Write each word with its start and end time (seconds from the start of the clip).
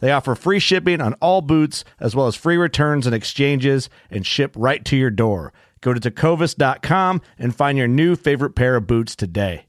They 0.00 0.12
offer 0.12 0.34
free 0.34 0.60
shipping 0.60 1.00
on 1.00 1.14
all 1.14 1.40
boots, 1.42 1.84
as 1.98 2.14
well 2.14 2.26
as 2.26 2.36
free 2.36 2.56
returns 2.56 3.06
and 3.06 3.14
exchanges, 3.14 3.90
and 4.10 4.26
ship 4.26 4.52
right 4.56 4.84
to 4.84 4.96
your 4.96 5.10
door. 5.10 5.52
Go 5.80 5.92
to 5.94 6.00
tecovas.com 6.00 7.20
and 7.38 7.54
find 7.54 7.78
your 7.78 7.88
new 7.88 8.16
favorite 8.16 8.54
pair 8.54 8.76
of 8.76 8.86
boots 8.86 9.14
today. 9.16 9.64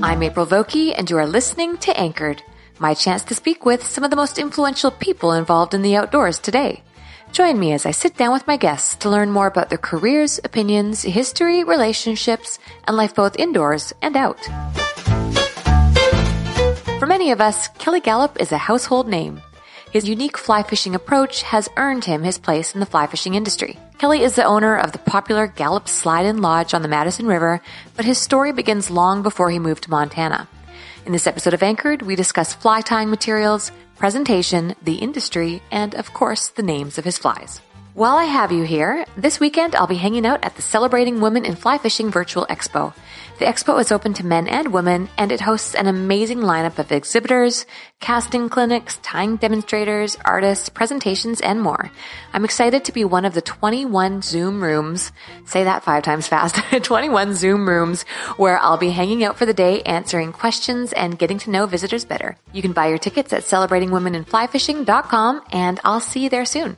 I'm 0.00 0.22
April 0.22 0.46
Vokey, 0.46 0.94
and 0.96 1.08
you 1.08 1.16
are 1.16 1.26
listening 1.26 1.76
to 1.78 1.96
Anchored 1.96 2.42
my 2.80 2.94
chance 2.94 3.22
to 3.24 3.34
speak 3.34 3.64
with 3.64 3.86
some 3.86 4.04
of 4.04 4.10
the 4.10 4.16
most 4.16 4.38
influential 4.38 4.90
people 4.90 5.32
involved 5.32 5.74
in 5.74 5.82
the 5.82 5.96
outdoors 5.96 6.38
today. 6.38 6.82
Join 7.32 7.58
me 7.58 7.72
as 7.72 7.84
I 7.84 7.90
sit 7.90 8.16
down 8.16 8.32
with 8.32 8.46
my 8.46 8.56
guests 8.56 8.96
to 8.96 9.10
learn 9.10 9.30
more 9.30 9.46
about 9.46 9.68
their 9.68 9.78
careers, 9.78 10.40
opinions, 10.44 11.02
history, 11.02 11.62
relationships, 11.64 12.58
and 12.86 12.96
life 12.96 13.14
both 13.14 13.38
indoors 13.38 13.92
and 14.00 14.16
out. 14.16 14.42
For 16.98 17.06
many 17.06 17.30
of 17.30 17.40
us, 17.40 17.68
Kelly 17.78 18.00
Galloup 18.00 18.40
is 18.40 18.52
a 18.52 18.58
household 18.58 19.08
name. 19.08 19.40
His 19.92 20.08
unique 20.08 20.36
fly 20.36 20.62
fishing 20.62 20.94
approach 20.94 21.42
has 21.42 21.68
earned 21.76 22.04
him 22.04 22.22
his 22.22 22.38
place 22.38 22.74
in 22.74 22.80
the 22.80 22.86
fly 22.86 23.06
fishing 23.06 23.34
industry. 23.34 23.78
Kelly 23.98 24.22
is 24.22 24.34
the 24.34 24.44
owner 24.44 24.76
of 24.76 24.92
the 24.92 24.98
popular 24.98 25.48
Galloup 25.48 25.88
Slide 25.88 26.26
Inn 26.26 26.40
Lodge 26.42 26.74
on 26.74 26.82
the 26.82 26.88
Madison 26.88 27.26
River, 27.26 27.60
but 27.96 28.04
his 28.04 28.18
story 28.18 28.52
begins 28.52 28.90
long 28.90 29.22
before 29.22 29.50
he 29.50 29.58
moved 29.58 29.84
to 29.84 29.90
Montana. 29.90 30.48
In 31.08 31.12
this 31.12 31.26
episode 31.26 31.54
of 31.54 31.62
Anchored, 31.62 32.02
we 32.02 32.16
discuss 32.16 32.52
fly 32.52 32.82
tying 32.82 33.08
materials, 33.08 33.72
presentation, 33.96 34.74
the 34.82 34.96
industry, 34.96 35.62
and 35.70 35.94
of 35.94 36.12
course, 36.12 36.48
the 36.48 36.62
names 36.62 36.98
of 36.98 37.04
his 37.06 37.16
flies. 37.16 37.62
While 37.94 38.18
I 38.18 38.24
have 38.24 38.52
you 38.52 38.62
here, 38.64 39.06
this 39.16 39.40
weekend 39.40 39.74
I'll 39.74 39.86
be 39.86 39.96
hanging 39.96 40.26
out 40.26 40.44
at 40.44 40.56
the 40.56 40.60
Celebrating 40.60 41.22
Women 41.22 41.46
in 41.46 41.56
Fly 41.56 41.78
Fishing 41.78 42.10
Virtual 42.10 42.44
Expo. 42.50 42.92
The 43.38 43.44
expo 43.44 43.80
is 43.80 43.92
open 43.92 44.14
to 44.14 44.26
men 44.26 44.48
and 44.48 44.72
women, 44.72 45.08
and 45.16 45.30
it 45.30 45.40
hosts 45.40 45.76
an 45.76 45.86
amazing 45.86 46.38
lineup 46.38 46.80
of 46.80 46.90
exhibitors, 46.90 47.66
casting 48.00 48.48
clinics, 48.48 48.98
tying 49.00 49.36
demonstrators, 49.36 50.16
artists, 50.24 50.68
presentations, 50.68 51.40
and 51.40 51.62
more. 51.62 51.92
I'm 52.32 52.44
excited 52.44 52.84
to 52.84 52.92
be 52.92 53.04
one 53.04 53.24
of 53.24 53.34
the 53.34 53.40
21 53.40 54.22
Zoom 54.22 54.60
rooms, 54.60 55.12
say 55.44 55.62
that 55.62 55.84
five 55.84 56.02
times 56.02 56.26
fast, 56.26 56.56
21 56.82 57.34
Zoom 57.34 57.68
rooms 57.68 58.02
where 58.38 58.58
I'll 58.58 58.76
be 58.76 58.90
hanging 58.90 59.22
out 59.22 59.38
for 59.38 59.46
the 59.46 59.54
day, 59.54 59.82
answering 59.82 60.32
questions, 60.32 60.92
and 60.92 61.16
getting 61.16 61.38
to 61.38 61.50
know 61.50 61.66
visitors 61.66 62.04
better. 62.04 62.36
You 62.52 62.62
can 62.62 62.72
buy 62.72 62.88
your 62.88 62.98
tickets 62.98 63.32
at 63.32 63.44
celebratingwomeninflyfishing.com, 63.44 65.42
and 65.52 65.78
I'll 65.84 66.00
see 66.00 66.24
you 66.24 66.28
there 66.28 66.44
soon. 66.44 66.76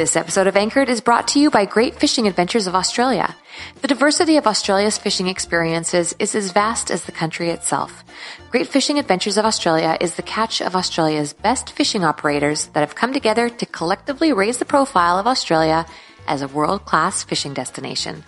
This 0.00 0.16
episode 0.16 0.46
of 0.46 0.56
Anchored 0.56 0.88
is 0.88 1.02
brought 1.02 1.28
to 1.28 1.38
you 1.38 1.50
by 1.50 1.66
Great 1.66 1.96
Fishing 1.96 2.26
Adventures 2.26 2.66
of 2.66 2.74
Australia. 2.74 3.36
The 3.82 3.88
diversity 3.88 4.38
of 4.38 4.46
Australia's 4.46 4.96
fishing 4.96 5.26
experiences 5.26 6.14
is 6.18 6.34
as 6.34 6.52
vast 6.52 6.90
as 6.90 7.04
the 7.04 7.12
country 7.12 7.50
itself. 7.50 8.02
Great 8.50 8.66
Fishing 8.66 8.98
Adventures 8.98 9.36
of 9.36 9.44
Australia 9.44 9.98
is 10.00 10.14
the 10.14 10.22
catch 10.22 10.62
of 10.62 10.74
Australia's 10.74 11.34
best 11.34 11.72
fishing 11.72 12.02
operators 12.02 12.68
that 12.68 12.80
have 12.80 12.94
come 12.94 13.12
together 13.12 13.50
to 13.50 13.66
collectively 13.66 14.32
raise 14.32 14.56
the 14.56 14.64
profile 14.64 15.18
of 15.18 15.26
Australia 15.26 15.84
as 16.26 16.40
a 16.40 16.48
world-class 16.48 17.24
fishing 17.24 17.52
destination. 17.52 18.24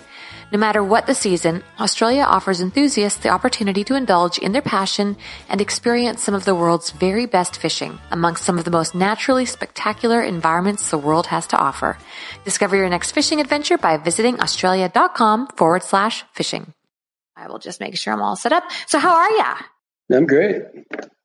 No 0.53 0.59
matter 0.59 0.85
what 0.85 1.07
the 1.07 1.15
season, 1.15 1.63
Australia 1.81 2.25
offers 2.25 2.61
enthusiasts 2.61 3.21
the 3.21 3.31
opportunity 3.31 3.85
to 3.85 3.95
indulge 3.95 4.37
in 4.37 4.53
their 4.53 4.61
passion 4.61 5.17
and 5.49 5.63
experience 5.63 6.23
some 6.23 6.35
of 6.35 6.45
the 6.45 6.55
world's 6.55 6.91
very 6.91 7.25
best 7.25 7.57
fishing 7.57 7.99
amongst 8.11 8.45
some 8.45 8.59
of 8.59 8.67
the 8.67 8.71
most 8.71 8.95
naturally 8.95 9.47
spectacular 9.47 10.21
environments 10.21 10.91
the 10.91 10.99
world 10.99 11.29
has 11.29 11.47
to 11.47 11.57
offer. 11.57 11.97
Discover 12.45 12.77
your 12.77 12.91
next 12.91 13.13
fishing 13.13 13.41
adventure 13.41 13.79
by 13.79 13.97
visiting 13.97 14.41
australia.com 14.41 15.47
forward 15.57 15.85
slash 15.85 16.23
fishing. 16.35 16.75
I 17.35 17.49
will 17.49 17.59
just 17.59 17.81
make 17.81 17.97
sure 17.97 18.13
I'm 18.13 18.21
all 18.21 18.37
set 18.37 18.53
up. 18.53 18.65
So 18.87 18.99
how 18.99 19.17
are 19.17 19.31
ya? 19.31 19.57
I'm 20.13 20.27
great. 20.27 20.61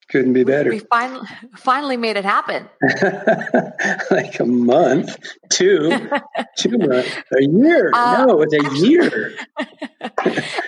Couldn't 0.09 0.31
be 0.33 0.45
better. 0.45 0.69
We 0.69 0.79
finally 0.79 1.27
finally 1.57 1.97
made 1.97 2.15
it 2.15 2.23
happen. 2.23 2.69
like 4.11 4.39
a 4.39 4.45
month, 4.45 5.17
two, 5.49 6.09
two 6.57 6.77
months, 6.77 7.09
a 7.37 7.43
year. 7.43 7.91
Uh, 7.97 8.25
no, 8.27 8.41
it's 8.41 8.53
a 8.53 8.59
actually, 8.63 8.89
year. 8.89 9.37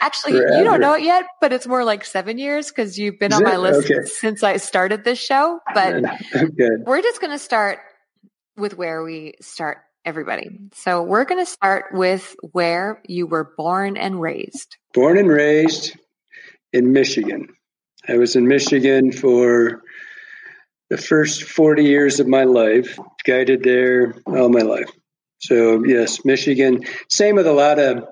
actually, 0.01 0.33
you 0.33 0.63
don't 0.63 0.79
know 0.79 0.94
it 0.94 1.03
yet, 1.03 1.25
but 1.41 1.53
it's 1.53 1.67
more 1.67 1.83
like 1.83 2.03
seven 2.03 2.38
years 2.38 2.69
because 2.69 2.97
you've 2.97 3.19
been 3.19 3.31
Is 3.31 3.38
on 3.38 3.44
my 3.44 3.57
list 3.57 3.91
okay. 3.91 4.05
since 4.05 4.41
I 4.41 4.57
started 4.57 5.03
this 5.03 5.19
show. 5.19 5.59
But 5.73 6.03
we're 6.85 7.01
just 7.01 7.22
going 7.22 7.31
to 7.31 7.39
start 7.39 7.79
with 8.57 8.78
where 8.78 9.03
we 9.03 9.33
start 9.41 9.79
everybody. 10.05 10.49
So 10.73 11.03
we're 11.03 11.25
going 11.25 11.44
to 11.44 11.49
start 11.49 11.85
with 11.91 12.35
where 12.51 13.01
you 13.07 13.28
were 13.28 13.53
born 13.57 13.95
and 13.97 14.19
raised. 14.19 14.78
Born 14.94 15.17
and 15.17 15.28
raised 15.28 15.95
in 16.73 16.94
Michigan. 16.94 17.49
I 18.07 18.17
was 18.17 18.35
in 18.35 18.47
Michigan 18.47 19.11
for 19.11 19.81
the 20.89 20.97
first 20.97 21.43
40 21.43 21.83
years 21.83 22.19
of 22.19 22.27
my 22.27 22.45
life, 22.45 22.97
guided 23.23 23.63
there 23.63 24.16
all 24.25 24.49
my 24.49 24.61
life. 24.61 24.90
So, 25.40 25.84
yes, 25.85 26.25
Michigan. 26.25 26.84
Same 27.07 27.35
with 27.35 27.47
a 27.47 27.53
lot 27.53 27.79
of 27.79 28.07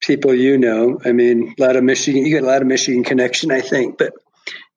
people 0.00 0.34
you 0.34 0.58
know. 0.58 1.00
I 1.04 1.12
mean, 1.12 1.54
a 1.58 1.62
lot 1.62 1.76
of 1.76 1.84
Michigan, 1.84 2.24
you 2.24 2.30
get 2.30 2.42
a 2.42 2.46
lot 2.46 2.62
of 2.62 2.66
Michigan 2.66 3.04
connection, 3.04 3.50
I 3.50 3.60
think. 3.60 3.98
But 3.98 4.12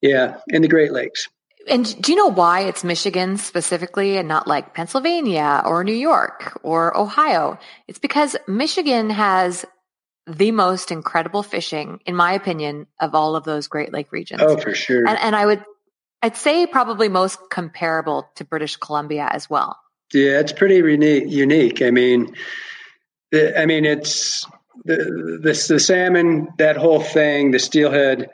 yeah, 0.02 0.38
in 0.48 0.62
the 0.62 0.68
Great 0.68 0.92
Lakes. 0.92 1.28
And 1.68 2.02
do 2.02 2.12
you 2.12 2.18
know 2.18 2.32
why 2.32 2.62
it's 2.62 2.84
Michigan 2.84 3.38
specifically 3.38 4.18
and 4.18 4.28
not 4.28 4.48
like 4.48 4.74
Pennsylvania 4.74 5.62
or 5.66 5.84
New 5.84 5.94
York 5.94 6.60
or 6.62 6.96
Ohio? 6.98 7.58
It's 7.88 8.00
because 8.00 8.36
Michigan 8.48 9.10
has 9.10 9.66
the 10.28 10.52
most 10.52 10.92
incredible 10.92 11.44
fishing, 11.44 12.00
in 12.06 12.16
my 12.16 12.34
opinion, 12.34 12.88
of 13.00 13.14
all 13.14 13.36
of 13.36 13.44
those 13.44 13.68
Great 13.68 13.92
Lake 13.92 14.12
regions. 14.12 14.42
Oh, 14.42 14.58
for 14.58 14.74
sure. 14.74 15.08
And, 15.08 15.18
and 15.20 15.36
I 15.36 15.46
would, 15.46 15.64
I'd 16.22 16.38
say 16.38 16.66
probably 16.66 17.10
most 17.10 17.40
comparable 17.50 18.30
to 18.36 18.46
British 18.46 18.78
Columbia 18.78 19.28
as 19.30 19.50
well. 19.50 19.78
Yeah, 20.14 20.40
it's 20.40 20.54
pretty 20.54 20.76
unique. 20.76 21.26
Unique. 21.28 21.82
I 21.82 21.92
mean, 21.92 22.36
the, 23.32 23.60
I 23.60 23.66
mean, 23.66 23.84
it's 23.84 24.46
the, 24.86 25.40
the 25.42 25.66
the 25.74 25.80
salmon, 25.80 26.50
that 26.58 26.78
whole 26.78 27.02
thing, 27.02 27.52
the 27.52 27.60
steelhead, 27.60 28.30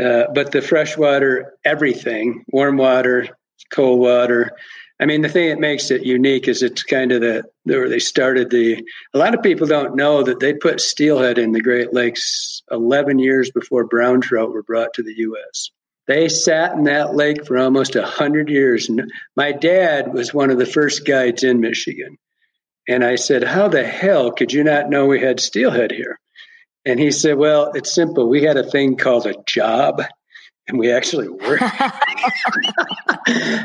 uh, 0.00 0.24
but 0.34 0.52
the 0.52 0.60
freshwater, 0.60 1.54
everything, 1.64 2.44
warm 2.48 2.76
water, 2.76 3.28
cold 3.72 4.00
water. 4.00 4.50
I 4.98 5.04
mean, 5.04 5.20
the 5.20 5.28
thing 5.28 5.50
that 5.50 5.60
makes 5.60 5.90
it 5.90 6.06
unique 6.06 6.48
is 6.48 6.62
it's 6.62 6.82
kind 6.82 7.12
of 7.12 7.20
the 7.20 7.44
where 7.64 7.88
they 7.88 7.98
started 7.98 8.50
the. 8.50 8.82
A 9.12 9.18
lot 9.18 9.34
of 9.34 9.42
people 9.42 9.66
don't 9.66 9.96
know 9.96 10.22
that 10.22 10.40
they 10.40 10.54
put 10.54 10.80
steelhead 10.80 11.38
in 11.38 11.52
the 11.52 11.60
Great 11.60 11.92
Lakes 11.92 12.62
11 12.70 13.18
years 13.18 13.50
before 13.50 13.84
brown 13.84 14.22
trout 14.22 14.52
were 14.52 14.62
brought 14.62 14.94
to 14.94 15.02
the 15.02 15.14
U.S. 15.18 15.70
They 16.06 16.28
sat 16.28 16.72
in 16.72 16.84
that 16.84 17.14
lake 17.14 17.46
for 17.46 17.58
almost 17.58 17.94
100 17.94 18.48
years. 18.48 18.88
And 18.88 19.10
My 19.36 19.52
dad 19.52 20.14
was 20.14 20.32
one 20.32 20.50
of 20.50 20.58
the 20.58 20.66
first 20.66 21.04
guides 21.04 21.42
in 21.42 21.60
Michigan. 21.60 22.16
And 22.88 23.04
I 23.04 23.16
said, 23.16 23.42
How 23.42 23.68
the 23.68 23.84
hell 23.84 24.30
could 24.30 24.52
you 24.52 24.64
not 24.64 24.88
know 24.88 25.06
we 25.06 25.20
had 25.20 25.40
steelhead 25.40 25.90
here? 25.90 26.18
And 26.84 27.00
he 27.00 27.10
said, 27.10 27.36
Well, 27.36 27.72
it's 27.74 27.92
simple. 27.92 28.28
We 28.28 28.44
had 28.44 28.56
a 28.56 28.70
thing 28.70 28.96
called 28.96 29.26
a 29.26 29.34
job, 29.46 30.02
and 30.68 30.78
we 30.78 30.92
actually 30.92 31.28
worked. 31.28 31.62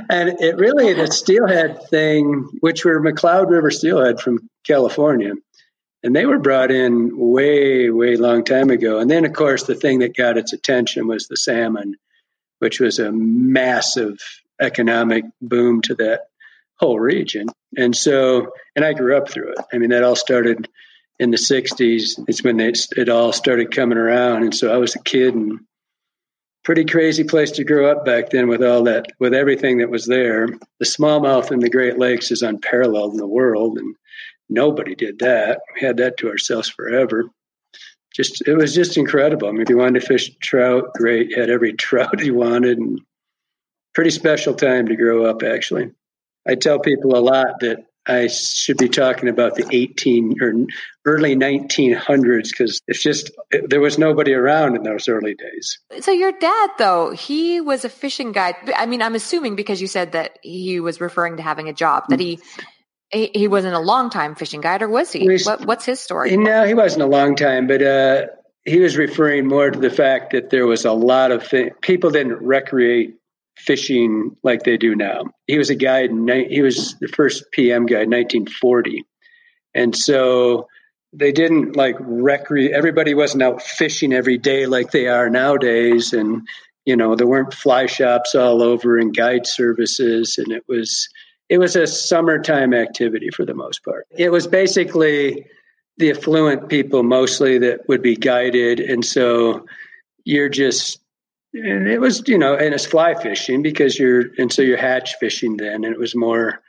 and 0.09 0.29
it 0.39 0.57
really, 0.57 0.93
the 0.93 1.07
steelhead 1.07 1.87
thing, 1.89 2.47
which 2.59 2.85
were 2.85 3.01
McCloud 3.01 3.49
River 3.49 3.71
steelhead 3.71 4.19
from 4.19 4.47
California, 4.65 5.33
and 6.03 6.15
they 6.15 6.25
were 6.25 6.39
brought 6.39 6.71
in 6.71 7.11
way, 7.17 7.89
way 7.89 8.15
long 8.15 8.43
time 8.43 8.69
ago. 8.69 8.99
And 8.99 9.09
then, 9.09 9.25
of 9.25 9.33
course, 9.33 9.63
the 9.63 9.75
thing 9.75 9.99
that 9.99 10.15
got 10.15 10.37
its 10.37 10.53
attention 10.53 11.07
was 11.07 11.27
the 11.27 11.37
salmon, 11.37 11.95
which 12.59 12.79
was 12.79 12.99
a 12.99 13.11
massive 13.11 14.17
economic 14.59 15.25
boom 15.41 15.81
to 15.83 15.95
that 15.95 16.21
whole 16.77 16.99
region. 16.99 17.47
And 17.77 17.95
so, 17.95 18.51
and 18.75 18.83
I 18.83 18.93
grew 18.93 19.15
up 19.15 19.29
through 19.29 19.51
it. 19.51 19.59
I 19.71 19.77
mean, 19.77 19.91
that 19.91 20.03
all 20.03 20.15
started 20.15 20.67
in 21.19 21.29
the 21.29 21.37
60s. 21.37 22.23
It's 22.27 22.43
when 22.43 22.59
it, 22.59 22.79
it 22.97 23.09
all 23.09 23.31
started 23.31 23.73
coming 23.73 23.97
around. 23.97 24.43
And 24.43 24.55
so 24.55 24.73
I 24.73 24.77
was 24.77 24.95
a 24.95 25.03
kid 25.03 25.35
and 25.35 25.59
pretty 26.63 26.85
crazy 26.85 27.23
place 27.23 27.51
to 27.51 27.63
grow 27.63 27.91
up 27.91 28.05
back 28.05 28.29
then 28.29 28.47
with 28.47 28.63
all 28.63 28.83
that, 28.83 29.07
with 29.19 29.33
everything 29.33 29.79
that 29.79 29.89
was 29.89 30.05
there. 30.05 30.47
The 30.79 30.85
smallmouth 30.85 31.51
in 31.51 31.59
the 31.59 31.69
Great 31.69 31.97
Lakes 31.97 32.31
is 32.31 32.41
unparalleled 32.41 33.13
in 33.13 33.17
the 33.17 33.27
world. 33.27 33.77
And 33.77 33.95
nobody 34.49 34.95
did 34.95 35.19
that. 35.19 35.61
We 35.73 35.85
had 35.85 35.97
that 35.97 36.17
to 36.17 36.29
ourselves 36.29 36.69
forever. 36.69 37.25
Just, 38.13 38.47
it 38.47 38.55
was 38.55 38.75
just 38.75 38.97
incredible. 38.97 39.47
I 39.47 39.51
mean, 39.51 39.61
if 39.61 39.69
you 39.69 39.77
wanted 39.77 40.01
to 40.01 40.07
fish 40.07 40.31
trout, 40.41 40.93
great. 40.95 41.29
You 41.29 41.39
had 41.39 41.49
every 41.49 41.73
trout 41.77 42.23
you 42.23 42.35
wanted 42.35 42.77
and 42.77 42.99
pretty 43.93 44.11
special 44.11 44.53
time 44.53 44.87
to 44.87 44.95
grow 44.95 45.25
up, 45.25 45.43
actually. 45.43 45.91
I 46.47 46.55
tell 46.55 46.79
people 46.79 47.15
a 47.15 47.19
lot 47.19 47.59
that 47.61 47.85
I 48.07 48.27
should 48.27 48.77
be 48.77 48.89
talking 48.89 49.29
about 49.29 49.55
the 49.55 49.67
18 49.69 50.41
or 50.41 50.53
early 51.05 51.35
1900s 51.35 52.49
because 52.49 52.81
it's 52.87 53.01
just 53.01 53.31
there 53.67 53.79
was 53.79 53.99
nobody 53.99 54.33
around 54.33 54.75
in 54.75 54.83
those 54.83 55.07
early 55.07 55.35
days. 55.35 55.79
So 55.99 56.11
your 56.11 56.31
dad, 56.31 56.69
though, 56.79 57.11
he 57.11 57.61
was 57.61 57.85
a 57.85 57.89
fishing 57.89 58.31
guide. 58.31 58.55
I 58.75 58.87
mean, 58.87 59.01
I'm 59.01 59.13
assuming 59.13 59.55
because 59.55 59.81
you 59.81 59.87
said 59.87 60.13
that 60.13 60.39
he 60.41 60.79
was 60.79 60.99
referring 60.99 61.37
to 61.37 61.43
having 61.43 61.69
a 61.69 61.73
job 61.73 62.05
that 62.09 62.19
he. 62.19 62.39
He, 63.13 63.49
wasn't 63.49 63.75
a 63.75 63.79
long 63.79 64.09
time 64.09 64.35
fishing 64.35 64.61
guide, 64.61 64.81
or 64.81 64.87
was 64.87 65.11
he? 65.11 65.27
Was, 65.27 65.45
what, 65.45 65.65
what's 65.65 65.83
his 65.83 65.99
story? 65.99 66.37
No, 66.37 66.65
he 66.65 66.73
wasn't 66.73 67.01
a 67.01 67.07
long 67.07 67.35
time, 67.35 67.67
but 67.67 67.81
uh, 67.81 68.27
he 68.63 68.79
was 68.79 68.95
referring 68.95 69.47
more 69.47 69.69
to 69.69 69.77
the 69.77 69.89
fact 69.89 70.31
that 70.31 70.49
there 70.49 70.65
was 70.65 70.85
a 70.85 70.93
lot 70.93 71.31
of 71.31 71.45
things. 71.45 71.71
People 71.81 72.11
didn't 72.11 72.41
recreate 72.41 73.15
fishing 73.65 74.35
like 74.43 74.63
they 74.63 74.77
do 74.77 74.95
now. 74.95 75.23
He 75.47 75.57
was 75.57 75.69
a 75.69 75.75
guide. 75.75 76.09
He 76.49 76.61
was 76.61 76.95
the 76.99 77.07
first 77.07 77.51
PM 77.51 77.85
guide, 77.85 78.09
1940, 78.09 79.03
and 79.73 79.95
so 79.95 80.67
they 81.13 81.31
didn't 81.31 81.75
like 81.75 81.97
recre 81.97 82.69
Everybody 82.69 83.13
wasn't 83.13 83.43
out 83.43 83.61
fishing 83.61 84.13
every 84.13 84.37
day 84.37 84.65
like 84.65 84.91
they 84.91 85.07
are 85.07 85.29
nowadays, 85.29 86.13
and 86.13 86.47
you 86.85 86.95
know 86.95 87.15
there 87.15 87.27
weren't 87.27 87.53
fly 87.53 87.85
shops 87.85 88.35
all 88.35 88.61
over 88.61 88.97
and 88.97 89.15
guide 89.15 89.45
services, 89.45 90.37
and 90.37 90.51
it 90.51 90.63
was 90.67 91.07
it 91.49 91.57
was 91.57 91.75
a 91.75 91.85
summertime 91.85 92.73
activity 92.73 93.29
for 93.29 93.45
the 93.45 93.53
most 93.53 93.83
part. 93.83 94.07
It 94.17 94.31
was 94.31 94.47
basically 94.47 95.45
the 95.97 96.11
affluent 96.11 96.69
people 96.69 97.03
mostly 97.03 97.57
that 97.59 97.87
would 97.87 98.01
be 98.01 98.15
guided, 98.15 98.79
and 98.79 99.05
so 99.05 99.65
you're 100.23 100.49
just 100.49 100.99
and 101.53 101.87
it 101.87 101.99
was 101.99 102.27
you 102.27 102.37
know 102.37 102.55
and 102.55 102.73
it's 102.73 102.85
fly 102.85 103.13
fishing 103.15 103.61
because 103.61 103.97
you're 103.99 104.25
and 104.37 104.51
so 104.51 104.61
you're 104.61 104.77
hatch 104.77 105.15
fishing 105.19 105.57
then 105.57 105.83
and 105.83 105.93
it 105.93 105.99
was 105.99 106.15
more 106.15 106.61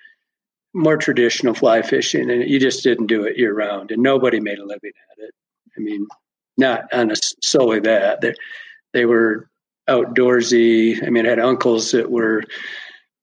more 0.74 0.96
traditional 0.96 1.54
fly 1.54 1.82
fishing 1.82 2.30
and 2.30 2.48
you 2.48 2.58
just 2.58 2.82
didn't 2.82 3.06
do 3.06 3.24
it 3.24 3.38
year 3.38 3.54
round 3.54 3.90
and 3.90 4.02
nobody 4.02 4.40
made 4.40 4.58
a 4.58 4.64
living 4.64 4.92
at 5.12 5.18
it. 5.18 5.34
I 5.76 5.80
mean 5.80 6.06
not 6.58 6.92
on 6.92 7.10
a, 7.10 7.14
solely 7.42 7.80
that. 7.80 8.20
They, 8.20 8.34
they 8.92 9.06
were 9.06 9.48
outdoorsy. 9.88 11.04
I 11.06 11.10
mean 11.10 11.26
i 11.26 11.30
had 11.30 11.38
uncles 11.38 11.92
that 11.92 12.10
were 12.10 12.42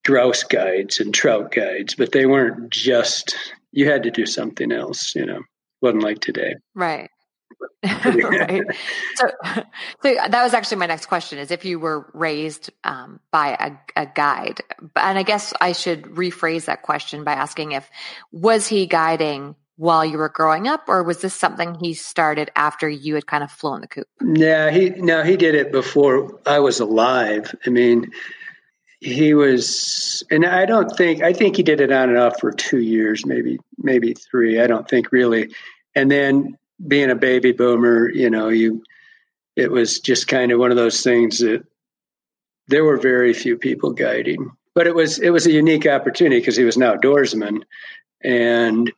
grouse 0.06 0.44
guides 0.44 1.00
and 1.00 1.14
trout 1.14 1.52
guides 1.52 1.96
but 1.96 2.12
they 2.12 2.26
weren't 2.26 2.70
just 2.70 3.36
you 3.72 3.90
had 3.90 4.04
to 4.04 4.12
do 4.12 4.26
something 4.26 4.72
else 4.72 5.14
you 5.14 5.26
know 5.26 5.42
wasn't 5.82 6.04
like 6.04 6.20
today. 6.20 6.56
Right 6.74 7.10
right. 7.84 8.64
So, 9.16 9.30
so 10.04 10.16
that 10.30 10.44
was 10.44 10.54
actually 10.54 10.78
my 10.78 10.86
next 10.86 11.08
question: 11.08 11.40
is 11.40 11.52
if 11.52 11.66
you 11.66 11.80
were 11.80 12.10
raised 12.14 12.70
um, 12.84 13.20
by 13.32 13.80
a, 13.96 14.02
a 14.04 14.06
guide, 14.06 14.62
and 14.96 15.18
I 15.18 15.24
guess 15.24 15.54
I 15.60 15.72
should 15.74 16.04
rephrase 16.04 16.66
that 16.66 16.82
question 16.84 17.24
by 17.24 17.34
asking 17.34 17.74
if 17.74 17.90
was 18.32 18.68
he 18.68 18.86
guiding 18.86 19.56
while 19.80 20.04
you 20.04 20.18
were 20.18 20.30
growing 20.30 20.68
up, 20.68 20.84
or 20.90 21.04
was 21.04 21.22
this 21.22 21.34
something 21.34 21.74
he 21.76 21.94
started 21.94 22.52
after 22.54 22.90
you 22.90 23.16
had 23.16 23.26
kind 23.26 23.46
of 23.46 23.50
flown 23.52 23.80
the 23.80 23.88
coop? 23.88 24.08
Yeah, 24.22 24.72
he 24.72 24.90
no, 24.90 25.24
he 25.24 25.38
did 25.38 25.56
it 25.56 25.72
before 25.72 26.38
I 26.46 26.60
was 26.60 26.82
alive. 26.82 27.56
I 27.66 27.70
mean, 27.70 28.12
he 29.00 29.34
was, 29.34 30.26
and 30.30 30.46
I 30.46 30.66
don't 30.66 30.90
think 30.98 31.24
I 31.24 31.32
think 31.32 31.56
he 31.56 31.64
did 31.64 31.80
it 31.80 31.94
on 31.94 32.10
and 32.10 32.18
off 32.18 32.42
for 32.42 32.52
two 32.52 32.80
years, 32.80 33.26
maybe 33.26 33.58
maybe 33.78 34.14
three. 34.14 34.60
I 34.60 34.68
don't 34.68 34.88
think 34.88 35.14
really, 35.14 35.50
and 35.96 36.12
then 36.12 36.58
being 36.86 37.10
a 37.10 37.16
baby 37.16 37.52
boomer, 37.52 38.10
you 38.10 38.30
know, 38.30 38.50
you 38.50 38.84
it 39.56 39.72
was 39.72 40.00
just 40.00 40.28
kind 40.28 40.52
of 40.52 40.60
one 40.60 40.72
of 40.72 40.78
those 40.78 41.02
things 41.02 41.40
that 41.40 41.66
there 42.68 42.86
were 42.86 42.98
very 42.98 43.34
few 43.34 43.58
people 43.58 43.92
guiding. 43.92 44.52
But 44.76 44.88
it 44.88 44.96
was 44.96 45.20
it 45.20 45.32
was 45.32 45.46
a 45.46 45.52
unique 45.52 45.86
opportunity 45.86 46.40
because 46.40 46.56
he 46.56 46.64
was 46.64 46.78
an 46.78 46.84
outdoorsman 46.84 47.64
and 48.24 48.92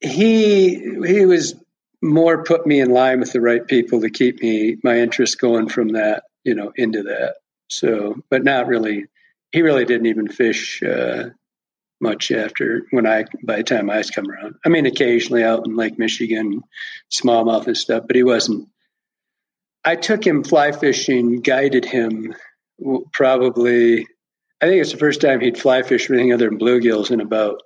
he 0.00 0.74
he 1.06 1.26
was 1.26 1.54
more 2.00 2.44
put 2.44 2.66
me 2.66 2.80
in 2.80 2.90
line 2.90 3.20
with 3.20 3.32
the 3.32 3.40
right 3.40 3.66
people 3.66 4.00
to 4.00 4.10
keep 4.10 4.40
me 4.42 4.76
my 4.82 4.98
interest 4.98 5.40
going 5.40 5.68
from 5.68 5.88
that, 5.88 6.24
you 6.44 6.54
know, 6.54 6.72
into 6.76 7.02
that. 7.04 7.36
So, 7.68 8.16
but 8.30 8.44
not 8.44 8.66
really. 8.66 9.06
He 9.50 9.62
really 9.62 9.84
didn't 9.84 10.06
even 10.06 10.28
fish 10.28 10.82
uh, 10.82 11.30
much 12.00 12.30
after 12.30 12.82
when 12.90 13.06
I 13.06 13.24
by 13.42 13.56
the 13.56 13.62
time 13.62 13.90
I 13.90 14.02
come 14.02 14.30
around. 14.30 14.56
I 14.64 14.68
mean, 14.68 14.86
occasionally 14.86 15.44
out 15.44 15.66
in 15.66 15.76
Lake 15.76 15.98
Michigan, 15.98 16.62
smallmouth 17.10 17.66
and 17.66 17.76
stuff, 17.76 18.04
but 18.06 18.16
he 18.16 18.22
wasn't. 18.22 18.68
I 19.84 19.96
took 19.96 20.26
him 20.26 20.44
fly 20.44 20.72
fishing, 20.72 21.40
guided 21.40 21.84
him 21.84 22.34
probably. 23.12 24.06
I 24.60 24.66
think 24.66 24.80
it's 24.80 24.92
the 24.92 24.98
first 24.98 25.20
time 25.20 25.40
he'd 25.40 25.58
fly 25.58 25.82
fish 25.82 26.10
anything 26.10 26.32
other 26.32 26.48
than 26.48 26.58
bluegills 26.58 27.10
in 27.10 27.20
about 27.20 27.62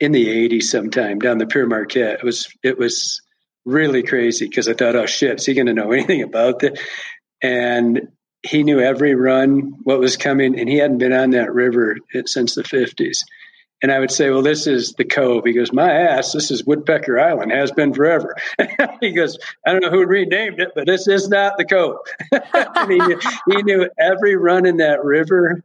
in 0.00 0.12
the 0.12 0.26
'80s 0.48 0.64
sometime 0.64 1.18
down 1.18 1.38
the 1.38 1.46
Pere 1.46 1.66
Marquette. 1.66 2.20
It 2.20 2.24
was 2.24 2.48
it 2.62 2.78
was 2.78 3.20
really 3.64 4.02
crazy 4.02 4.46
because 4.48 4.68
I 4.68 4.74
thought, 4.74 4.96
oh 4.96 5.06
shit, 5.06 5.40
is 5.40 5.46
he 5.46 5.54
going 5.54 5.66
to 5.66 5.74
know 5.74 5.92
anything 5.92 6.22
about 6.22 6.60
this? 6.60 6.78
And 7.42 8.08
he 8.42 8.62
knew 8.62 8.80
every 8.80 9.14
run, 9.14 9.74
what 9.82 9.98
was 9.98 10.16
coming, 10.16 10.58
and 10.58 10.68
he 10.68 10.78
hadn't 10.78 10.98
been 10.98 11.12
on 11.12 11.30
that 11.30 11.52
river 11.52 11.96
since 12.26 12.54
the 12.54 12.62
50s. 12.62 13.18
And 13.80 13.92
I 13.92 14.00
would 14.00 14.10
say, 14.10 14.28
well, 14.30 14.42
this 14.42 14.66
is 14.66 14.94
the 14.94 15.04
cove. 15.04 15.44
He 15.44 15.52
goes, 15.52 15.72
my 15.72 15.90
ass, 15.90 16.32
this 16.32 16.50
is 16.50 16.64
Woodpecker 16.64 17.18
Island, 17.18 17.52
has 17.52 17.70
been 17.70 17.94
forever. 17.94 18.34
he 19.00 19.12
goes, 19.12 19.38
I 19.64 19.72
don't 19.72 19.82
know 19.82 19.90
who 19.90 20.04
renamed 20.04 20.60
it, 20.60 20.72
but 20.74 20.86
this 20.86 21.06
is 21.06 21.28
not 21.28 21.58
the 21.58 21.64
cove. 21.64 21.98
he, 22.88 23.62
knew, 23.62 23.88
every 23.98 24.34
run 24.34 24.66
in 24.66 24.78
that 24.78 25.04
river, 25.04 25.62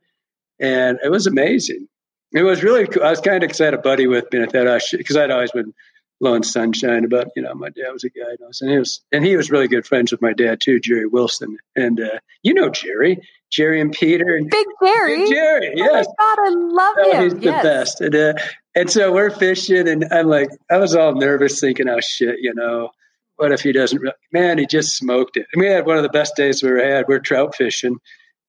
and 0.59 0.99
it 1.03 1.09
was 1.09 1.25
amazing. 1.25 1.87
It 2.31 2.43
was 2.43 2.63
really 2.63 2.87
cool. 2.87 3.03
I 3.03 3.09
was 3.09 3.21
kind 3.21 3.43
of 3.43 3.49
excited, 3.49 3.81
buddy 3.81 4.05
with 4.05 4.31
me. 4.31 4.43
I 4.43 4.77
should, 4.77 4.99
because 4.99 5.17
I'd 5.17 5.31
always 5.31 5.51
been 5.51 5.73
blowing 6.19 6.43
sunshine 6.43 7.05
about, 7.05 7.27
you 7.35 7.41
know, 7.41 7.53
my 7.53 7.69
dad 7.69 7.91
was 7.91 8.03
a 8.03 8.09
guy. 8.09 8.35
And 8.61 8.71
he 8.71 8.77
was, 8.77 9.01
and 9.11 9.25
he 9.25 9.35
was 9.35 9.51
really 9.51 9.67
good 9.67 9.85
friends 9.85 10.11
with 10.11 10.21
my 10.21 10.33
dad 10.33 10.61
too, 10.61 10.79
Jerry 10.79 11.05
Wilson. 11.05 11.57
And, 11.75 11.99
uh, 11.99 12.19
you 12.43 12.53
know, 12.53 12.69
Jerry, 12.69 13.19
Jerry 13.53 13.79
and 13.79 13.91
Peter. 13.91 14.35
And 14.35 14.49
Big 14.49 14.65
Jerry. 14.83 15.17
Big 15.17 15.29
Jerry, 15.29 15.73
yes. 15.75 16.07
Oh 16.09 16.13
God, 16.17 16.39
I 16.39 16.49
love 16.49 16.95
oh, 16.97 17.11
him. 17.11 17.23
He's 17.23 17.43
yes. 17.43 17.61
the 17.61 17.67
best. 17.69 18.01
And, 18.01 18.15
uh, 18.15 18.33
and 18.75 18.89
so 18.89 19.11
we're 19.11 19.29
fishing, 19.29 19.87
and 19.87 20.05
I'm 20.11 20.27
like, 20.27 20.49
I 20.71 20.77
was 20.77 20.95
all 20.95 21.13
nervous 21.13 21.59
thinking, 21.59 21.87
oh, 21.87 21.99
shit, 21.99 22.37
you 22.41 22.53
know, 22.55 22.89
what 23.35 23.51
if 23.51 23.61
he 23.61 23.71
doesn't? 23.71 24.01
Man, 24.31 24.57
he 24.57 24.65
just 24.65 24.97
smoked 24.97 25.37
it. 25.37 25.45
And 25.53 25.61
we 25.61 25.67
had 25.67 25.85
one 25.85 25.97
of 25.97 26.03
the 26.03 26.09
best 26.09 26.35
days 26.35 26.63
we 26.63 26.69
ever 26.69 26.83
had. 26.83 27.05
We're 27.07 27.19
trout 27.19 27.55
fishing, 27.55 27.97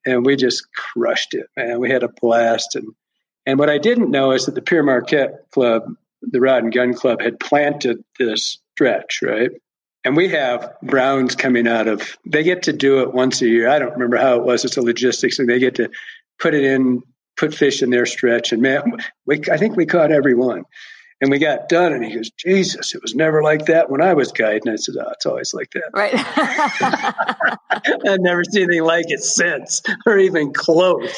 and 0.07 0.25
we 0.25 0.37
just 0.37 0.67
crushed 0.73 1.35
it, 1.35 1.47
man. 1.57 1.81
We 1.81 1.91
had 1.91 2.03
a 2.03 2.09
blast. 2.09 2.75
And, 2.75 2.95
and 3.45 3.59
what 3.59 3.69
I 3.69 3.77
didn't 3.77 4.11
know 4.11 4.33
is 4.33 4.47
that 4.47 4.55
the 4.55 4.63
Pere 4.63 4.83
Marquette 4.83 5.51
Club, 5.51 5.83
the 6.23 6.41
Rod 6.41 6.65
and 6.65 6.73
Gun 6.73 6.95
Club, 6.95 7.21
had 7.21 7.39
planted 7.39 8.03
this 8.19 8.59
stretch, 8.73 9.21
right? 9.23 9.51
And 10.05 10.17
we 10.17 10.29
have 10.29 10.75
browns 10.83 11.35
coming 11.35 11.67
out 11.67 11.89
of, 11.89 12.17
they 12.27 12.43
get 12.43 12.65
to 12.65 12.73
do 12.73 13.01
it 13.01 13.15
once 13.15 13.41
a 13.41 13.49
year. 13.49 13.69
I 13.69 13.79
don't 13.79 13.93
remember 13.93 14.19
how 14.19 14.37
it 14.37 14.45
was. 14.45 14.65
It's 14.65 14.77
a 14.77 14.83
logistics 14.83 15.39
and 15.39 15.49
They 15.49 15.59
get 15.59 15.77
to 15.77 15.91
put 16.39 16.55
it 16.55 16.65
in 16.65 17.03
put 17.37 17.55
fish 17.55 17.83
in 17.83 17.91
their 17.91 18.07
stretch. 18.07 18.53
And 18.53 18.63
man, 18.63 18.83
we, 19.27 19.41
I 19.51 19.57
think 19.57 19.77
we 19.77 19.87
caught 19.87 20.13
every 20.13 20.35
one. 20.35 20.65
And 21.21 21.31
we 21.31 21.39
got 21.39 21.69
done, 21.69 21.93
and 21.93 22.05
he 22.05 22.15
goes, 22.15 22.31
Jesus, 22.33 22.95
it 22.95 23.01
was 23.01 23.15
never 23.15 23.43
like 23.43 23.67
that 23.67 23.89
when 23.89 24.03
I 24.03 24.13
was 24.13 24.33
guiding. 24.33 24.71
I 24.71 24.77
said, 24.77 24.97
Oh, 24.99 25.11
it's 25.11 25.25
always 25.25 25.55
like 25.55 25.71
that. 25.71 25.91
Right. 25.95 26.13
I've 28.07 28.21
never 28.21 28.45
seen 28.45 28.65
anything 28.65 28.85
like 28.85 29.07
it 29.09 29.23
since, 29.23 29.81
or 30.07 30.19
even 30.19 30.53
close. 30.53 31.17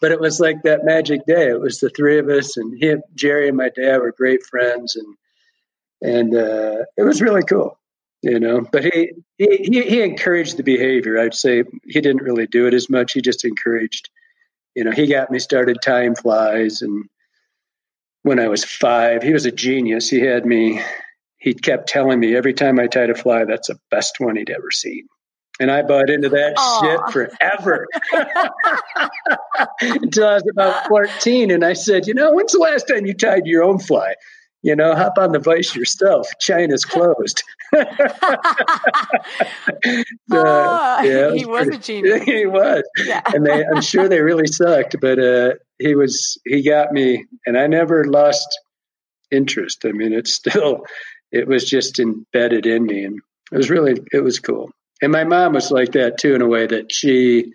But 0.00 0.10
it 0.10 0.20
was 0.20 0.40
like 0.40 0.62
that 0.62 0.84
magic 0.84 1.26
day. 1.26 1.48
It 1.48 1.60
was 1.60 1.78
the 1.78 1.90
three 1.90 2.18
of 2.18 2.28
us, 2.28 2.56
and 2.56 2.82
him, 2.82 3.02
Jerry, 3.14 3.48
and 3.48 3.58
my 3.58 3.68
dad 3.68 3.98
were 3.98 4.10
great 4.10 4.44
friends, 4.46 4.96
and 4.96 5.16
and 6.02 6.34
uh, 6.34 6.84
it 6.96 7.02
was 7.02 7.20
really 7.20 7.42
cool, 7.42 7.78
you 8.22 8.40
know. 8.40 8.60
But 8.60 8.84
he, 8.84 9.12
he 9.38 9.82
he 9.82 10.02
encouraged 10.02 10.56
the 10.56 10.62
behavior. 10.62 11.18
I'd 11.18 11.34
say 11.34 11.64
he 11.84 12.00
didn't 12.00 12.22
really 12.22 12.46
do 12.46 12.66
it 12.66 12.74
as 12.74 12.88
much. 12.90 13.12
He 13.12 13.20
just 13.20 13.44
encouraged. 13.44 14.10
You 14.74 14.84
know, 14.84 14.92
he 14.92 15.06
got 15.06 15.30
me 15.30 15.38
started 15.38 15.78
tying 15.82 16.14
flies 16.14 16.80
and 16.80 17.04
when 18.22 18.38
I 18.38 18.48
was 18.48 18.64
five. 18.64 19.22
He 19.22 19.32
was 19.32 19.46
a 19.46 19.52
genius. 19.52 20.08
He 20.08 20.20
had 20.20 20.44
me, 20.44 20.80
he 21.38 21.54
kept 21.54 21.88
telling 21.88 22.20
me 22.20 22.36
every 22.36 22.54
time 22.54 22.78
I 22.78 22.86
tied 22.86 23.10
a 23.10 23.14
fly, 23.14 23.44
that's 23.44 23.68
the 23.68 23.78
best 23.90 24.20
one 24.20 24.36
he'd 24.36 24.50
ever 24.50 24.70
seen. 24.70 25.06
And 25.58 25.70
I 25.70 25.82
bought 25.82 26.08
into 26.08 26.30
that 26.30 26.56
Aww. 26.56 27.12
shit 27.12 27.36
forever 27.38 27.86
until 29.80 30.26
I 30.26 30.34
was 30.34 30.48
about 30.50 30.86
14. 30.88 31.50
And 31.50 31.64
I 31.64 31.74
said, 31.74 32.06
You 32.06 32.14
know, 32.14 32.32
when's 32.32 32.52
the 32.52 32.58
last 32.58 32.88
time 32.88 33.04
you 33.04 33.12
tied 33.12 33.46
your 33.46 33.62
own 33.62 33.78
fly? 33.78 34.14
You 34.62 34.74
know, 34.74 34.94
hop 34.94 35.18
on 35.18 35.32
the 35.32 35.38
vise 35.38 35.74
yourself. 35.74 36.28
China's 36.40 36.84
closed. 36.84 37.42
uh, 40.32 41.02
yeah, 41.04 41.32
he 41.32 41.44
was, 41.44 41.66
was 41.66 41.66
pretty, 41.66 41.76
a 41.76 41.80
genius. 41.80 42.22
He 42.24 42.46
was, 42.46 42.82
yeah. 43.04 43.22
and 43.26 43.46
they, 43.46 43.64
I'm 43.64 43.82
sure 43.82 44.08
they 44.08 44.20
really 44.20 44.46
sucked, 44.46 44.96
but 45.00 45.18
uh, 45.18 45.54
he 45.78 45.94
was. 45.94 46.38
He 46.44 46.62
got 46.62 46.92
me, 46.92 47.26
and 47.46 47.58
I 47.58 47.66
never 47.66 48.04
lost 48.04 48.58
interest. 49.30 49.84
I 49.84 49.92
mean, 49.92 50.12
it's 50.12 50.34
still, 50.34 50.84
it 51.30 51.46
was 51.46 51.68
just 51.68 52.00
embedded 52.00 52.66
in 52.66 52.86
me, 52.86 53.04
and 53.04 53.20
it 53.52 53.56
was 53.56 53.70
really, 53.70 54.00
it 54.12 54.20
was 54.20 54.38
cool. 54.38 54.70
And 55.02 55.12
my 55.12 55.24
mom 55.24 55.54
was 55.54 55.70
like 55.70 55.92
that 55.92 56.18
too, 56.18 56.34
in 56.34 56.42
a 56.42 56.48
way 56.48 56.66
that 56.66 56.92
she 56.92 57.52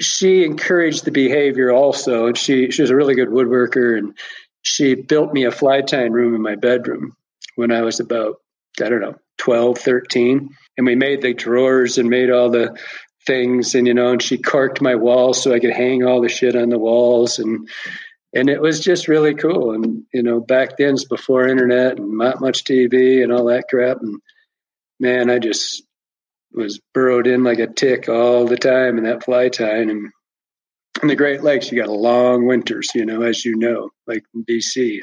she 0.00 0.44
encouraged 0.44 1.04
the 1.04 1.10
behavior 1.12 1.70
also, 1.70 2.26
and 2.26 2.36
she 2.36 2.70
she 2.70 2.82
was 2.82 2.90
a 2.90 2.96
really 2.96 3.14
good 3.14 3.28
woodworker 3.28 3.96
and 3.96 4.14
she 4.62 4.94
built 4.94 5.32
me 5.32 5.44
a 5.44 5.50
fly 5.50 5.82
tying 5.82 6.12
room 6.12 6.34
in 6.34 6.42
my 6.42 6.54
bedroom 6.54 7.16
when 7.56 7.72
I 7.72 7.82
was 7.82 8.00
about, 8.00 8.36
I 8.80 8.88
don't 8.88 9.00
know, 9.00 9.16
12, 9.38 9.78
13. 9.78 10.48
And 10.78 10.86
we 10.86 10.94
made 10.94 11.22
the 11.22 11.34
drawers 11.34 11.98
and 11.98 12.08
made 12.08 12.30
all 12.30 12.50
the 12.50 12.78
things 13.26 13.74
and, 13.74 13.86
you 13.86 13.94
know, 13.94 14.12
and 14.12 14.22
she 14.22 14.38
corked 14.38 14.80
my 14.80 14.94
walls 14.94 15.42
so 15.42 15.52
I 15.52 15.60
could 15.60 15.72
hang 15.72 16.04
all 16.04 16.20
the 16.22 16.28
shit 16.28 16.56
on 16.56 16.70
the 16.70 16.78
walls. 16.78 17.38
And, 17.38 17.68
and 18.34 18.48
it 18.48 18.60
was 18.60 18.80
just 18.80 19.08
really 19.08 19.34
cool. 19.34 19.72
And, 19.72 20.04
you 20.12 20.22
know, 20.22 20.40
back 20.40 20.76
then 20.76 20.94
it's 20.94 21.04
before 21.04 21.46
internet 21.46 21.98
and 21.98 22.16
not 22.18 22.40
much 22.40 22.64
TV 22.64 23.22
and 23.22 23.32
all 23.32 23.46
that 23.46 23.68
crap. 23.68 23.98
And 24.00 24.20
man, 24.98 25.30
I 25.30 25.38
just 25.38 25.82
was 26.52 26.80
burrowed 26.94 27.26
in 27.26 27.44
like 27.44 27.58
a 27.58 27.66
tick 27.66 28.08
all 28.08 28.46
the 28.46 28.56
time 28.56 28.98
in 28.98 29.04
that 29.04 29.24
fly 29.24 29.48
tying. 29.48 29.90
And 29.90 30.10
in 31.02 31.08
the 31.08 31.16
Great 31.16 31.42
Lakes, 31.42 31.70
you 31.70 31.80
got 31.80 31.90
long 31.90 32.46
winters, 32.46 32.90
you 32.94 33.06
know, 33.06 33.22
as 33.22 33.44
you 33.44 33.56
know, 33.56 33.90
like 34.06 34.24
in 34.34 34.44
BC. 34.44 35.00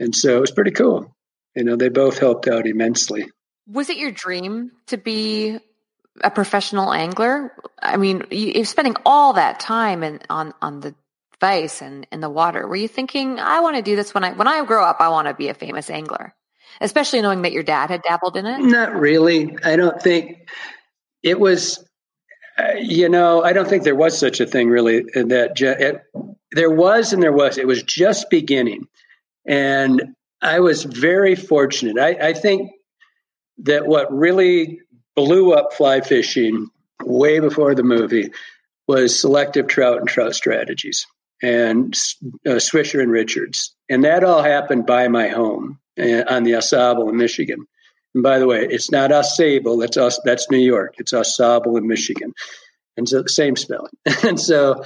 And 0.00 0.14
so 0.14 0.36
it 0.36 0.40
was 0.40 0.52
pretty 0.52 0.70
cool. 0.70 1.14
You 1.54 1.64
know, 1.64 1.76
they 1.76 1.88
both 1.88 2.18
helped 2.18 2.48
out 2.48 2.66
immensely. 2.66 3.28
Was 3.66 3.90
it 3.90 3.96
your 3.96 4.10
dream 4.10 4.72
to 4.86 4.96
be 4.96 5.58
a 6.22 6.30
professional 6.30 6.92
angler? 6.92 7.52
I 7.80 7.96
mean, 7.96 8.24
you, 8.30 8.60
are 8.60 8.64
spending 8.64 8.96
all 9.04 9.34
that 9.34 9.60
time 9.60 10.02
in, 10.02 10.20
on 10.28 10.54
on 10.60 10.80
the 10.80 10.94
vise 11.40 11.82
and 11.82 12.06
in 12.10 12.20
the 12.20 12.30
water. 12.30 12.66
Were 12.66 12.76
you 12.76 12.88
thinking, 12.88 13.38
I 13.38 13.60
want 13.60 13.76
to 13.76 13.82
do 13.82 13.96
this 13.96 14.14
when 14.14 14.24
I 14.24 14.32
when 14.32 14.48
I 14.48 14.64
grow 14.64 14.84
up? 14.84 14.96
I 15.00 15.08
want 15.08 15.28
to 15.28 15.34
be 15.34 15.48
a 15.48 15.54
famous 15.54 15.90
angler, 15.90 16.34
especially 16.80 17.22
knowing 17.22 17.42
that 17.42 17.52
your 17.52 17.62
dad 17.62 17.90
had 17.90 18.02
dabbled 18.02 18.36
in 18.36 18.46
it. 18.46 18.60
Not 18.60 18.94
really. 18.94 19.56
I 19.64 19.76
don't 19.76 20.00
think 20.00 20.48
it 21.22 21.38
was 21.38 21.84
uh, 22.58 22.74
you 22.78 23.08
know, 23.08 23.42
I 23.42 23.52
don't 23.52 23.68
think 23.68 23.82
there 23.82 23.96
was 23.96 24.18
such 24.18 24.40
a 24.40 24.46
thing 24.46 24.68
really. 24.68 25.02
That 25.14 25.60
it, 25.60 26.02
there 26.52 26.70
was 26.70 27.12
and 27.12 27.22
there 27.22 27.32
was. 27.32 27.58
It 27.58 27.66
was 27.66 27.82
just 27.82 28.28
beginning, 28.30 28.86
and 29.46 30.14
I 30.42 30.60
was 30.60 30.82
very 30.82 31.36
fortunate. 31.36 31.98
I, 31.98 32.28
I 32.28 32.32
think 32.34 32.72
that 33.58 33.86
what 33.86 34.12
really 34.12 34.80
blew 35.14 35.52
up 35.52 35.72
fly 35.72 36.00
fishing 36.00 36.68
way 37.04 37.38
before 37.38 37.74
the 37.74 37.82
movie 37.82 38.30
was 38.88 39.18
selective 39.18 39.68
trout 39.68 39.98
and 39.98 40.08
trout 40.08 40.34
strategies 40.34 41.06
and 41.42 41.94
uh, 42.46 42.50
Swisher 42.52 43.02
and 43.02 43.10
Richards, 43.10 43.74
and 43.88 44.04
that 44.04 44.22
all 44.24 44.42
happened 44.42 44.86
by 44.86 45.08
my 45.08 45.28
home 45.28 45.80
uh, 45.98 46.24
on 46.28 46.44
the 46.44 46.54
Au 46.54 46.60
Sable 46.60 47.08
in 47.08 47.16
Michigan. 47.16 47.66
And 48.14 48.22
by 48.22 48.38
the 48.38 48.46
way, 48.46 48.66
it's 48.68 48.90
not 48.90 49.10
Ausable. 49.10 49.84
it's 49.84 49.96
us. 49.96 50.20
That's 50.24 50.50
New 50.50 50.58
York. 50.58 50.94
It's 50.98 51.12
Ausable 51.12 51.78
in 51.78 51.86
Michigan, 51.86 52.32
and 52.96 53.08
so 53.08 53.24
same 53.26 53.56
spelling. 53.56 53.92
and 54.22 54.38
so 54.38 54.84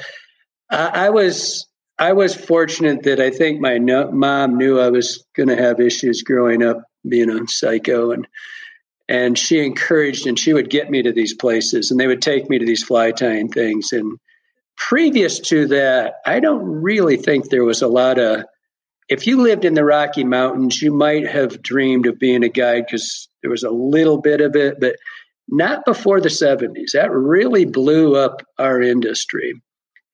I, 0.70 1.06
I 1.06 1.10
was 1.10 1.66
I 1.98 2.12
was 2.12 2.34
fortunate 2.34 3.04
that 3.04 3.20
I 3.20 3.30
think 3.30 3.60
my 3.60 3.78
no, 3.78 4.10
mom 4.10 4.58
knew 4.58 4.78
I 4.78 4.90
was 4.90 5.24
going 5.34 5.48
to 5.48 5.56
have 5.56 5.80
issues 5.80 6.22
growing 6.22 6.62
up, 6.62 6.82
being 7.08 7.30
a 7.30 7.46
psycho, 7.48 8.10
and 8.10 8.26
and 9.08 9.38
she 9.38 9.64
encouraged 9.64 10.26
and 10.26 10.38
she 10.38 10.52
would 10.52 10.68
get 10.68 10.90
me 10.90 11.02
to 11.02 11.12
these 11.12 11.34
places, 11.34 11.90
and 11.90 11.98
they 11.98 12.06
would 12.06 12.22
take 12.22 12.50
me 12.50 12.58
to 12.58 12.66
these 12.66 12.82
fly 12.82 13.12
tying 13.12 13.48
things. 13.48 13.92
And 13.92 14.18
previous 14.76 15.38
to 15.40 15.66
that, 15.68 16.16
I 16.26 16.40
don't 16.40 16.62
really 16.62 17.16
think 17.16 17.48
there 17.48 17.64
was 17.64 17.82
a 17.82 17.88
lot 17.88 18.18
of 18.18 18.44
if 19.08 19.26
you 19.26 19.40
lived 19.40 19.64
in 19.64 19.74
the 19.74 19.84
Rocky 19.84 20.24
Mountains, 20.24 20.82
you 20.82 20.92
might 20.92 21.26
have 21.26 21.62
dreamed 21.62 22.06
of 22.06 22.18
being 22.18 22.42
a 22.42 22.48
guide 22.48 22.86
because 22.86 23.28
there 23.40 23.50
was 23.50 23.62
a 23.62 23.70
little 23.70 24.20
bit 24.20 24.40
of 24.40 24.56
it, 24.56 24.80
but 24.80 24.96
not 25.48 25.84
before 25.84 26.20
the 26.20 26.28
70s. 26.28 26.90
That 26.92 27.12
really 27.12 27.64
blew 27.64 28.16
up 28.16 28.42
our 28.58 28.82
industry. 28.82 29.62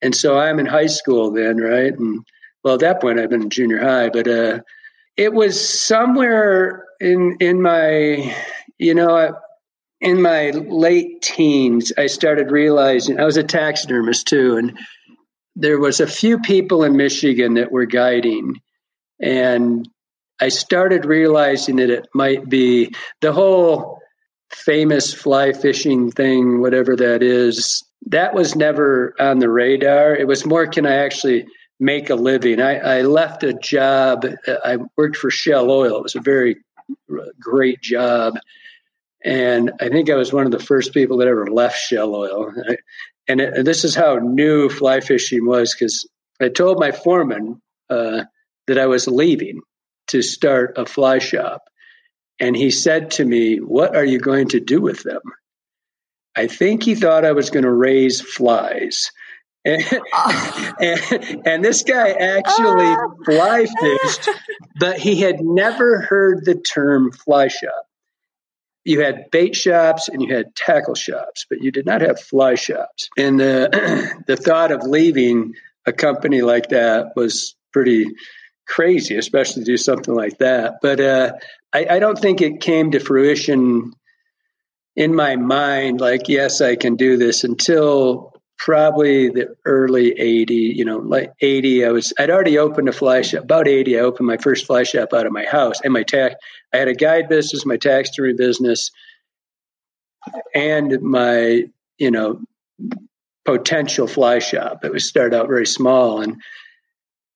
And 0.03 0.15
so 0.15 0.37
I'm 0.37 0.59
in 0.59 0.65
high 0.65 0.87
school 0.87 1.31
then, 1.31 1.57
right? 1.57 1.97
And 1.97 2.23
well, 2.63 2.75
at 2.75 2.81
that 2.81 3.01
point, 3.01 3.19
I've 3.19 3.29
been 3.29 3.43
in 3.43 3.49
junior 3.49 3.79
high, 3.79 4.09
but 4.09 4.27
uh, 4.27 4.59
it 5.17 5.33
was 5.33 5.57
somewhere 5.67 6.85
in 6.99 7.37
in 7.39 7.61
my, 7.61 8.35
you 8.77 8.93
know, 8.93 9.35
in 10.01 10.21
my 10.21 10.49
late 10.51 11.21
teens, 11.21 11.91
I 11.97 12.07
started 12.07 12.51
realizing 12.51 13.19
I 13.19 13.25
was 13.25 13.37
a 13.37 13.43
taxidermist 13.43 14.27
too, 14.27 14.57
and 14.57 14.77
there 15.55 15.79
was 15.79 15.99
a 15.99 16.07
few 16.07 16.39
people 16.39 16.83
in 16.83 16.97
Michigan 16.97 17.55
that 17.55 17.71
were 17.71 17.85
guiding 17.85 18.61
and 19.23 19.87
I 20.41 20.49
started 20.49 21.05
realizing 21.05 21.77
that 21.77 21.89
it 21.89 22.07
might 22.13 22.49
be 22.49 22.93
the 23.21 23.31
whole 23.31 23.99
famous 24.51 25.13
fly 25.13 25.53
fishing 25.53 26.11
thing, 26.11 26.59
whatever 26.59 26.95
that 26.97 27.23
is, 27.23 27.83
that 28.07 28.33
was 28.33 28.55
never 28.55 29.15
on 29.19 29.39
the 29.39 29.49
radar. 29.49 30.15
It 30.15 30.27
was 30.27 30.45
more, 30.45 30.67
can 30.67 30.85
I 30.85 30.95
actually 30.95 31.45
make 31.79 32.09
a 32.09 32.15
living? 32.15 32.61
I, 32.61 32.99
I 32.99 33.01
left 33.01 33.43
a 33.43 33.53
job. 33.53 34.25
I 34.47 34.77
worked 34.97 35.17
for 35.17 35.29
Shell 35.29 35.69
Oil. 35.69 35.97
It 35.97 36.03
was 36.03 36.15
a 36.15 36.21
very 36.21 36.57
great 37.39 37.81
job. 37.81 38.35
And 39.23 39.71
I 39.79 39.89
think 39.89 40.09
I 40.09 40.15
was 40.15 40.33
one 40.33 40.45
of 40.45 40.51
the 40.51 40.59
first 40.59 40.93
people 40.93 41.17
that 41.17 41.27
ever 41.27 41.47
left 41.47 41.77
Shell 41.77 42.13
Oil. 42.13 42.51
And, 43.27 43.39
it, 43.39 43.63
this 43.63 43.85
is 43.85 43.95
how 43.95 44.15
new 44.15 44.69
fly 44.69 44.99
fishing 44.99 45.45
was 45.45 45.73
because 45.73 46.07
I 46.41 46.49
told 46.49 46.79
my 46.79 46.91
foreman, 46.91 47.61
uh, 47.89 48.23
that 48.67 48.77
I 48.77 48.87
was 48.87 49.07
leaving 49.07 49.61
to 50.07 50.21
start 50.21 50.77
a 50.77 50.85
fly 50.85 51.19
shop. 51.19 51.63
And 52.39 52.55
he 52.55 52.71
said 52.71 53.11
to 53.11 53.25
me, 53.25 53.57
What 53.57 53.95
are 53.95 54.05
you 54.05 54.19
going 54.19 54.49
to 54.49 54.59
do 54.59 54.81
with 54.81 55.03
them? 55.03 55.21
I 56.35 56.47
think 56.47 56.83
he 56.83 56.95
thought 56.95 57.25
I 57.25 57.33
was 57.33 57.49
going 57.49 57.63
to 57.63 57.71
raise 57.71 58.21
flies. 58.21 59.11
And, 59.65 59.81
and, 60.81 61.41
and, 61.47 61.63
this 61.63 61.83
guy 61.83 62.09
actually 62.09 62.97
fly 63.23 63.65
fished, 63.65 64.29
but 64.77 64.99
he 64.99 65.21
had 65.21 65.39
never 65.39 66.01
heard 66.01 66.43
the 66.43 66.55
term 66.55 67.13
fly 67.13 67.47
shop. 67.47 67.87
You 68.83 68.99
had 68.99 69.31
bait 69.31 69.55
shops 69.55 70.09
and 70.09 70.21
you 70.21 70.35
had 70.35 70.53
tackle 70.53 70.95
shops, 70.95 71.45
but 71.49 71.61
you 71.61 71.71
did 71.71 71.85
not 71.85 72.01
have 72.01 72.19
fly 72.19 72.55
shops. 72.55 73.09
And 73.17 73.39
the, 73.39 74.21
the 74.27 74.35
thought 74.35 74.73
of 74.73 74.83
leaving 74.83 75.53
a 75.85 75.93
company 75.93 76.41
like 76.41 76.67
that 76.69 77.13
was 77.15 77.55
pretty 77.71 78.07
crazy, 78.67 79.17
especially 79.17 79.63
to 79.63 79.71
do 79.71 79.77
something 79.77 80.13
like 80.13 80.37
that. 80.39 80.75
But 80.81 80.99
uh, 80.99 81.33
I, 81.73 81.87
I, 81.91 81.99
don't 81.99 82.17
think 82.17 82.41
it 82.41 82.61
came 82.61 82.91
to 82.91 82.99
fruition 82.99 83.93
in 84.95 85.15
my 85.15 85.35
mind. 85.35 86.01
Like, 86.01 86.27
yes, 86.27 86.61
I 86.61 86.75
can 86.75 86.95
do 86.95 87.17
this 87.17 87.43
until 87.43 88.33
probably 88.57 89.29
the 89.29 89.55
early 89.65 90.11
80, 90.17 90.53
you 90.53 90.85
know, 90.85 90.97
like 90.99 91.33
80, 91.41 91.85
I 91.85 91.89
was, 91.89 92.13
I'd 92.17 92.29
already 92.29 92.57
opened 92.57 92.87
a 92.87 92.93
fly 92.93 93.21
shop. 93.21 93.43
About 93.43 93.67
80, 93.67 93.97
I 93.97 94.01
opened 94.01 94.27
my 94.27 94.37
first 94.37 94.65
fly 94.65 94.83
shop 94.83 95.13
out 95.13 95.25
of 95.25 95.31
my 95.31 95.43
house 95.45 95.81
and 95.83 95.91
my 95.91 96.03
tax, 96.03 96.35
I 96.73 96.77
had 96.77 96.87
a 96.87 96.95
guide 96.95 97.27
business, 97.27 97.65
my 97.65 97.77
taxidermy 97.77 98.33
business, 98.33 98.89
and 100.55 101.01
my, 101.01 101.63
you 101.97 102.11
know, 102.11 102.39
potential 103.43 104.07
fly 104.07 104.39
shop. 104.39 104.85
It 104.85 104.93
was 104.93 105.05
started 105.05 105.35
out 105.37 105.47
very 105.47 105.67
small 105.67 106.21
and 106.21 106.41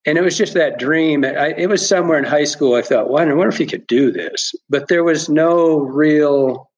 and 0.05 0.17
it 0.17 0.21
was 0.21 0.37
just 0.37 0.53
that 0.53 0.79
dream. 0.79 1.25
I, 1.25 1.53
it 1.57 1.67
was 1.67 1.85
somewhere 1.85 2.17
in 2.17 2.23
high 2.23 2.45
school. 2.45 2.75
I 2.75 2.81
thought, 2.81 3.09
well, 3.09 3.21
I 3.21 3.33
wonder 3.33 3.49
if 3.49 3.59
you 3.59 3.67
could 3.67 3.85
do 3.87 4.09
this, 4.09 4.55
but 4.69 4.87
there 4.87 5.03
was 5.03 5.27
no 5.27 5.79
real 5.79 6.69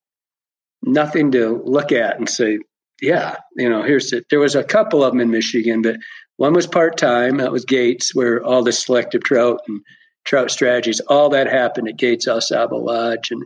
nothing 0.93 1.31
to 1.31 1.61
look 1.63 1.91
at 1.91 2.17
and 2.17 2.29
say, 2.29 2.59
yeah, 3.01 3.37
you 3.55 3.69
know, 3.69 3.83
here's 3.83 4.11
it. 4.13 4.25
There 4.29 4.39
was 4.39 4.55
a 4.55 4.63
couple 4.63 5.03
of 5.03 5.11
them 5.11 5.21
in 5.21 5.31
Michigan, 5.31 5.81
but 5.81 5.97
one 6.37 6.53
was 6.53 6.67
part 6.67 6.97
time. 6.97 7.37
That 7.37 7.51
was 7.51 7.65
Gates, 7.65 8.13
where 8.13 8.43
all 8.43 8.63
the 8.63 8.71
selective 8.71 9.23
trout 9.23 9.61
and 9.67 9.81
trout 10.25 10.51
strategies, 10.51 10.99
all 11.01 11.29
that 11.29 11.47
happened 11.47 11.87
at 11.87 11.97
Gates 11.97 12.27
Au 12.27 12.39
Sable 12.39 12.85
Lodge, 12.85 13.31
and 13.31 13.43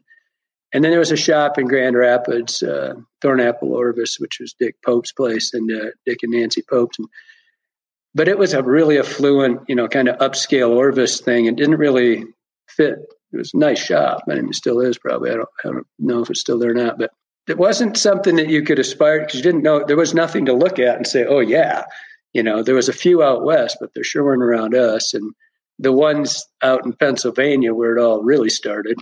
and 0.74 0.84
then 0.84 0.90
there 0.90 1.00
was 1.00 1.12
a 1.12 1.18
shop 1.18 1.60
in 1.60 1.68
Grand 1.68 1.96
Rapids, 1.96 2.64
uh, 2.64 2.96
Thornapple 3.24 3.70
Orvis, 3.70 4.20
which 4.20 4.40
was 4.40 4.56
Dick 4.60 4.76
Pope's 4.84 5.12
place, 5.12 5.54
and 5.54 5.72
uh, 5.72 5.92
Dick 6.06 6.20
and 6.24 6.32
Nancy 6.32 6.64
Pope's. 6.68 6.98
And, 6.98 7.08
but 8.16 8.28
it 8.28 8.40
was 8.40 8.54
a 8.54 8.64
really 8.64 8.98
affluent, 8.98 9.62
you 9.68 9.76
know, 9.76 9.88
kind 9.88 10.08
of 10.08 10.18
upscale 10.18 10.76
Orvis 10.76 11.22
thing. 11.22 11.46
It 11.46 11.58
didn't 11.58 11.78
really 11.78 12.26
fit. 12.68 12.96
It 13.32 13.38
was 13.38 13.52
a 13.54 13.58
nice 13.58 13.84
shop. 13.84 14.24
I 14.28 14.34
mean, 14.34 14.50
it 14.50 14.56
still 14.56 14.80
is 14.80 14.98
probably. 14.98 15.30
I 15.30 15.36
don't, 15.36 15.50
I 15.64 15.68
don't 15.70 15.88
know 16.00 16.22
if 16.22 16.32
it's 16.32 16.40
still 16.40 16.58
there 16.58 16.72
or 16.72 16.76
not, 16.76 16.98
but 16.98 17.12
it 17.48 17.58
wasn't 17.58 17.98
something 17.98 18.38
that 18.38 18.50
you 18.50 18.64
could 18.64 18.80
aspire 18.80 19.20
because 19.20 19.36
you 19.36 19.44
didn't 19.44 19.64
know 19.64 19.84
there 19.84 19.98
was 19.98 20.14
nothing 20.14 20.46
to 20.46 20.54
look 20.54 20.80
at 20.80 20.96
and 20.96 21.06
say, 21.06 21.26
oh 21.26 21.40
yeah, 21.40 21.84
you 22.34 22.42
know, 22.42 22.64
there 22.64 22.76
was 22.76 22.90
a 22.90 22.94
few 22.94 23.22
out 23.22 23.44
west, 23.44 23.78
but 23.80 23.94
there 23.94 24.04
sure 24.04 24.24
weren't 24.24 24.44
around 24.44 24.76
us. 24.76 25.14
And 25.14 25.34
the 25.80 25.92
ones 25.92 26.46
out 26.62 26.86
in 26.86 26.94
Pennsylvania 26.94 27.74
where 27.74 27.96
it 27.96 28.02
all 28.02 28.24
really 28.24 28.50
started, 28.50 28.98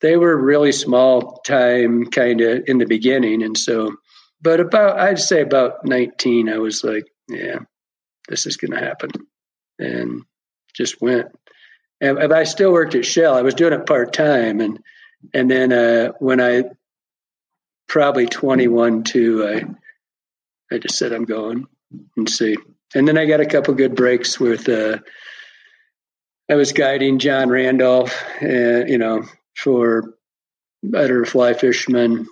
they 0.00 0.16
were 0.16 0.36
really 0.36 0.72
small 0.72 1.40
time 1.46 2.06
kind 2.06 2.40
of 2.40 2.62
in 2.66 2.78
the 2.78 2.86
beginning. 2.86 3.42
And 3.42 3.56
so, 3.58 3.94
but 4.40 4.60
about, 4.60 4.98
I'd 4.98 5.18
say 5.18 5.42
about 5.42 5.84
19, 5.84 6.48
I 6.48 6.58
was 6.58 6.82
like, 6.82 7.04
yeah, 7.28 7.58
this 8.28 8.46
is 8.46 8.56
going 8.56 8.72
to 8.72 8.84
happen. 8.84 9.10
And 9.78 10.22
just 10.74 11.00
went. 11.00 11.26
And 12.00 12.32
I 12.32 12.44
still 12.44 12.72
worked 12.72 12.94
at 12.94 13.06
Shell. 13.06 13.34
I 13.34 13.42
was 13.42 13.54
doing 13.54 13.72
it 13.72 13.86
part 13.86 14.12
time. 14.12 14.60
And, 14.60 14.80
and 15.34 15.50
then 15.50 15.72
uh, 15.72 16.12
when 16.18 16.40
I 16.40 16.64
probably 17.92 18.24
21 18.24 19.04
to, 19.04 19.46
I, 19.46 20.74
I 20.74 20.78
just 20.78 20.96
said, 20.96 21.12
I'm 21.12 21.26
going 21.26 21.66
and 22.16 22.26
see. 22.26 22.56
And 22.94 23.06
then 23.06 23.18
I 23.18 23.26
got 23.26 23.40
a 23.40 23.46
couple 23.46 23.74
good 23.74 23.94
breaks 23.94 24.40
with, 24.40 24.66
uh, 24.66 24.96
I 26.50 26.54
was 26.54 26.72
guiding 26.72 27.18
John 27.18 27.50
Randolph, 27.50 28.18
uh, 28.40 28.86
you 28.86 28.96
know, 28.96 29.24
for 29.54 30.14
better 30.82 31.26
fly 31.26 31.52
fishermen. 31.52 32.26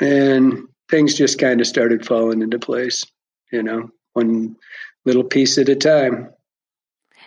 And 0.00 0.68
things 0.88 1.14
just 1.14 1.40
kind 1.40 1.60
of 1.60 1.66
started 1.66 2.06
falling 2.06 2.40
into 2.40 2.60
place, 2.60 3.04
you 3.50 3.64
know, 3.64 3.90
one 4.12 4.54
little 5.04 5.24
piece 5.24 5.58
at 5.58 5.68
a 5.68 5.74
time. 5.74 6.30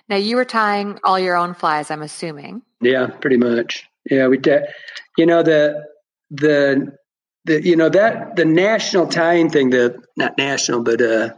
Now 0.07 0.15
you 0.15 0.37
were 0.37 0.45
tying 0.45 0.97
all 1.03 1.19
your 1.19 1.35
own 1.35 1.53
flies, 1.55 1.91
I'm 1.91 2.03
assuming. 2.03 2.61
Yeah, 2.79 3.07
pretty 3.07 3.37
much. 3.37 3.85
Yeah, 4.09 4.27
we 4.27 4.37
did. 4.37 4.63
You 5.17 5.25
know 5.25 5.43
the 5.43 5.85
the 6.31 6.97
the 7.45 7.63
you 7.63 7.75
know 7.75 7.89
that 7.89 8.35
the 8.35 8.45
national 8.45 9.07
tying 9.07 9.49
thing, 9.49 9.69
the 9.69 10.01
not 10.17 10.37
national, 10.37 10.83
but 10.83 11.01
uh, 11.01 11.33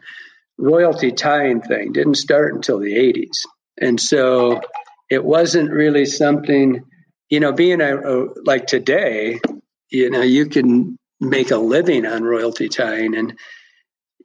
royalty 0.57 1.11
tying 1.11 1.61
thing 1.61 1.93
didn't 1.93 2.15
start 2.15 2.53
until 2.53 2.79
the 2.79 2.93
80s, 2.93 3.45
and 3.79 3.99
so 3.99 4.61
it 5.09 5.23
wasn't 5.23 5.71
really 5.71 6.05
something. 6.05 6.83
You 7.29 7.39
know, 7.39 7.53
being 7.53 7.79
a, 7.79 7.95
a 7.95 8.27
like 8.43 8.67
today, 8.67 9.39
you 9.89 10.09
know, 10.09 10.21
you 10.21 10.47
can 10.47 10.97
make 11.21 11.51
a 11.51 11.57
living 11.57 12.05
on 12.05 12.23
royalty 12.23 12.67
tying, 12.67 13.15
and 13.15 13.37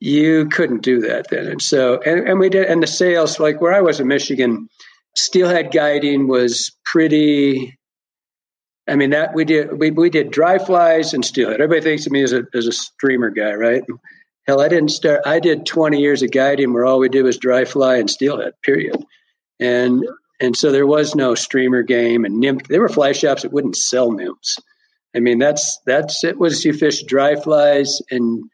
you 0.01 0.49
couldn't 0.49 0.83
do 0.83 1.03
that 1.03 1.29
then. 1.31 1.47
And 1.47 1.63
so, 1.63 2.01
and, 2.01 2.29
and 2.29 2.39
we 2.39 2.49
did, 2.49 2.67
and 2.67 2.83
the 2.83 2.87
sales, 2.87 3.39
like 3.39 3.61
where 3.61 3.73
I 3.73 3.81
was 3.81 4.01
in 4.01 4.09
Michigan, 4.09 4.69
steelhead 5.15 5.73
guiding 5.73 6.29
was 6.29 6.73
pretty. 6.85 7.76
I 8.89 8.95
mean 8.97 9.11
that 9.11 9.35
we 9.35 9.45
did 9.45 9.79
we, 9.79 9.91
we 9.91 10.11
did 10.11 10.31
dry 10.31 10.59
flies 10.59 11.13
and 11.13 11.25
steelhead. 11.25 11.61
Everybody 11.61 11.81
thinks 11.83 12.07
of 12.07 12.13
me 12.13 12.23
as 12.23 12.33
a 12.33 12.45
as 12.55 12.67
a 12.67 12.73
streamer 12.73 13.31
guy, 13.31 13.55
right? 13.55 13.83
Hell, 14.47 14.61
I 14.61 14.69
didn't 14.69 14.91
start. 14.91 15.23
I 15.27 15.41
did 15.41 15.67
20 15.67 16.01
years 16.01 16.23
of 16.23 16.31
guiding 16.31 16.73
where 16.73 16.85
all 16.85 17.01
we 17.01 17.09
did 17.09 17.25
was 17.25 17.37
dry 17.37 17.65
fly 17.65 17.97
and 17.97 18.09
steelhead. 18.09 18.53
Period. 18.63 19.05
And 19.59 20.07
and 20.41 20.57
so 20.57 20.71
there 20.71 20.87
was 20.87 21.15
no 21.15 21.35
streamer 21.35 21.83
game 21.83 22.25
and 22.25 22.39
nymph. 22.39 22.69
There 22.69 22.81
were 22.81 22.89
fly 22.89 23.13
shops 23.13 23.43
that 23.43 23.53
wouldn't 23.53 23.77
sell 23.77 24.13
nymphs. 24.13 24.57
I 25.15 25.21
mean 25.21 25.39
that's 25.39 25.81
that's 25.87 26.23
it 26.23 26.39
was 26.39 26.65
you 26.65 26.73
fish 26.73 27.03
dry 27.05 27.37
flies 27.37 28.01
and 28.11 28.45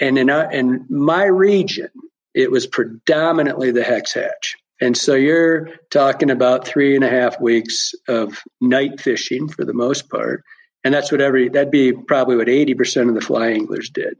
and 0.00 0.18
in 0.18 0.30
our, 0.30 0.50
in 0.50 0.86
my 0.88 1.24
region 1.24 1.90
it 2.32 2.50
was 2.50 2.66
predominantly 2.66 3.72
the 3.72 3.82
hex 3.82 4.14
hatch. 4.14 4.56
And 4.80 4.96
so 4.96 5.14
you're 5.14 5.68
talking 5.90 6.30
about 6.30 6.66
three 6.66 6.94
and 6.94 7.04
a 7.04 7.10
half 7.10 7.40
weeks 7.40 7.92
of 8.08 8.42
night 8.60 9.00
fishing 9.00 9.48
for 9.48 9.64
the 9.64 9.74
most 9.74 10.08
part. 10.08 10.42
And 10.84 10.94
that's 10.94 11.12
what 11.12 11.20
every, 11.20 11.50
that'd 11.50 11.70
be 11.70 11.92
probably 11.92 12.36
what 12.36 12.46
80% 12.46 13.08
of 13.08 13.14
the 13.14 13.20
fly 13.20 13.50
anglers 13.50 13.90
did. 13.90 14.14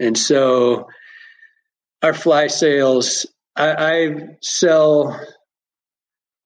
And 0.00 0.18
so 0.18 0.88
our 2.02 2.12
fly 2.12 2.48
sales, 2.48 3.26
I, 3.54 3.74
I 3.78 4.16
sell 4.42 5.20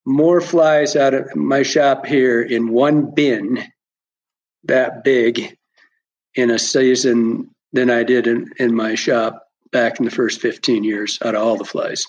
more 0.05 0.41
flies 0.41 0.97
out 0.97 1.15
of 1.15 1.35
my 1.35 1.63
shop 1.63 2.05
here 2.05 2.43
in 2.43 2.69
one 2.69 3.15
bin 3.15 3.65
that 4.65 5.05
big 5.05 5.57
in 6.35 6.51
a 6.51 6.59
season 6.59 7.51
than 7.73 7.91
I 7.91 8.03
did 8.03 8.27
in, 8.27 8.53
in 8.59 8.75
my 8.75 8.95
shop 8.95 9.47
back 9.73 9.99
in 9.99 10.05
the 10.05 10.11
first 10.11 10.41
15 10.41 10.85
years 10.85 11.19
out 11.25 11.35
of 11.35 11.43
all 11.43 11.57
the 11.57 11.65
flies. 11.65 12.07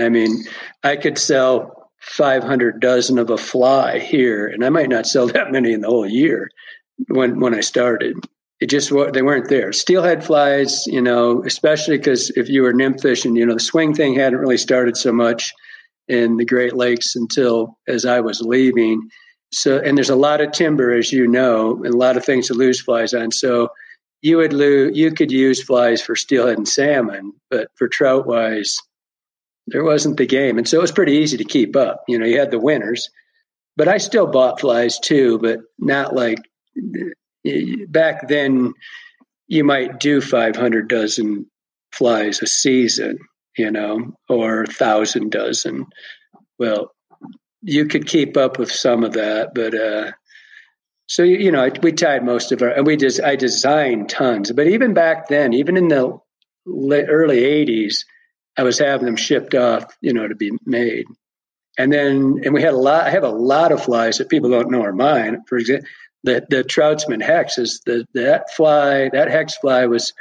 I 0.00 0.08
mean, 0.08 0.44
I 0.82 0.96
could 0.96 1.18
sell 1.18 1.90
500 2.00 2.80
dozen 2.80 3.18
of 3.18 3.30
a 3.30 3.36
fly 3.36 3.98
here, 3.98 4.46
and 4.46 4.64
I 4.64 4.70
might 4.70 4.88
not 4.88 5.06
sell 5.06 5.26
that 5.28 5.52
many 5.52 5.72
in 5.72 5.80
the 5.80 5.88
whole 5.88 6.06
year 6.06 6.50
when 7.08 7.40
when 7.40 7.54
I 7.54 7.60
started. 7.60 8.16
It 8.60 8.66
just 8.66 8.90
they 9.12 9.22
weren't 9.22 9.48
there. 9.48 9.72
Steelhead 9.72 10.24
flies, 10.24 10.84
you 10.86 11.00
know, 11.00 11.44
especially 11.44 11.96
because 11.96 12.30
if 12.30 12.48
you 12.48 12.62
were 12.62 12.72
nymph 12.72 13.02
fishing, 13.02 13.36
you 13.36 13.46
know, 13.46 13.54
the 13.54 13.60
swing 13.60 13.94
thing 13.94 14.14
hadn't 14.14 14.40
really 14.40 14.58
started 14.58 14.96
so 14.96 15.12
much 15.12 15.52
in 16.08 16.38
the 16.38 16.44
Great 16.44 16.74
Lakes 16.74 17.14
until 17.14 17.78
as 17.86 18.04
I 18.04 18.20
was 18.20 18.40
leaving. 18.40 19.10
So, 19.52 19.78
and 19.78 19.96
there's 19.96 20.10
a 20.10 20.16
lot 20.16 20.40
of 20.40 20.50
timber, 20.52 20.92
as 20.92 21.12
you 21.12 21.28
know, 21.28 21.76
and 21.84 21.94
a 21.94 21.96
lot 21.96 22.16
of 22.16 22.24
things 22.24 22.48
to 22.48 22.54
lose 22.54 22.80
flies 22.80 23.14
on. 23.14 23.30
So, 23.30 23.68
you 24.20 24.38
would 24.38 24.52
lose, 24.52 24.96
you 24.96 25.12
could 25.12 25.30
use 25.30 25.62
flies 25.62 26.02
for 26.02 26.16
steelhead 26.16 26.58
and 26.58 26.68
salmon, 26.68 27.32
but 27.50 27.68
for 27.76 27.86
trout 27.86 28.26
wise, 28.26 28.76
there 29.70 29.84
wasn't 29.84 30.16
the 30.16 30.26
game. 30.26 30.58
And 30.58 30.68
so 30.68 30.78
it 30.78 30.82
was 30.82 30.92
pretty 30.92 31.14
easy 31.14 31.36
to 31.38 31.44
keep 31.44 31.76
up. 31.76 32.04
You 32.08 32.18
know, 32.18 32.26
you 32.26 32.38
had 32.38 32.50
the 32.50 32.58
winners, 32.58 33.10
but 33.76 33.88
I 33.88 33.98
still 33.98 34.26
bought 34.26 34.60
flies 34.60 34.98
too, 34.98 35.38
but 35.38 35.60
not 35.78 36.14
like 36.14 36.38
back 37.88 38.28
then 38.28 38.74
you 39.46 39.64
might 39.64 40.00
do 40.00 40.20
500 40.20 40.88
dozen 40.88 41.46
flies 41.92 42.42
a 42.42 42.46
season, 42.46 43.18
you 43.56 43.70
know, 43.70 44.14
or 44.28 44.62
a 44.62 44.66
thousand 44.66 45.30
dozen. 45.30 45.86
Well, 46.58 46.92
you 47.62 47.86
could 47.86 48.06
keep 48.06 48.36
up 48.36 48.58
with 48.58 48.70
some 48.70 49.04
of 49.04 49.14
that, 49.14 49.54
but, 49.54 49.74
uh, 49.74 50.12
so 51.08 51.22
you 51.22 51.50
know, 51.50 51.70
we 51.82 51.92
tied 51.92 52.22
most 52.22 52.52
of 52.52 52.60
our, 52.60 52.68
and 52.68 52.86
we 52.86 52.96
just 52.96 53.22
I 53.22 53.34
designed 53.36 54.10
tons. 54.10 54.52
But 54.52 54.66
even 54.66 54.92
back 54.92 55.28
then, 55.28 55.54
even 55.54 55.78
in 55.78 55.88
the 55.88 56.18
early 56.66 57.40
'80s, 57.40 58.04
I 58.58 58.62
was 58.62 58.78
having 58.78 59.06
them 59.06 59.16
shipped 59.16 59.54
off, 59.54 59.96
you 60.00 60.12
know, 60.12 60.26
to 60.26 60.34
be 60.34 60.50
made. 60.66 61.06
And 61.78 61.92
then, 61.92 62.40
and 62.44 62.52
we 62.52 62.60
had 62.60 62.74
a 62.74 62.78
lot. 62.78 63.06
I 63.06 63.10
have 63.10 63.22
a 63.22 63.28
lot 63.28 63.70
of 63.70 63.84
flies 63.84 64.18
that 64.18 64.28
people 64.28 64.50
don't 64.50 64.70
know 64.70 64.82
are 64.82 64.92
mine. 64.92 65.44
For 65.46 65.56
example, 65.56 65.86
the 66.24 66.44
the 66.50 66.64
Troutsman 66.64 67.22
hex 67.22 67.56
is 67.56 67.80
the 67.86 68.04
that 68.14 68.52
fly. 68.52 69.08
That 69.10 69.30
hex 69.30 69.56
fly 69.56 69.86
was 69.86 70.12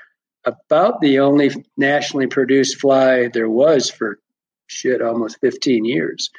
about 0.46 1.02
the 1.02 1.20
only 1.20 1.52
nationally 1.76 2.28
produced 2.28 2.80
fly 2.80 3.28
there 3.28 3.50
was 3.50 3.90
for 3.90 4.20
shit 4.68 5.02
almost 5.02 5.40
15 5.42 5.84
years. 5.84 6.30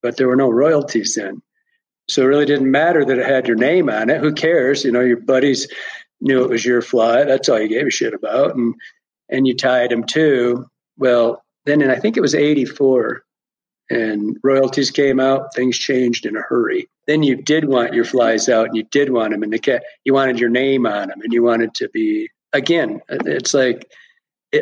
But 0.00 0.16
there 0.16 0.28
were 0.28 0.36
no 0.36 0.50
royalties 0.50 1.16
then. 1.16 1.42
So 2.08 2.22
it 2.22 2.26
really 2.26 2.46
didn't 2.46 2.70
matter 2.70 3.04
that 3.04 3.18
it 3.18 3.26
had 3.26 3.48
your 3.48 3.56
name 3.56 3.90
on 3.90 4.10
it. 4.10 4.20
Who 4.20 4.32
cares? 4.32 4.84
You 4.84 4.92
know, 4.92 5.00
your 5.00 5.20
buddies 5.20 5.68
knew 6.20 6.44
it 6.44 6.50
was 6.50 6.64
your 6.64 6.82
fly. 6.82 7.24
That's 7.24 7.48
all 7.48 7.60
you 7.60 7.68
gave 7.68 7.86
a 7.86 7.90
shit 7.90 8.14
about. 8.14 8.54
And 8.54 8.74
and 9.28 9.46
you 9.46 9.56
tied 9.56 9.90
them 9.90 10.04
too. 10.04 10.66
Well, 10.96 11.42
then 11.68 11.82
and 11.82 11.92
I 11.92 11.98
think 11.98 12.16
it 12.16 12.20
was 12.20 12.34
84 12.34 13.22
and 13.90 14.36
royalties 14.42 14.90
came 14.90 15.18
out, 15.18 15.54
things 15.54 15.78
changed 15.78 16.26
in 16.26 16.36
a 16.36 16.42
hurry. 16.42 16.88
Then 17.06 17.22
you 17.22 17.36
did 17.36 17.66
want 17.66 17.94
your 17.94 18.04
flies 18.04 18.48
out 18.48 18.66
and 18.66 18.76
you 18.76 18.84
did 18.84 19.10
want 19.10 19.32
them 19.32 19.42
and 19.42 19.52
the 19.52 19.58
cat, 19.58 19.82
you 20.04 20.12
wanted 20.14 20.38
your 20.38 20.50
name 20.50 20.86
on 20.86 21.08
them 21.08 21.20
and 21.22 21.32
you 21.32 21.42
wanted 21.42 21.74
to 21.74 21.88
be 21.88 22.28
again, 22.52 23.00
it's 23.08 23.54
like 23.54 23.90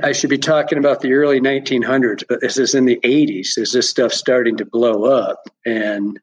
I 0.02 0.12
should 0.12 0.30
be 0.30 0.38
talking 0.38 0.78
about 0.78 1.00
the 1.00 1.12
early 1.12 1.40
1900s, 1.40 2.24
but 2.28 2.40
this 2.40 2.58
is 2.58 2.74
in 2.74 2.86
the 2.86 2.98
80s. 3.04 3.56
Is 3.56 3.72
this 3.72 3.88
stuff 3.88 4.12
starting 4.12 4.56
to 4.56 4.64
blow 4.64 5.04
up? 5.04 5.48
And 5.64 6.18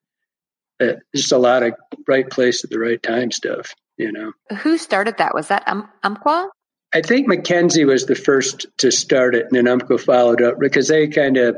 uh, 0.82 0.94
just 1.16 1.32
a 1.32 1.38
lot 1.38 1.64
of 1.64 1.74
right 2.08 2.30
place 2.30 2.64
at 2.64 2.70
the 2.70 2.80
right 2.80 3.02
time 3.02 3.32
stuff, 3.32 3.74
you 3.98 4.12
know. 4.12 4.34
Who 4.58 4.78
started 4.78 5.18
that? 5.18 5.34
Was 5.34 5.48
that 5.48 5.64
um, 5.66 5.88
Umpqua? 6.04 6.50
I 6.94 7.02
think 7.02 7.28
Mackenzie 7.28 7.86
was 7.86 8.06
the 8.06 8.16
first 8.16 8.68
to 8.78 8.92
start 8.92 9.36
it, 9.36 9.46
and 9.48 9.56
then 9.56 9.68
Umpqua 9.68 9.98
followed 9.98 10.42
up 10.42 10.60
because 10.60 10.88
they 10.88 11.08
kind 11.08 11.38
of 11.38 11.56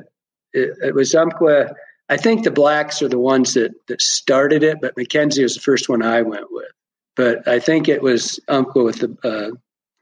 it, 0.54 0.72
it, 0.82 0.96
was 0.96 1.14
Umpqua. 1.14 1.74
I 2.08 2.18
think 2.18 2.44
the 2.44 2.52
blacks 2.52 3.02
are 3.02 3.10
the 3.10 3.20
ones 3.20 3.56
that 3.56 3.72
that 3.88 4.02
started 4.02 4.64
it, 4.64 4.78
but 4.82 4.96
Mackenzie 4.96 5.44
was 5.44 5.56
the 5.56 5.62
first 5.62 5.90
one 5.90 6.02
I 6.02 6.22
went 6.22 6.46
with. 6.50 6.72
But 7.16 7.48
I 7.48 7.60
think 7.60 7.90
it 7.90 8.02
was 8.02 8.40
Umpqua 8.48 8.84
with 8.84 9.00
the 9.00 9.18
uh, 9.24 9.56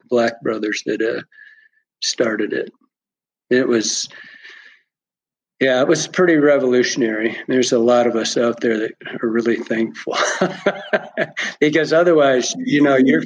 Black 0.08 0.40
brothers 0.42 0.82
that 0.86 1.02
uh, 1.02 1.22
started 2.00 2.52
it. 2.52 2.70
It 3.50 3.66
was 3.66 4.08
yeah, 5.60 5.80
it 5.80 5.88
was 5.88 6.08
pretty 6.08 6.36
revolutionary. 6.36 7.36
There's 7.46 7.72
a 7.72 7.78
lot 7.78 8.06
of 8.06 8.16
us 8.16 8.36
out 8.36 8.60
there 8.60 8.78
that 8.78 8.92
are 9.22 9.28
really 9.28 9.56
thankful 9.56 10.16
because 11.60 11.92
otherwise, 11.92 12.54
you 12.58 12.82
know, 12.82 12.96
your 12.96 13.22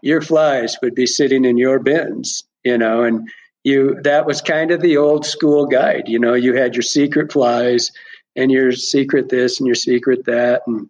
your 0.00 0.20
flies 0.20 0.76
would 0.80 0.94
be 0.94 1.06
sitting 1.06 1.44
in 1.44 1.58
your 1.58 1.80
bins, 1.80 2.44
you 2.62 2.78
know, 2.78 3.02
and 3.02 3.28
you 3.64 4.00
that 4.02 4.26
was 4.26 4.40
kind 4.40 4.70
of 4.70 4.80
the 4.80 4.96
old 4.96 5.26
school 5.26 5.66
guide. 5.66 6.08
You 6.08 6.20
know, 6.20 6.34
you 6.34 6.54
had 6.54 6.76
your 6.76 6.82
secret 6.82 7.32
flies 7.32 7.90
and 8.36 8.52
your 8.52 8.70
secret 8.72 9.28
this 9.28 9.58
and 9.58 9.66
your 9.66 9.74
secret 9.74 10.24
that, 10.26 10.62
and 10.68 10.88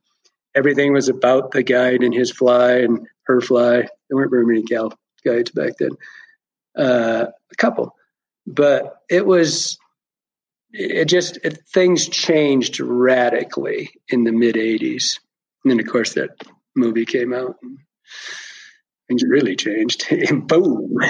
everything 0.55 0.93
was 0.93 1.09
about 1.09 1.53
the 1.53 1.63
guide 1.63 2.03
and 2.03 2.13
his 2.13 2.31
fly 2.31 2.75
and 2.75 3.07
her 3.25 3.41
fly. 3.41 3.81
There 4.09 4.17
weren't 4.17 4.31
very 4.31 4.45
many 4.45 4.63
gal 4.63 4.93
guides 5.25 5.51
back 5.53 5.73
then, 5.79 5.93
uh, 6.77 7.27
a 7.51 7.57
couple, 7.57 7.97
but 8.47 8.99
it 9.09 9.25
was 9.25 9.79
it 10.73 11.07
just 11.07 11.39
it, 11.45 11.61
things 11.73 12.09
changed 12.09 12.81
radically 12.81 13.91
in 14.09 14.25
the 14.25 14.33
mid 14.33 14.55
80s 14.55 15.19
and 15.65 15.71
then 15.71 15.81
of 15.81 15.87
course 15.87 16.15
that 16.15 16.31
movie 16.75 17.05
came 17.05 17.33
out 17.33 17.57
and 17.63 17.79
things 19.09 19.23
really 19.25 19.57
changed. 19.57 20.07
Boom. 20.47 20.97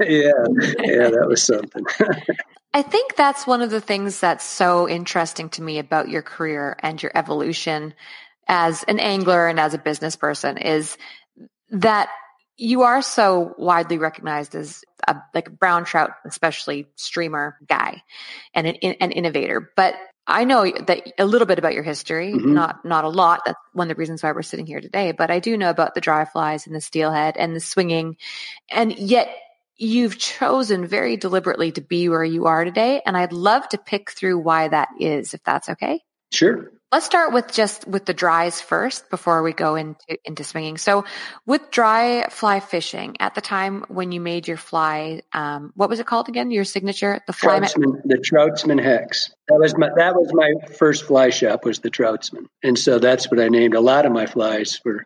Yeah 0.00 0.32
yeah 0.78 1.10
that 1.10 1.26
was 1.26 1.42
something. 1.42 1.84
I 2.74 2.82
think 2.82 3.14
that's 3.14 3.46
one 3.46 3.62
of 3.62 3.70
the 3.70 3.80
things 3.80 4.18
that's 4.18 4.44
so 4.44 4.88
interesting 4.88 5.48
to 5.50 5.62
me 5.62 5.78
about 5.78 6.08
your 6.08 6.22
career 6.22 6.76
and 6.80 7.00
your 7.00 7.12
evolution 7.14 7.94
as 8.48 8.84
an 8.88 8.98
angler 8.98 9.46
and 9.46 9.60
as 9.60 9.74
a 9.74 9.78
business 9.78 10.16
person 10.16 10.58
is 10.58 10.98
that 11.70 12.08
you 12.56 12.82
are 12.82 13.02
so 13.02 13.54
widely 13.58 13.98
recognized 13.98 14.54
as 14.54 14.84
a 15.06 15.16
like 15.34 15.50
brown 15.58 15.84
trout, 15.84 16.10
especially 16.24 16.86
streamer 16.96 17.58
guy 17.68 18.02
and 18.54 18.66
an, 18.66 18.76
an 18.76 19.12
innovator. 19.12 19.72
But 19.76 19.94
I 20.26 20.44
know 20.44 20.70
that 20.86 21.12
a 21.18 21.26
little 21.26 21.46
bit 21.46 21.58
about 21.58 21.74
your 21.74 21.82
history, 21.82 22.32
mm-hmm. 22.32 22.54
not 22.54 22.84
not 22.84 23.04
a 23.04 23.08
lot. 23.08 23.42
That's 23.44 23.58
one 23.72 23.90
of 23.90 23.96
the 23.96 24.00
reasons 24.00 24.22
why 24.22 24.32
we're 24.32 24.42
sitting 24.42 24.66
here 24.66 24.80
today. 24.80 25.12
But 25.12 25.30
I 25.30 25.40
do 25.40 25.56
know 25.56 25.70
about 25.70 25.94
the 25.94 26.00
dry 26.00 26.24
flies 26.24 26.66
and 26.66 26.74
the 26.74 26.80
steelhead 26.80 27.36
and 27.36 27.54
the 27.54 27.60
swinging, 27.60 28.16
and 28.70 28.96
yet 28.98 29.28
you've 29.76 30.18
chosen 30.18 30.86
very 30.86 31.16
deliberately 31.16 31.72
to 31.72 31.80
be 31.80 32.08
where 32.08 32.24
you 32.24 32.46
are 32.46 32.64
today. 32.64 33.02
And 33.04 33.16
I'd 33.16 33.32
love 33.32 33.68
to 33.70 33.78
pick 33.78 34.10
through 34.10 34.38
why 34.38 34.68
that 34.68 34.88
is, 35.00 35.34
if 35.34 35.42
that's 35.42 35.68
okay. 35.70 36.00
Sure. 36.32 36.70
Let's 36.94 37.06
start 37.06 37.32
with 37.32 37.52
just 37.52 37.88
with 37.88 38.04
the 38.04 38.14
dries 38.14 38.60
first 38.60 39.10
before 39.10 39.42
we 39.42 39.52
go 39.52 39.74
into 39.74 40.16
into 40.24 40.44
swinging. 40.44 40.78
So, 40.78 41.04
with 41.44 41.72
dry 41.72 42.28
fly 42.30 42.60
fishing, 42.60 43.16
at 43.18 43.34
the 43.34 43.40
time 43.40 43.84
when 43.88 44.12
you 44.12 44.20
made 44.20 44.46
your 44.46 44.56
fly, 44.56 45.22
um, 45.32 45.72
what 45.74 45.88
was 45.88 45.98
it 45.98 46.06
called 46.06 46.28
again? 46.28 46.52
Your 46.52 46.62
signature, 46.62 47.20
the 47.26 47.32
fly, 47.32 47.58
Troutsman, 47.58 48.00
the 48.04 48.18
Troutsman 48.18 48.80
Hex. 48.80 49.34
That 49.48 49.58
was 49.58 49.76
my 49.76 49.88
that 49.96 50.14
was 50.14 50.30
my 50.32 50.52
first 50.76 51.06
fly 51.06 51.30
shop 51.30 51.64
was 51.64 51.80
the 51.80 51.90
Troutsman, 51.90 52.46
and 52.62 52.78
so 52.78 53.00
that's 53.00 53.28
what 53.28 53.40
I 53.40 53.48
named. 53.48 53.74
A 53.74 53.80
lot 53.80 54.06
of 54.06 54.12
my 54.12 54.26
flies 54.26 54.80
were 54.84 55.04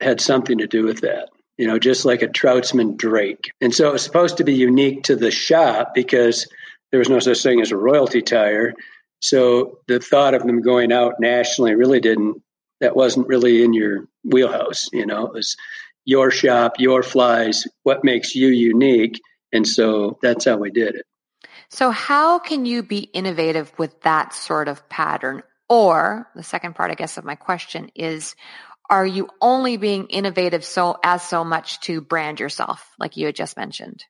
had 0.00 0.20
something 0.20 0.58
to 0.58 0.66
do 0.66 0.82
with 0.82 1.02
that. 1.02 1.28
You 1.58 1.68
know, 1.68 1.78
just 1.78 2.06
like 2.06 2.22
a 2.22 2.26
Troutsman 2.26 2.96
Drake, 2.96 3.52
and 3.60 3.72
so 3.72 3.88
it 3.88 3.92
was 3.92 4.02
supposed 4.02 4.38
to 4.38 4.44
be 4.44 4.54
unique 4.54 5.04
to 5.04 5.14
the 5.14 5.30
shop 5.30 5.94
because 5.94 6.48
there 6.90 6.98
was 6.98 7.08
no 7.08 7.20
such 7.20 7.40
thing 7.40 7.60
as 7.60 7.70
a 7.70 7.76
royalty 7.76 8.20
tier 8.20 8.74
so 9.20 9.78
the 9.88 10.00
thought 10.00 10.34
of 10.34 10.46
them 10.46 10.62
going 10.62 10.92
out 10.92 11.14
nationally 11.18 11.74
really 11.74 12.00
didn't, 12.00 12.42
that 12.80 12.94
wasn't 12.94 13.26
really 13.26 13.64
in 13.64 13.72
your 13.72 14.06
wheelhouse. 14.24 14.86
You 14.92 15.06
know, 15.06 15.26
it 15.26 15.32
was 15.32 15.56
your 16.04 16.30
shop, 16.30 16.74
your 16.78 17.02
flies, 17.02 17.66
what 17.82 18.04
makes 18.04 18.34
you 18.34 18.48
unique. 18.48 19.20
And 19.52 19.66
so 19.66 20.18
that's 20.22 20.44
how 20.44 20.56
we 20.56 20.70
did 20.70 20.94
it. 20.94 21.06
So, 21.70 21.90
how 21.90 22.38
can 22.38 22.64
you 22.64 22.82
be 22.82 23.00
innovative 23.00 23.72
with 23.78 24.00
that 24.02 24.32
sort 24.32 24.68
of 24.68 24.88
pattern? 24.88 25.42
Or 25.68 26.26
the 26.34 26.42
second 26.42 26.74
part, 26.76 26.90
I 26.90 26.94
guess, 26.94 27.18
of 27.18 27.24
my 27.24 27.34
question 27.34 27.90
is, 27.94 28.34
are 28.88 29.06
you 29.06 29.28
only 29.42 29.76
being 29.76 30.06
innovative 30.06 30.64
so 30.64 30.96
as 31.04 31.22
so 31.22 31.44
much 31.44 31.80
to 31.80 32.00
brand 32.00 32.40
yourself, 32.40 32.90
like 32.98 33.18
you 33.18 33.26
had 33.26 33.36
just 33.36 33.58
mentioned? 33.58 34.02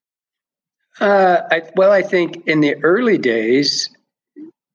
Uh, 1.00 1.40
I, 1.50 1.62
well, 1.74 1.90
I 1.90 2.02
think 2.02 2.46
in 2.46 2.60
the 2.60 2.76
early 2.76 3.18
days, 3.18 3.90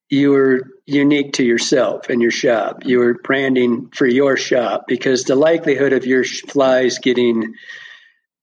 you 0.10 0.32
were 0.32 0.62
unique 0.86 1.34
to 1.34 1.44
yourself 1.44 2.10
and 2.10 2.22
your 2.22 2.32
shop. 2.32 2.86
You 2.86 3.00
were 3.00 3.14
branding 3.16 3.90
for 3.90 4.06
your 4.06 4.38
shop 4.38 4.86
because 4.88 5.24
the 5.24 5.36
likelihood 5.36 5.94
of 5.94 6.06
your 6.06 6.24
flies 6.24 7.00
getting 7.00 7.54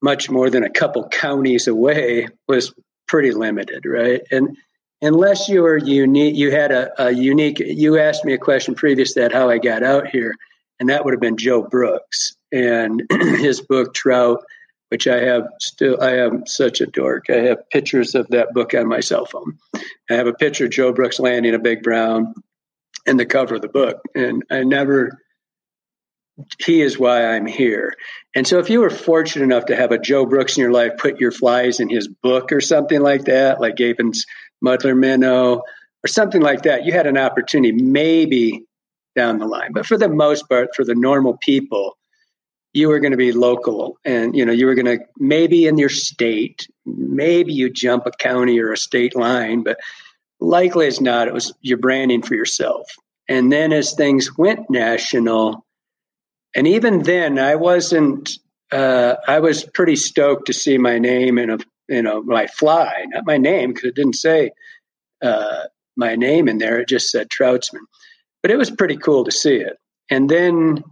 much 0.02 0.30
more 0.30 0.50
than 0.50 0.64
a 0.64 0.70
couple 0.70 1.08
counties 1.08 1.68
away 1.68 2.28
was 2.48 2.72
pretty 3.06 3.32
limited, 3.32 3.84
right? 3.84 4.22
And 4.30 4.56
unless 5.02 5.48
you 5.48 5.62
were 5.62 5.76
unique, 5.76 6.36
you 6.36 6.50
had 6.50 6.72
a, 6.72 7.06
a 7.06 7.10
unique. 7.10 7.58
You 7.60 7.98
asked 7.98 8.24
me 8.24 8.32
a 8.32 8.38
question 8.38 8.74
previous 8.74 9.14
that 9.14 9.32
how 9.32 9.50
I 9.50 9.58
got 9.58 9.82
out 9.82 10.08
here, 10.08 10.34
and 10.78 10.88
that 10.88 11.04
would 11.04 11.12
have 11.12 11.20
been 11.20 11.36
Joe 11.36 11.62
Brooks 11.62 12.36
and 12.52 13.02
his 13.10 13.60
book 13.60 13.94
Trout 13.94 14.44
which 14.90 15.06
I 15.06 15.20
have 15.20 15.48
still. 15.60 16.00
I 16.00 16.16
am 16.16 16.46
such 16.46 16.80
a 16.80 16.86
dork. 16.86 17.26
I 17.30 17.40
have 17.40 17.68
pictures 17.70 18.14
of 18.14 18.28
that 18.28 18.52
book 18.52 18.74
on 18.74 18.88
my 18.88 19.00
cell 19.00 19.24
phone. 19.24 19.58
I 20.10 20.14
have 20.14 20.26
a 20.26 20.34
picture 20.34 20.66
of 20.66 20.70
Joe 20.70 20.92
Brooks 20.92 21.18
landing 21.18 21.54
a 21.54 21.58
big 21.58 21.82
brown 21.82 22.34
in 23.06 23.16
the 23.16 23.26
cover 23.26 23.56
of 23.56 23.62
the 23.62 23.68
book, 23.68 24.00
and 24.14 24.44
I 24.50 24.64
never. 24.64 25.18
He 26.58 26.80
is 26.80 26.98
why 26.98 27.34
I'm 27.34 27.44
here. 27.44 27.92
And 28.34 28.46
so, 28.46 28.58
if 28.58 28.70
you 28.70 28.80
were 28.80 28.90
fortunate 28.90 29.44
enough 29.44 29.66
to 29.66 29.76
have 29.76 29.92
a 29.92 29.98
Joe 29.98 30.24
Brooks 30.24 30.56
in 30.56 30.62
your 30.62 30.72
life, 30.72 30.92
put 30.98 31.20
your 31.20 31.32
flies 31.32 31.80
in 31.80 31.88
his 31.88 32.08
book 32.08 32.50
or 32.50 32.60
something 32.60 33.00
like 33.00 33.24
that, 33.24 33.60
like 33.60 33.76
Gapen's 33.76 34.24
Muddler 34.62 34.94
Minnow 34.94 35.62
or 36.04 36.08
something 36.08 36.40
like 36.40 36.62
that, 36.62 36.84
you 36.84 36.92
had 36.92 37.06
an 37.06 37.18
opportunity 37.18 37.72
maybe 37.72 38.64
down 39.16 39.38
the 39.38 39.46
line. 39.46 39.72
But 39.72 39.86
for 39.86 39.98
the 39.98 40.08
most 40.08 40.48
part, 40.48 40.74
for 40.74 40.84
the 40.84 40.94
normal 40.94 41.36
people, 41.36 41.96
you 42.72 42.88
were 42.88 43.00
going 43.00 43.10
to 43.10 43.16
be 43.16 43.32
local 43.32 43.98
and 44.04 44.34
you 44.36 44.44
know 44.44 44.52
you 44.52 44.66
were 44.66 44.74
going 44.74 44.98
to 44.98 45.04
maybe 45.18 45.66
in 45.66 45.78
your 45.78 45.88
state 45.88 46.68
maybe 46.86 47.52
you 47.52 47.70
jump 47.70 48.06
a 48.06 48.10
county 48.10 48.60
or 48.60 48.72
a 48.72 48.76
state 48.76 49.16
line 49.16 49.62
but 49.62 49.78
likely 50.42 50.86
as 50.86 51.00
not. 51.00 51.28
It 51.28 51.34
was 51.34 51.52
your 51.60 51.76
branding 51.76 52.22
for 52.22 52.34
yourself. 52.34 52.90
And 53.28 53.52
then 53.52 53.72
as 53.72 53.92
things 53.92 54.36
went 54.38 54.70
national 54.70 55.64
and 56.54 56.66
even 56.66 57.02
then 57.02 57.38
i 57.38 57.54
wasn't 57.54 58.30
uh, 58.72 59.16
i 59.28 59.38
was 59.38 59.64
pretty 59.64 59.96
stoked 59.96 60.46
to 60.46 60.52
see 60.52 60.78
my 60.78 60.98
name 60.98 61.38
in 61.38 61.50
a 61.50 61.58
you 61.88 62.02
know 62.02 62.22
my 62.22 62.46
fly 62.46 63.06
not 63.08 63.26
my 63.26 63.36
name 63.36 63.72
because 63.72 63.88
it 63.90 63.94
didn't 63.94 64.16
say 64.16 64.50
uh, 65.22 65.64
my 65.96 66.16
name 66.16 66.48
in 66.48 66.56
there. 66.56 66.78
It 66.78 66.88
just 66.88 67.10
said 67.10 67.28
troutsman 67.28 67.82
but 68.42 68.50
it 68.50 68.56
was 68.56 68.70
pretty 68.70 68.96
cool 68.96 69.24
to 69.24 69.30
see 69.30 69.56
it. 69.56 69.78
And 70.08 70.28
then 70.28 70.82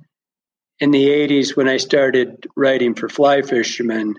in 0.80 0.90
the 0.90 1.06
80s 1.08 1.56
when 1.56 1.68
I 1.68 1.76
started 1.76 2.46
writing 2.56 2.94
for 2.94 3.08
Fly 3.08 3.42
Fisherman, 3.42 4.14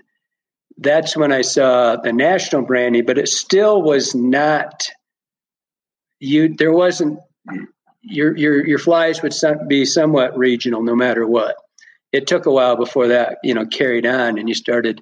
that's 0.78 1.16
when 1.16 1.32
I 1.32 1.42
saw 1.42 1.96
the 1.96 2.12
national 2.12 2.62
branding, 2.62 3.04
but 3.04 3.18
it 3.18 3.28
still 3.28 3.82
was 3.82 4.14
not 4.14 4.88
you 6.18 6.54
there 6.54 6.72
wasn't 6.72 7.18
your 8.02 8.36
your 8.36 8.66
your 8.66 8.78
flies 8.78 9.22
would 9.22 9.32
be 9.68 9.84
somewhat 9.84 10.36
regional 10.36 10.82
no 10.82 10.94
matter 10.94 11.26
what. 11.26 11.56
It 12.12 12.26
took 12.26 12.46
a 12.46 12.50
while 12.50 12.76
before 12.76 13.08
that, 13.08 13.38
you 13.42 13.54
know, 13.54 13.66
carried 13.66 14.04
on 14.04 14.38
and 14.38 14.48
you 14.48 14.54
started 14.54 15.00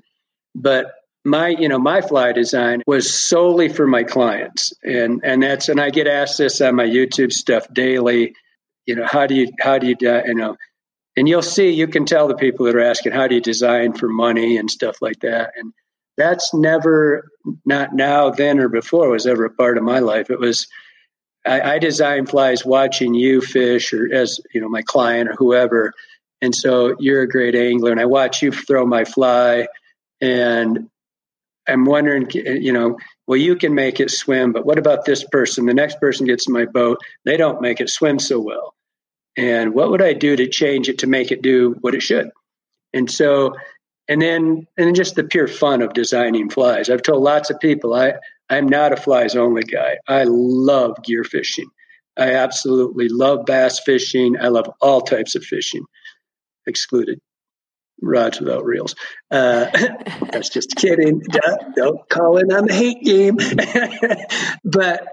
but 0.54 0.92
my 1.24 1.48
you 1.48 1.68
know 1.68 1.78
my 1.78 2.00
fly 2.00 2.32
design 2.32 2.82
was 2.86 3.12
solely 3.12 3.68
for 3.68 3.86
my 3.86 4.02
clients 4.02 4.72
and 4.82 5.20
and 5.24 5.42
that's 5.42 5.68
and 5.68 5.80
I 5.80 5.90
get 5.90 6.06
asked 6.06 6.38
this 6.38 6.60
on 6.60 6.76
my 6.76 6.86
YouTube 6.86 7.32
stuff 7.32 7.66
daily 7.72 8.34
you 8.86 8.94
know 8.94 9.06
how 9.06 9.26
do 9.26 9.34
you 9.34 9.48
how 9.60 9.78
do 9.78 9.86
you 9.86 9.96
you 10.00 10.34
know 10.34 10.56
and 11.18 11.28
you'll 11.28 11.42
see 11.42 11.70
you 11.70 11.88
can 11.88 12.04
tell 12.04 12.28
the 12.28 12.36
people 12.36 12.66
that 12.66 12.76
are 12.76 12.80
asking 12.80 13.10
how 13.10 13.26
do 13.26 13.34
you 13.34 13.40
design 13.40 13.92
for 13.92 14.08
money 14.08 14.56
and 14.56 14.70
stuff 14.70 15.02
like 15.02 15.18
that. 15.20 15.52
And 15.56 15.72
that's 16.16 16.54
never 16.54 17.28
not 17.66 17.92
now 17.92 18.30
then 18.30 18.60
or 18.60 18.68
before 18.68 19.10
was 19.10 19.26
ever 19.26 19.44
a 19.44 19.50
part 19.50 19.78
of 19.78 19.82
my 19.82 19.98
life. 19.98 20.30
It 20.30 20.38
was 20.38 20.68
I, 21.44 21.60
I 21.60 21.78
design 21.80 22.26
flies 22.26 22.64
watching 22.64 23.14
you 23.14 23.40
fish 23.40 23.92
or 23.92 24.08
as 24.14 24.38
you 24.54 24.60
know 24.60 24.68
my 24.68 24.82
client 24.82 25.28
or 25.28 25.34
whoever. 25.34 25.92
And 26.40 26.54
so 26.54 26.94
you're 27.00 27.22
a 27.22 27.28
great 27.28 27.56
angler 27.56 27.90
and 27.90 28.00
i 28.00 28.04
watch 28.04 28.40
you 28.40 28.52
throw 28.52 28.86
my 28.86 29.04
fly. 29.04 29.66
And 30.20 30.88
i'm 31.66 31.84
wondering 31.84 32.30
you 32.32 32.72
know 32.72 32.96
well 33.26 33.38
you 33.38 33.56
can 33.56 33.74
make 33.74 33.98
it 33.98 34.12
swim 34.12 34.52
but 34.52 34.64
what 34.64 34.78
about 34.78 35.04
this 35.04 35.24
person? 35.24 35.66
The 35.66 35.74
next 35.74 35.98
person 35.98 36.26
gets 36.26 36.46
in 36.46 36.54
my 36.54 36.66
boat 36.66 36.98
they 37.24 37.36
don't 37.36 37.60
make 37.60 37.80
it 37.80 37.90
swim 37.90 38.20
so 38.20 38.38
well 38.38 38.76
and 39.38 39.72
what 39.72 39.90
would 39.90 40.02
I 40.02 40.14
do 40.14 40.34
to 40.34 40.48
change 40.48 40.88
it 40.88 40.98
to 40.98 41.06
make 41.06 41.30
it 41.30 41.42
do 41.42 41.76
what 41.80 41.94
it 41.94 42.02
should? 42.02 42.30
And 42.92 43.08
so 43.08 43.54
and 44.08 44.20
then 44.20 44.66
and 44.76 44.86
then 44.86 44.94
just 44.94 45.14
the 45.14 45.22
pure 45.22 45.46
fun 45.46 45.80
of 45.80 45.92
designing 45.92 46.50
flies. 46.50 46.90
I've 46.90 47.02
told 47.02 47.22
lots 47.22 47.48
of 47.48 47.60
people 47.60 47.94
I 47.94 48.14
I'm 48.50 48.66
not 48.66 48.92
a 48.92 48.96
flies 48.96 49.36
only 49.36 49.62
guy. 49.62 49.98
I 50.08 50.24
love 50.26 51.02
gear 51.04 51.22
fishing. 51.22 51.68
I 52.16 52.32
absolutely 52.32 53.08
love 53.08 53.46
bass 53.46 53.78
fishing. 53.78 54.36
I 54.40 54.48
love 54.48 54.68
all 54.80 55.02
types 55.02 55.36
of 55.36 55.44
fishing, 55.44 55.84
excluded 56.66 57.20
rods 58.02 58.40
without 58.40 58.64
reels. 58.64 58.96
Uh, 59.30 59.66
that's 60.32 60.48
just 60.48 60.74
kidding. 60.74 61.22
Don't 61.76 62.08
call 62.08 62.38
it 62.38 62.52
on 62.52 62.66
the 62.66 62.74
hate 62.74 63.04
game. 63.04 63.36
but 64.64 65.06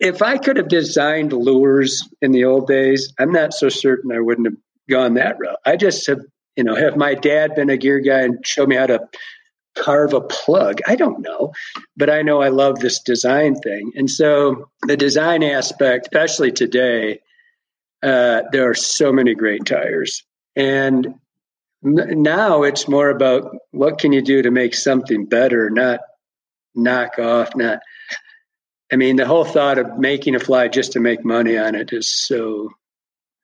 if 0.00 0.22
I 0.22 0.38
could 0.38 0.56
have 0.56 0.68
designed 0.68 1.32
lures 1.32 2.08
in 2.22 2.32
the 2.32 2.44
old 2.44 2.68
days, 2.68 3.12
I'm 3.18 3.32
not 3.32 3.52
so 3.52 3.68
certain 3.68 4.12
I 4.12 4.20
wouldn't 4.20 4.46
have 4.46 4.56
gone 4.88 5.14
that 5.14 5.38
route. 5.38 5.58
I 5.64 5.76
just 5.76 6.06
have, 6.06 6.20
you 6.56 6.64
know, 6.64 6.74
have 6.74 6.96
my 6.96 7.14
dad 7.14 7.54
been 7.54 7.70
a 7.70 7.76
gear 7.76 8.00
guy 8.00 8.20
and 8.20 8.44
showed 8.46 8.68
me 8.68 8.76
how 8.76 8.86
to 8.86 9.08
carve 9.76 10.12
a 10.12 10.20
plug? 10.20 10.80
I 10.86 10.96
don't 10.96 11.20
know, 11.20 11.52
but 11.96 12.10
I 12.10 12.22
know 12.22 12.40
I 12.40 12.48
love 12.48 12.78
this 12.78 13.00
design 13.00 13.56
thing. 13.56 13.92
And 13.96 14.10
so 14.10 14.70
the 14.86 14.96
design 14.96 15.42
aspect, 15.42 16.08
especially 16.12 16.52
today, 16.52 17.20
uh, 18.02 18.42
there 18.52 18.70
are 18.70 18.74
so 18.74 19.12
many 19.12 19.34
great 19.34 19.66
tiers. 19.66 20.24
And 20.54 21.14
now 21.82 22.62
it's 22.62 22.88
more 22.88 23.10
about 23.10 23.56
what 23.70 23.98
can 23.98 24.12
you 24.12 24.22
do 24.22 24.42
to 24.42 24.50
make 24.50 24.74
something 24.74 25.26
better, 25.26 25.70
not 25.70 26.00
knock 26.74 27.18
off, 27.18 27.54
not. 27.56 27.80
I 28.92 28.96
mean, 28.96 29.16
the 29.16 29.26
whole 29.26 29.44
thought 29.44 29.78
of 29.78 29.98
making 29.98 30.34
a 30.34 30.40
fly 30.40 30.68
just 30.68 30.92
to 30.92 31.00
make 31.00 31.24
money 31.24 31.58
on 31.58 31.74
it 31.74 31.92
is 31.92 32.10
so, 32.10 32.70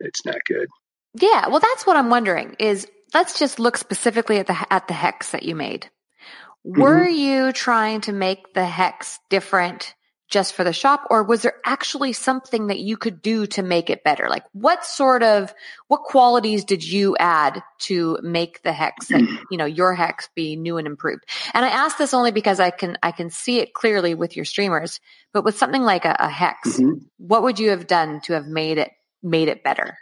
it's 0.01 0.25
not 0.25 0.39
good. 0.47 0.69
Yeah, 1.15 1.49
well, 1.49 1.61
that's 1.61 1.87
what 1.87 1.97
I'm 1.97 2.11
wondering. 2.11 2.57
Is 2.59 2.87
let's 3.13 3.39
just 3.39 3.59
look 3.59 3.77
specifically 3.77 4.39
at 4.39 4.47
the 4.47 4.67
at 4.71 4.89
the 4.89 4.95
hex 4.95 5.31
that 5.31 5.45
you 5.45 5.55
made. 5.55 5.89
Were 6.65 7.05
mm-hmm. 7.05 7.15
you 7.15 7.53
trying 7.53 8.01
to 8.03 8.13
make 8.13 8.55
the 8.55 8.65
hex 8.65 9.21
different 9.29 9.95
just 10.35 10.55
for 10.55 10.65
the 10.65 10.73
shop 10.73 11.07
or 11.11 11.23
was 11.23 11.43
there 11.43 11.55
actually 11.65 12.13
something 12.13 12.67
that 12.67 12.81
you 12.81 12.97
could 12.97 13.23
do 13.23 13.47
to 13.47 13.63
make 13.63 13.89
it 13.89 14.03
better? 14.03 14.29
Like 14.29 14.43
what 14.51 14.85
sort 14.85 15.23
of, 15.23 15.55
what 15.87 16.03
qualities 16.03 16.65
did 16.65 16.83
you 16.83 17.17
add 17.21 17.63
to 17.83 18.19
make 18.21 18.61
the 18.65 18.73
hex 18.73 19.07
that, 19.09 19.21
you 19.53 19.57
know, 19.57 19.65
your 19.65 19.95
hex 19.95 20.29
be 20.35 20.57
new 20.57 20.77
and 20.77 20.89
improved? 20.89 21.23
And 21.55 21.65
I 21.65 21.69
ask 21.69 21.99
this 21.99 22.13
only 22.13 22.33
because 22.33 22.59
I 22.59 22.71
can, 22.71 22.99
I 23.01 23.13
can 23.13 23.31
see 23.31 23.61
it 23.61 23.75
clearly 23.75 24.17
with 24.17 24.35
your 24.35 24.45
streamers, 24.45 24.99
but 25.33 25.45
with 25.45 25.57
something 25.57 25.83
like 25.83 26.05
a, 26.05 26.17
a 26.19 26.29
hex, 26.29 26.71
mm-hmm. 26.71 27.05
what 27.19 27.45
would 27.45 27.61
you 27.61 27.71
have 27.71 27.87
done 27.87 28.21
to 28.23 28.33
have 28.33 28.49
made 28.49 28.79
it, 28.79 28.91
made 29.23 29.47
it 29.47 29.63
better? 29.63 29.97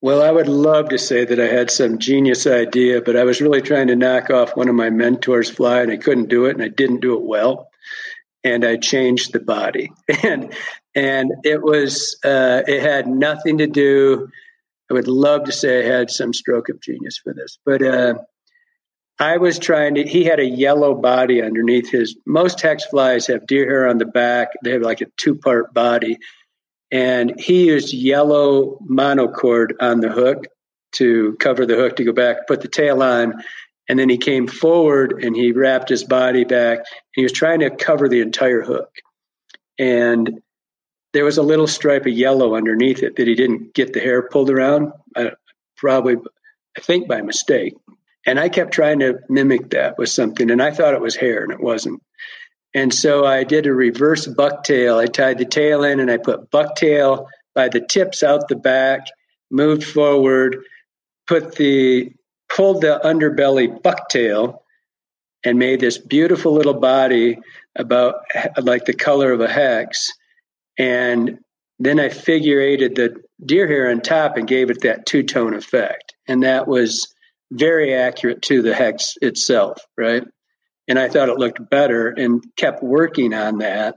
Well, 0.00 0.20
I 0.20 0.32
would 0.32 0.48
love 0.48 0.88
to 0.88 0.98
say 0.98 1.24
that 1.24 1.38
I 1.38 1.46
had 1.46 1.70
some 1.70 1.98
genius 1.98 2.44
idea, 2.44 3.02
but 3.02 3.16
I 3.16 3.22
was 3.22 3.40
really 3.40 3.62
trying 3.62 3.86
to 3.86 3.96
knock 3.96 4.30
off 4.30 4.56
one 4.56 4.68
of 4.68 4.74
my 4.74 4.90
mentors' 4.90 5.48
fly, 5.48 5.82
and 5.82 5.92
I 5.92 5.96
couldn't 5.96 6.28
do 6.28 6.46
it, 6.46 6.56
and 6.56 6.62
I 6.62 6.68
didn't 6.68 7.00
do 7.00 7.14
it 7.14 7.22
well. 7.22 7.70
And 8.46 8.64
I 8.64 8.76
changed 8.76 9.32
the 9.32 9.40
body, 9.40 9.90
and 10.22 10.54
and 10.94 11.32
it 11.44 11.62
was 11.62 12.16
uh, 12.24 12.62
it 12.66 12.80
had 12.80 13.08
nothing 13.08 13.58
to 13.58 13.66
do. 13.66 14.28
I 14.90 14.94
would 14.94 15.08
love 15.08 15.44
to 15.44 15.52
say 15.52 15.84
I 15.84 15.98
had 15.98 16.10
some 16.10 16.32
stroke 16.32 16.68
of 16.68 16.80
genius 16.80 17.18
for 17.18 17.34
this, 17.34 17.58
but 17.66 17.82
uh, 17.82 18.14
I 19.18 19.38
was 19.38 19.58
trying 19.58 19.96
to. 19.96 20.04
He 20.04 20.24
had 20.24 20.38
a 20.38 20.46
yellow 20.46 20.94
body 20.94 21.42
underneath 21.42 21.90
his. 21.90 22.16
Most 22.24 22.60
hex 22.60 22.84
flies 22.84 23.26
have 23.26 23.46
deer 23.46 23.68
hair 23.68 23.88
on 23.88 23.98
the 23.98 24.06
back. 24.06 24.50
They 24.62 24.72
have 24.72 24.82
like 24.82 25.00
a 25.00 25.06
two 25.16 25.34
part 25.34 25.74
body 25.74 26.18
and 26.90 27.38
he 27.38 27.66
used 27.66 27.92
yellow 27.92 28.78
monocord 28.88 29.72
on 29.80 30.00
the 30.00 30.08
hook 30.08 30.46
to 30.92 31.36
cover 31.40 31.66
the 31.66 31.74
hook 31.74 31.96
to 31.96 32.04
go 32.04 32.12
back, 32.12 32.46
put 32.46 32.60
the 32.60 32.68
tail 32.68 33.02
on, 33.02 33.42
and 33.88 33.98
then 33.98 34.08
he 34.08 34.18
came 34.18 34.46
forward 34.46 35.22
and 35.24 35.36
he 35.36 35.52
wrapped 35.52 35.88
his 35.88 36.04
body 36.04 36.44
back. 36.44 36.78
And 36.78 36.86
he 37.14 37.22
was 37.22 37.32
trying 37.32 37.60
to 37.60 37.70
cover 37.70 38.08
the 38.08 38.20
entire 38.20 38.62
hook. 38.62 38.90
And 39.78 40.40
there 41.12 41.24
was 41.24 41.38
a 41.38 41.42
little 41.42 41.66
stripe 41.66 42.06
of 42.06 42.12
yellow 42.12 42.56
underneath 42.56 43.02
it 43.02 43.16
that 43.16 43.26
he 43.26 43.34
didn't 43.34 43.74
get 43.74 43.92
the 43.92 44.00
hair 44.00 44.28
pulled 44.28 44.50
around, 44.50 44.92
uh, 45.14 45.30
probably, 45.76 46.16
I 46.76 46.80
think 46.80 47.08
by 47.08 47.22
mistake. 47.22 47.74
And 48.26 48.40
I 48.40 48.48
kept 48.48 48.72
trying 48.72 48.98
to 49.00 49.20
mimic 49.28 49.70
that 49.70 49.98
with 49.98 50.08
something, 50.08 50.50
and 50.50 50.60
I 50.60 50.72
thought 50.72 50.94
it 50.94 51.00
was 51.00 51.14
hair, 51.14 51.44
and 51.44 51.52
it 51.52 51.60
wasn't. 51.60 52.02
And 52.74 52.92
so 52.92 53.24
I 53.24 53.44
did 53.44 53.66
a 53.66 53.72
reverse 53.72 54.26
bucktail. 54.26 54.98
I 54.98 55.06
tied 55.06 55.38
the 55.38 55.46
tail 55.46 55.82
in 55.82 55.98
and 55.98 56.10
I 56.10 56.18
put 56.18 56.50
bucktail 56.50 57.26
by 57.54 57.70
the 57.70 57.80
tips 57.80 58.22
out 58.22 58.48
the 58.48 58.56
back, 58.56 59.06
moved 59.50 59.82
forward, 59.82 60.58
put 61.26 61.54
the 61.54 62.12
pulled 62.48 62.82
the 62.82 63.00
underbelly 63.04 63.80
bucktail 63.82 64.58
and 65.44 65.58
made 65.58 65.80
this 65.80 65.98
beautiful 65.98 66.52
little 66.52 66.74
body 66.74 67.38
about 67.76 68.16
like 68.60 68.84
the 68.84 68.94
color 68.94 69.32
of 69.32 69.40
a 69.40 69.48
hex. 69.48 70.12
And 70.78 71.38
then 71.78 72.00
I 72.00 72.08
figure 72.08 72.60
eighted 72.60 72.96
the 72.96 73.22
deer 73.44 73.66
hair 73.66 73.90
on 73.90 74.00
top 74.00 74.36
and 74.36 74.48
gave 74.48 74.70
it 74.70 74.82
that 74.82 75.06
two 75.06 75.22
tone 75.22 75.54
effect. 75.54 76.14
And 76.26 76.42
that 76.42 76.66
was 76.66 77.14
very 77.50 77.94
accurate 77.94 78.42
to 78.42 78.62
the 78.62 78.74
hex 78.74 79.14
itself, 79.20 79.78
right? 79.96 80.24
and 80.88 80.98
I 80.98 81.08
thought 81.08 81.28
it 81.28 81.38
looked 81.38 81.68
better 81.68 82.08
and 82.08 82.44
kept 82.56 82.82
working 82.82 83.34
on 83.34 83.58
that 83.58 83.96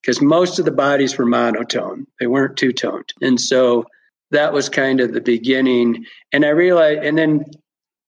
because 0.00 0.20
most 0.20 0.58
of 0.58 0.64
the 0.64 0.70
bodies 0.70 1.16
were 1.18 1.26
monotone. 1.26 2.06
They 2.18 2.26
weren't 2.26 2.56
two 2.56 2.72
toned. 2.72 3.12
And 3.20 3.40
so 3.40 3.84
that 4.30 4.52
was 4.52 4.68
kind 4.68 5.00
of 5.00 5.12
the 5.12 5.20
beginning. 5.20 6.06
And 6.32 6.44
I 6.44 6.50
realized, 6.50 7.04
and 7.04 7.18
then 7.18 7.44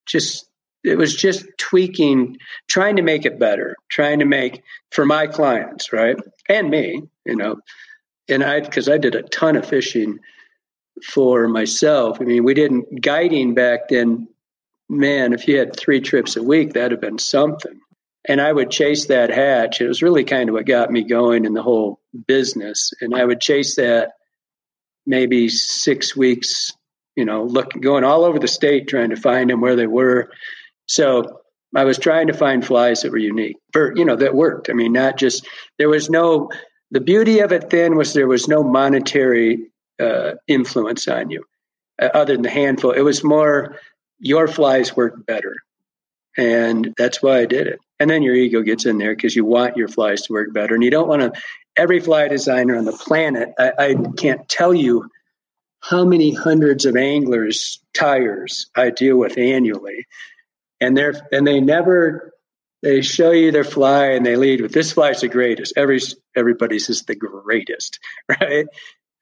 just, 0.06 0.48
it 0.84 0.96
was 0.96 1.14
just 1.14 1.46
tweaking, 1.58 2.38
trying 2.68 2.96
to 2.96 3.02
make 3.02 3.24
it 3.24 3.38
better, 3.38 3.76
trying 3.88 4.18
to 4.18 4.24
make 4.24 4.62
for 4.90 5.04
my 5.04 5.26
clients, 5.26 5.92
right? 5.92 6.16
And 6.48 6.70
me, 6.70 7.02
you 7.24 7.36
know. 7.36 7.60
And 8.28 8.42
I, 8.42 8.60
because 8.60 8.88
I 8.88 8.98
did 8.98 9.14
a 9.14 9.22
ton 9.22 9.56
of 9.56 9.66
fishing 9.66 10.18
for 11.06 11.48
myself. 11.48 12.18
I 12.20 12.24
mean, 12.24 12.44
we 12.44 12.54
didn't, 12.54 13.00
guiding 13.00 13.54
back 13.54 13.88
then, 13.88 14.28
man, 14.88 15.32
if 15.32 15.48
you 15.48 15.58
had 15.58 15.76
three 15.76 16.00
trips 16.00 16.36
a 16.36 16.42
week, 16.42 16.72
that'd 16.72 16.92
have 16.92 17.00
been 17.00 17.18
something 17.18 17.80
and 18.24 18.40
I 18.40 18.52
would 18.52 18.70
chase 18.70 19.06
that 19.06 19.30
hatch. 19.30 19.80
It 19.80 19.88
was 19.88 20.02
really 20.02 20.24
kind 20.24 20.48
of 20.48 20.54
what 20.54 20.66
got 20.66 20.90
me 20.90 21.02
going 21.02 21.44
in 21.44 21.54
the 21.54 21.62
whole 21.62 22.00
business. 22.26 22.92
And 23.00 23.14
I 23.14 23.24
would 23.24 23.40
chase 23.40 23.76
that 23.76 24.12
maybe 25.04 25.48
six 25.48 26.16
weeks, 26.16 26.72
you 27.16 27.24
know, 27.24 27.44
looking, 27.44 27.80
going 27.80 28.04
all 28.04 28.24
over 28.24 28.38
the 28.38 28.48
state 28.48 28.88
trying 28.88 29.10
to 29.10 29.16
find 29.16 29.50
them 29.50 29.60
where 29.60 29.76
they 29.76 29.86
were. 29.86 30.30
So 30.86 31.40
I 31.74 31.84
was 31.84 31.98
trying 31.98 32.26
to 32.26 32.32
find 32.34 32.64
flies 32.64 33.02
that 33.02 33.12
were 33.12 33.18
unique, 33.18 33.56
for 33.72 33.96
you 33.96 34.04
know, 34.04 34.16
that 34.16 34.34
worked. 34.34 34.70
I 34.70 34.72
mean, 34.72 34.92
not 34.92 35.16
just 35.18 35.46
there 35.78 35.88
was 35.88 36.10
no. 36.10 36.50
The 36.90 37.00
beauty 37.00 37.38
of 37.38 37.52
it 37.52 37.70
then 37.70 37.96
was 37.96 38.12
there 38.12 38.28
was 38.28 38.48
no 38.48 38.62
monetary 38.62 39.70
uh, 39.98 40.32
influence 40.46 41.08
on 41.08 41.30
you, 41.30 41.44
uh, 42.00 42.10
other 42.12 42.34
than 42.34 42.42
the 42.42 42.50
handful. 42.50 42.90
It 42.90 43.00
was 43.00 43.24
more 43.24 43.78
your 44.18 44.46
flies 44.46 44.94
worked 44.94 45.24
better, 45.24 45.54
and 46.36 46.94
that's 46.98 47.22
why 47.22 47.38
I 47.38 47.46
did 47.46 47.66
it. 47.66 47.80
And 47.98 48.10
then 48.10 48.22
your 48.22 48.34
ego 48.34 48.62
gets 48.62 48.84
in 48.84 48.98
there 48.98 49.14
because 49.14 49.36
you 49.36 49.44
want 49.44 49.76
your 49.76 49.86
flies 49.86 50.22
to 50.22 50.32
work 50.32 50.52
better. 50.52 50.74
And 50.74 50.82
you 50.82 50.90
don't 50.90 51.06
want 51.06 51.22
to, 51.22 51.40
every 51.76 52.00
fly 52.00 52.26
designer 52.26 52.76
on 52.76 52.84
the 52.84 52.92
planet, 52.92 53.50
I, 53.56 53.72
I 53.78 53.94
can't 54.16 54.48
tell 54.48 54.74
you 54.74 55.08
how 55.82 56.04
many 56.04 56.32
hundreds 56.32 56.86
of 56.86 56.96
anglers' 56.96 57.80
tiers 57.92 58.70
I 58.74 58.90
deal 58.90 59.16
with 59.16 59.36
annually. 59.36 60.06
And 60.80 60.96
they're, 60.96 61.14
and 61.30 61.46
they 61.46 61.60
never, 61.60 62.32
they 62.82 63.02
show 63.02 63.32
you 63.32 63.52
their 63.52 63.64
fly 63.64 64.12
and 64.12 64.24
they 64.24 64.36
lead 64.36 64.60
with 64.60 64.72
this 64.72 64.92
fly 64.92 65.10
is 65.10 65.20
the 65.20 65.28
greatest. 65.28 65.74
Every, 65.76 66.00
everybody's 66.36 66.88
is 66.88 67.02
the 67.02 67.16
greatest, 67.16 67.98
right? 68.28 68.66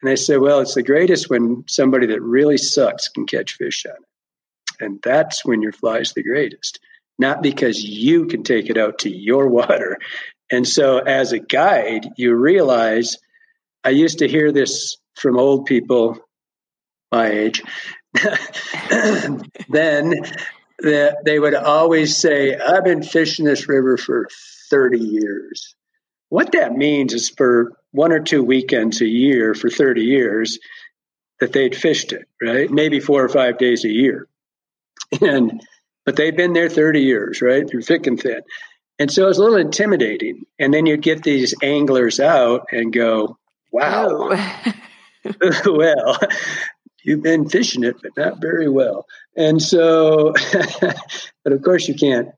And 0.03 0.11
they 0.11 0.17
say, 0.17 0.37
well, 0.37 0.61
it's 0.61 0.75
the 0.75 0.83
greatest 0.83 1.29
when 1.29 1.65
somebody 1.67 2.07
that 2.09 2.23
really 2.23 2.59
sucks 2.59 3.09
can 3.09 3.27
catch 3.27 3.55
fish 3.55 3.85
on 3.87 3.93
it. 3.93 4.85
And 4.85 5.01
that's 5.03 5.45
when 5.45 5.61
your 5.61 5.73
fly 5.73 5.99
is 5.99 6.13
the 6.13 6.23
greatest 6.23 6.79
not 7.21 7.43
because 7.43 7.85
you 7.85 8.27
can 8.27 8.43
take 8.43 8.71
it 8.71 8.79
out 8.79 9.01
to 9.01 9.11
your 9.11 9.47
water. 9.59 9.99
And 10.51 10.67
so, 10.67 10.99
as 10.99 11.33
a 11.33 11.39
guide, 11.39 12.09
you 12.17 12.35
realize 12.35 13.19
I 13.85 13.91
used 13.91 14.19
to 14.19 14.29
hear 14.29 14.51
this 14.51 14.97
from 15.15 15.39
old 15.39 15.67
people 15.67 16.19
my 17.11 17.29
age. 17.29 17.63
then 19.69 20.15
they 20.81 21.39
would 21.39 21.55
always 21.55 22.17
say, 22.17 22.57
I've 22.57 22.85
been 22.85 23.03
fishing 23.03 23.45
this 23.45 23.69
river 23.69 23.97
for 23.97 24.29
30 24.71 24.99
years. 24.99 25.75
What 26.29 26.53
that 26.53 26.73
means 26.73 27.13
is 27.13 27.29
for 27.29 27.73
one 27.93 28.13
or 28.13 28.21
two 28.21 28.43
weekends 28.43 29.01
a 29.01 29.07
year 29.07 29.55
for 29.55 29.69
30 29.69 30.03
years 30.03 30.59
that 31.41 31.53
they'd 31.53 31.75
fished 31.77 32.13
it, 32.13 32.29
right? 32.41 32.71
Maybe 32.71 33.01
four 33.01 33.25
or 33.25 33.29
five 33.29 33.59
days 33.59 33.85
a 33.85 33.89
year. 33.89 34.29
And 35.21 35.61
but 36.07 36.17
they've 36.17 36.37
been 36.37 36.53
there 36.53 36.69
30 36.69 37.03
years, 37.03 37.43
right? 37.43 37.69
Through 37.69 37.83
thick 37.83 38.07
and 38.07 38.21
thin. 38.21 38.41
And 38.99 39.11
so 39.11 39.29
it's 39.29 39.39
a 39.39 39.43
little 39.43 39.57
intimidating. 39.57 40.45
And 40.59 40.73
then 40.73 40.87
you 40.87 40.97
get 40.97 41.23
these 41.23 41.55
anglers 41.63 42.21
out 42.21 42.67
and 42.71 42.93
go, 42.93 43.39
wow. 43.73 44.07
Oh. 44.11 44.73
well, 45.67 46.19
you've 47.11 47.23
been 47.23 47.49
fishing 47.49 47.83
it, 47.83 47.97
but 48.01 48.17
not 48.17 48.41
very 48.41 48.69
well. 48.69 49.05
And 49.37 49.61
so, 49.61 50.33
but 51.45 51.53
of 51.53 51.63
course, 51.63 51.89
you 51.89 51.95
can't. 51.95 52.29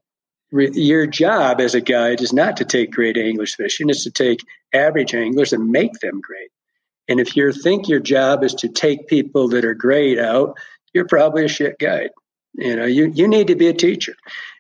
Your 0.51 1.07
job 1.07 1.61
as 1.61 1.75
a 1.75 1.81
guide 1.81 2.21
is 2.21 2.33
not 2.33 2.59
to 2.59 2.65
take 2.65 2.91
great 2.91 3.17
anglers 3.17 3.55
fishing; 3.55 3.91
it's 3.91 4.05
to 4.05 4.11
take 4.11 4.41
average 4.73 5.15
anglers 5.15 5.53
and 5.53 5.69
make 5.69 5.93
them 6.01 6.21
great. 6.21 6.51
And 7.09 7.21
if 7.21 7.37
you 7.37 7.53
think 7.53 7.89
your 7.89 8.01
job 8.01 8.45
is 8.45 8.55
to 8.55 8.69
take 8.69 9.09
people 9.09 9.49
that 9.49 9.65
are 9.65 9.75
great 9.75 10.19
out, 10.19 10.57
you're 10.95 11.07
probably 11.07 11.45
a 11.45 11.49
shit 11.49 11.79
guide. 11.79 12.11
You 12.55 12.77
know, 12.77 12.85
you, 12.85 13.11
you 13.15 13.29
need 13.29 13.49
to 13.49 13.55
be 13.55 13.69
a 13.69 13.75
teacher. 13.75 14.15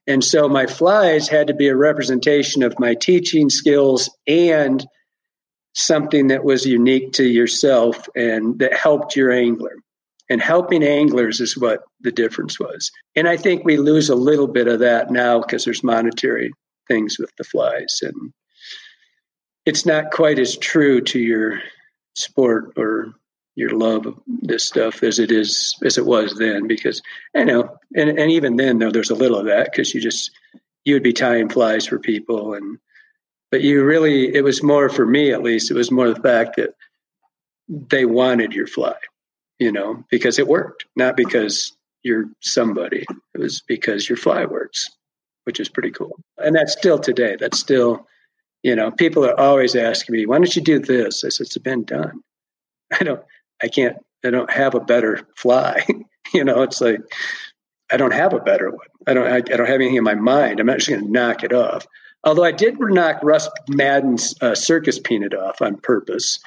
And 0.06 0.24
so 0.24 0.48
my 0.48 0.66
flies 0.66 1.28
had 1.28 1.48
to 1.48 1.54
be 1.54 1.68
a 1.68 1.76
representation 1.76 2.62
of 2.62 2.78
my 2.78 2.94
teaching 2.94 3.50
skills 3.50 4.10
and 4.26 4.84
something 5.74 6.28
that 6.28 6.44
was 6.44 6.66
unique 6.66 7.12
to 7.12 7.24
yourself 7.24 8.08
and 8.16 8.58
that 8.58 8.74
helped 8.74 9.14
your 9.14 9.30
angler. 9.30 9.76
And 10.32 10.40
helping 10.40 10.82
anglers 10.82 11.42
is 11.42 11.58
what 11.58 11.82
the 12.00 12.10
difference 12.10 12.58
was. 12.58 12.90
And 13.14 13.28
I 13.28 13.36
think 13.36 13.66
we 13.66 13.76
lose 13.76 14.08
a 14.08 14.14
little 14.14 14.46
bit 14.46 14.66
of 14.66 14.78
that 14.78 15.10
now 15.10 15.40
because 15.40 15.66
there's 15.66 15.84
monetary 15.84 16.54
things 16.88 17.18
with 17.18 17.30
the 17.36 17.44
flies. 17.44 18.00
And 18.00 18.32
it's 19.66 19.84
not 19.84 20.10
quite 20.10 20.38
as 20.38 20.56
true 20.56 21.02
to 21.02 21.18
your 21.18 21.60
sport 22.14 22.72
or 22.78 23.12
your 23.56 23.76
love 23.76 24.06
of 24.06 24.18
this 24.26 24.64
stuff 24.64 25.02
as 25.02 25.18
it 25.18 25.30
is 25.30 25.76
as 25.84 25.98
it 25.98 26.06
was 26.06 26.34
then 26.38 26.66
because 26.66 27.02
I 27.36 27.44
know 27.44 27.76
and, 27.94 28.08
and 28.18 28.30
even 28.30 28.56
then 28.56 28.78
though 28.78 28.90
there's 28.90 29.10
a 29.10 29.14
little 29.14 29.38
of 29.38 29.44
that 29.44 29.70
because 29.70 29.92
you 29.92 30.00
just 30.00 30.30
you 30.86 30.94
would 30.94 31.02
be 31.02 31.12
tying 31.12 31.50
flies 31.50 31.86
for 31.86 31.98
people 31.98 32.54
and 32.54 32.78
but 33.50 33.60
you 33.60 33.84
really 33.84 34.34
it 34.34 34.42
was 34.42 34.62
more 34.62 34.88
for 34.88 35.04
me 35.04 35.30
at 35.30 35.42
least 35.42 35.70
it 35.70 35.74
was 35.74 35.90
more 35.90 36.08
the 36.08 36.22
fact 36.22 36.56
that 36.56 36.70
they 37.68 38.06
wanted 38.06 38.54
your 38.54 38.66
fly 38.66 38.96
you 39.62 39.70
know 39.70 40.04
because 40.10 40.40
it 40.40 40.48
worked 40.48 40.84
not 40.96 41.16
because 41.16 41.72
you're 42.02 42.24
somebody. 42.40 43.04
It 43.32 43.38
was 43.38 43.62
because 43.68 44.08
your 44.08 44.16
fly 44.16 44.44
works 44.44 44.90
which 45.44 45.58
is 45.58 45.68
pretty 45.68 45.90
cool. 45.90 46.20
And 46.38 46.54
that's 46.54 46.72
still 46.72 47.00
today. 47.00 47.36
That's 47.38 47.58
still 47.58 48.06
you 48.64 48.74
know 48.74 48.90
people 48.90 49.24
are 49.24 49.38
always 49.38 49.76
asking 49.76 50.14
me 50.14 50.26
why 50.26 50.38
don't 50.38 50.56
you 50.56 50.62
do 50.62 50.80
this? 50.80 51.24
I 51.24 51.28
said 51.28 51.46
it's 51.46 51.58
been 51.58 51.84
done. 51.84 52.22
I 53.00 53.04
don't 53.04 53.22
i 53.62 53.68
can't 53.68 53.96
i 54.24 54.30
don't 54.30 54.50
have 54.50 54.74
a 54.74 54.80
better 54.80 55.20
fly. 55.36 55.86
You 56.32 56.44
know 56.44 56.62
it's 56.62 56.80
like 56.80 57.00
i 57.90 57.96
don't 57.98 58.14
have 58.14 58.32
a 58.32 58.40
better 58.40 58.70
one. 58.70 58.92
I 59.06 59.14
don't 59.14 59.26
i, 59.26 59.36
I 59.36 59.56
don't 59.56 59.66
have 59.66 59.80
anything 59.80 59.96
in 59.96 60.04
my 60.04 60.14
mind. 60.14 60.58
I'm 60.58 60.66
not 60.66 60.78
just 60.78 60.88
going 60.88 61.04
to 61.04 61.12
knock 61.12 61.44
it 61.44 61.52
off. 61.52 61.86
Although 62.24 62.44
I 62.44 62.52
did 62.52 62.78
knock 62.80 63.18
Russ 63.22 63.48
Madden's 63.68 64.34
uh, 64.40 64.54
circus 64.54 64.98
peanut 64.98 65.34
off 65.34 65.60
on 65.60 65.76
purpose. 65.76 66.38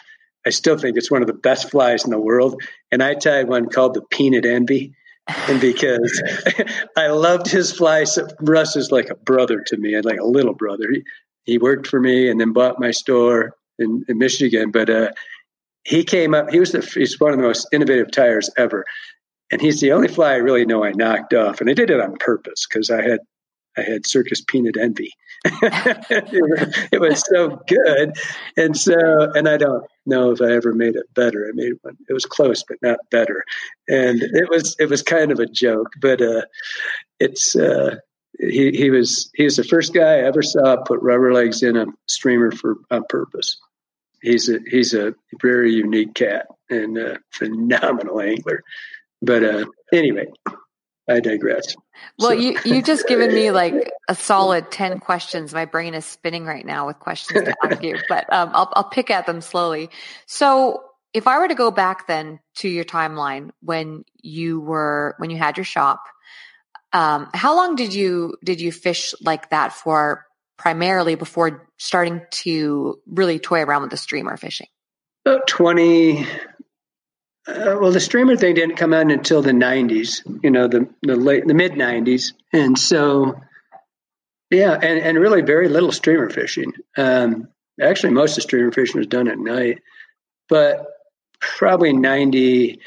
I 0.46 0.50
still 0.52 0.78
think 0.78 0.98
it's 0.98 1.12
one 1.12 1.22
of 1.22 1.28
the 1.28 1.34
best 1.34 1.72
flies 1.72 2.06
in 2.06 2.12
the 2.12 2.20
world. 2.20 2.62
And 2.92 3.02
I 3.02 3.16
tied 3.16 3.48
one 3.48 3.68
called 3.68 3.94
the 3.94 4.02
Peanut 4.12 4.46
Envy. 4.46 4.94
And 5.28 5.60
because 5.60 6.22
I 6.98 7.08
loved 7.08 7.48
his 7.48 7.72
fly, 7.72 8.04
so 8.04 8.28
Russ 8.42 8.76
is 8.76 8.92
like 8.92 9.10
a 9.10 9.16
brother 9.16 9.62
to 9.68 9.78
me, 9.78 10.00
like 10.02 10.20
a 10.20 10.26
little 10.26 10.54
brother. 10.54 10.88
He, 10.92 11.04
he 11.46 11.58
worked 11.58 11.88
for 11.88 12.00
me 12.00 12.30
and 12.30 12.40
then 12.40 12.54
bought 12.54 12.80
my 12.80 12.92
store 12.92 13.56
in, 13.80 14.06
in 14.08 14.20
Michigan. 14.20 14.72
But 14.72 14.90
uh, 14.90 15.12
he 15.84 16.04
came 16.04 16.34
up, 16.34 16.50
he 16.52 16.60
was 16.60 16.72
the, 16.72 16.82
he's 16.82 17.20
one 17.20 17.32
of 17.32 17.38
the 17.38 17.44
most 17.44 17.68
innovative 17.72 18.12
tyers 18.12 18.50
ever. 18.58 18.86
And 19.52 19.62
he's 19.62 19.80
the 19.80 19.92
only 19.92 20.08
fly 20.08 20.34
I 20.34 20.38
really 20.38 20.66
know 20.66 20.84
I 20.84 20.92
knocked 20.92 21.34
off. 21.34 21.60
And 21.60 21.70
I 21.70 21.74
did 21.74 21.90
it 21.90 22.00
on 22.00 22.18
purpose 22.20 22.68
because 22.68 22.90
I 22.90 23.02
had 23.02 23.20
I 23.78 23.82
had 23.82 24.08
circus 24.08 24.42
peanut 24.42 24.78
envy. 24.78 25.14
it 25.46 27.00
was 27.00 27.24
so 27.28 27.62
good, 27.68 28.14
and 28.58 28.76
so 28.76 29.32
and 29.34 29.48
I 29.48 29.58
don't 29.58 29.86
know 30.06 30.32
if 30.32 30.42
I 30.42 30.52
ever 30.54 30.74
made 30.74 30.96
it 30.96 31.14
better. 31.14 31.48
I 31.48 31.52
made 31.54 31.74
one; 31.82 31.98
it 32.10 32.14
was 32.14 32.26
close, 32.26 32.64
but 32.68 32.78
not 32.82 32.98
better. 33.12 33.44
And 33.88 34.22
it 34.22 34.50
was 34.50 34.76
it 34.80 34.90
was 34.90 35.02
kind 35.02 35.32
of 35.32 35.40
a 35.40 35.46
joke, 35.46 35.92
but 36.00 36.22
uh, 36.22 36.44
it's 37.20 37.56
uh, 37.56 37.98
he 38.40 38.72
he 38.72 38.90
was 38.90 39.30
he 39.36 39.44
was 39.44 39.56
the 39.56 39.64
first 39.64 39.94
guy 39.94 40.16
I 40.16 40.24
ever 40.24 40.42
saw 40.42 40.78
put 40.78 41.02
rubber 41.02 41.34
legs 41.34 41.64
in 41.64 41.78
a 41.78 41.86
streamer 42.08 42.52
for 42.52 42.78
on 42.92 43.04
purpose. 43.10 43.58
He's 44.22 44.50
a 44.50 44.60
he's 44.68 44.94
a 44.94 45.14
very 45.42 45.74
unique 45.74 46.16
cat 46.16 46.48
and 46.70 46.98
a 46.98 47.20
phenomenal 47.32 48.22
angler. 48.22 48.64
But 49.22 49.44
uh, 49.44 49.66
anyway, 49.94 50.28
I 51.08 51.20
digress. 51.20 51.76
Well, 52.18 52.32
so. 52.32 52.36
you 52.36 52.58
you 52.66 52.82
just 52.82 53.08
given 53.08 53.34
me 53.34 53.52
like 53.52 53.92
a 54.08 54.16
solid 54.16 54.72
ten 54.72 55.00
questions. 55.00 55.54
My 55.54 55.66
brain 55.66 55.94
is 55.94 56.06
spinning 56.06 56.46
right 56.46 56.66
now 56.66 56.88
with 56.88 57.00
questions 57.00 57.46
to 57.46 57.56
ask 57.64 57.84
you, 57.84 57.98
but 58.10 58.32
um, 58.34 58.50
I'll 58.54 58.72
I'll 58.76 58.90
pick 58.90 59.12
at 59.12 59.26
them 59.26 59.42
slowly. 59.42 59.90
So, 60.26 60.84
if 61.14 61.28
I 61.28 61.40
were 61.40 61.48
to 61.48 61.56
go 61.56 61.72
back 61.72 62.08
then 62.08 62.40
to 62.56 62.70
your 62.70 62.86
timeline 62.86 63.52
when 63.62 64.04
you 64.22 64.60
were 64.60 65.16
when 65.18 65.30
you 65.30 65.38
had 65.38 65.58
your 65.58 65.64
shop, 65.64 66.02
um, 66.92 67.30
how 67.34 67.56
long 67.56 67.76
did 67.76 67.94
you 67.94 68.38
did 68.44 68.60
you 68.60 68.72
fish 68.72 69.14
like 69.22 69.50
that 69.52 69.74
for? 69.74 70.26
Primarily 70.58 71.16
before 71.16 71.68
starting 71.78 72.22
to 72.32 72.98
really 73.06 73.40
toy 73.40 73.62
around 73.62 73.82
with 73.82 73.92
the 73.92 73.98
streamer 73.98 74.38
fishing. 74.38 74.68
About 75.26 75.46
twenty 75.48 76.26
uh, 77.48 77.78
well, 77.80 77.92
the 77.92 78.00
streamer 78.00 78.36
thing 78.36 78.56
didn't 78.56 78.76
come 78.76 78.94
out 78.94 79.12
until 79.12 79.42
the 79.42 79.52
'90s. 79.52 80.22
You 80.44 80.50
know, 80.50 80.68
the 80.68 80.90
the 81.04 81.16
late 81.16 81.46
the 81.46 81.54
mid 81.54 81.74
'90s, 81.74 82.34
and 82.52 82.78
so 82.78 83.40
yeah, 84.50 84.74
and 84.74 85.00
and 85.00 85.20
really 85.20 85.42
very 85.42 85.70
little 85.70 85.92
streamer 85.92 86.30
fishing. 86.30 86.74
Um, 86.98 87.50
actually, 87.80 88.14
most 88.14 88.32
of 88.32 88.36
the 88.38 88.42
streamer 88.42 88.72
fishing 88.72 88.98
was 88.98 89.08
done 89.08 89.28
at 89.28 89.38
night, 89.38 89.82
but 90.50 90.88
probably 91.40 91.94
'90. 91.94 92.80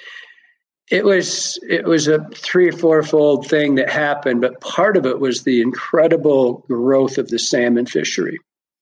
It 0.91 1.05
was 1.05 1.59
it 1.69 1.85
was 1.85 2.09
a 2.09 2.27
three 2.35 2.69
or 2.69 2.73
four 2.73 3.03
fold 3.03 3.47
thing 3.47 3.77
that 3.77 3.91
happened, 3.91 4.41
but 4.41 4.61
part 4.61 4.97
of 4.97 5.07
it 5.07 5.21
was 5.21 5.45
the 5.45 5.61
incredible 5.61 6.65
growth 6.67 7.19
of 7.19 7.29
the 7.29 7.39
salmon 7.39 7.87
fishery 7.87 8.39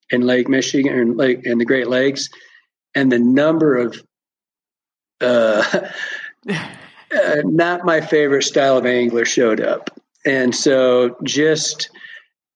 in 0.09 0.21
Lake 0.21 0.47
Michigan 0.47 0.97
and 0.97 1.17
Lake 1.17 1.45
and 1.45 1.59
the 1.59 1.65
Great 1.65 1.87
Lakes, 1.87 2.29
and 2.95 3.11
the 3.11 3.19
number 3.19 3.75
of 3.75 4.01
uh, 5.21 5.63
uh, 6.49 7.35
not 7.43 7.85
my 7.85 8.01
favorite 8.01 8.43
style 8.43 8.77
of 8.77 8.85
angler 8.85 9.25
showed 9.25 9.61
up. 9.61 9.89
And 10.25 10.53
so 10.53 11.15
just 11.23 11.89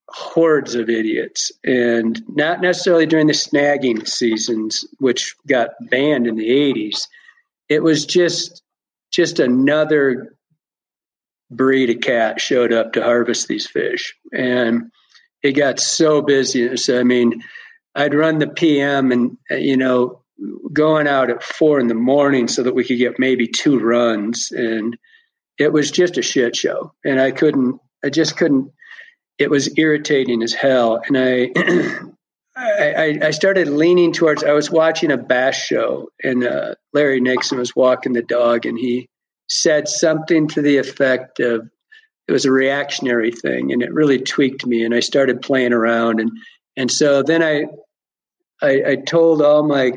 hordes 0.09 0.75
of 0.75 0.89
idiots. 0.89 1.51
And 1.63 2.21
not 2.35 2.61
necessarily 2.61 3.05
during 3.05 3.27
the 3.27 3.33
snagging 3.33 4.07
seasons 4.07 4.85
which 4.99 5.35
got 5.47 5.69
banned 5.89 6.27
in 6.27 6.35
the 6.35 6.49
80s 6.49 7.07
it 7.71 7.81
was 7.81 8.05
just 8.05 8.61
just 9.11 9.39
another 9.39 10.35
breed 11.49 11.89
of 11.89 12.01
cat 12.01 12.41
showed 12.41 12.73
up 12.73 12.93
to 12.93 13.01
harvest 13.01 13.47
these 13.47 13.65
fish. 13.65 14.13
And 14.33 14.91
it 15.41 15.53
got 15.53 15.79
so 15.79 16.21
busy. 16.21 16.75
So 16.75 16.99
i 16.99 17.03
mean 17.03 17.41
i'd 17.95 18.13
run 18.13 18.39
the 18.39 18.47
pm 18.47 19.11
and 19.11 19.37
you 19.49 19.75
know 19.75 20.20
going 20.73 21.07
out 21.07 21.29
at 21.29 21.43
four 21.43 21.79
in 21.79 21.87
the 21.87 21.93
morning 21.93 22.47
so 22.47 22.63
that 22.63 22.75
we 22.75 22.83
could 22.83 22.97
get 22.97 23.19
maybe 23.19 23.47
two 23.47 23.79
runs 23.79 24.51
and 24.51 24.97
it 25.57 25.71
was 25.71 25.91
just 25.91 26.17
a 26.17 26.21
shit 26.21 26.55
show 26.55 26.93
and 27.05 27.19
i 27.19 27.31
couldn't 27.31 27.79
i 28.03 28.09
just 28.09 28.37
couldn't 28.37 28.71
it 29.37 29.49
was 29.49 29.77
irritating 29.77 30.41
as 30.41 30.53
hell 30.53 31.01
and 31.07 31.17
i 31.17 32.11
I, 32.55 33.19
I, 33.23 33.31
started 33.31 33.69
leaning 33.69 34.11
towards. 34.11 34.43
I 34.43 34.51
was 34.51 34.69
watching 34.69 35.11
a 35.11 35.17
bass 35.17 35.55
show, 35.55 36.09
and 36.21 36.43
uh, 36.43 36.75
Larry 36.93 37.21
Nixon 37.21 37.57
was 37.57 37.75
walking 37.75 38.13
the 38.13 38.21
dog, 38.21 38.65
and 38.65 38.77
he 38.77 39.07
said 39.49 39.87
something 39.87 40.47
to 40.49 40.61
the 40.61 40.77
effect 40.77 41.39
of, 41.39 41.69
"It 42.27 42.31
was 42.31 42.45
a 42.45 42.51
reactionary 42.51 43.31
thing," 43.31 43.71
and 43.71 43.81
it 43.81 43.93
really 43.93 44.19
tweaked 44.19 44.65
me. 44.65 44.83
And 44.83 44.93
I 44.93 44.99
started 44.99 45.41
playing 45.41 45.73
around, 45.73 46.19
and 46.19 46.31
and 46.75 46.91
so 46.91 47.23
then 47.23 47.41
I, 47.41 47.65
I, 48.61 48.83
I 48.85 48.95
told 48.95 49.41
all 49.41 49.63
my 49.63 49.93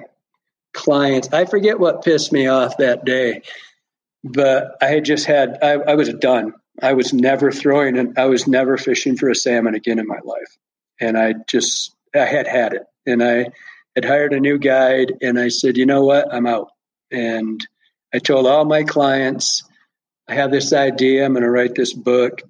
clients. 0.75 1.33
I 1.33 1.47
forget 1.47 1.79
what 1.79 2.05
pissed 2.05 2.33
me 2.33 2.49
off 2.49 2.77
that 2.79 3.05
day, 3.05 3.43
but 4.23 4.77
I 4.83 4.87
had 4.87 5.05
just 5.05 5.27
had, 5.27 5.59
I, 5.63 5.73
I 5.73 5.95
was 5.95 6.13
done. 6.13 6.55
I 6.83 6.95
was 6.95 7.13
never 7.13 7.53
throwing 7.53 7.97
and 7.97 8.19
I 8.19 8.27
was 8.27 8.47
never 8.47 8.77
fishing 8.77 9.17
for 9.17 9.31
a 9.31 9.35
salmon 9.35 9.75
again 9.75 9.99
in 9.99 10.07
my 10.07 10.19
life. 10.25 10.59
And 11.01 11.17
I 11.17 11.35
just, 11.49 11.95
I 12.15 12.25
had 12.25 12.47
had 12.47 12.75
it. 12.75 12.83
And 13.07 13.23
I 13.23 13.47
had 13.95 14.05
hired 14.05 14.33
a 14.33 14.41
new 14.41 14.59
guide 14.59 15.15
and 15.23 15.39
I 15.39 15.49
said, 15.49 15.77
you 15.77 15.87
know 15.87 16.05
what? 16.05 16.35
I'm 16.35 16.47
out. 16.47 16.71
And 17.11 17.65
I 18.13 18.19
told 18.19 18.47
all 18.47 18.65
my 18.65 18.83
clients, 18.83 19.63
I 20.29 20.35
have 20.35 20.51
this 20.51 20.73
idea. 20.73 21.25
I'm 21.25 21.33
going 21.33 21.45
to 21.45 21.51
write 21.51 21.75
this 21.75 21.93
book 21.93 22.43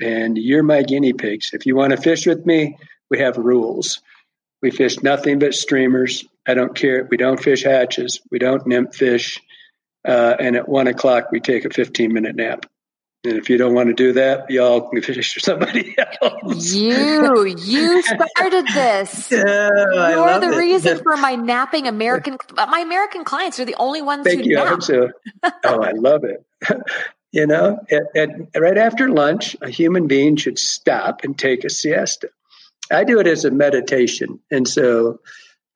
and 0.00 0.38
you're 0.38 0.62
my 0.62 0.82
guinea 0.82 1.12
pigs. 1.12 1.50
If 1.52 1.66
you 1.66 1.76
want 1.76 1.90
to 1.90 2.00
fish 2.00 2.26
with 2.26 2.46
me, 2.46 2.78
we 3.10 3.18
have 3.18 3.36
rules. 3.36 4.00
We 4.62 4.70
fish 4.70 5.02
nothing 5.02 5.38
but 5.38 5.54
streamers. 5.54 6.24
I 6.48 6.54
don't 6.54 6.74
care. 6.74 7.06
We 7.10 7.18
don't 7.18 7.38
fish 7.40 7.62
hatches. 7.62 8.20
We 8.30 8.38
don't 8.38 8.66
nymph 8.66 8.94
fish. 8.94 9.40
Uh, 10.06 10.34
and 10.40 10.56
at 10.56 10.68
one 10.68 10.86
o'clock, 10.86 11.30
we 11.30 11.40
take 11.40 11.64
a 11.66 11.70
15 11.70 12.12
minute 12.12 12.34
nap. 12.34 12.64
And 13.24 13.36
if 13.36 13.50
you 13.50 13.58
don't 13.58 13.74
want 13.74 13.88
to 13.88 13.94
do 13.94 14.12
that, 14.12 14.48
y'all 14.48 14.88
can 14.88 15.02
fish 15.02 15.34
for 15.34 15.40
somebody 15.40 15.94
else. 16.22 16.72
You, 16.72 17.46
you 17.46 18.02
started 18.02 18.66
this. 18.72 19.30
Yeah, 19.32 19.68
You're 20.10 20.16
love 20.20 20.40
the 20.40 20.52
it. 20.52 20.56
reason 20.56 20.98
for 21.02 21.16
my 21.16 21.34
napping 21.34 21.86
American. 21.88 22.38
My 22.56 22.80
American 22.80 23.24
clients 23.24 23.58
are 23.60 23.64
the 23.64 23.74
only 23.74 24.02
ones 24.02 24.24
Thank 24.24 24.44
who 24.44 24.50
you. 24.50 24.58
I 24.58 24.64
nap. 24.64 24.72
hope 24.72 24.82
so. 24.82 25.10
Oh, 25.64 25.82
I 25.82 25.90
love 25.92 26.22
it. 26.24 26.44
you 27.32 27.46
know, 27.46 27.78
at, 27.90 28.02
at, 28.16 28.60
right 28.60 28.78
after 28.78 29.08
lunch, 29.08 29.56
a 29.60 29.68
human 29.68 30.06
being 30.06 30.36
should 30.36 30.58
stop 30.58 31.24
and 31.24 31.36
take 31.36 31.64
a 31.64 31.70
siesta. 31.70 32.28
I 32.90 33.04
do 33.04 33.18
it 33.18 33.26
as 33.26 33.44
a 33.44 33.50
meditation. 33.50 34.40
And 34.50 34.66
so, 34.66 35.20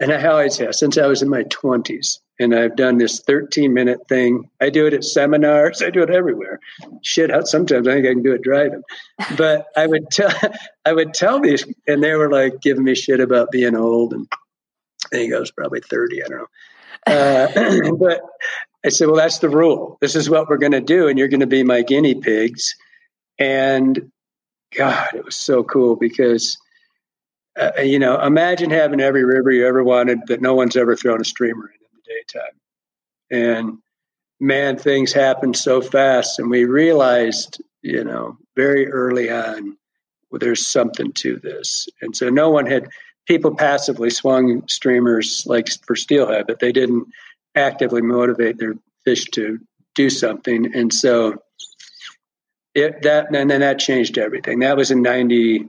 and 0.02 0.12
I 0.12 0.26
always 0.26 0.58
have 0.58 0.74
since 0.74 0.98
I 0.98 1.06
was 1.06 1.22
in 1.22 1.28
my 1.28 1.44
20s. 1.44 2.18
And 2.40 2.56
I've 2.56 2.74
done 2.74 2.98
this 2.98 3.20
13 3.20 3.72
minute 3.72 4.08
thing. 4.08 4.50
I 4.60 4.68
do 4.68 4.86
it 4.86 4.94
at 4.94 5.04
seminars. 5.04 5.80
I 5.80 5.90
do 5.90 6.02
it 6.02 6.10
everywhere. 6.10 6.58
Shit, 7.02 7.30
sometimes 7.46 7.86
I 7.86 7.92
think 7.92 8.06
I 8.06 8.10
can 8.10 8.22
do 8.22 8.32
it 8.32 8.42
driving. 8.42 8.82
But 9.36 9.66
I 9.76 9.86
would 9.86 10.10
tell, 10.10 10.32
I 10.84 10.92
would 10.92 11.14
tell 11.14 11.38
these, 11.40 11.64
and 11.86 12.02
they 12.02 12.14
were 12.14 12.30
like 12.32 12.60
giving 12.60 12.82
me 12.82 12.96
shit 12.96 13.20
about 13.20 13.52
being 13.52 13.76
old. 13.76 14.12
And 14.12 14.26
I 15.12 15.16
think 15.16 15.34
I 15.34 15.38
was 15.38 15.52
probably 15.52 15.80
30. 15.80 16.24
I 16.24 16.28
don't 16.28 16.38
know. 16.38 16.46
Uh, 17.06 17.92
but 17.98 18.22
I 18.84 18.88
said, 18.88 19.06
well, 19.06 19.16
that's 19.16 19.38
the 19.38 19.48
rule. 19.48 19.98
This 20.00 20.16
is 20.16 20.28
what 20.28 20.48
we're 20.48 20.56
going 20.56 20.72
to 20.72 20.80
do, 20.80 21.06
and 21.06 21.18
you're 21.18 21.28
going 21.28 21.40
to 21.40 21.46
be 21.46 21.62
my 21.62 21.82
guinea 21.82 22.16
pigs. 22.16 22.74
And 23.38 24.10
God, 24.76 25.10
it 25.14 25.24
was 25.24 25.36
so 25.36 25.62
cool 25.62 25.94
because, 25.94 26.58
uh, 27.58 27.80
you 27.82 27.98
know, 27.98 28.20
imagine 28.20 28.70
having 28.70 29.00
every 29.00 29.24
river 29.24 29.50
you 29.50 29.66
ever 29.66 29.82
wanted 29.84 30.26
that 30.26 30.40
no 30.40 30.54
one's 30.54 30.76
ever 30.76 30.96
thrown 30.96 31.20
a 31.20 31.24
streamer 31.24 31.68
in 31.68 31.74
in 31.74 31.88
the 31.94 32.12
daytime. 32.12 32.60
And 33.30 33.78
man, 34.40 34.78
things 34.78 35.12
happened 35.12 35.56
so 35.56 35.80
fast, 35.80 36.38
and 36.38 36.50
we 36.50 36.64
realized, 36.64 37.62
you 37.82 38.04
know, 38.04 38.36
very 38.56 38.90
early 38.90 39.30
on, 39.30 39.76
well, 40.30 40.38
there's 40.38 40.66
something 40.66 41.12
to 41.12 41.36
this. 41.36 41.88
And 42.00 42.16
so 42.16 42.28
no 42.28 42.50
one 42.50 42.66
had 42.66 42.88
people 43.26 43.54
passively 43.54 44.10
swung 44.10 44.66
streamers 44.66 45.44
like 45.46 45.68
for 45.86 45.94
steelhead, 45.94 46.46
but 46.46 46.58
they 46.58 46.72
didn't 46.72 47.06
actively 47.54 48.02
motivate 48.02 48.58
their 48.58 48.74
fish 49.04 49.26
to 49.26 49.60
do 49.94 50.10
something. 50.10 50.74
And 50.74 50.92
so 50.92 51.42
it 52.74 53.02
that 53.02 53.34
and 53.34 53.50
then 53.50 53.60
that 53.60 53.78
changed 53.78 54.16
everything. 54.16 54.60
That 54.60 54.76
was 54.76 54.90
in 54.90 55.02
ninety 55.02 55.68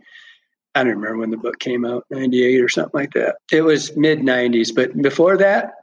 I 0.76 0.84
don't 0.84 0.96
remember 0.96 1.18
when 1.18 1.32
the 1.32 1.38
book 1.38 1.60
came 1.60 1.86
out, 1.86 2.06
ninety 2.10 2.44
eight 2.44 2.62
or 2.62 2.70
something 2.70 3.00
like 3.00 3.14
that. 3.14 3.38
It 3.52 3.62
was 3.62 3.96
mid 3.96 4.24
nineties, 4.24 4.72
but 4.72 5.00
before 5.00 5.38
that, 5.38 5.74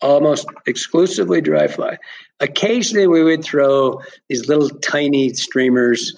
almost 0.00 0.46
exclusively 0.66 1.40
dry 1.40 1.68
fly. 1.68 1.98
Occasionally 2.40 3.06
we 3.06 3.22
would 3.22 3.44
throw 3.44 4.00
these 4.28 4.48
little 4.48 4.68
tiny 4.68 5.32
streamers 5.34 6.14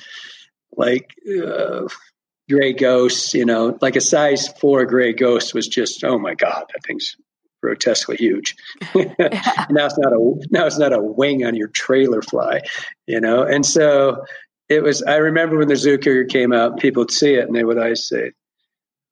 like 0.77 1.11
uh, 1.29 1.87
gray 2.49 2.73
ghosts, 2.73 3.35
you 3.35 3.45
know, 3.45 3.79
like 3.81 3.97
a 3.97 4.01
size 4.01 4.49
four 4.61 4.85
gray 4.87 5.13
ghost 5.13 5.55
was 5.55 5.69
just, 5.69 6.03
oh 6.05 6.19
my 6.19 6.35
God, 6.35 6.65
that 6.73 6.85
thing's 6.87 7.17
grotesquely 7.63 8.17
huge. 8.17 8.57
now 8.95 9.07
it's 9.87 9.99
not 9.99 10.13
a 10.13 10.47
now 10.51 10.67
it's 10.67 10.79
not 10.79 10.93
a 10.93 11.03
wing 11.03 11.45
on 11.45 11.55
your 11.55 11.69
trailer 11.69 12.23
fly, 12.23 12.63
you 13.07 13.21
know. 13.21 13.43
And 13.43 13.65
so 13.65 14.25
it 14.69 14.83
was. 14.83 15.03
I 15.03 15.17
remember 15.17 15.59
when 15.59 15.69
the 15.69 15.77
Zoo 15.77 15.99
Cougar 15.99 16.27
came 16.27 16.53
out, 16.53 16.79
people 16.79 17.03
would 17.03 17.11
see 17.11 17.35
it 17.35 17.47
and 17.47 17.55
they 17.55 17.65
would 17.65 17.79
always 17.79 18.07
say, 18.09 18.29
oh 18.29 18.33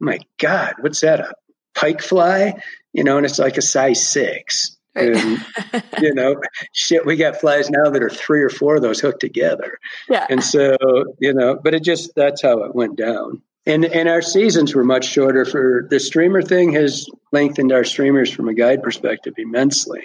"My 0.01 0.19
God, 0.39 0.75
what's 0.81 1.01
that? 1.01 1.21
A 1.21 1.33
pike 1.75 2.03
fly?" 2.03 2.55
You 2.93 3.05
know, 3.05 3.17
and 3.17 3.27
it's 3.27 3.39
like 3.39 3.57
a 3.57 3.63
size 3.63 4.07
six. 4.07 4.77
And, 4.95 5.45
you 6.01 6.15
know, 6.15 6.37
shit, 6.73 7.05
we 7.05 7.17
got 7.17 7.37
flies 7.37 7.69
now 7.71 7.91
that 7.91 8.03
are 8.03 8.11
three 8.11 8.43
or 8.43 8.49
four 8.49 8.77
of 8.77 8.83
those 8.83 8.99
hooked 8.99 9.21
together. 9.21 9.79
Yeah. 10.09 10.27
And 10.31 10.43
so, 10.43 10.77
you 11.19 11.35
know, 11.35 11.59
but 11.63 11.75
it 11.75 11.85
just 11.85 12.15
that's 12.17 12.43
how 12.43 12.65
it 12.65 12.75
went 12.75 12.97
down. 12.97 13.43
And 13.67 13.85
and 13.85 14.09
our 14.09 14.23
seasons 14.23 14.75
were 14.75 14.85
much 14.85 15.07
shorter 15.07 15.45
for 15.45 15.87
the 15.91 16.01
streamer 16.01 16.41
thing 16.41 16.73
has 16.73 17.07
lengthened 17.33 17.73
our 17.73 17.85
streamers 17.85 18.31
from 18.31 18.49
a 18.49 18.55
guide 18.55 18.83
perspective 18.83 19.35
immensely. 19.37 20.05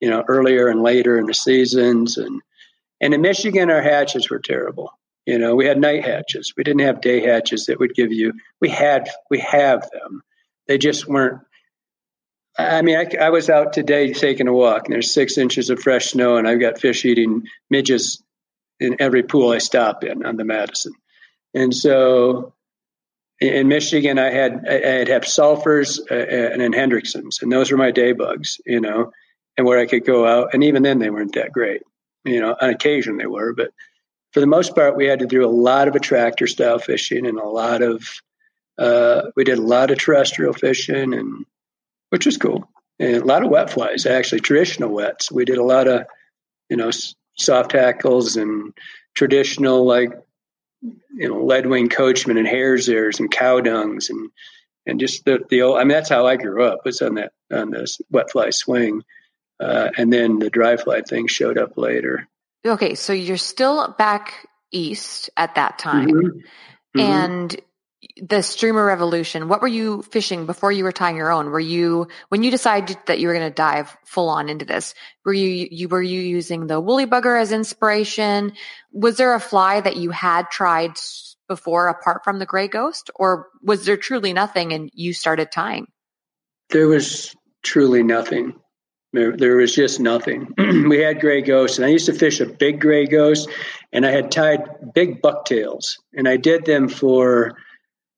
You 0.00 0.10
know, 0.10 0.24
earlier 0.28 0.68
and 0.68 0.82
later 0.82 1.18
in 1.18 1.24
the 1.24 1.34
seasons 1.34 2.18
and 2.18 2.42
and 3.00 3.14
in 3.14 3.20
Michigan 3.20 3.70
our 3.70 3.82
hatches 3.82 4.30
were 4.30 4.38
terrible. 4.38 4.90
You 5.24 5.38
know, 5.38 5.56
we 5.56 5.66
had 5.66 5.80
night 5.80 6.04
hatches. 6.04 6.54
We 6.56 6.62
didn't 6.62 6.82
have 6.82 7.00
day 7.00 7.20
hatches 7.20 7.66
that 7.66 7.80
would 7.80 7.94
give 7.94 8.12
you 8.12 8.34
we 8.60 8.68
had 8.68 9.08
we 9.30 9.40
have 9.40 9.88
them. 9.90 10.22
They 10.68 10.78
just 10.78 11.06
weren't 11.06 11.40
I 12.58 12.82
mean, 12.82 12.96
I, 12.96 13.26
I 13.26 13.30
was 13.30 13.50
out 13.50 13.74
today 13.74 14.12
taking 14.14 14.48
a 14.48 14.52
walk, 14.52 14.86
and 14.86 14.94
there's 14.94 15.12
six 15.12 15.36
inches 15.36 15.68
of 15.68 15.80
fresh 15.80 16.12
snow, 16.12 16.38
and 16.38 16.48
I've 16.48 16.60
got 16.60 16.80
fish 16.80 17.04
eating 17.04 17.42
midges 17.68 18.22
in 18.80 18.96
every 18.98 19.22
pool 19.22 19.50
I 19.52 19.58
stop 19.58 20.04
in 20.04 20.24
on 20.24 20.36
the 20.36 20.44
Madison. 20.44 20.92
And 21.54 21.74
so 21.74 22.54
in 23.40 23.68
Michigan, 23.68 24.18
I 24.18 24.30
had 24.30 24.66
I 24.68 25.10
had 25.10 25.24
sulfurs 25.24 26.00
uh, 26.10 26.14
and 26.14 26.74
Hendricksons, 26.74 27.42
and 27.42 27.52
those 27.52 27.70
were 27.70 27.76
my 27.76 27.90
day 27.90 28.12
bugs, 28.12 28.58
you 28.64 28.80
know, 28.80 29.12
and 29.56 29.66
where 29.66 29.78
I 29.78 29.86
could 29.86 30.06
go 30.06 30.26
out, 30.26 30.54
and 30.54 30.64
even 30.64 30.82
then 30.82 30.98
they 30.98 31.10
weren't 31.10 31.34
that 31.34 31.52
great, 31.52 31.82
you 32.26 32.40
know. 32.40 32.56
On 32.60 32.70
occasion 32.70 33.16
they 33.16 33.26
were, 33.26 33.54
but 33.54 33.72
for 34.32 34.40
the 34.40 34.46
most 34.46 34.74
part, 34.74 34.96
we 34.96 35.06
had 35.06 35.20
to 35.20 35.26
do 35.26 35.46
a 35.46 35.48
lot 35.48 35.88
of 35.88 35.94
attractor 35.94 36.46
style 36.46 36.78
fishing 36.78 37.26
and 37.26 37.38
a 37.38 37.48
lot 37.48 37.82
of 37.82 38.06
uh, 38.78 39.30
we 39.34 39.44
did 39.44 39.58
a 39.58 39.62
lot 39.62 39.90
of 39.90 39.98
terrestrial 39.98 40.52
fishing 40.52 41.14
and 41.14 41.46
which 42.10 42.26
was 42.26 42.36
cool. 42.36 42.68
And 42.98 43.16
a 43.16 43.24
lot 43.24 43.42
of 43.42 43.50
wet 43.50 43.70
flies, 43.70 44.06
actually, 44.06 44.40
traditional 44.40 44.90
wets. 44.90 45.30
We 45.30 45.44
did 45.44 45.58
a 45.58 45.64
lot 45.64 45.88
of, 45.88 46.06
you 46.68 46.76
know, 46.76 46.90
soft 47.36 47.70
tackles 47.70 48.36
and 48.36 48.72
traditional, 49.14 49.84
like, 49.84 50.12
you 50.82 51.28
know, 51.28 51.44
lead 51.44 51.66
wing 51.66 51.88
coachman 51.88 52.38
and 52.38 52.46
hare's 52.46 52.88
ears 52.88 53.20
and 53.20 53.30
cow 53.30 53.60
dungs 53.60 54.10
and, 54.10 54.30
and 54.86 55.00
just 55.00 55.24
the, 55.24 55.40
the 55.48 55.62
old, 55.62 55.78
I 55.78 55.80
mean, 55.80 55.88
that's 55.88 56.08
how 56.08 56.26
I 56.26 56.36
grew 56.36 56.64
up 56.64 56.84
was 56.84 57.02
on 57.02 57.14
that, 57.14 57.32
on 57.52 57.70
this 57.70 58.00
wet 58.10 58.30
fly 58.30 58.50
swing. 58.50 59.02
Uh, 59.58 59.90
and 59.96 60.12
then 60.12 60.38
the 60.38 60.50
dry 60.50 60.76
fly 60.76 61.00
thing 61.00 61.26
showed 61.26 61.58
up 61.58 61.76
later. 61.76 62.28
Okay, 62.66 62.94
so 62.94 63.12
you're 63.12 63.36
still 63.36 63.94
back 63.98 64.48
east 64.70 65.30
at 65.36 65.54
that 65.54 65.78
time. 65.78 66.08
Mhm. 66.08 66.42
Mhm. 66.96 67.00
And 67.00 67.56
the 68.20 68.42
streamer 68.42 68.84
revolution, 68.84 69.48
what 69.48 69.60
were 69.60 69.68
you 69.68 70.02
fishing 70.02 70.46
before 70.46 70.70
you 70.72 70.84
were 70.84 70.92
tying 70.92 71.16
your 71.16 71.32
own? 71.32 71.50
Were 71.50 71.60
you 71.60 72.08
when 72.28 72.42
you 72.42 72.50
decided 72.50 72.98
that 73.06 73.18
you 73.18 73.28
were 73.28 73.34
going 73.34 73.48
to 73.48 73.54
dive 73.54 73.96
full 74.04 74.28
on 74.28 74.48
into 74.48 74.64
this? 74.64 74.94
Were 75.24 75.32
you 75.32 75.68
you 75.70 75.88
were 75.88 76.02
you 76.02 76.20
using 76.20 76.66
the 76.66 76.80
woolly 76.80 77.06
bugger 77.06 77.40
as 77.40 77.52
inspiration? 77.52 78.52
Was 78.92 79.16
there 79.16 79.34
a 79.34 79.40
fly 79.40 79.80
that 79.80 79.96
you 79.96 80.10
had 80.10 80.50
tried 80.50 80.92
before 81.48 81.88
apart 81.88 82.24
from 82.24 82.38
the 82.38 82.46
gray 82.46 82.68
ghost, 82.68 83.10
or 83.14 83.48
was 83.62 83.84
there 83.86 83.96
truly 83.96 84.32
nothing 84.32 84.72
and 84.72 84.90
you 84.92 85.12
started 85.12 85.50
tying? 85.52 85.86
There 86.70 86.88
was 86.88 87.34
truly 87.62 88.02
nothing. 88.02 88.60
There, 89.12 89.36
there 89.36 89.56
was 89.56 89.74
just 89.74 90.00
nothing. 90.00 90.52
we 90.88 90.98
had 90.98 91.20
gray 91.20 91.40
ghosts, 91.40 91.78
and 91.78 91.86
I 91.86 91.90
used 91.90 92.06
to 92.06 92.12
fish 92.12 92.40
a 92.40 92.46
big 92.46 92.80
gray 92.80 93.06
ghost, 93.06 93.48
and 93.92 94.04
I 94.04 94.10
had 94.10 94.30
tied 94.30 94.92
big 94.94 95.22
bucktails, 95.22 95.98
and 96.14 96.28
I 96.28 96.36
did 96.36 96.64
them 96.66 96.88
for. 96.88 97.56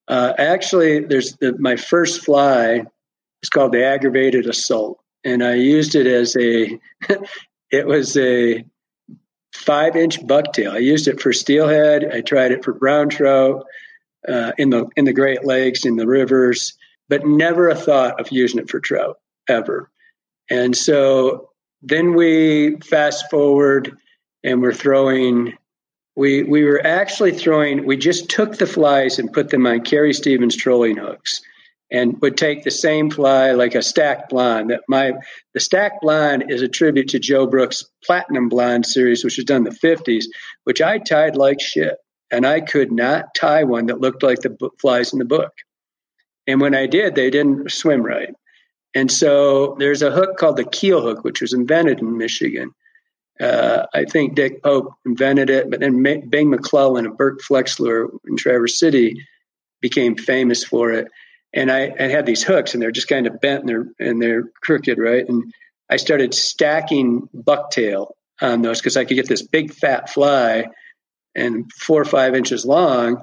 Uh, 0.08 0.32
actually, 0.38 1.00
there's 1.00 1.36
the, 1.36 1.56
my 1.58 1.76
first 1.76 2.24
fly 2.24 2.84
It's 3.42 3.50
called 3.50 3.72
the 3.72 3.84
aggravated 3.84 4.46
assault, 4.46 4.98
and 5.24 5.44
I 5.44 5.54
used 5.54 5.94
it 5.94 6.06
as 6.06 6.36
a. 6.36 6.80
it 7.70 7.86
was 7.86 8.16
a 8.16 8.64
five 9.54 9.96
inch 9.96 10.20
bucktail. 10.26 10.72
I 10.72 10.78
used 10.78 11.06
it 11.06 11.20
for 11.20 11.32
steelhead. 11.32 12.10
I 12.12 12.22
tried 12.22 12.52
it 12.52 12.64
for 12.64 12.72
brown 12.72 13.10
trout 13.10 13.66
uh, 14.26 14.52
in 14.58 14.70
the 14.70 14.86
in 14.96 15.04
the 15.04 15.12
Great 15.12 15.44
Lakes, 15.44 15.84
in 15.84 15.96
the 15.96 16.06
rivers, 16.06 16.76
but 17.08 17.26
never 17.26 17.68
a 17.68 17.76
thought 17.76 18.18
of 18.20 18.32
using 18.32 18.58
it 18.58 18.70
for 18.70 18.80
trout 18.80 19.18
ever. 19.48 19.90
And 20.50 20.76
so 20.76 21.50
then 21.82 22.14
we 22.14 22.76
fast 22.78 23.30
forward, 23.30 23.96
and 24.42 24.62
we're 24.62 24.72
throwing. 24.72 25.56
We 26.16 26.42
we 26.42 26.64
were 26.64 26.84
actually 26.84 27.32
throwing. 27.32 27.86
We 27.86 27.96
just 27.96 28.28
took 28.28 28.58
the 28.58 28.66
flies 28.66 29.18
and 29.18 29.32
put 29.32 29.50
them 29.50 29.66
on 29.66 29.82
Carrie 29.82 30.14
Stevens 30.14 30.56
trolling 30.56 30.96
hooks, 30.96 31.40
and 31.90 32.20
would 32.20 32.36
take 32.36 32.64
the 32.64 32.70
same 32.70 33.10
fly 33.10 33.52
like 33.52 33.74
a 33.74 33.82
stacked 33.82 34.30
blonde. 34.30 34.70
That 34.70 34.82
my 34.88 35.12
the 35.54 35.60
stacked 35.60 36.00
blonde 36.02 36.50
is 36.50 36.62
a 36.62 36.68
tribute 36.68 37.08
to 37.08 37.18
Joe 37.18 37.46
Brooks' 37.46 37.84
Platinum 38.04 38.48
Blonde 38.48 38.86
series, 38.86 39.22
which 39.22 39.36
was 39.36 39.44
done 39.44 39.66
in 39.66 39.72
the 39.72 39.78
'50s, 39.78 40.24
which 40.64 40.80
I 40.80 40.98
tied 40.98 41.36
like 41.36 41.60
shit, 41.60 41.96
and 42.30 42.46
I 42.46 42.60
could 42.60 42.90
not 42.90 43.34
tie 43.34 43.64
one 43.64 43.86
that 43.86 44.00
looked 44.00 44.22
like 44.22 44.40
the 44.40 44.56
flies 44.80 45.12
in 45.12 45.18
the 45.18 45.24
book. 45.24 45.52
And 46.48 46.60
when 46.60 46.74
I 46.74 46.86
did, 46.86 47.14
they 47.14 47.30
didn't 47.30 47.70
swim 47.70 48.02
right. 48.02 48.34
And 48.98 49.12
so 49.12 49.76
there's 49.78 50.02
a 50.02 50.10
hook 50.10 50.38
called 50.38 50.56
the 50.56 50.64
keel 50.64 51.00
hook, 51.00 51.22
which 51.22 51.40
was 51.40 51.52
invented 51.52 52.00
in 52.00 52.18
Michigan. 52.18 52.72
Uh, 53.40 53.86
I 53.94 54.04
think 54.04 54.34
Dick 54.34 54.60
Pope 54.60 54.92
invented 55.06 55.50
it, 55.50 55.70
but 55.70 55.78
then 55.78 56.02
Bing 56.02 56.50
McClellan 56.50 57.06
and 57.06 57.16
Bert 57.16 57.40
Flexler 57.40 58.08
in 58.26 58.36
Traverse 58.36 58.76
City 58.76 59.24
became 59.80 60.16
famous 60.16 60.64
for 60.64 60.90
it. 60.90 61.06
And 61.54 61.70
I, 61.70 61.94
I 61.96 62.08
had 62.08 62.26
these 62.26 62.42
hooks, 62.42 62.74
and 62.74 62.82
they're 62.82 62.90
just 62.90 63.06
kind 63.06 63.28
of 63.28 63.40
bent 63.40 63.60
and 63.60 63.68
they're 63.68 63.86
and 64.00 64.20
they're 64.20 64.50
crooked, 64.62 64.98
right? 64.98 65.24
And 65.28 65.44
I 65.88 65.96
started 65.96 66.34
stacking 66.34 67.28
bucktail 67.32 68.14
on 68.40 68.62
those 68.62 68.80
because 68.80 68.96
I 68.96 69.04
could 69.04 69.14
get 69.14 69.28
this 69.28 69.42
big 69.42 69.72
fat 69.72 70.10
fly, 70.10 70.66
and 71.36 71.70
four 71.72 72.02
or 72.02 72.04
five 72.04 72.34
inches 72.34 72.66
long, 72.66 73.22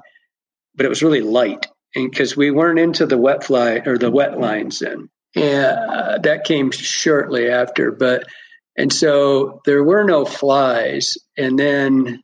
but 0.74 0.86
it 0.86 0.88
was 0.88 1.02
really 1.02 1.20
light. 1.20 1.66
And 1.94 2.10
because 2.10 2.34
we 2.34 2.50
weren't 2.50 2.78
into 2.78 3.04
the 3.04 3.18
wet 3.18 3.44
fly 3.44 3.82
or 3.84 3.98
the 3.98 4.10
wet 4.10 4.40
lines 4.40 4.78
then. 4.78 5.10
Yeah, 5.36 6.16
that 6.22 6.44
came 6.44 6.70
shortly 6.70 7.50
after, 7.50 7.92
but 7.92 8.24
and 8.74 8.90
so 8.90 9.60
there 9.66 9.84
were 9.84 10.02
no 10.02 10.24
flies. 10.24 11.18
And 11.36 11.58
then 11.58 12.22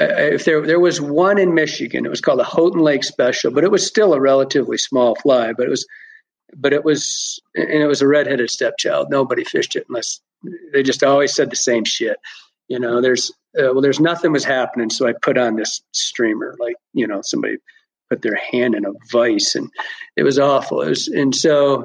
uh, 0.00 0.06
if 0.06 0.44
there 0.44 0.64
there 0.64 0.78
was 0.78 1.00
one 1.00 1.38
in 1.38 1.54
Michigan, 1.54 2.06
it 2.06 2.08
was 2.08 2.20
called 2.20 2.38
a 2.38 2.44
Houghton 2.44 2.82
Lake 2.82 3.02
Special, 3.02 3.50
but 3.50 3.64
it 3.64 3.70
was 3.72 3.84
still 3.84 4.14
a 4.14 4.20
relatively 4.20 4.78
small 4.78 5.16
fly. 5.16 5.52
But 5.54 5.66
it 5.66 5.70
was, 5.70 5.86
but 6.56 6.72
it 6.72 6.84
was, 6.84 7.40
and 7.56 7.82
it 7.82 7.88
was 7.88 8.00
a 8.00 8.06
redheaded 8.06 8.48
stepchild. 8.48 9.10
Nobody 9.10 9.42
fished 9.42 9.74
it 9.74 9.86
unless 9.88 10.20
they 10.72 10.84
just 10.84 11.02
always 11.02 11.34
said 11.34 11.50
the 11.50 11.56
same 11.56 11.84
shit. 11.84 12.18
You 12.68 12.78
know, 12.78 13.00
there's 13.00 13.32
uh, 13.58 13.72
well, 13.72 13.80
there's 13.80 13.98
nothing 13.98 14.30
was 14.30 14.44
happening, 14.44 14.90
so 14.90 15.08
I 15.08 15.14
put 15.20 15.36
on 15.36 15.56
this 15.56 15.82
streamer, 15.92 16.54
like 16.60 16.76
you 16.92 17.08
know, 17.08 17.22
somebody 17.24 17.56
put 18.10 18.22
their 18.22 18.38
hand 18.50 18.74
in 18.74 18.84
a 18.84 18.92
vice, 19.10 19.54
and 19.54 19.70
it 20.16 20.24
was 20.24 20.38
awful. 20.38 20.82
It 20.82 20.88
was, 20.90 21.08
and 21.08 21.34
so 21.34 21.84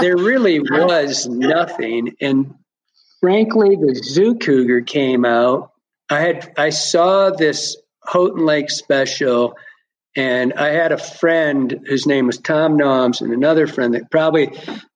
there 0.00 0.16
really 0.16 0.60
was 0.60 1.26
nothing. 1.26 2.14
And 2.20 2.54
frankly, 3.20 3.76
the 3.76 3.94
zoo 3.94 4.36
cougar 4.36 4.82
came 4.82 5.24
out. 5.24 5.72
I 6.10 6.20
had 6.20 6.52
I 6.56 6.70
saw 6.70 7.30
this 7.30 7.76
Houghton 8.04 8.44
Lake 8.44 8.70
special, 8.70 9.56
and 10.16 10.52
I 10.52 10.68
had 10.68 10.92
a 10.92 10.98
friend 10.98 11.80
whose 11.86 12.06
name 12.06 12.26
was 12.26 12.38
Tom 12.38 12.76
Noms, 12.76 13.20
and 13.20 13.32
another 13.32 13.66
friend 13.66 13.94
that 13.94 14.10
probably, 14.10 14.52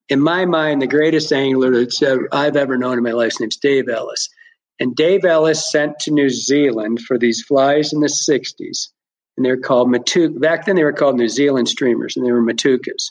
in 0.08 0.20
my 0.20 0.44
mind, 0.44 0.82
the 0.82 0.86
greatest 0.86 1.32
angler 1.32 1.70
that 1.70 2.28
I've 2.32 2.56
ever 2.56 2.76
known 2.76 2.98
in 2.98 3.04
my 3.04 3.12
life. 3.12 3.32
His 3.32 3.40
name's 3.40 3.56
Dave 3.56 3.88
Ellis, 3.88 4.28
and 4.78 4.94
Dave 4.94 5.24
Ellis 5.24 5.70
sent 5.70 5.98
to 6.00 6.10
New 6.10 6.28
Zealand 6.28 7.00
for 7.00 7.18
these 7.18 7.42
flies 7.42 7.92
in 7.92 8.00
the 8.00 8.08
'60s, 8.08 8.88
and 9.36 9.44
they're 9.44 9.60
called 9.60 9.88
Matuka. 9.88 10.40
Back 10.40 10.66
then, 10.66 10.76
they 10.76 10.84
were 10.84 10.92
called 10.92 11.16
New 11.16 11.28
Zealand 11.28 11.68
streamers, 11.68 12.16
and 12.16 12.24
they 12.24 12.32
were 12.32 12.42
Matukas. 12.42 13.10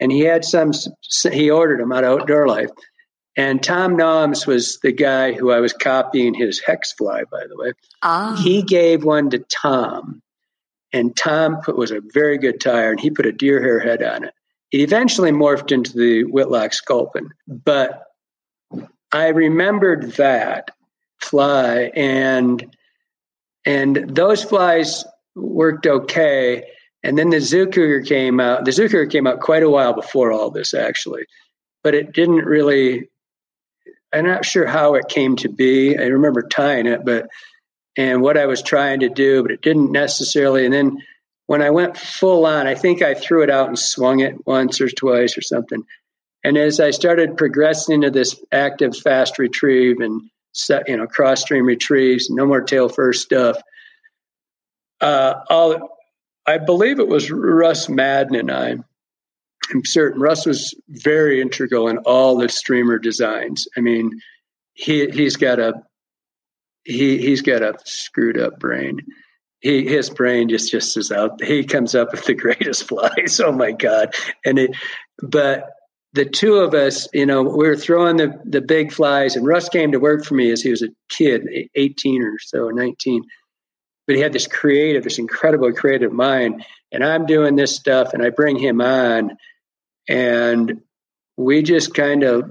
And 0.00 0.10
he 0.10 0.20
had 0.20 0.44
some. 0.44 0.72
He 1.32 1.50
ordered 1.50 1.80
them 1.80 1.92
out 1.92 2.04
of 2.04 2.20
Outdoor 2.20 2.46
Life 2.48 2.70
and 3.36 3.62
Tom 3.62 3.96
Noms 3.96 4.46
was 4.46 4.78
the 4.80 4.92
guy 4.92 5.32
who 5.32 5.50
I 5.50 5.60
was 5.60 5.72
copying 5.72 6.34
his 6.34 6.60
hex 6.60 6.92
fly, 6.92 7.24
by 7.24 7.46
the 7.48 7.56
way. 7.56 7.72
Ah. 8.02 8.40
He 8.42 8.62
gave 8.62 9.04
one 9.04 9.30
to 9.30 9.38
Tom, 9.38 10.22
and 10.92 11.16
Tom 11.16 11.58
put, 11.62 11.76
was 11.76 11.90
a 11.90 12.00
very 12.00 12.38
good 12.38 12.60
tier, 12.60 12.90
and 12.90 13.00
he 13.00 13.10
put 13.10 13.26
a 13.26 13.32
deer 13.32 13.60
hair 13.60 13.80
head 13.80 14.02
on 14.02 14.24
it. 14.24 14.34
It 14.70 14.80
eventually 14.80 15.32
morphed 15.32 15.72
into 15.72 15.96
the 15.96 16.24
Whitlock 16.24 16.72
Sculpin, 16.72 17.30
but 17.46 18.04
I 19.12 19.28
remembered 19.28 20.12
that 20.12 20.70
fly, 21.20 21.90
and 21.94 22.74
and 23.66 23.96
those 24.14 24.44
flies 24.44 25.04
worked 25.34 25.86
okay. 25.86 26.64
And 27.02 27.18
then 27.18 27.30
the 27.30 27.40
Zoo 27.40 27.66
came 28.02 28.40
out. 28.40 28.64
The 28.64 28.72
Zoo 28.72 29.06
came 29.08 29.26
out 29.26 29.40
quite 29.40 29.62
a 29.62 29.70
while 29.70 29.92
before 29.92 30.32
all 30.32 30.50
this, 30.50 30.72
actually, 30.74 31.26
but 31.82 31.94
it 31.94 32.12
didn't 32.12 32.44
really 32.46 33.08
I'm 34.14 34.26
not 34.26 34.44
sure 34.44 34.66
how 34.66 34.94
it 34.94 35.08
came 35.08 35.36
to 35.36 35.48
be. 35.48 35.98
I 35.98 36.04
remember 36.04 36.42
tying 36.42 36.86
it, 36.86 37.04
but 37.04 37.28
and 37.96 38.22
what 38.22 38.36
I 38.36 38.46
was 38.46 38.62
trying 38.62 39.00
to 39.00 39.08
do, 39.08 39.42
but 39.42 39.50
it 39.50 39.60
didn't 39.60 39.90
necessarily. 39.90 40.64
And 40.64 40.72
then 40.72 40.98
when 41.46 41.62
I 41.62 41.70
went 41.70 41.96
full 41.96 42.46
on, 42.46 42.66
I 42.66 42.74
think 42.74 43.02
I 43.02 43.14
threw 43.14 43.42
it 43.42 43.50
out 43.50 43.68
and 43.68 43.78
swung 43.78 44.20
it 44.20 44.46
once 44.46 44.80
or 44.80 44.88
twice 44.88 45.36
or 45.36 45.42
something. 45.42 45.84
And 46.44 46.56
as 46.56 46.78
I 46.78 46.90
started 46.90 47.36
progressing 47.36 47.96
into 47.96 48.10
this 48.10 48.40
active 48.52 48.96
fast 48.96 49.38
retrieve 49.38 50.00
and 50.00 50.22
set, 50.52 50.88
you 50.88 50.96
know, 50.96 51.06
cross 51.06 51.42
stream 51.42 51.66
retrieves, 51.66 52.30
no 52.30 52.46
more 52.46 52.62
tail 52.62 52.88
first 52.88 53.22
stuff, 53.22 53.60
uh, 55.00 55.78
I 56.46 56.58
believe 56.58 56.98
it 56.98 57.08
was 57.08 57.30
Russ 57.30 57.88
Madden 57.88 58.34
and 58.34 58.50
I 58.50 58.76
I'm 59.72 59.84
certain 59.84 60.20
Russ 60.20 60.46
was 60.46 60.74
very 60.88 61.40
integral 61.40 61.88
in 61.88 61.98
all 61.98 62.36
the 62.36 62.48
streamer 62.48 62.98
designs. 62.98 63.66
I 63.76 63.80
mean, 63.80 64.20
he 64.74 65.08
he's 65.10 65.36
got 65.36 65.58
a 65.58 65.74
he 66.84 67.18
he's 67.18 67.42
got 67.42 67.62
a 67.62 67.74
screwed 67.84 68.38
up 68.38 68.58
brain. 68.58 69.00
He 69.60 69.86
his 69.86 70.10
brain 70.10 70.48
just 70.48 70.70
just 70.70 70.96
is 70.96 71.10
out. 71.10 71.42
He 71.42 71.64
comes 71.64 71.94
up 71.94 72.12
with 72.12 72.24
the 72.24 72.34
greatest 72.34 72.88
flies. 72.88 73.40
Oh 73.40 73.52
my 73.52 73.72
god! 73.72 74.14
And 74.44 74.58
it, 74.58 74.70
but 75.22 75.70
the 76.12 76.24
two 76.24 76.56
of 76.56 76.74
us, 76.74 77.08
you 77.12 77.26
know, 77.26 77.42
we 77.42 77.66
were 77.66 77.76
throwing 77.76 78.16
the 78.16 78.38
the 78.44 78.60
big 78.60 78.92
flies, 78.92 79.36
and 79.36 79.46
Russ 79.46 79.68
came 79.68 79.92
to 79.92 80.00
work 80.00 80.24
for 80.24 80.34
me 80.34 80.50
as 80.50 80.60
he 80.60 80.70
was 80.70 80.82
a 80.82 80.88
kid, 81.08 81.46
eighteen 81.74 82.22
or 82.22 82.38
so, 82.38 82.68
nineteen. 82.68 83.22
But 84.06 84.16
he 84.16 84.22
had 84.22 84.32
this 84.32 84.46
creative, 84.46 85.02
this 85.02 85.18
incredible 85.18 85.72
creative 85.72 86.12
mind, 86.12 86.64
and 86.92 87.02
I'm 87.02 87.26
doing 87.26 87.56
this 87.56 87.74
stuff, 87.74 88.12
and 88.12 88.22
I 88.22 88.30
bring 88.30 88.58
him 88.58 88.80
on 88.80 89.36
and 90.08 90.80
we 91.36 91.62
just 91.62 91.94
kind 91.94 92.22
of 92.22 92.50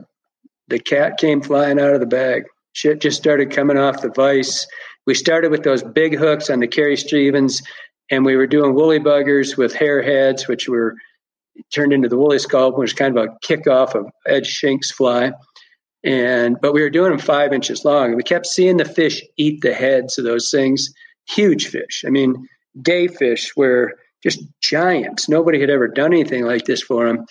the 0.68 0.80
cat 0.80 1.18
came 1.18 1.42
flying 1.42 1.80
out 1.80 1.94
of 1.94 2.00
the 2.00 2.06
bag. 2.06 2.44
Shit 2.74 3.02
just 3.02 3.18
started 3.18 3.52
coming 3.52 3.78
off 3.78 4.02
the 4.02 4.10
vise. 4.10 4.66
We 5.06 5.14
started 5.14 5.52
with 5.52 5.64
those 5.64 5.84
big 5.84 6.18
hooks 6.18 6.50
on 6.50 6.60
the 6.60 6.68
Carrie 6.68 6.98
Stevens, 6.98 7.62
and 8.10 8.26
we 8.26 8.36
were 8.36 8.48
doing 8.48 8.74
woolly 8.74 9.00
buggers 9.00 9.58
with 9.58 9.74
hair 9.74 10.02
heads, 10.02 10.48
which 10.48 10.68
were 10.68 10.96
turned 11.74 11.94
into 11.94 12.10
the 12.10 12.18
woolly 12.18 12.40
sculpin, 12.40 12.80
which 12.80 12.94
was 12.94 12.98
kind 12.98 13.18
of 13.18 13.26
a 13.26 13.46
kickoff 13.46 13.94
of 13.94 14.08
Ed 14.26 14.44
Shenk's 14.44 14.92
fly. 14.92 15.34
And 16.04 16.58
but 16.62 16.74
we 16.74 16.82
were 16.82 16.90
doing 16.90 17.12
them 17.12 17.20
five 17.20 17.54
inches 17.54 17.86
long, 17.86 18.08
and 18.08 18.16
we 18.16 18.24
kept 18.24 18.48
seeing 18.48 18.78
the 18.78 18.86
fish 18.86 19.22
eat 19.38 19.62
the 19.62 19.74
heads 19.74 20.18
of 20.18 20.26
those 20.26 20.50
things. 20.50 20.94
Huge 21.28 21.68
fish. 21.68 22.04
I 22.06 22.10
mean, 22.10 22.48
day 22.80 23.08
fish 23.08 23.56
were 23.56 23.94
just 24.22 24.44
giants. 24.62 25.28
Nobody 25.30 25.60
had 25.60 25.70
ever 25.70 25.88
done 25.88 26.14
anything 26.14 26.46
like 26.46 26.66
this 26.66 26.82
for 26.82 27.08
them 27.08 27.26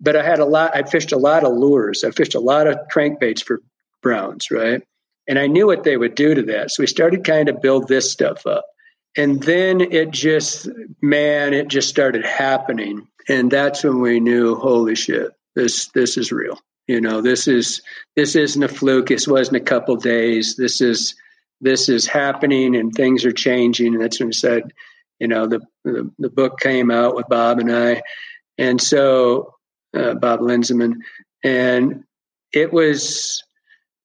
but 0.00 0.16
I 0.16 0.22
had 0.22 0.38
a 0.38 0.44
lot. 0.44 0.76
I 0.76 0.82
fished 0.82 1.12
a 1.12 1.18
lot 1.18 1.44
of 1.44 1.54
lures. 1.54 2.04
I 2.04 2.10
fished 2.10 2.34
a 2.34 2.40
lot 2.40 2.66
of 2.66 2.76
crankbaits 2.92 3.42
for 3.42 3.60
browns, 4.02 4.50
right? 4.50 4.82
And 5.26 5.38
I 5.38 5.46
knew 5.46 5.66
what 5.66 5.84
they 5.84 5.96
would 5.96 6.14
do 6.14 6.34
to 6.34 6.42
that. 6.42 6.70
So 6.70 6.82
we 6.82 6.86
started 6.86 7.24
kind 7.24 7.48
of 7.48 7.62
build 7.62 7.88
this 7.88 8.12
stuff 8.12 8.46
up, 8.46 8.66
and 9.16 9.42
then 9.42 9.80
it 9.80 10.10
just, 10.10 10.68
man, 11.00 11.54
it 11.54 11.68
just 11.68 11.88
started 11.88 12.24
happening, 12.24 13.08
and 13.28 13.50
that's 13.50 13.82
when 13.82 14.00
we 14.00 14.20
knew, 14.20 14.54
holy 14.56 14.94
shit, 14.94 15.32
this 15.54 15.88
this 15.88 16.18
is 16.18 16.30
real. 16.30 16.58
You 16.86 17.00
know, 17.00 17.22
this 17.22 17.48
is 17.48 17.80
this 18.14 18.36
isn't 18.36 18.62
a 18.62 18.68
fluke. 18.68 19.08
This 19.08 19.26
wasn't 19.26 19.56
a 19.56 19.64
couple 19.64 19.96
days. 19.96 20.56
This 20.56 20.82
is 20.82 21.14
this 21.64 21.88
is 21.88 22.06
happening, 22.06 22.76
and 22.76 22.92
things 22.92 23.24
are 23.24 23.32
changing. 23.32 23.94
And 23.94 24.02
that's 24.02 24.20
when 24.20 24.28
we 24.28 24.34
said, 24.34 24.72
you 25.18 25.28
know, 25.28 25.46
the, 25.46 25.60
the, 25.82 26.10
the 26.18 26.28
book 26.28 26.60
came 26.60 26.90
out 26.90 27.16
with 27.16 27.26
Bob 27.28 27.58
and 27.58 27.72
I, 27.74 28.02
and 28.58 28.80
so 28.80 29.54
uh, 29.96 30.14
Bob 30.14 30.40
Linsenman, 30.40 30.96
and 31.42 32.04
it 32.52 32.72
was 32.72 33.42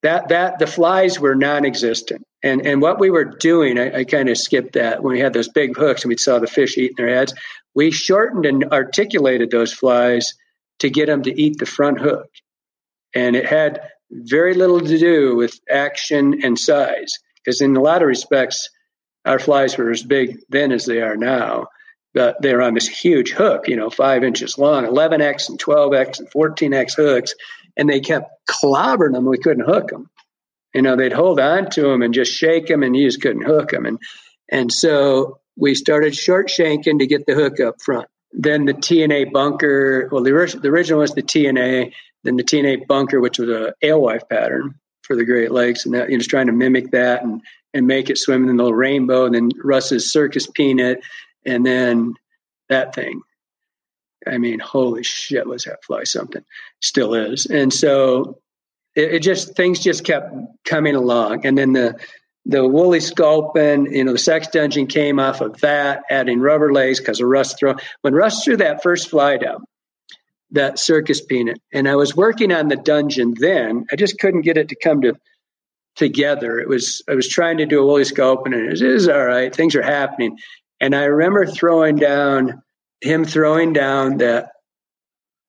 that 0.01 0.29
that 0.29 0.59
the 0.59 0.67
flies 0.67 1.19
were 1.19 1.35
non-existent. 1.35 2.25
And 2.41 2.65
and 2.65 2.81
what 2.81 2.99
we 2.99 3.09
were 3.09 3.25
doing, 3.25 3.77
I, 3.77 3.99
I 3.99 4.03
kind 4.05 4.29
of 4.29 4.37
skipped 4.37 4.73
that 4.73 5.03
when 5.03 5.13
we 5.13 5.19
had 5.19 5.33
those 5.33 5.49
big 5.49 5.75
hooks 5.75 6.03
and 6.03 6.09
we 6.09 6.17
saw 6.17 6.39
the 6.39 6.47
fish 6.47 6.77
eating 6.77 6.95
their 6.97 7.13
heads. 7.13 7.33
We 7.75 7.91
shortened 7.91 8.45
and 8.45 8.63
articulated 8.71 9.51
those 9.51 9.73
flies 9.73 10.33
to 10.79 10.89
get 10.89 11.07
them 11.07 11.23
to 11.23 11.41
eat 11.41 11.59
the 11.59 11.65
front 11.65 11.99
hook, 11.99 12.29
and 13.13 13.35
it 13.35 13.45
had 13.45 13.81
very 14.11 14.53
little 14.53 14.79
to 14.79 14.97
do 14.97 15.35
with 15.35 15.59
action 15.69 16.43
and 16.43 16.57
size 16.57 17.19
because 17.43 17.61
in 17.61 17.75
a 17.75 17.81
lot 17.81 18.01
of 18.01 18.07
respects 18.07 18.69
our 19.25 19.39
flies 19.39 19.77
were 19.77 19.91
as 19.91 20.03
big 20.03 20.39
then 20.49 20.71
as 20.71 20.85
they 20.85 21.01
are 21.01 21.17
now 21.17 21.67
but 22.13 22.41
they're 22.41 22.61
on 22.61 22.73
this 22.73 22.87
huge 22.87 23.31
hook, 23.31 23.67
you 23.67 23.75
know, 23.75 23.89
five 23.89 24.23
inches 24.23 24.57
long, 24.57 24.85
11x 24.85 25.49
and 25.49 25.59
12x 25.59 26.19
and 26.19 26.29
14x 26.31 26.95
hooks, 26.95 27.35
and 27.77 27.89
they 27.89 27.99
kept 27.99 28.31
clobbering 28.49 29.13
them. 29.13 29.25
We 29.25 29.37
couldn't 29.37 29.65
hook 29.65 29.89
them. 29.89 30.09
You 30.73 30.81
know, 30.81 30.95
they'd 30.95 31.13
hold 31.13 31.39
on 31.39 31.69
to 31.71 31.81
them 31.81 32.01
and 32.01 32.13
just 32.13 32.33
shake 32.33 32.67
them, 32.67 32.83
and 32.83 32.95
you 32.95 33.07
just 33.07 33.21
couldn't 33.21 33.45
hook 33.45 33.71
them. 33.71 33.85
And 33.85 33.99
and 34.51 34.71
so 34.71 35.39
we 35.55 35.75
started 35.75 36.15
short 36.15 36.47
shanking 36.47 36.99
to 36.99 37.07
get 37.07 37.25
the 37.25 37.35
hook 37.35 37.59
up 37.59 37.81
front. 37.81 38.07
Then 38.31 38.65
the 38.65 38.73
T&A 38.73 39.25
bunker. 39.25 40.09
Well, 40.11 40.23
the, 40.23 40.59
the 40.61 40.69
original 40.69 40.99
was 40.99 41.13
the 41.13 41.21
T&A. 41.21 41.93
Then 42.23 42.35
the 42.35 42.43
T&A 42.43 42.75
bunker, 42.77 43.19
which 43.19 43.39
was 43.39 43.49
a 43.49 43.73
alewife 43.81 44.27
pattern 44.29 44.75
for 45.09 45.15
the 45.15 45.25
Great 45.25 45.51
Lakes, 45.51 45.85
and 45.85 45.95
that 45.95 46.09
you 46.09 46.15
know, 46.15 46.19
just 46.19 46.29
trying 46.29 46.45
to 46.45 46.53
mimic 46.53 46.91
that 46.91 47.23
and 47.23 47.41
and 47.73 47.87
make 47.87 48.11
it 48.11 48.17
swim 48.17 48.47
in 48.47 48.55
the 48.55 48.63
little 48.63 48.77
rainbow. 48.77 49.25
And 49.25 49.33
then 49.33 49.49
Russ's 49.63 50.11
circus 50.11 50.45
peanut, 50.45 51.01
and 51.45 51.65
then 51.65 52.13
that 52.69 52.93
thing. 52.93 53.21
I 54.27 54.37
mean, 54.37 54.59
holy 54.59 55.01
shit, 55.01 55.47
was 55.47 55.63
that 55.63 55.83
fly 55.83 56.03
something? 56.03 56.43
Still 56.81 57.15
is. 57.15 57.47
And 57.47 57.73
so 57.73 58.37
it, 58.95 59.15
it 59.15 59.19
just 59.23 59.55
things 59.55 59.79
just 59.79 60.03
kept 60.03 60.31
coming 60.63 60.93
along. 60.93 61.43
And 61.43 61.57
then 61.57 61.73
the 61.73 61.99
the 62.45 62.67
woolly 62.67 62.99
sculpin, 62.99 63.87
you 63.91 64.03
know, 64.03 64.11
the 64.11 64.19
sex 64.19 64.47
dungeon 64.47 64.85
came 64.85 65.19
off 65.19 65.41
of 65.41 65.59
that, 65.61 66.03
adding 66.11 66.39
rubber 66.39 66.71
legs 66.71 66.99
because 66.99 67.19
of 67.19 67.27
Russ 67.27 67.55
throw. 67.55 67.75
When 68.01 68.13
Russ 68.13 68.43
threw 68.43 68.57
that 68.57 68.83
first 68.83 69.09
fly 69.09 69.37
down, 69.37 69.65
that 70.51 70.79
circus 70.79 71.21
peanut, 71.21 71.59
and 71.73 71.87
I 71.87 71.95
was 71.95 72.15
working 72.15 72.51
on 72.51 72.67
the 72.67 72.75
dungeon 72.75 73.35
then, 73.37 73.85
I 73.91 73.95
just 73.95 74.19
couldn't 74.19 74.41
get 74.41 74.57
it 74.57 74.69
to 74.69 74.75
come 74.75 75.01
to 75.01 75.13
together. 75.95 76.59
It 76.59 76.67
was 76.67 77.03
I 77.09 77.15
was 77.15 77.27
trying 77.27 77.57
to 77.57 77.65
do 77.65 77.81
a 77.81 77.85
woolly 77.85 78.05
scope, 78.05 78.45
and 78.45 78.55
it 78.55 78.71
was, 78.71 78.81
it 78.81 78.87
was 78.87 79.07
all 79.07 79.25
right. 79.25 79.53
Things 79.53 79.75
are 79.75 79.81
happening, 79.81 80.37
and 80.79 80.95
I 80.95 81.03
remember 81.05 81.45
throwing 81.45 81.97
down 81.97 82.61
him 83.01 83.25
throwing 83.25 83.73
down 83.73 84.17
that 84.17 84.51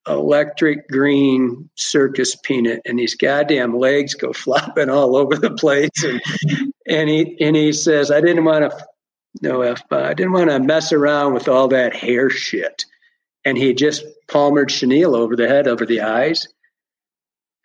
electric 0.09 0.89
green 0.89 1.69
circus 1.77 2.37
peanut 2.43 2.81
and 2.85 2.99
these 2.99 3.15
goddamn 3.15 3.77
legs 3.77 4.15
go 4.15 4.33
flopping 4.35 4.91
all 4.91 5.17
over 5.17 5.37
the 5.37 5.51
place. 5.51 5.91
And 6.03 6.21
and 6.89 7.09
he 7.09 7.37
and 7.41 7.57
he 7.57 7.73
says 7.73 8.11
I 8.11 8.21
didn't 8.21 8.45
want 8.45 8.71
to 8.71 8.87
no 9.43 9.63
F 9.63 9.83
I 9.91 10.15
didn't 10.15 10.33
want 10.33 10.51
to 10.51 10.59
mess 10.59 10.93
around 10.93 11.35
with 11.35 11.49
all 11.49 11.69
that 11.69 11.95
hair 11.95 12.31
shit 12.31 12.85
and 13.45 13.57
he 13.57 13.75
just 13.75 14.05
palmered 14.29 14.71
chenille 14.71 15.15
over 15.15 15.37
the 15.37 15.49
head 15.49 15.69
over 15.69 15.87
the 15.87 16.03
eyes 16.03 16.49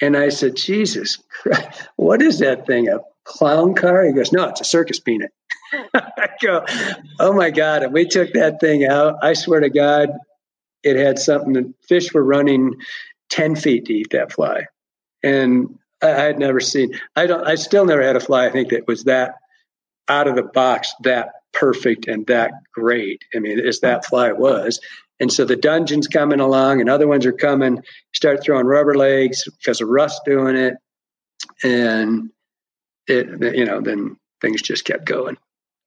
and 0.01 0.17
I 0.17 0.29
said 0.29 0.55
Jesus 0.55 1.21
Christ, 1.41 1.87
what 1.95 2.21
is 2.21 2.39
that 2.39 2.67
thing 2.67 2.89
a 2.89 2.99
clown 3.23 3.73
car 3.73 4.03
he 4.03 4.13
goes 4.13 4.31
no 4.31 4.49
it's 4.49 4.61
a 4.61 4.65
circus 4.65 4.99
peanut 4.99 5.31
I 5.93 6.29
go 6.41 6.65
oh 7.19 7.33
my 7.33 7.49
god 7.49 7.83
and 7.83 7.93
we 7.93 8.05
took 8.05 8.33
that 8.33 8.59
thing 8.59 8.85
out 8.85 9.17
I 9.23 9.33
swear 9.33 9.61
to 9.61 9.69
God 9.69 10.09
it 10.85 10.95
had 10.95 11.17
something 11.19 11.53
that 11.53 11.73
fish 11.87 12.13
were 12.13 12.23
running 12.23 12.75
10 13.29 13.55
feet 13.55 13.85
to 13.85 13.93
eat 13.93 14.11
that 14.11 14.31
fly. 14.31 14.67
And 15.23 15.79
I, 16.01 16.11
I 16.11 16.21
had 16.21 16.39
never 16.39 16.59
seen, 16.59 16.97
I 17.15 17.25
don't, 17.25 17.45
I 17.45 17.55
still 17.55 17.85
never 17.85 18.03
had 18.03 18.15
a 18.15 18.21
fly 18.21 18.45
I 18.45 18.51
think 18.51 18.69
that 18.69 18.87
was 18.87 19.03
that 19.05 19.35
out 20.07 20.27
of 20.27 20.35
the 20.35 20.43
box, 20.43 20.93
that 21.03 21.31
perfect 21.51 22.07
and 22.07 22.25
that 22.27 22.51
great. 22.71 23.23
I 23.35 23.39
mean, 23.39 23.59
as 23.59 23.79
that 23.79 24.05
fly 24.05 24.31
was. 24.31 24.79
And 25.19 25.31
so 25.31 25.45
the 25.45 25.55
dungeon's 25.55 26.07
coming 26.07 26.39
along 26.39 26.81
and 26.81 26.89
other 26.89 27.07
ones 27.07 27.25
are 27.25 27.33
coming, 27.33 27.81
start 28.13 28.43
throwing 28.43 28.65
rubber 28.65 28.95
legs 28.95 29.43
because 29.45 29.81
of 29.81 29.87
Russ 29.87 30.19
doing 30.25 30.55
it. 30.55 30.73
And 31.63 32.31
it, 33.07 33.55
you 33.55 33.65
know, 33.65 33.81
then 33.81 34.17
things 34.41 34.61
just 34.61 34.83
kept 34.83 35.05
going 35.05 35.37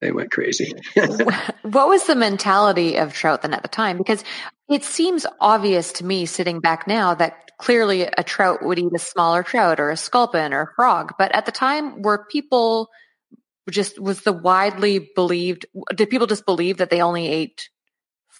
they 0.00 0.12
went 0.12 0.30
crazy. 0.30 0.72
what 1.62 1.88
was 1.88 2.06
the 2.06 2.14
mentality 2.14 2.96
of 2.96 3.12
trout 3.12 3.42
then 3.42 3.54
at 3.54 3.62
the 3.62 3.68
time? 3.68 3.98
Because 3.98 4.24
it 4.68 4.84
seems 4.84 5.26
obvious 5.40 5.92
to 5.94 6.04
me 6.04 6.26
sitting 6.26 6.60
back 6.60 6.86
now 6.86 7.14
that 7.14 7.50
clearly 7.58 8.02
a 8.02 8.22
trout 8.22 8.64
would 8.64 8.78
eat 8.78 8.92
a 8.94 8.98
smaller 8.98 9.42
trout 9.42 9.80
or 9.80 9.90
a 9.90 9.96
sculpin 9.96 10.52
or 10.52 10.62
a 10.62 10.74
frog. 10.76 11.14
But 11.18 11.34
at 11.34 11.46
the 11.46 11.52
time, 11.52 12.02
were 12.02 12.26
people 12.30 12.88
just, 13.68 14.00
was 14.00 14.20
the 14.22 14.32
widely 14.32 15.10
believed, 15.14 15.66
did 15.94 16.10
people 16.10 16.26
just 16.26 16.46
believe 16.46 16.78
that 16.78 16.90
they 16.90 17.02
only 17.02 17.26
ate 17.26 17.68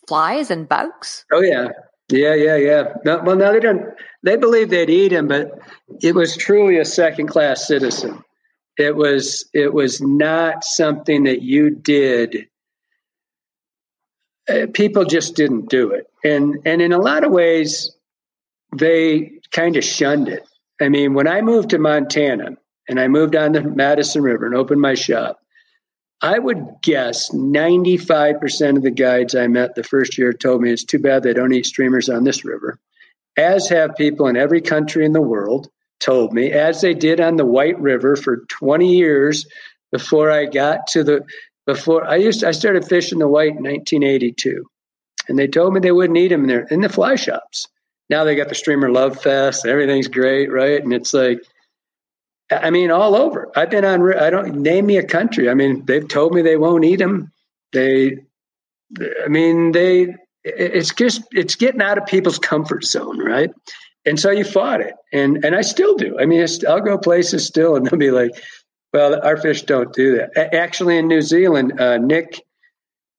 flies 0.09 0.51
and 0.51 0.69
bugs? 0.69 1.25
Oh, 1.33 1.43
yeah. 1.43 1.69
Yeah, 2.11 2.35
yeah, 2.35 2.57
yeah. 2.57 2.95
No, 3.05 3.23
well, 3.23 3.37
no, 3.37 3.53
they 3.53 3.61
don't. 3.61 3.85
They 4.23 4.37
believed 4.37 4.71
they'd 4.71 4.89
eat 4.89 5.13
him, 5.13 5.29
but 5.29 5.61
it 6.03 6.15
was 6.15 6.37
truly 6.37 6.79
a 6.79 6.85
second 6.85 7.27
class 7.29 7.67
citizen. 7.67 8.25
It 8.79 8.97
was 8.97 9.49
it 9.53 9.75
was 9.75 10.01
not 10.01 10.65
something 10.65 11.25
that 11.25 11.43
you 11.43 11.71
did. 11.71 12.47
Uh, 14.49 14.67
people 14.73 15.05
just 15.05 15.37
didn't 15.37 15.69
do 15.69 15.91
it, 15.91 16.07
and 16.25 16.57
and 16.65 16.81
in 16.81 16.93
a 16.93 16.99
lot 16.99 17.25
of 17.25 17.31
ways, 17.31 17.95
they 18.75 19.33
kind 19.53 19.77
of 19.77 19.85
shunned 19.85 20.29
it. 20.29 20.49
I 20.81 20.89
mean, 20.89 21.13
when 21.13 21.29
I 21.29 21.43
moved 21.43 21.71
to 21.71 21.79
Montana 21.79 22.57
and 22.89 22.99
I 22.99 23.09
moved 23.09 23.37
on 23.37 23.53
the 23.53 23.63
Madison 23.63 24.23
River 24.23 24.47
and 24.47 24.55
opened 24.55 24.81
my 24.81 24.95
shop, 24.95 25.41
I 26.21 26.39
would 26.39 26.67
guess 26.83 27.31
95% 27.31 28.77
of 28.77 28.83
the 28.83 28.91
guides 28.91 29.35
I 29.35 29.47
met 29.47 29.75
the 29.75 29.85
first 29.85 30.19
year 30.19 30.33
told 30.33 30.63
me 30.63 30.73
it's 30.73 30.85
too 30.85 30.99
bad 30.99 31.23
they 31.23 31.33
don't 31.33 31.53
eat 31.53 31.67
streamers 31.67 32.09
on 32.09 32.25
this 32.25 32.45
river, 32.45 32.79
as 33.37 33.69
have 33.69 33.95
people 33.97 34.27
in 34.27 34.37
every 34.37 34.61
country 34.61 35.05
in 35.05 35.13
the 35.13 35.21
world 35.21 35.69
told 36.01 36.33
me, 36.33 36.51
as 36.51 36.81
they 36.81 36.95
did 36.95 37.21
on 37.21 37.37
the 37.37 37.47
White 37.47 37.79
River 37.81 38.17
for 38.17 38.39
20 38.49 38.97
years 38.97 39.47
before 39.93 40.31
I 40.31 40.47
got 40.47 40.87
to 40.89 41.05
the 41.05 41.25
before 41.67 42.05
I 42.05 42.17
used 42.17 42.45
I 42.45 42.53
started 42.53 42.85
fishing 42.85 43.19
the 43.19 43.29
white 43.29 43.57
in 43.57 43.63
1982, 43.63 44.65
and 45.29 45.39
they 45.39 45.47
told 45.47 45.75
me 45.75 45.81
they 45.81 45.93
wouldn't 45.93 46.19
eat 46.19 46.29
them 46.29 46.47
there 46.47 46.67
in 46.71 46.81
the 46.81 46.89
fly 46.89 47.15
shops. 47.15 47.69
Now 48.11 48.25
they 48.25 48.35
got 48.35 48.49
the 48.49 48.55
streamer 48.55 48.91
love 48.91 49.21
fest, 49.21 49.67
everything's 49.67 50.09
great, 50.09 50.51
right? 50.51 50.83
And 50.83 50.93
it's 50.93 51.13
like, 51.13 51.43
I 52.51 52.71
mean, 52.71 52.91
all 52.91 53.15
over. 53.15 53.51
I've 53.55 53.71
been 53.71 53.85
on. 53.85 54.17
I 54.17 54.31
don't 54.31 54.63
name 54.63 54.87
me 54.87 54.97
a 54.97 55.03
country. 55.03 55.51
I 55.51 55.55
mean, 55.55 55.85
they've 55.85 56.07
told 56.07 56.35
me 56.35 56.43
they 56.43 56.57
won't 56.57 56.85
eat 56.85 56.97
them. 56.97 57.33
They, 57.73 58.19
I 59.25 59.29
mean, 59.29 59.73
they. 59.73 60.15
It's 60.45 60.95
just 60.95 61.23
it's 61.33 61.57
getting 61.57 61.83
out 61.83 61.99
of 61.99 62.07
people's 62.07 62.39
comfort 62.39 62.85
zone, 62.85 63.19
right? 63.19 63.51
and 64.09 64.19
so 64.19 64.31
you 64.31 64.45
fought 64.45 64.81
it, 64.81 64.95
and 65.13 65.45
and 65.45 65.55
I 65.55 65.61
still 65.61 65.95
do. 65.95 66.19
I 66.19 66.27
mean, 66.27 66.45
I'll 66.67 66.81
go 66.81 66.99
places 66.99 67.47
still, 67.47 67.77
and 67.77 67.87
they'll 67.91 67.99
be 67.99 68.11
like, 68.11 68.31
"Well, 68.93 69.21
our 69.23 69.37
fish 69.37 69.63
don't 69.63 69.93
do 69.93 70.17
that." 70.17 70.55
Actually, 70.55 70.99
in 70.99 71.09
New 71.09 71.21
Zealand, 71.21 71.81
uh, 71.81 71.99
Nick, 71.99 72.43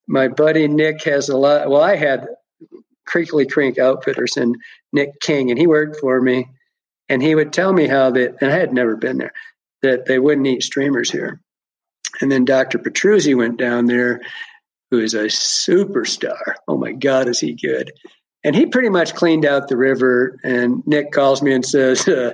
my 0.08 0.28
buddy 0.28 0.68
Nick, 0.68 1.04
has 1.04 1.30
a 1.30 1.38
lot. 1.38 1.70
Well, 1.70 1.82
I 1.82 1.96
had 1.96 2.28
Creekly 3.08 3.50
Crink 3.50 3.78
Outfitters 3.78 4.38
and 4.38 4.56
Nick 4.92 5.20
King, 5.20 5.52
and 5.52 5.60
he 5.60 5.68
worked 5.68 5.98
for 6.00 6.20
me, 6.20 6.48
and 7.10 7.22
he 7.22 7.36
would 7.36 7.52
tell 7.52 7.74
me 7.74 7.88
how 7.88 8.12
that, 8.12 8.36
and 8.42 8.52
I 8.52 8.58
had 8.58 8.74
never 8.74 8.96
been 8.96 9.18
there, 9.18 9.34
that 9.82 10.06
they 10.06 10.20
wouldn't 10.20 10.48
eat 10.48 10.64
streamers 10.64 11.12
here. 11.12 11.42
And 12.22 12.32
then 12.32 12.46
Dr. 12.46 12.80
Petruzzi 12.80 13.36
went 13.36 13.58
down 13.58 13.86
there, 13.86 14.22
who 14.92 15.00
is 15.00 15.14
a 15.14 15.26
superstar. 15.26 16.56
Oh 16.68 16.78
my 16.78 16.92
God, 16.94 17.28
is 17.28 17.40
he 17.40 17.54
good? 17.54 17.92
and 18.44 18.56
he 18.56 18.66
pretty 18.66 18.90
much 18.90 19.16
cleaned 19.16 19.46
out 19.46 19.68
the 19.68 19.78
river. 19.78 20.38
And 20.44 20.84
Nick 20.86 21.12
calls 21.12 21.42
me 21.42 21.54
and 21.54 21.66
says, 21.66 22.08
uh, 22.08 22.34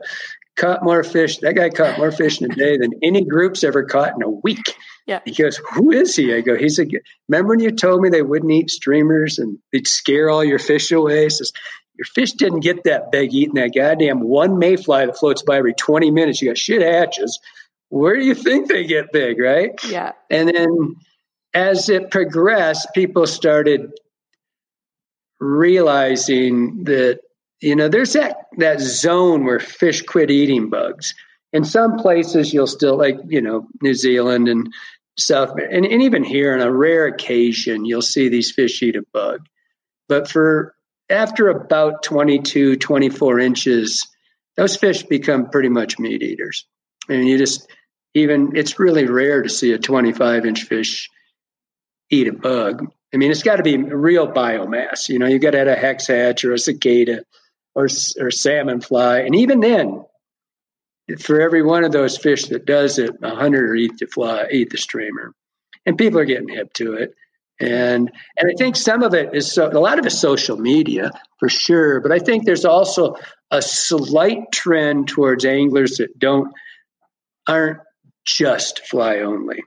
"Caught 0.56 0.84
more 0.84 1.04
fish. 1.04 1.40
That 1.40 1.56
guy 1.56 1.70
caught 1.70 1.98
more 1.98 2.12
fish 2.12 2.42
in 2.42 2.52
a 2.52 2.56
day 2.56 2.78
than 2.78 2.92
any 3.02 3.26
group's 3.26 3.64
ever 3.64 3.84
caught 3.84 4.14
in 4.16 4.24
a 4.24 4.30
week." 4.30 4.76
Yeah. 5.08 5.20
He 5.26 5.32
goes, 5.34 5.58
"Who 5.74 5.92
is 5.92 6.16
he?" 6.16 6.34
I 6.34 6.42
go, 6.42 6.56
"He's 6.56 6.80
a." 6.80 6.86
Remember 7.28 7.50
when 7.50 7.60
you 7.60 7.72
told 7.72 8.02
me 8.02 8.10
they 8.10 8.22
wouldn't 8.22 8.52
eat 8.52 8.70
streamers 8.70 9.40
and 9.40 9.58
they'd 9.72 9.88
scare 9.88 10.30
all 10.30 10.44
your 10.44 10.60
fish 10.60 10.92
away? 10.92 11.24
He 11.24 11.30
says, 11.30 11.52
"Your 11.98 12.06
fish 12.06 12.34
didn't 12.34 12.62
get 12.62 12.84
that 12.84 13.12
big 13.12 13.34
eating 13.34 13.56
that 13.56 13.74
goddamn 13.74 14.22
one 14.22 14.60
mayfly 14.60 15.06
that 15.06 15.18
floats 15.18 15.44
by 15.44 15.58
every 15.58 15.74
twenty 15.74 16.12
minutes. 16.12 16.42
You 16.42 16.50
got 16.50 16.58
shit 16.58 16.82
hatches. 16.82 17.40
Where 17.90 18.16
do 18.16 18.26
you 18.26 18.36
think 18.36 18.68
they 18.68 18.86
get 18.86 19.12
big, 19.12 19.40
right?" 19.40 19.72
Yeah. 19.88 20.12
And 20.30 20.50
then 20.50 20.96
as 21.54 21.90
it 21.90 22.12
progressed, 22.12 22.90
people 22.94 23.26
started 23.26 23.92
realizing 25.40 26.84
that 26.86 27.20
you 27.62 27.76
know 27.76 27.88
there's 27.88 28.14
that 28.14 28.38
that 28.58 28.80
zone 28.80 29.46
where 29.46 29.60
fish 29.60 30.02
quit 30.02 30.32
eating 30.32 30.70
bugs. 30.70 31.14
In 31.54 31.64
some 31.64 31.98
places, 31.98 32.54
you'll 32.54 32.68
still 32.68 32.98
like 32.98 33.18
you 33.28 33.42
know 33.42 33.68
New 33.82 33.94
Zealand 33.94 34.48
and 34.48 34.74
South, 35.18 35.58
and, 35.58 35.86
and 35.86 36.02
even 36.02 36.24
here 36.24 36.54
on 36.54 36.62
a 36.62 36.72
rare 36.72 37.06
occasion, 37.06 37.86
you'll 37.86 38.02
see 38.02 38.28
these 38.28 38.52
fish 38.52 38.82
eat 38.84 38.98
a 38.98 39.04
bug. 39.14 39.48
But 40.10 40.30
for 40.30 40.76
after 41.10 41.50
about 41.50 42.04
22, 42.04 42.78
24 42.78 43.40
inches, 43.40 44.08
those 44.58 44.76
fish 44.76 45.04
become 45.04 45.50
pretty 45.50 45.70
much 45.70 46.00
meat 46.00 46.24
eaters. 46.24 46.66
I 47.10 47.14
And 47.14 47.28
you 47.28 47.38
just 47.38 47.68
even 48.14 48.56
it's 48.56 48.80
really 48.80 49.06
rare 49.06 49.44
to 49.44 49.50
see 49.50 49.74
a 49.74 49.78
25 49.78 50.46
inch 50.46 50.64
fish 50.64 51.10
eat 52.10 52.28
a 52.28 52.34
bug. 52.34 52.88
I 53.14 53.18
mean, 53.18 53.32
it's 53.32 53.44
got 53.44 53.58
to 53.58 53.64
be 53.64 53.78
real 53.78 54.28
biomass. 54.28 55.10
You 55.10 55.20
know, 55.20 55.28
you 55.28 55.40
got 55.40 55.52
to 55.52 55.60
have 55.60 55.68
a 55.68 55.76
hex 55.76 56.08
hatch 56.08 56.44
or 56.44 56.54
a 56.54 56.60
cicada 56.60 57.24
or 57.76 57.88
or 58.20 58.32
salmon 58.32 58.82
fly, 58.82 59.20
and 59.20 59.36
even 59.36 59.60
then, 59.60 60.04
for 61.20 61.42
every 61.42 61.62
one 61.62 61.84
of 61.84 61.92
those 61.92 62.18
fish 62.18 62.46
that 62.46 62.66
does 62.66 62.98
it, 62.98 63.12
a 63.22 63.36
hundred 63.36 63.76
eat 63.78 63.98
the 64.00 64.08
fly, 64.08 64.48
eat 64.52 64.70
the 64.70 64.78
streamer, 64.78 65.34
and 65.86 65.98
people 65.98 66.20
are 66.20 66.26
getting 66.26 66.50
hip 66.50 66.74
to 66.74 66.94
it. 66.94 67.14
And 67.60 68.12
and 68.38 68.52
I 68.52 68.54
think 68.58 68.76
some 68.76 69.02
of 69.02 69.14
it 69.14 69.34
is 69.34 69.52
so 69.52 69.68
a 69.68 69.80
lot 69.80 69.98
of 69.98 70.06
it's 70.06 70.20
social 70.20 70.58
media 70.58 71.12
for 71.40 71.48
sure, 71.48 72.02
but 72.02 72.12
I 72.12 72.20
think 72.20 72.46
there's 72.46 72.66
also 72.66 73.16
a 73.52 73.62
slight 73.62 74.52
trend 74.52 75.08
towards 75.08 75.46
anglers 75.46 75.98
that 75.98 76.18
don't 76.20 76.52
aren't 77.48 77.80
just 78.26 78.86
fly 78.88 79.20
only 79.20 79.64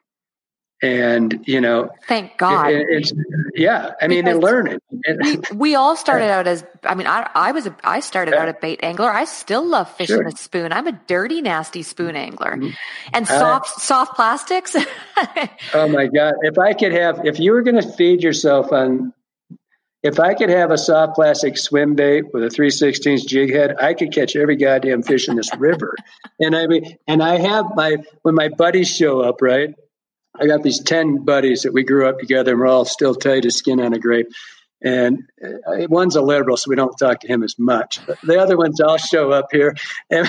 and 0.80 1.40
you 1.44 1.60
know 1.60 1.90
thank 2.06 2.36
god 2.38 2.70
it, 2.70 2.86
it's 2.88 3.12
yeah 3.54 3.90
i 4.00 4.06
mean 4.06 4.24
because 4.24 4.40
learning 4.40 4.78
we, 5.20 5.38
we, 5.54 5.74
all 5.74 5.96
started 5.96 6.30
out 6.30 6.46
as 6.46 6.64
i 6.84 6.94
mean 6.94 7.06
i, 7.06 7.28
I 7.34 7.50
was 7.50 7.66
a, 7.66 7.74
i 7.82 7.98
started 7.98 8.34
yeah. 8.34 8.42
out 8.42 8.48
a 8.48 8.54
bait 8.54 8.80
angler 8.82 9.10
i 9.10 9.24
still 9.24 9.66
love 9.66 9.90
fishing 9.96 10.16
sure. 10.16 10.28
a 10.28 10.32
spoon 10.32 10.72
i'm 10.72 10.86
a 10.86 10.92
dirty 10.92 11.42
nasty 11.42 11.82
spoon 11.82 12.14
angler 12.14 12.52
mm-hmm. 12.52 12.70
and 13.12 13.26
soft 13.26 13.76
uh, 13.76 13.80
soft 13.80 14.14
plastics 14.14 14.76
oh 15.74 15.88
my 15.88 16.06
god 16.06 16.34
if 16.42 16.58
i 16.58 16.72
could 16.72 16.92
have 16.92 17.26
if 17.26 17.40
you 17.40 17.52
were 17.52 17.62
going 17.62 17.80
to 17.80 17.92
feed 17.92 18.22
yourself 18.22 18.72
on 18.72 19.12
if 20.00 20.20
I 20.20 20.34
could 20.34 20.48
have 20.48 20.70
a 20.70 20.78
soft 20.78 21.16
plastic 21.16 21.58
swim 21.58 21.96
bait 21.96 22.32
with 22.32 22.44
a 22.44 22.50
316 22.50 23.26
jig 23.26 23.52
head, 23.52 23.74
I 23.80 23.94
could 23.94 24.12
catch 24.12 24.36
every 24.36 24.54
goddamn 24.54 25.02
fish 25.02 25.28
in 25.28 25.36
this 25.36 25.50
river. 25.56 25.96
And 26.40 26.54
I 26.54 26.68
mean, 26.68 26.96
and 27.08 27.20
I 27.20 27.36
have 27.36 27.74
my 27.74 27.96
when 28.22 28.36
my 28.36 28.48
buddies 28.48 28.88
show 28.88 29.22
up, 29.22 29.42
right? 29.42 29.74
I 30.40 30.46
got 30.46 30.62
these 30.62 30.82
10 30.82 31.24
buddies 31.24 31.62
that 31.62 31.72
we 31.72 31.84
grew 31.84 32.08
up 32.08 32.18
together 32.18 32.52
and 32.52 32.60
we're 32.60 32.66
all 32.66 32.84
still 32.84 33.14
tight 33.14 33.44
as 33.44 33.56
skin 33.56 33.80
on 33.80 33.92
a 33.92 33.98
grape. 33.98 34.28
And 34.82 35.24
uh, 35.44 35.86
one's 35.88 36.14
a 36.14 36.22
liberal, 36.22 36.56
so 36.56 36.70
we 36.70 36.76
don't 36.76 36.96
talk 36.96 37.20
to 37.20 37.26
him 37.28 37.42
as 37.42 37.56
much. 37.58 37.98
But 38.06 38.18
the 38.22 38.38
other 38.38 38.56
ones 38.56 38.80
all 38.80 38.96
show 38.96 39.32
up 39.32 39.48
here, 39.50 39.74
and, 40.10 40.28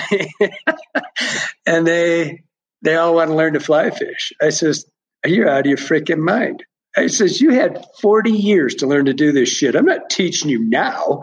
and 1.64 1.86
they 1.86 2.42
they 2.82 2.96
all 2.96 3.14
want 3.14 3.30
to 3.30 3.36
learn 3.36 3.52
to 3.52 3.60
fly 3.60 3.90
fish. 3.90 4.32
I 4.40 4.50
says, 4.50 4.86
you're 5.24 5.48
out 5.48 5.60
of 5.60 5.66
your 5.66 5.76
freaking 5.76 6.18
mind. 6.18 6.64
I 6.96 7.06
says, 7.06 7.40
you 7.40 7.50
had 7.50 7.84
40 8.00 8.32
years 8.32 8.76
to 8.76 8.86
learn 8.86 9.04
to 9.04 9.14
do 9.14 9.32
this 9.32 9.48
shit. 9.48 9.76
I'm 9.76 9.84
not 9.84 10.10
teaching 10.10 10.50
you 10.50 10.64
now. 10.68 11.22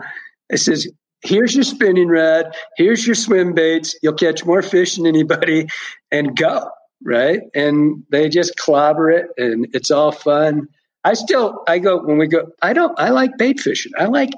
I 0.50 0.56
says, 0.56 0.88
here's 1.20 1.54
your 1.54 1.64
spinning 1.64 2.08
rod. 2.08 2.54
Here's 2.76 3.06
your 3.06 3.16
swim 3.16 3.54
baits. 3.54 3.96
You'll 4.02 4.14
catch 4.14 4.46
more 4.46 4.62
fish 4.62 4.96
than 4.96 5.06
anybody 5.06 5.68
and 6.10 6.36
go. 6.36 6.70
Right. 7.02 7.40
And 7.54 8.04
they 8.10 8.28
just 8.28 8.56
clobber 8.56 9.10
it 9.10 9.30
and 9.36 9.68
it's 9.72 9.90
all 9.90 10.10
fun. 10.12 10.68
I 11.04 11.14
still, 11.14 11.62
I 11.66 11.78
go, 11.78 12.02
when 12.02 12.18
we 12.18 12.26
go, 12.26 12.50
I 12.60 12.72
don't, 12.72 12.98
I 12.98 13.10
like 13.10 13.38
bait 13.38 13.60
fishing. 13.60 13.92
I 13.96 14.06
like, 14.06 14.30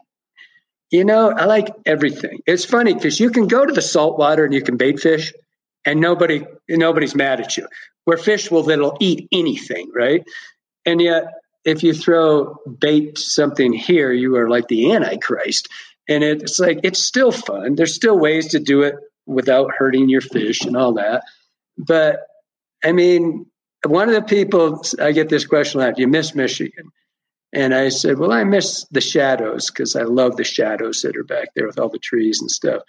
you 0.90 1.04
know, 1.04 1.30
I 1.30 1.46
like 1.46 1.68
everything. 1.86 2.40
It's 2.46 2.64
funny 2.64 2.94
because 2.94 3.18
you 3.18 3.30
can 3.30 3.46
go 3.46 3.64
to 3.64 3.72
the 3.72 3.82
salt 3.82 4.18
water 4.18 4.44
and 4.44 4.52
you 4.52 4.62
can 4.62 4.76
bait 4.76 5.00
fish 5.00 5.32
and 5.86 6.00
nobody, 6.00 6.44
nobody's 6.68 7.14
mad 7.14 7.40
at 7.40 7.56
you. 7.56 7.66
Where 8.04 8.18
fish 8.18 8.50
will, 8.50 8.64
that'll 8.64 8.96
eat 9.00 9.28
anything. 9.32 9.90
Right. 9.94 10.22
And 10.84 11.00
yet, 11.00 11.24
if 11.64 11.82
you 11.82 11.92
throw 11.92 12.56
bait 12.78 13.18
something 13.18 13.72
here, 13.72 14.12
you 14.12 14.36
are 14.36 14.48
like 14.48 14.68
the 14.68 14.92
Antichrist. 14.92 15.68
And 16.08 16.24
it's 16.24 16.58
like, 16.58 16.80
it's 16.82 17.02
still 17.02 17.32
fun. 17.32 17.74
There's 17.74 17.94
still 17.94 18.18
ways 18.18 18.48
to 18.48 18.58
do 18.58 18.82
it 18.82 18.96
without 19.26 19.70
hurting 19.76 20.08
your 20.08 20.22
fish 20.22 20.62
and 20.62 20.76
all 20.76 20.94
that. 20.94 21.22
But 21.78 22.20
I 22.84 22.92
mean, 22.92 23.46
one 23.86 24.08
of 24.08 24.14
the 24.14 24.22
people, 24.22 24.82
I 25.00 25.12
get 25.12 25.28
this 25.28 25.46
question 25.46 25.80
a 25.80 25.84
lot, 25.84 25.98
you 25.98 26.08
miss 26.08 26.34
Michigan? 26.34 26.90
And 27.52 27.74
I 27.74 27.88
said, 27.88 28.18
well, 28.18 28.32
I 28.32 28.44
miss 28.44 28.86
the 28.90 29.00
shadows 29.00 29.70
because 29.70 29.96
I 29.96 30.02
love 30.02 30.36
the 30.36 30.44
shadows 30.44 31.02
that 31.02 31.16
are 31.16 31.24
back 31.24 31.48
there 31.54 31.66
with 31.66 31.78
all 31.78 31.88
the 31.88 31.98
trees 31.98 32.40
and 32.40 32.50
stuff. 32.50 32.82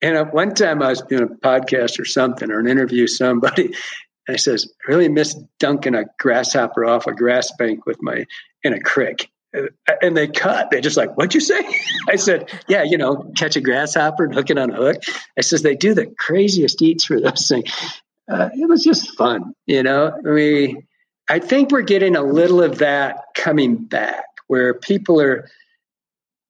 And 0.00 0.16
at 0.16 0.32
one 0.32 0.54
time 0.54 0.82
I 0.82 0.90
was 0.90 1.02
doing 1.02 1.24
a 1.24 1.26
podcast 1.26 1.98
or 1.98 2.04
something 2.04 2.50
or 2.50 2.60
an 2.60 2.68
interview 2.68 3.06
somebody, 3.06 3.66
and 4.26 4.34
I 4.34 4.36
says, 4.36 4.72
I 4.86 4.92
really 4.92 5.08
miss 5.08 5.34
dunking 5.58 5.94
a 5.94 6.04
grasshopper 6.18 6.84
off 6.84 7.06
a 7.06 7.12
grass 7.12 7.50
bank 7.58 7.84
with 7.86 8.00
my 8.00 8.26
in 8.62 8.72
a 8.72 8.80
crick. 8.80 9.28
And 10.00 10.16
they 10.16 10.28
cut. 10.28 10.70
They're 10.70 10.80
just 10.80 10.96
like, 10.96 11.16
"What'd 11.16 11.34
you 11.34 11.40
say?" 11.40 11.60
I 12.08 12.14
said, 12.14 12.48
"Yeah, 12.68 12.84
you 12.84 12.96
know, 12.96 13.32
catch 13.36 13.56
a 13.56 13.60
grasshopper 13.60 14.24
and 14.24 14.32
hook 14.32 14.48
it 14.48 14.58
on 14.58 14.70
a 14.70 14.76
hook." 14.76 15.02
I 15.36 15.40
says 15.40 15.62
they 15.62 15.74
do 15.74 15.92
the 15.92 16.06
craziest 16.06 16.80
eats 16.80 17.04
for 17.04 17.20
those 17.20 17.48
things. 17.48 17.68
Uh, 18.30 18.48
it 18.54 18.68
was 18.68 18.84
just 18.84 19.16
fun, 19.16 19.54
you 19.66 19.82
know. 19.82 20.12
I 20.24 20.30
mean, 20.30 20.86
I 21.28 21.40
think 21.40 21.70
we're 21.70 21.82
getting 21.82 22.16
a 22.16 22.22
little 22.22 22.62
of 22.62 22.78
that 22.78 23.24
coming 23.34 23.76
back, 23.76 24.24
where 24.46 24.74
people 24.74 25.20
are, 25.20 25.48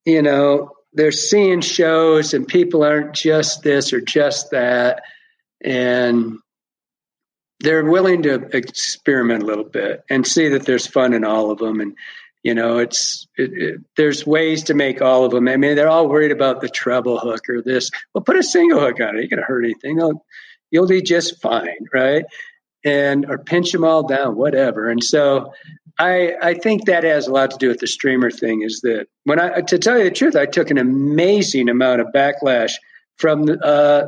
you 0.05 0.21
know, 0.21 0.71
they're 0.93 1.11
seeing 1.11 1.61
shows 1.61 2.33
and 2.33 2.47
people 2.47 2.83
aren't 2.83 3.13
just 3.13 3.63
this 3.63 3.93
or 3.93 4.01
just 4.01 4.51
that, 4.51 5.03
and 5.63 6.37
they're 7.61 7.85
willing 7.85 8.23
to 8.23 8.35
experiment 8.55 9.43
a 9.43 9.45
little 9.45 9.63
bit 9.63 10.03
and 10.09 10.25
see 10.25 10.49
that 10.49 10.65
there's 10.65 10.87
fun 10.87 11.13
in 11.13 11.23
all 11.23 11.51
of 11.51 11.59
them. 11.59 11.79
And 11.79 11.95
you 12.43 12.55
know 12.55 12.79
it's 12.79 13.27
it, 13.37 13.51
it, 13.53 13.81
there's 13.97 14.25
ways 14.25 14.63
to 14.63 14.73
make 14.73 15.01
all 15.01 15.25
of 15.25 15.31
them. 15.31 15.47
I 15.47 15.57
mean 15.57 15.75
they're 15.75 15.89
all 15.89 16.09
worried 16.09 16.31
about 16.31 16.61
the 16.61 16.69
treble 16.69 17.19
hook 17.19 17.47
or 17.49 17.61
this. 17.61 17.91
Well 18.13 18.23
put 18.23 18.35
a 18.35 18.43
single 18.43 18.79
hook 18.79 18.99
on 18.99 19.15
it. 19.15 19.19
You're 19.19 19.27
gonna 19.27 19.43
hurt 19.43 19.63
anything. 19.63 19.97
You'll, 19.99 20.25
you'll 20.71 20.87
be 20.87 21.01
just 21.01 21.39
fine 21.41 21.85
right 21.93 22.25
and 22.83 23.25
or 23.29 23.37
pinch 23.37 23.71
them 23.71 23.83
all 23.83 24.07
down 24.07 24.35
whatever 24.35 24.89
and 24.89 25.03
so 25.03 25.53
i 25.99 26.33
i 26.41 26.53
think 26.53 26.85
that 26.85 27.03
has 27.03 27.27
a 27.27 27.31
lot 27.31 27.51
to 27.51 27.57
do 27.57 27.67
with 27.67 27.79
the 27.79 27.87
streamer 27.87 28.31
thing 28.31 28.63
is 28.63 28.81
that 28.81 29.07
when 29.25 29.39
i 29.39 29.61
to 29.61 29.77
tell 29.77 29.97
you 29.97 30.03
the 30.05 30.11
truth 30.11 30.35
i 30.35 30.45
took 30.45 30.71
an 30.71 30.77
amazing 30.77 31.69
amount 31.69 32.01
of 32.01 32.07
backlash 32.07 32.71
from 33.17 33.45
uh, 33.63 34.07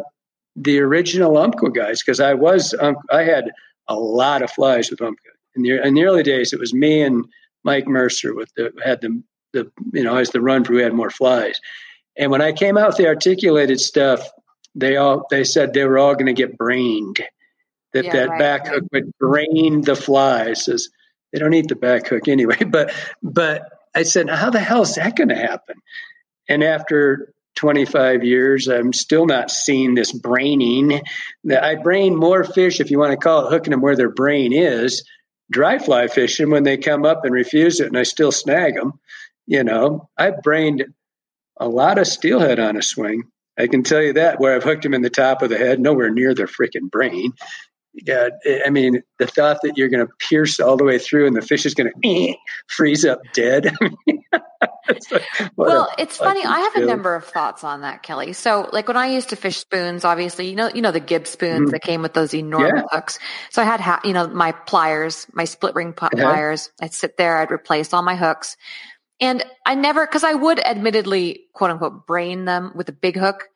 the 0.56 0.80
original 0.80 1.38
Umpqua 1.38 1.72
guys 1.72 2.02
because 2.02 2.20
I 2.20 2.34
was 2.34 2.76
um, 2.80 2.98
I 3.12 3.24
had 3.24 3.52
a 3.88 3.96
lot 3.96 4.42
of 4.42 4.52
flies 4.52 4.90
with 4.90 5.02
Umpqua 5.02 5.32
in 5.56 5.64
the 5.64 5.86
in 5.86 5.94
the 5.94 6.04
early 6.04 6.24
days. 6.24 6.52
It 6.52 6.60
was 6.60 6.74
me 6.74 7.02
and 7.02 7.26
Mike 7.64 7.88
Mercer 7.88 8.36
with 8.36 8.52
the 8.56 8.72
had 8.84 9.02
the 9.02 9.24
the 9.54 9.72
you 9.94 10.04
know 10.04 10.18
as 10.18 10.32
the 10.32 10.42
run 10.42 10.64
for 10.64 10.74
who 10.74 10.80
had 10.80 10.94
more 10.94 11.10
flies. 11.10 11.60
And 12.18 12.30
when 12.30 12.42
I 12.42 12.52
came 12.52 12.78
out 12.78 12.90
with 12.90 12.98
the 12.98 13.08
articulated 13.08 13.80
stuff, 13.80 14.28
they 14.76 14.98
all 14.98 15.26
they 15.30 15.44
said 15.44 15.74
they 15.74 15.86
were 15.86 15.98
all 15.98 16.14
going 16.14 16.28
to 16.28 16.34
get 16.34 16.58
brained. 16.58 17.20
That 17.94 18.06
yeah, 18.06 18.14
that 18.14 18.30
right, 18.30 18.40
back 18.40 18.68
hook 18.68 18.84
would 18.92 19.18
brain 19.20 19.82
the 19.82 19.96
flies. 19.96 20.68
As 20.68 20.90
they 21.32 21.40
don't 21.40 21.54
eat 21.54 21.68
the 21.68 21.76
back 21.76 22.08
hook 22.08 22.28
anyway. 22.28 22.58
But 22.70 22.94
but 23.22 23.64
I 23.96 24.04
said, 24.04 24.30
how 24.30 24.50
the 24.50 24.60
hell 24.60 24.82
is 24.82 24.96
that 24.96 25.16
going 25.16 25.30
to 25.30 25.36
happen? 25.36 25.76
And 26.50 26.64
after 26.64 27.34
25 27.56 28.24
years, 28.24 28.68
I'm 28.68 28.94
still 28.94 29.26
not 29.26 29.52
seeing 29.52 29.94
this 29.94 30.12
braining. 30.12 31.02
That 31.44 31.64
I 31.64 31.76
brain 31.76 32.16
more 32.16 32.44
fish, 32.44 32.80
if 32.80 32.90
you 32.90 33.00
want 33.00 33.12
to 33.12 33.18
call 33.18 33.48
it 33.48 33.52
hooking 33.52 33.72
them 33.72 33.82
where 33.82 33.96
their 33.96 34.10
brain 34.10 34.54
is, 34.54 35.08
dry 35.52 35.78
fly 35.78 36.08
fishing 36.08 36.50
when 36.50 36.64
they 36.64 36.78
come 36.78 37.06
up 37.06 37.26
and 37.26 37.34
refuse 37.34 37.80
it, 37.80 37.88
and 37.88 37.98
I 37.98 38.04
still 38.04 38.32
snag 38.32 38.76
them. 38.76 38.94
You 39.46 39.64
know, 39.64 40.10
I've 40.18 40.42
brained 40.42 40.86
a 41.58 41.68
lot 41.68 42.00
of 42.00 42.08
steelhead 42.08 42.60
on 42.60 42.78
a 42.78 42.82
swing. 42.82 43.24
I 43.58 43.68
can 43.68 43.84
tell 43.84 44.02
you 44.02 44.14
that 44.14 44.40
where 44.40 44.56
I've 44.56 44.64
hooked 44.64 44.84
them 44.84 44.94
in 44.94 45.02
the 45.02 45.10
top 45.10 45.42
of 45.42 45.50
the 45.50 45.58
head, 45.58 45.80
nowhere 45.80 46.10
near 46.10 46.34
their 46.34 46.48
freaking 46.48 46.90
brain. 46.90 47.34
Yeah, 47.94 48.30
I 48.66 48.72
mean, 48.72 49.04
the 49.20 49.28
thought 49.28 49.60
that 49.62 49.78
you're 49.78 49.90
going 49.90 50.06
to 50.06 50.12
pierce 50.18 50.60
all 50.60 50.78
the 50.78 50.84
way 50.84 50.98
through 50.98 51.28
and 51.28 51.36
the 51.36 51.44
fish 51.44 51.64
is 51.64 51.76
going 51.76 51.92
to 51.92 52.10
eh, 52.10 52.34
freeze 52.68 53.06
up 53.06 53.20
dead. 53.34 53.72
like, 55.12 55.24
well, 55.56 55.92
it's 56.00 56.18
funny. 56.18 56.44
I 56.44 56.60
have 56.60 56.84
a 56.84 56.88
number 56.88 57.14
of 57.14 57.24
thoughts 57.26 57.64
on 57.64 57.82
that, 57.82 58.02
Kelly. 58.02 58.34
So, 58.34 58.68
like 58.74 58.88
when 58.88 58.98
I 58.98 59.08
used 59.08 59.30
to 59.30 59.36
fish 59.36 59.58
spoons, 59.58 60.04
obviously, 60.06 60.50
you 60.50 60.56
know, 60.56 60.70
you 60.74 60.82
know 60.82 60.92
the 60.92 61.00
Gibbs 61.00 61.30
spoons 61.30 61.66
mm-hmm. 61.66 61.70
that 61.70 61.84
came 61.84 62.02
with 62.02 62.14
those 62.14 62.34
enormous 62.34 62.84
yeah. 62.92 62.98
hooks. 62.98 63.20
So 63.52 63.62
I 63.62 63.66
had, 63.66 63.80
ha- 63.80 64.02
you 64.04 64.14
know, 64.14 64.28
my 64.28 64.54
pliers, 64.54 65.28
my 65.32 65.46
split 65.46 65.76
ring 65.76 65.94
uh-huh. 65.96 66.10
pliers. 66.16 66.72
I'd 66.82 66.94
sit 66.94 67.18
there, 67.18 67.38
I'd 67.38 67.52
replace 67.52 67.94
all 67.94 68.02
my 68.02 68.16
hooks, 68.16 68.58
and 69.24 69.44
I 69.66 69.76
never, 69.76 70.06
because 70.06 70.24
I 70.24 70.34
would 70.34 70.60
admittedly, 70.60 71.46
quote 71.54 71.72
unquote, 71.72 72.06
brain 72.06 72.46
them 72.46 72.72
with 72.76 72.90
a 72.90 72.94
big 72.94 73.18
hook 73.18 73.50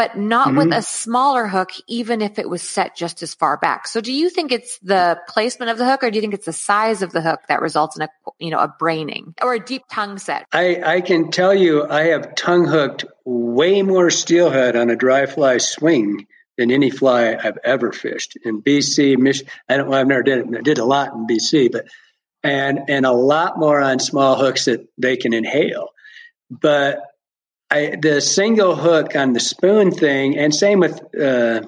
but 0.00 0.16
not 0.16 0.48
mm-hmm. 0.48 0.56
with 0.56 0.72
a 0.72 0.80
smaller 0.80 1.46
hook, 1.46 1.72
even 1.86 2.22
if 2.22 2.38
it 2.38 2.48
was 2.48 2.62
set 2.62 2.96
just 2.96 3.22
as 3.22 3.34
far 3.34 3.58
back. 3.58 3.86
So 3.86 4.00
do 4.00 4.10
you 4.10 4.30
think 4.30 4.50
it's 4.50 4.78
the 4.78 5.20
placement 5.28 5.70
of 5.70 5.76
the 5.76 5.84
hook 5.84 6.02
or 6.02 6.10
do 6.10 6.16
you 6.16 6.22
think 6.22 6.32
it's 6.32 6.46
the 6.46 6.54
size 6.54 7.02
of 7.02 7.12
the 7.12 7.20
hook 7.20 7.40
that 7.48 7.60
results 7.60 7.96
in 7.96 8.02
a, 8.04 8.08
you 8.38 8.48
know, 8.48 8.60
a 8.60 8.74
braining 8.78 9.34
or 9.42 9.52
a 9.52 9.60
deep 9.60 9.82
tongue 9.90 10.16
set? 10.16 10.46
I, 10.52 10.80
I 10.82 11.00
can 11.02 11.30
tell 11.30 11.54
you 11.54 11.86
I 11.86 12.04
have 12.04 12.34
tongue 12.34 12.66
hooked 12.66 13.04
way 13.26 13.82
more 13.82 14.08
steelhead 14.08 14.74
on 14.74 14.88
a 14.88 14.96
dry 14.96 15.26
fly 15.26 15.58
swing 15.58 16.26
than 16.56 16.70
any 16.70 16.88
fly 16.88 17.36
I've 17.36 17.58
ever 17.62 17.92
fished 17.92 18.38
in 18.42 18.62
BC, 18.62 19.18
Mich- 19.18 19.44
I 19.68 19.76
don't, 19.76 19.88
well, 19.90 20.00
I've 20.00 20.06
never 20.06 20.22
did 20.22 20.38
it. 20.38 20.58
I 20.58 20.62
did 20.62 20.78
a 20.78 20.84
lot 20.86 21.12
in 21.12 21.26
BC, 21.26 21.72
but, 21.72 21.86
and, 22.42 22.80
and 22.88 23.06
a 23.06 23.12
lot 23.12 23.58
more 23.58 23.80
on 23.80 23.98
small 23.98 24.36
hooks 24.36 24.64
that 24.64 24.86
they 24.98 25.16
can 25.16 25.32
inhale. 25.32 25.88
But 26.50 27.02
I, 27.70 27.96
the 28.00 28.20
single 28.20 28.74
hook 28.74 29.14
on 29.14 29.32
the 29.32 29.40
spoon 29.40 29.92
thing, 29.92 30.36
and 30.36 30.54
same 30.54 30.80
with. 30.80 31.00
Uh, 31.14 31.62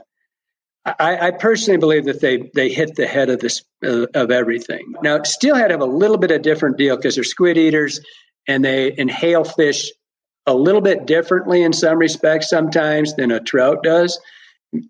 I, 0.85 1.29
I, 1.29 1.31
personally 1.31 1.79
believe 1.79 2.07
that 2.07 2.21
they 2.21 2.51
they 2.55 2.69
hit 2.69 2.97
the 2.97 3.07
head 3.07 3.31
of 3.31 3.39
this 3.39 3.63
uh, 3.85 4.07
of 4.15 4.33
everything. 4.33 4.95
Now, 5.01 5.23
steelhead 5.23 5.71
have 5.71 5.81
a 5.81 5.87
little 5.87 6.17
bit 6.17 6.33
of 6.33 6.43
different 6.43 6.77
deal 6.77 6.97
because 6.97 7.15
they're 7.15 7.23
squid 7.23 7.57
eaters, 7.57 8.01
and 8.49 8.65
they 8.65 8.93
inhale 8.97 9.45
fish 9.45 9.93
a 10.45 10.55
little 10.55 10.81
bit 10.81 11.07
differently 11.07 11.63
in 11.63 11.73
some 11.73 11.99
respects 11.99 12.51
sometimes 12.51 13.15
than 13.15 13.31
a 13.31 13.39
trout 13.39 13.85
does. 13.85 14.19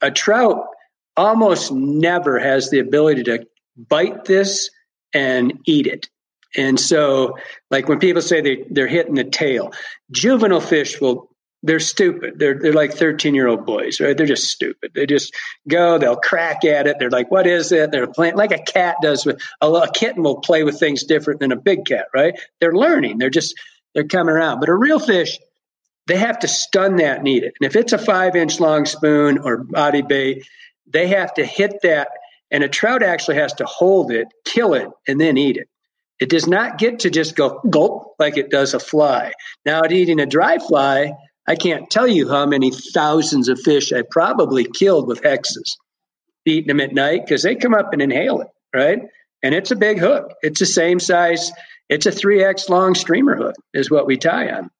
A 0.01 0.11
trout 0.11 0.67
almost 1.15 1.71
never 1.73 2.39
has 2.39 2.71
the 2.71 2.79
ability 2.79 3.25
to 3.25 3.47
bite 3.77 4.25
this 4.25 4.71
and 5.15 5.61
eat 5.67 5.87
it. 5.87 6.09
And 6.57 6.79
so, 6.79 7.39
like 7.71 7.89
when 7.89 7.99
people 7.99 8.23
say 8.23 8.41
they, 8.41 8.65
they're 8.69 8.89
hitting 8.89 9.15
the 9.15 9.25
tail, 9.25 9.73
juvenile 10.11 10.61
fish 10.61 11.01
will, 11.01 11.31
they're 11.63 11.81
stupid. 11.81 12.39
They're, 12.39 12.59
they're 12.59 12.73
like 12.73 12.93
13 12.93 13.35
year 13.35 13.49
old 13.49 13.65
boys, 13.65 14.01
right? 14.01 14.17
They're 14.17 14.27
just 14.27 14.49
stupid. 14.49 14.93
They 14.95 15.07
just 15.07 15.35
go, 15.69 15.97
they'll 15.97 16.17
crack 16.17 16.65
at 16.65 16.87
it. 16.87 16.97
They're 16.99 17.11
like, 17.11 17.31
what 17.31 17.47
is 17.47 17.73
it? 17.73 17.91
They're 17.91 18.07
playing 18.07 18.37
like 18.37 18.53
a 18.53 18.63
cat 18.63 18.97
does 19.01 19.25
with 19.25 19.41
a, 19.61 19.69
a 19.69 19.91
kitten 19.93 20.23
will 20.23 20.41
play 20.41 20.65
with 20.65 20.79
things 20.79 21.05
different 21.05 21.41
than 21.41 21.53
a 21.53 21.57
big 21.57 21.87
cat, 21.87 22.07
right? 22.13 22.39
They're 22.61 22.75
learning. 22.75 23.19
They're 23.19 23.31
just, 23.31 23.55
they're 23.95 24.05
coming 24.05 24.35
around. 24.35 24.61
But 24.61 24.69
a 24.69 24.75
real 24.75 24.99
fish, 24.99 25.39
they 26.07 26.17
have 26.17 26.41
to 26.41 26.49
stun 26.49 26.97
that 26.97 27.19
and 27.19 27.29
eat 27.29 27.45
it. 27.45 27.55
And 27.61 27.67
if 27.67 27.77
it's 27.77 27.93
a 27.93 27.99
five 27.99 28.35
inch 28.37 28.61
long 28.61 28.85
spoon 28.85 29.39
or 29.39 29.59
body 29.59 30.03
bait, 30.03 30.45
they 30.87 31.09
have 31.09 31.33
to 31.35 31.45
hit 31.45 31.81
that. 31.83 32.09
And 32.53 32.63
a 32.63 32.69
trout 32.69 33.03
actually 33.03 33.37
has 33.37 33.55
to 33.55 33.65
hold 33.65 34.13
it, 34.13 34.29
kill 34.45 34.75
it, 34.75 34.89
and 35.09 35.21
then 35.21 35.39
eat 35.39 35.57
it. 35.57 35.69
It 36.21 36.29
does 36.29 36.47
not 36.47 36.79
get 36.79 37.01
to 37.01 37.11
just 37.11 37.35
go 37.35 37.61
gulp 37.69 38.15
like 38.19 38.37
it 38.37 38.51
does 38.51 38.75
a 38.75 38.79
fly. 38.79 39.33
Now, 39.65 39.83
at 39.83 39.91
eating 39.91 40.21
a 40.21 40.27
dry 40.27 40.59
fly, 40.59 41.15
I 41.49 41.57
can't 41.57 41.91
tell 41.91 42.07
you 42.07 42.29
how 42.29 42.47
many 42.47 42.71
thousands 42.71 43.49
of 43.49 43.59
fish 43.59 43.93
I 43.93 44.03
probably 44.09 44.65
killed 44.65 45.09
with 45.09 45.23
hexes, 45.23 45.77
eating 46.45 46.69
them 46.69 46.81
at 46.81 46.95
night 46.95 47.23
because 47.25 47.43
they 47.43 47.57
come 47.57 47.75
up 47.75 47.93
and 47.93 48.01
inhale 48.01 48.43
it, 48.43 48.49
right? 48.73 49.01
And 49.43 49.55
it's 49.55 49.73
a 49.73 49.77
big 49.77 49.99
hook. 49.99 50.35
It's 50.43 50.61
the 50.61 50.67
same 50.67 51.01
size. 51.01 51.51
It's 51.89 52.07
a 52.07 52.13
3X 52.13 52.69
long 52.69 52.95
streamer 52.95 53.35
hook, 53.35 53.57
is 53.75 53.91
what 53.91 54.07
we 54.07 54.17
tie 54.17 54.53
on. 54.53 54.71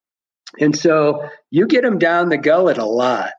And 0.59 0.77
so 0.77 1.27
you 1.51 1.67
get 1.67 1.81
them 1.81 1.97
down 1.97 2.29
the 2.29 2.37
gullet 2.37 2.77
a 2.77 2.85
lot. 2.85 3.31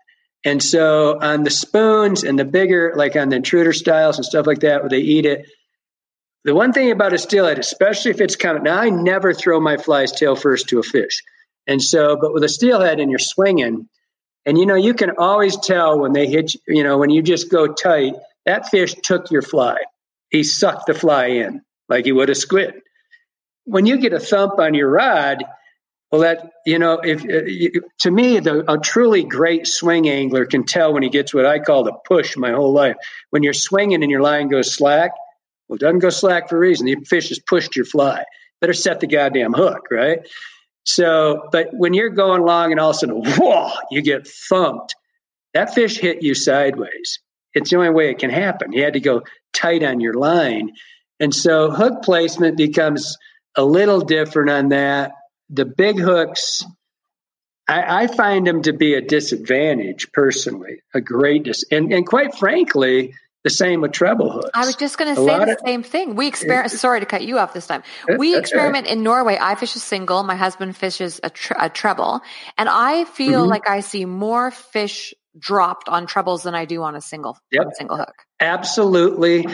And 0.44 0.62
so 0.62 1.18
on 1.20 1.42
the 1.42 1.50
spoons 1.50 2.22
and 2.22 2.38
the 2.38 2.44
bigger, 2.44 2.92
like 2.96 3.16
on 3.16 3.30
the 3.30 3.36
intruder 3.36 3.72
styles 3.72 4.18
and 4.18 4.24
stuff 4.24 4.46
like 4.46 4.60
that, 4.60 4.82
where 4.82 4.90
they 4.90 4.98
eat 4.98 5.24
it, 5.24 5.46
the 6.44 6.54
one 6.54 6.72
thing 6.74 6.90
about 6.90 7.14
a 7.14 7.18
steelhead, 7.18 7.58
especially 7.58 8.10
if 8.10 8.20
it's 8.20 8.36
coming, 8.36 8.64
now 8.64 8.78
I 8.78 8.90
never 8.90 9.32
throw 9.32 9.58
my 9.60 9.78
fly's 9.78 10.12
tail 10.12 10.36
first 10.36 10.68
to 10.68 10.78
a 10.78 10.82
fish. 10.82 11.22
And 11.66 11.82
so, 11.82 12.18
but 12.20 12.34
with 12.34 12.44
a 12.44 12.48
steelhead 12.48 13.00
and 13.00 13.10
you're 13.10 13.18
swinging, 13.18 13.88
and 14.44 14.58
you 14.58 14.66
know, 14.66 14.74
you 14.74 14.92
can 14.92 15.12
always 15.16 15.56
tell 15.56 15.98
when 15.98 16.12
they 16.12 16.26
hit, 16.26 16.54
you 16.68 16.84
know, 16.84 16.98
when 16.98 17.08
you 17.08 17.22
just 17.22 17.50
go 17.50 17.68
tight, 17.68 18.12
that 18.44 18.68
fish 18.68 18.94
took 19.02 19.30
your 19.30 19.40
fly. 19.40 19.78
He 20.28 20.42
sucked 20.42 20.86
the 20.86 20.94
fly 20.94 21.26
in 21.26 21.62
like 21.88 22.04
he 22.04 22.12
would 22.12 22.30
a 22.30 22.34
squid. 22.34 22.74
When 23.64 23.86
you 23.86 23.98
get 23.98 24.12
a 24.12 24.20
thump 24.20 24.58
on 24.58 24.74
your 24.74 24.90
rod, 24.90 25.42
well, 26.14 26.22
that 26.22 26.52
you 26.64 26.78
know, 26.78 27.00
if 27.02 27.24
uh, 27.24 27.80
to 27.98 28.10
me, 28.10 28.38
the, 28.38 28.72
a 28.72 28.78
truly 28.78 29.24
great 29.24 29.66
swing 29.66 30.08
angler 30.08 30.46
can 30.46 30.62
tell 30.62 30.92
when 30.92 31.02
he 31.02 31.08
gets 31.08 31.34
what 31.34 31.44
I 31.44 31.58
call 31.58 31.82
the 31.82 31.92
push. 31.92 32.36
My 32.36 32.52
whole 32.52 32.72
life, 32.72 32.94
when 33.30 33.42
you're 33.42 33.52
swinging 33.52 34.00
and 34.00 34.12
your 34.12 34.20
line 34.20 34.46
goes 34.46 34.72
slack, 34.72 35.10
well, 35.66 35.74
it 35.74 35.80
doesn't 35.80 35.98
go 35.98 36.10
slack 36.10 36.48
for 36.48 36.54
a 36.54 36.60
reason. 36.60 36.86
The 36.86 37.04
fish 37.04 37.30
has 37.30 37.40
pushed 37.40 37.74
your 37.74 37.84
fly. 37.84 38.22
Better 38.60 38.74
set 38.74 39.00
the 39.00 39.08
goddamn 39.08 39.54
hook, 39.54 39.88
right? 39.90 40.20
So, 40.84 41.48
but 41.50 41.70
when 41.72 41.94
you're 41.94 42.10
going 42.10 42.42
along 42.42 42.70
and 42.70 42.78
all 42.78 42.90
of 42.90 42.96
a 42.96 42.98
sudden, 43.00 43.20
whoa, 43.24 43.72
you 43.90 44.00
get 44.00 44.28
thumped. 44.28 44.94
That 45.52 45.74
fish 45.74 45.98
hit 45.98 46.22
you 46.22 46.36
sideways. 46.36 47.18
It's 47.54 47.70
the 47.70 47.76
only 47.76 47.90
way 47.90 48.10
it 48.10 48.20
can 48.20 48.30
happen. 48.30 48.72
You 48.72 48.84
had 48.84 48.92
to 48.92 49.00
go 49.00 49.22
tight 49.52 49.82
on 49.82 49.98
your 49.98 50.14
line. 50.14 50.74
And 51.18 51.34
so 51.34 51.72
hook 51.72 52.04
placement 52.04 52.56
becomes 52.56 53.18
a 53.56 53.64
little 53.64 54.00
different 54.00 54.50
on 54.50 54.68
that 54.68 55.10
the 55.50 55.64
big 55.64 55.98
hooks, 55.98 56.64
I, 57.68 58.04
I, 58.04 58.06
find 58.06 58.46
them 58.46 58.62
to 58.62 58.72
be 58.72 58.94
a 58.94 59.00
disadvantage 59.00 60.12
personally, 60.12 60.82
a 60.92 61.00
great 61.00 61.44
dis- 61.44 61.64
and, 61.70 61.92
and 61.92 62.06
quite 62.06 62.34
frankly, 62.34 63.14
the 63.44 63.50
same 63.50 63.82
with 63.82 63.92
treble 63.92 64.32
hooks. 64.32 64.50
I 64.54 64.64
was 64.64 64.74
just 64.74 64.96
going 64.96 65.14
to 65.14 65.20
say 65.22 65.44
the 65.44 65.52
of, 65.52 65.58
same 65.64 65.82
thing. 65.82 66.16
We 66.16 66.26
experiment. 66.26 66.72
Sorry 66.72 67.00
to 67.00 67.06
cut 67.06 67.22
you 67.22 67.38
off 67.38 67.52
this 67.52 67.66
time. 67.66 67.82
We 68.16 68.36
experiment 68.36 68.86
right. 68.86 68.96
in 68.96 69.02
Norway. 69.02 69.38
I 69.40 69.54
fish 69.54 69.76
a 69.76 69.80
single. 69.80 70.22
My 70.22 70.34
husband 70.34 70.76
fishes 70.76 71.20
a, 71.22 71.28
tre- 71.28 71.56
a 71.60 71.68
treble, 71.68 72.22
and 72.56 72.68
I 72.68 73.04
feel 73.04 73.42
mm-hmm. 73.42 73.50
like 73.50 73.68
I 73.68 73.80
see 73.80 74.06
more 74.06 74.50
fish 74.50 75.12
dropped 75.38 75.88
on 75.88 76.06
trebles 76.06 76.44
than 76.44 76.54
I 76.54 76.64
do 76.64 76.82
on 76.82 76.94
a 76.94 77.00
single 77.00 77.36
yep. 77.50 77.66
a 77.66 77.74
single 77.74 77.98
hook. 77.98 78.14
Absolutely, 78.40 79.46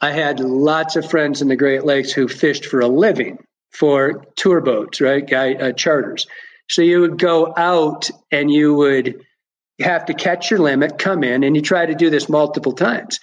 I 0.00 0.10
had 0.10 0.40
lots 0.40 0.96
of 0.96 1.08
friends 1.08 1.40
in 1.40 1.48
the 1.48 1.56
Great 1.56 1.84
Lakes 1.84 2.10
who 2.10 2.26
fished 2.26 2.66
for 2.66 2.80
a 2.80 2.88
living, 2.88 3.38
for 3.78 4.24
tour 4.36 4.60
boats, 4.60 5.00
right? 5.00 5.28
Guy 5.28 5.54
uh, 5.54 5.72
charters. 5.72 6.26
So 6.68 6.82
you 6.82 7.00
would 7.00 7.18
go 7.18 7.52
out 7.56 8.10
and 8.30 8.50
you 8.50 8.74
would 8.74 9.22
have 9.80 10.06
to 10.06 10.14
catch 10.14 10.50
your 10.50 10.60
limit, 10.60 10.98
come 10.98 11.22
in, 11.22 11.44
and 11.44 11.54
you 11.54 11.62
try 11.62 11.86
to 11.86 11.94
do 11.94 12.10
this 12.10 12.28
multiple 12.28 12.72
times. 12.72 13.20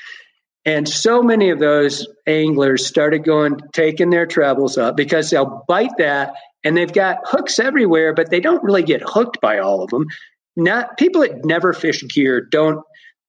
And 0.65 0.87
so 0.87 1.21
many 1.21 1.49
of 1.49 1.59
those 1.59 2.07
anglers 2.25 2.85
started 2.85 3.25
going, 3.25 3.59
taking 3.73 4.09
their 4.09 4.25
trebles 4.25 4.77
up 4.77 4.95
because 4.95 5.29
they'll 5.29 5.65
bite 5.67 5.97
that 5.97 6.35
and 6.63 6.77
they've 6.77 6.93
got 6.93 7.17
hooks 7.25 7.59
everywhere, 7.59 8.13
but 8.13 8.29
they 8.29 8.39
don't 8.39 8.63
really 8.63 8.83
get 8.83 9.01
hooked 9.05 9.41
by 9.41 9.59
all 9.59 9.83
of 9.83 9.89
them. 9.89 10.05
Not 10.55 10.97
people 10.97 11.21
that 11.21 11.43
never 11.43 11.73
fish 11.73 12.03
gear 12.07 12.39
don't 12.39 12.81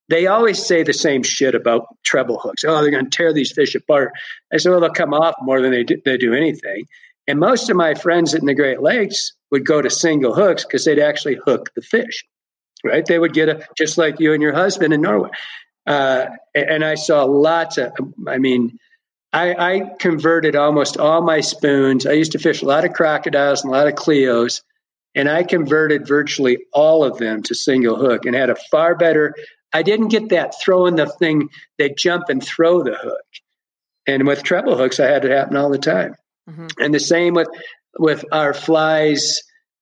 they 0.09 0.27
always 0.27 0.65
say 0.65 0.83
the 0.83 0.93
same 0.93 1.23
shit 1.23 1.55
about 1.55 1.87
treble 2.05 2.39
hooks. 2.39 2.65
Oh, 2.65 2.83
they're 2.83 2.91
going 2.91 3.09
to 3.09 3.17
tear 3.17 3.33
these 3.33 3.53
fish 3.53 3.75
apart. 3.75 4.13
I 4.53 4.59
said, 4.59 4.71
well, 4.71 4.81
they'll 4.81 4.91
come 4.91 5.15
off 5.15 5.35
more 5.41 5.61
than 5.61 5.71
they 5.71 5.85
do, 5.85 5.97
they 6.05 6.19
do 6.19 6.35
anything. 6.35 6.85
And 7.27 7.39
most 7.39 7.71
of 7.71 7.77
my 7.77 7.95
friends 7.95 8.35
in 8.35 8.45
the 8.45 8.55
Great 8.55 8.83
Lakes 8.83 9.33
would 9.51 9.67
go 9.67 9.81
to 9.81 9.91
single 9.91 10.35
hooks 10.35 10.65
because 10.65 10.85
they'd 10.85 10.99
actually 10.99 11.39
hook 11.45 11.71
the 11.75 11.83
fish, 11.83 12.25
right? 12.85 13.05
They 13.05 13.19
would 13.19 13.33
get 13.33 13.49
a, 13.49 13.67
just 13.77 13.97
like 13.97 14.21
you 14.21 14.33
and 14.33 14.43
your 14.43 14.53
husband 14.53 14.93
in 14.93 15.01
Norway. 15.01 15.31
Uh, 15.87 16.27
and 16.55 16.85
I 16.85 16.95
saw 16.95 17.25
lots 17.25 17.79
of, 17.79 17.93
I 18.27 18.39
mean, 18.39 18.79
I, 19.33 19.55
I, 19.55 19.91
converted 19.99 20.55
almost 20.55 20.97
all 20.97 21.21
my 21.21 21.41
spoons. 21.41 22.07
I 22.07 22.13
used 22.13 22.33
to 22.33 22.39
fish 22.39 22.63
a 22.63 22.67
lot 22.67 22.85
of 22.85 22.93
Krocodiles 22.93 23.63
and 23.63 23.73
a 23.73 23.77
lot 23.77 23.89
of 23.89 23.95
Cleos, 23.95 24.63
and 25.15 25.29
I 25.29 25.43
converted 25.43 26.07
virtually 26.07 26.59
all 26.73 27.05
of 27.05 27.19
them 27.19 27.43
to 27.45 27.55
single 27.55 27.97
hook 27.97 28.27
and 28.27 28.35
had 28.35 28.49
a 28.49 28.57
far 28.71 28.95
better. 28.95 29.35
I 29.73 29.83
didn't 29.83 30.09
get 30.09 30.29
that 30.29 30.55
throwing 30.63 30.95
the 30.95 31.07
thing, 31.07 31.49
they 31.79 31.91
jump 31.91 32.29
and 32.29 32.43
throw 32.43 32.83
the 32.83 32.95
hook. 32.95 33.27
And 34.07 34.27
with 34.27 34.43
treble 34.43 34.77
hooks, 34.77 35.01
I 35.01 35.07
had 35.07 35.25
it 35.25 35.33
happen 35.33 35.57
all 35.57 35.71
the 35.71 35.79
time. 35.79 36.15
Mm-hmm. 36.49 36.67
And 36.79 36.95
the 36.95 37.01
same 37.01 37.35
with 37.35 37.49
with 37.99 38.25
our 38.33 38.53
flies 38.53 39.41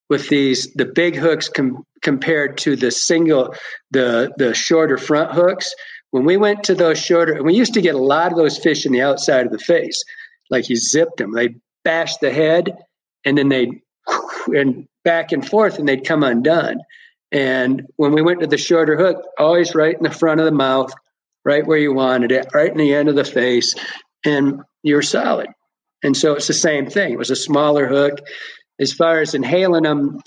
with 0.09 0.29
these 0.29 0.73
the 0.75 0.85
big 0.85 1.17
hooks 1.17 1.49
com- 1.49 1.85
compared 2.03 2.59
to 2.59 2.77
the 2.77 2.91
single 2.91 3.55
the 3.91 4.33
the 4.37 4.55
shorter 4.55 4.99
front 4.99 5.33
hooks. 5.33 5.75
When 6.11 6.25
we 6.25 6.37
went 6.37 6.65
to 6.65 6.75
those 6.75 6.99
shorter, 6.99 7.43
we 7.43 7.55
used 7.55 7.75
to 7.75 7.81
get 7.81 7.95
a 7.95 7.99
lot 7.99 8.33
of 8.33 8.39
those 8.39 8.59
fish 8.59 8.85
in 8.85 8.93
the 8.93 9.01
outside 9.01 9.47
of 9.47 9.53
the 9.53 9.59
face, 9.59 10.05
like 10.51 10.69
you 10.69 10.77
zipped 10.77 11.17
them. 11.17 11.33
They 11.33 11.57
bashed 11.85 12.21
the 12.21 12.31
head, 12.31 12.77
and 13.25 13.39
then 13.39 13.49
they 13.49 13.83
and 14.49 14.87
back 15.05 15.33
and 15.33 15.47
forth, 15.47 15.79
and 15.79 15.89
they'd 15.89 16.05
come 16.05 16.23
undone. 16.23 16.81
And 17.31 17.87
when 17.97 18.13
we 18.13 18.21
went 18.21 18.41
to 18.41 18.47
the 18.47 18.59
shorter 18.59 18.97
hook, 18.97 19.25
always 19.39 19.75
right 19.75 19.97
in 19.97 20.03
the 20.03 20.11
front 20.11 20.41
of 20.41 20.45
the 20.45 20.53
mouth, 20.53 20.93
right 21.45 21.67
where 21.67 21.79
you 21.79 21.95
wanted 21.95 22.31
it, 22.31 22.49
right 22.53 22.71
in 22.71 22.77
the 22.77 22.95
end 22.95 23.09
of 23.09 23.17
the 23.17 23.25
face, 23.25 23.75
and 24.25 24.61
you're 24.83 25.03
solid. 25.03 25.49
And 26.03 26.17
so 26.17 26.35
it's 26.35 26.49
the 26.49 26.55
same 26.55 26.87
thing. 26.87 27.13
It 27.13 27.19
was 27.19 27.31
a 27.31 27.37
smaller 27.37 27.87
hook. 27.87 28.19
As 28.81 28.93
far 28.93 29.21
as 29.21 29.35
inhaling 29.35 29.85
them, 29.85 30.21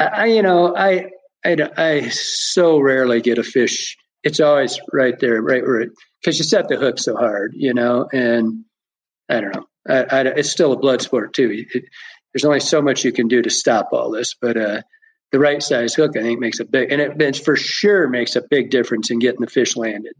I, 0.00 0.26
you 0.26 0.42
know, 0.42 0.76
I, 0.76 1.10
I, 1.44 1.56
I 1.76 2.08
so 2.08 2.80
rarely 2.80 3.20
get 3.20 3.38
a 3.38 3.44
fish. 3.44 3.96
It's 4.24 4.40
always 4.40 4.80
right 4.92 5.18
there, 5.20 5.40
right 5.40 5.62
where 5.62 5.82
it, 5.82 5.90
because 6.20 6.38
you 6.38 6.44
set 6.44 6.68
the 6.68 6.76
hook 6.76 6.98
so 6.98 7.14
hard, 7.14 7.52
you 7.54 7.74
know, 7.74 8.08
and 8.12 8.64
I 9.28 9.40
don't 9.40 9.54
know. 9.54 9.66
I, 9.88 10.04
I, 10.10 10.20
it's 10.22 10.50
still 10.50 10.72
a 10.72 10.78
blood 10.78 11.02
sport 11.02 11.32
too. 11.34 11.66
It, 11.72 11.84
there's 12.32 12.44
only 12.44 12.60
so 12.60 12.82
much 12.82 13.04
you 13.04 13.12
can 13.12 13.28
do 13.28 13.40
to 13.42 13.50
stop 13.50 13.90
all 13.92 14.10
this, 14.10 14.34
but 14.34 14.56
uh, 14.56 14.82
the 15.32 15.38
right 15.38 15.62
size 15.62 15.94
hook, 15.94 16.16
I 16.16 16.22
think, 16.22 16.40
makes 16.40 16.60
a 16.60 16.64
big, 16.64 16.90
and 16.90 17.00
it, 17.00 17.36
for 17.36 17.56
sure 17.56 18.08
makes 18.08 18.36
a 18.36 18.42
big 18.50 18.70
difference 18.70 19.10
in 19.10 19.20
getting 19.20 19.40
the 19.40 19.46
fish 19.46 19.76
landed 19.76 20.14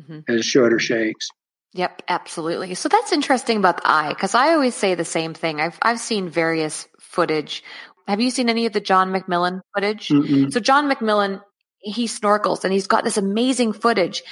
mm-hmm. 0.00 0.20
as 0.28 0.44
shorter 0.44 0.78
shanks. 0.78 1.28
Yep, 1.74 2.02
absolutely. 2.08 2.74
So 2.74 2.88
that's 2.88 3.12
interesting 3.12 3.56
about 3.56 3.78
the 3.78 3.88
eye 3.88 4.10
because 4.10 4.34
I 4.34 4.52
always 4.52 4.74
say 4.74 4.94
the 4.94 5.04
same 5.04 5.32
thing. 5.32 5.60
I've 5.60 5.78
I've 5.80 6.00
seen 6.00 6.28
various 6.28 6.86
footage. 7.00 7.64
Have 8.06 8.20
you 8.20 8.30
seen 8.30 8.48
any 8.48 8.66
of 8.66 8.72
the 8.72 8.80
John 8.80 9.12
McMillan 9.12 9.60
footage? 9.74 10.08
Mm-mm. 10.08 10.52
So 10.52 10.60
John 10.60 10.90
McMillan, 10.90 11.40
he 11.80 12.06
snorkels 12.06 12.64
and 12.64 12.72
he's 12.72 12.88
got 12.88 13.04
this 13.04 13.16
amazing 13.16 13.72
footage 13.72 14.22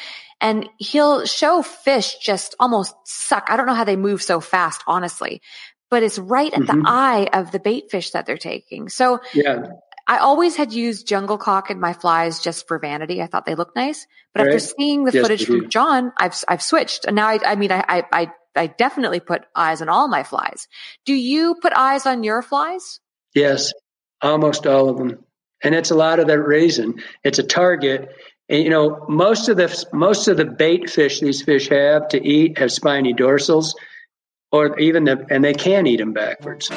and 0.40 0.68
he'll 0.78 1.24
show 1.24 1.62
fish 1.62 2.18
just 2.18 2.54
almost 2.58 2.94
suck. 3.04 3.46
I 3.48 3.56
don't 3.56 3.66
know 3.66 3.74
how 3.74 3.84
they 3.84 3.96
move 3.96 4.22
so 4.22 4.40
fast, 4.40 4.82
honestly, 4.86 5.40
but 5.88 6.02
it's 6.02 6.18
right 6.18 6.52
at 6.52 6.60
mm-hmm. 6.60 6.82
the 6.82 6.88
eye 6.88 7.28
of 7.32 7.52
the 7.52 7.60
bait 7.60 7.90
fish 7.90 8.10
that 8.10 8.26
they're 8.26 8.36
taking. 8.36 8.88
So 8.88 9.20
yeah. 9.34 9.62
I 10.10 10.18
always 10.18 10.56
had 10.56 10.72
used 10.72 11.06
jungle 11.06 11.38
cock 11.38 11.70
in 11.70 11.78
my 11.78 11.92
flies 11.92 12.40
just 12.40 12.66
for 12.66 12.80
vanity. 12.80 13.22
I 13.22 13.28
thought 13.28 13.46
they 13.46 13.54
looked 13.54 13.76
nice, 13.76 14.08
but 14.34 14.40
right. 14.40 14.48
after 14.48 14.58
seeing 14.58 15.04
the 15.04 15.12
yes, 15.12 15.22
footage 15.22 15.46
from 15.46 15.70
John, 15.70 16.12
I've 16.16 16.34
I've 16.48 16.62
switched, 16.62 17.04
and 17.04 17.14
now 17.14 17.28
I, 17.28 17.38
I 17.46 17.54
mean 17.54 17.70
I, 17.70 18.02
I 18.12 18.32
I 18.56 18.66
definitely 18.66 19.20
put 19.20 19.42
eyes 19.54 19.80
on 19.80 19.88
all 19.88 20.08
my 20.08 20.24
flies. 20.24 20.66
Do 21.06 21.14
you 21.14 21.54
put 21.62 21.72
eyes 21.74 22.06
on 22.06 22.24
your 22.24 22.42
flies? 22.42 22.98
Yes, 23.36 23.72
almost 24.20 24.66
all 24.66 24.88
of 24.88 24.98
them, 24.98 25.24
and 25.62 25.76
it's 25.76 25.92
a 25.92 25.94
lot 25.94 26.18
of 26.18 26.26
that 26.26 26.40
reason. 26.40 27.00
It's 27.22 27.38
a 27.38 27.44
target, 27.44 28.08
and 28.48 28.64
you 28.64 28.70
know 28.70 29.06
most 29.08 29.48
of 29.48 29.58
the 29.58 29.86
most 29.92 30.26
of 30.26 30.38
the 30.38 30.44
bait 30.44 30.90
fish 30.90 31.20
these 31.20 31.40
fish 31.40 31.68
have 31.68 32.08
to 32.08 32.20
eat 32.20 32.58
have 32.58 32.72
spiny 32.72 33.14
dorsals, 33.14 33.76
or 34.50 34.76
even 34.80 35.04
the 35.04 35.24
and 35.30 35.44
they 35.44 35.54
can 35.54 35.86
eat 35.86 35.98
them 35.98 36.12
backwards. 36.12 36.68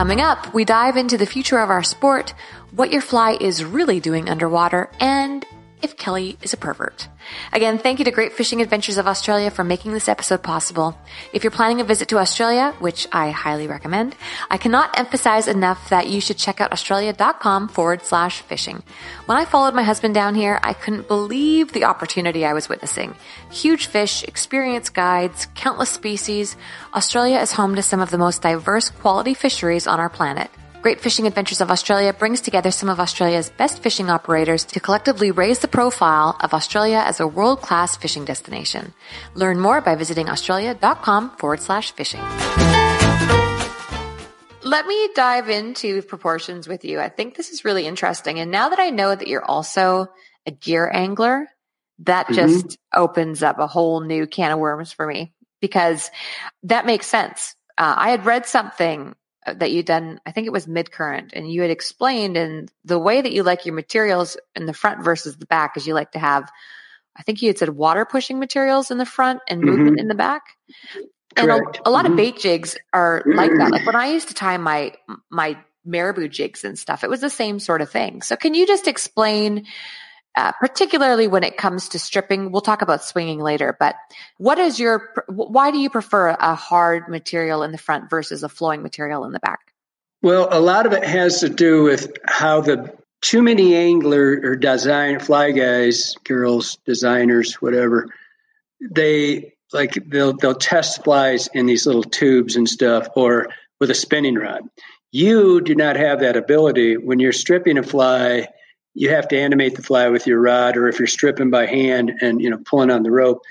Coming 0.00 0.22
up, 0.22 0.54
we 0.54 0.64
dive 0.64 0.96
into 0.96 1.18
the 1.18 1.26
future 1.26 1.58
of 1.58 1.68
our 1.68 1.82
sport, 1.82 2.32
what 2.70 2.90
your 2.90 3.02
fly 3.02 3.36
is 3.38 3.62
really 3.62 4.00
doing 4.00 4.30
underwater, 4.30 4.88
and 4.98 5.44
if 5.82 5.96
Kelly 5.96 6.36
is 6.42 6.52
a 6.52 6.56
pervert. 6.56 7.08
Again, 7.52 7.78
thank 7.78 7.98
you 7.98 8.04
to 8.04 8.10
Great 8.10 8.32
Fishing 8.32 8.60
Adventures 8.60 8.98
of 8.98 9.06
Australia 9.06 9.50
for 9.50 9.64
making 9.64 9.92
this 9.92 10.08
episode 10.08 10.42
possible. 10.42 10.98
If 11.32 11.44
you're 11.44 11.50
planning 11.50 11.80
a 11.80 11.84
visit 11.84 12.08
to 12.08 12.18
Australia, 12.18 12.74
which 12.78 13.06
I 13.12 13.30
highly 13.30 13.66
recommend, 13.66 14.16
I 14.50 14.58
cannot 14.58 14.98
emphasize 14.98 15.48
enough 15.48 15.90
that 15.90 16.08
you 16.08 16.20
should 16.20 16.36
check 16.36 16.60
out 16.60 16.72
australia.com 16.72 17.68
forward 17.68 18.02
slash 18.02 18.42
fishing. 18.42 18.82
When 19.26 19.38
I 19.38 19.44
followed 19.44 19.74
my 19.74 19.82
husband 19.82 20.14
down 20.14 20.34
here, 20.34 20.58
I 20.62 20.72
couldn't 20.72 21.08
believe 21.08 21.72
the 21.72 21.84
opportunity 21.84 22.44
I 22.44 22.52
was 22.52 22.68
witnessing. 22.68 23.14
Huge 23.50 23.86
fish, 23.86 24.24
experienced 24.24 24.94
guides, 24.94 25.46
countless 25.54 25.90
species. 25.90 26.56
Australia 26.94 27.38
is 27.38 27.52
home 27.52 27.76
to 27.76 27.82
some 27.82 28.00
of 28.00 28.10
the 28.10 28.18
most 28.18 28.42
diverse 28.42 28.90
quality 28.90 29.34
fisheries 29.34 29.86
on 29.86 30.00
our 30.00 30.10
planet. 30.10 30.50
Great 30.82 31.02
Fishing 31.02 31.26
Adventures 31.26 31.60
of 31.60 31.70
Australia 31.70 32.10
brings 32.14 32.40
together 32.40 32.70
some 32.70 32.88
of 32.88 32.98
Australia's 32.98 33.50
best 33.50 33.82
fishing 33.82 34.08
operators 34.08 34.64
to 34.64 34.80
collectively 34.80 35.30
raise 35.30 35.58
the 35.58 35.68
profile 35.68 36.38
of 36.40 36.54
Australia 36.54 37.02
as 37.04 37.20
a 37.20 37.26
world-class 37.26 37.98
fishing 37.98 38.24
destination. 38.24 38.94
Learn 39.34 39.60
more 39.60 39.82
by 39.82 39.94
visiting 39.94 40.30
australia.com 40.30 41.36
forward 41.36 41.60
slash 41.60 41.92
fishing. 41.92 42.22
let 44.62 44.86
me 44.86 45.10
dive 45.14 45.50
into 45.50 46.00
proportions 46.00 46.66
with 46.66 46.82
you. 46.82 46.98
I 46.98 47.10
think 47.10 47.36
this 47.36 47.50
is 47.50 47.62
really 47.62 47.86
interesting. 47.86 48.38
And 48.38 48.50
now 48.50 48.70
that 48.70 48.78
I 48.78 48.88
know 48.88 49.14
that 49.14 49.28
you're 49.28 49.44
also 49.44 50.06
a 50.46 50.50
gear 50.50 50.90
angler, 50.90 51.46
that 51.98 52.24
mm-hmm. 52.24 52.36
just 52.36 52.78
opens 52.94 53.42
up 53.42 53.58
a 53.58 53.66
whole 53.66 54.00
new 54.00 54.26
can 54.26 54.52
of 54.52 54.58
worms 54.58 54.92
for 54.92 55.06
me 55.06 55.34
because 55.60 56.10
that 56.62 56.86
makes 56.86 57.06
sense. 57.06 57.54
Uh, 57.76 57.94
I 57.98 58.10
had 58.10 58.24
read 58.24 58.46
something 58.46 59.14
that 59.46 59.70
you 59.70 59.82
done, 59.82 60.20
I 60.26 60.32
think 60.32 60.46
it 60.46 60.52
was 60.52 60.66
MidCurrent, 60.66 61.30
and 61.32 61.50
you 61.50 61.62
had 61.62 61.70
explained 61.70 62.36
in 62.36 62.68
the 62.84 62.98
way 62.98 63.20
that 63.20 63.32
you 63.32 63.42
like 63.42 63.64
your 63.64 63.74
materials 63.74 64.36
in 64.54 64.66
the 64.66 64.74
front 64.74 65.02
versus 65.02 65.36
the 65.36 65.46
back 65.46 65.76
is 65.76 65.86
you 65.86 65.94
like 65.94 66.12
to 66.12 66.18
have, 66.18 66.50
I 67.16 67.22
think 67.22 67.42
you 67.42 67.48
had 67.48 67.58
said 67.58 67.70
water 67.70 68.04
pushing 68.04 68.38
materials 68.38 68.90
in 68.90 68.98
the 68.98 69.06
front 69.06 69.40
and 69.48 69.60
movement 69.60 69.92
mm-hmm. 69.92 69.98
in 69.98 70.08
the 70.08 70.14
back. 70.14 70.42
And 71.36 71.50
a, 71.50 71.60
a, 71.84 71.90
lot 71.90 72.04
mm-hmm. 72.04 72.12
of 72.12 72.16
bait 72.16 72.38
jigs 72.38 72.76
are 72.92 73.22
like 73.24 73.52
that. 73.56 73.70
Like 73.70 73.86
when 73.86 73.96
I 73.96 74.08
used 74.08 74.28
to 74.28 74.34
tie 74.34 74.56
my 74.56 74.94
my 75.30 75.56
marabou 75.84 76.28
jigs 76.28 76.64
and 76.64 76.78
stuff, 76.78 77.04
it 77.04 77.10
was 77.10 77.20
the 77.20 77.30
same 77.30 77.58
sort 77.58 77.82
of 77.82 77.90
thing. 77.90 78.22
So 78.22 78.36
can 78.36 78.54
you 78.54 78.66
just 78.66 78.88
explain, 78.88 79.66
uh, 80.36 80.52
particularly 80.52 81.26
when 81.26 81.42
it 81.44 81.56
comes 81.56 81.90
to 81.90 81.98
stripping? 81.98 82.52
We'll 82.52 82.60
talk 82.60 82.82
about 82.82 83.04
swinging 83.04 83.40
later, 83.40 83.76
but 83.78 83.96
what 84.38 84.58
is 84.58 84.78
your 84.78 85.12
why 85.28 85.70
do 85.70 85.78
you 85.78 85.90
prefer 85.90 86.28
a 86.28 86.54
hard 86.54 87.08
material 87.08 87.62
in 87.62 87.72
the 87.72 87.78
front 87.78 88.10
versus 88.10 88.42
a 88.42 88.48
flowing 88.48 88.82
material 88.82 89.24
in 89.24 89.32
the 89.32 89.40
back? 89.40 89.60
Well, 90.22 90.48
a 90.50 90.60
lot 90.60 90.86
of 90.86 90.92
it 90.92 91.04
has 91.04 91.40
to 91.40 91.48
do 91.48 91.82
with 91.82 92.12
how 92.26 92.60
the 92.60 92.94
too 93.22 93.42
many 93.42 93.74
angler 93.74 94.40
or 94.42 94.56
design 94.56 95.18
fly 95.18 95.50
guys, 95.50 96.14
girls, 96.24 96.78
designers, 96.86 97.54
whatever, 97.54 98.08
they 98.80 99.54
like 99.72 99.94
they'll 100.08 100.32
they'll 100.34 100.54
test 100.54 101.04
flies 101.04 101.48
in 101.52 101.66
these 101.66 101.86
little 101.86 102.02
tubes 102.02 102.56
and 102.56 102.68
stuff 102.68 103.08
or 103.14 103.48
with 103.78 103.90
a 103.90 103.94
spinning 103.94 104.34
rod. 104.36 104.62
You 105.12 105.60
do 105.60 105.74
not 105.74 105.96
have 105.96 106.20
that 106.20 106.36
ability 106.36 106.96
when 106.96 107.18
you're 107.18 107.32
stripping 107.32 107.78
a 107.78 107.82
fly. 107.82 108.48
You 108.94 109.10
have 109.10 109.28
to 109.28 109.38
animate 109.38 109.76
the 109.76 109.82
fly 109.82 110.08
with 110.08 110.26
your 110.26 110.40
rod, 110.40 110.76
or 110.76 110.88
if 110.88 110.98
you're 110.98 111.06
stripping 111.06 111.50
by 111.50 111.66
hand 111.66 112.12
and 112.20 112.40
you 112.40 112.50
know 112.50 112.58
pulling 112.64 112.90
on 112.90 113.02
the 113.02 113.10
rope, 113.10 113.42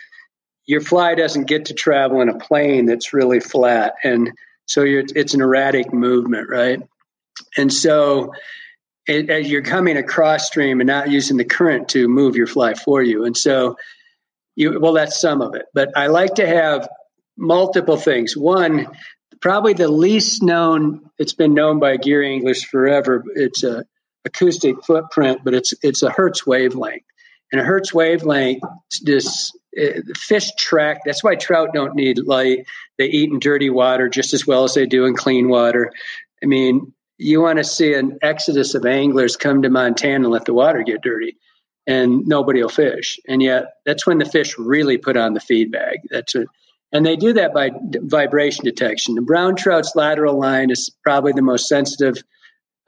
your 0.66 0.82
fly 0.82 1.16
doesn't 1.16 1.48
get 1.48 1.66
to 1.66 1.74
travel 1.74 2.22
in 2.22 2.30
a 2.30 2.38
plane 2.38 2.86
that's 2.86 3.14
really 3.14 3.40
flat, 3.40 3.96
and 4.04 4.32
so 4.66 4.84
it's 4.86 5.34
an 5.34 5.42
erratic 5.42 5.92
movement, 5.94 6.48
right? 6.50 6.82
And 7.58 7.74
so 7.74 8.34
it, 9.08 9.30
as 9.30 9.50
you're 9.50 9.64
coming 9.64 9.98
across 9.98 10.46
stream 10.46 10.80
and 10.80 10.88
not 10.88 11.10
using 11.10 11.38
the 11.38 11.46
current 11.46 11.90
to 11.90 12.08
move 12.08 12.36
your 12.36 12.46
fly 12.46 12.76
for 12.76 13.02
you, 13.02 13.26
and 13.26 13.36
so 13.36 13.78
you 14.56 14.80
well 14.80 14.94
that's 14.94 15.20
some 15.20 15.42
of 15.42 15.56
it. 15.56 15.66
But 15.74 15.98
i 15.98 16.08
like 16.08 16.36
to 16.36 16.48
have 16.48 16.88
multiple 17.38 17.98
things. 17.98 18.36
One 18.36 18.88
probably 19.42 19.74
the 19.74 19.88
least 19.88 20.44
known 20.44 21.10
it's 21.18 21.34
been 21.34 21.54
known 21.54 21.80
by 21.80 21.98
gear 21.98 22.22
anglers 22.24 22.64
forever 22.64 23.24
it's 23.36 23.64
a 23.64 23.86
acoustic 24.26 24.76
footprint 24.86 25.42
but 25.44 25.54
it's 25.54 25.74
it's 25.82 26.04
a 26.04 26.10
hertz 26.10 26.46
wavelength 26.46 27.04
and 27.52 27.62
a 27.62 27.64
hertz 27.64 27.94
wavelength 27.94 28.62
this 29.02 29.52
uh, 29.80 30.02
fish 30.16 30.52
track 30.58 31.00
that's 31.06 31.24
why 31.24 31.36
trout 31.36 31.70
don't 31.74 31.96
need 31.96 32.20
light 32.20 32.66
they 32.98 33.06
eat 33.06 33.30
in 33.30 33.40
dirty 33.40 33.70
water 33.70 34.10
just 34.10 34.34
as 34.34 34.46
well 34.46 34.64
as 34.64 34.74
they 34.74 34.86
do 34.86 35.06
in 35.06 35.16
clean 35.16 35.50
water 35.50 35.92
i 36.44 36.46
mean 36.46 36.94
you 37.18 37.42
want 37.42 37.58
to 37.58 37.64
see 37.64 37.94
an 37.94 38.18
exodus 38.22 38.76
of 38.76 38.86
anglers 38.86 39.38
come 39.38 39.62
to 39.62 39.70
montana 39.70 40.26
and 40.26 40.32
let 40.32 40.46
the 40.46 40.54
water 40.54 40.84
get 40.84 41.02
dirty 41.02 41.38
and 41.90 42.28
nobody 42.28 42.62
will 42.62 42.70
fish. 42.70 43.20
And 43.28 43.42
yet 43.42 43.74
that's 43.84 44.06
when 44.06 44.20
the 44.20 44.26
fish 44.26 44.58
really 44.60 45.00
put 45.00 45.18
on 45.18 45.34
the 45.34 45.40
feed 45.40 45.72
bag. 45.72 46.02
That's 46.12 46.36
what, 46.36 46.46
and 46.92 47.04
they 47.04 47.16
do 47.16 47.34
that 47.34 47.52
by 47.52 47.70
d- 47.70 48.00
vibration 48.04 48.64
detection. 48.64 49.16
The 49.16 49.24
brown 49.24 49.56
trout's 49.56 49.96
lateral 49.96 50.40
line 50.40 50.70
is 50.70 50.92
probably 51.04 51.34
the 51.34 51.42
most 51.42 51.68
sensitive. 51.68 52.24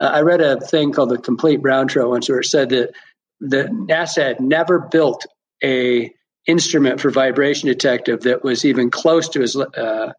Uh, 0.02 0.06
I 0.06 0.20
read 0.22 0.40
a 0.40 0.60
thing 0.60 0.92
called 0.92 1.10
the 1.10 1.18
complete 1.18 1.62
brown 1.62 1.86
trout 1.86 2.10
once 2.10 2.28
where 2.28 2.40
it 2.40 2.46
said 2.46 2.70
that 2.70 2.92
the 3.40 3.64
NASA 3.64 4.22
had 4.22 4.40
never 4.40 4.80
built 4.80 5.26
a 5.62 6.12
instrument 6.46 7.00
for 7.00 7.10
vibration 7.10 7.68
detective 7.68 8.22
that 8.22 8.42
was 8.42 8.64
even 8.64 8.90
close 8.90 9.28
to 9.30 9.42
as 9.42 9.56
uh, 9.56 10.12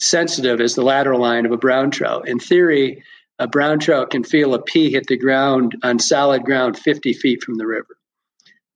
sensitive 0.00 0.60
as 0.60 0.74
the 0.74 0.82
lateral 0.82 1.20
line 1.20 1.46
of 1.46 1.52
a 1.52 1.56
brown 1.56 1.90
trout. 1.90 2.28
In 2.28 2.38
theory, 2.38 3.02
a 3.38 3.48
brown 3.48 3.78
trout 3.78 4.10
can 4.10 4.22
feel 4.22 4.52
a 4.52 4.62
pea 4.62 4.90
hit 4.90 5.06
the 5.06 5.16
ground 5.16 5.76
on 5.82 5.98
solid 5.98 6.44
ground 6.44 6.78
50 6.78 7.14
feet 7.14 7.42
from 7.42 7.54
the 7.54 7.66
river. 7.66 7.96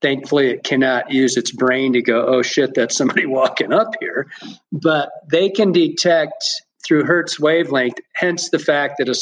Thankfully, 0.01 0.51
it 0.51 0.65
cannot 0.65 1.13
use 1.13 1.37
its 1.37 1.51
brain 1.51 1.95
to 1.95 2.03
go, 2.03 2.27
oh 2.27 2.43
shit, 2.43 2.75
that's 2.75 2.97
somebody 2.97 3.27
walking 3.27 3.73
up 3.75 3.93
here. 4.01 4.29
But 4.73 5.11
they 5.31 5.51
can 5.51 5.73
detect 5.73 6.45
through 6.87 7.05
Hertz 7.05 7.39
wavelength, 7.39 7.99
hence 8.15 8.51
the 8.51 8.59
fact 8.59 8.97
that 8.99 9.09
a 9.09 9.15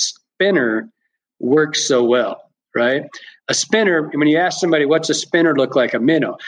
spinner 0.43 0.90
works 1.38 1.86
so 1.86 2.05
well, 2.05 2.43
right? 2.74 3.05
A 3.49 3.55
spinner, 3.55 4.11
when 4.12 4.28
you 4.28 4.38
ask 4.38 4.59
somebody, 4.61 4.86
what's 4.86 5.11
a 5.11 5.14
spinner 5.14 5.55
look 5.55 5.76
like? 5.76 5.95
A 5.95 6.01
minnow. 6.01 6.38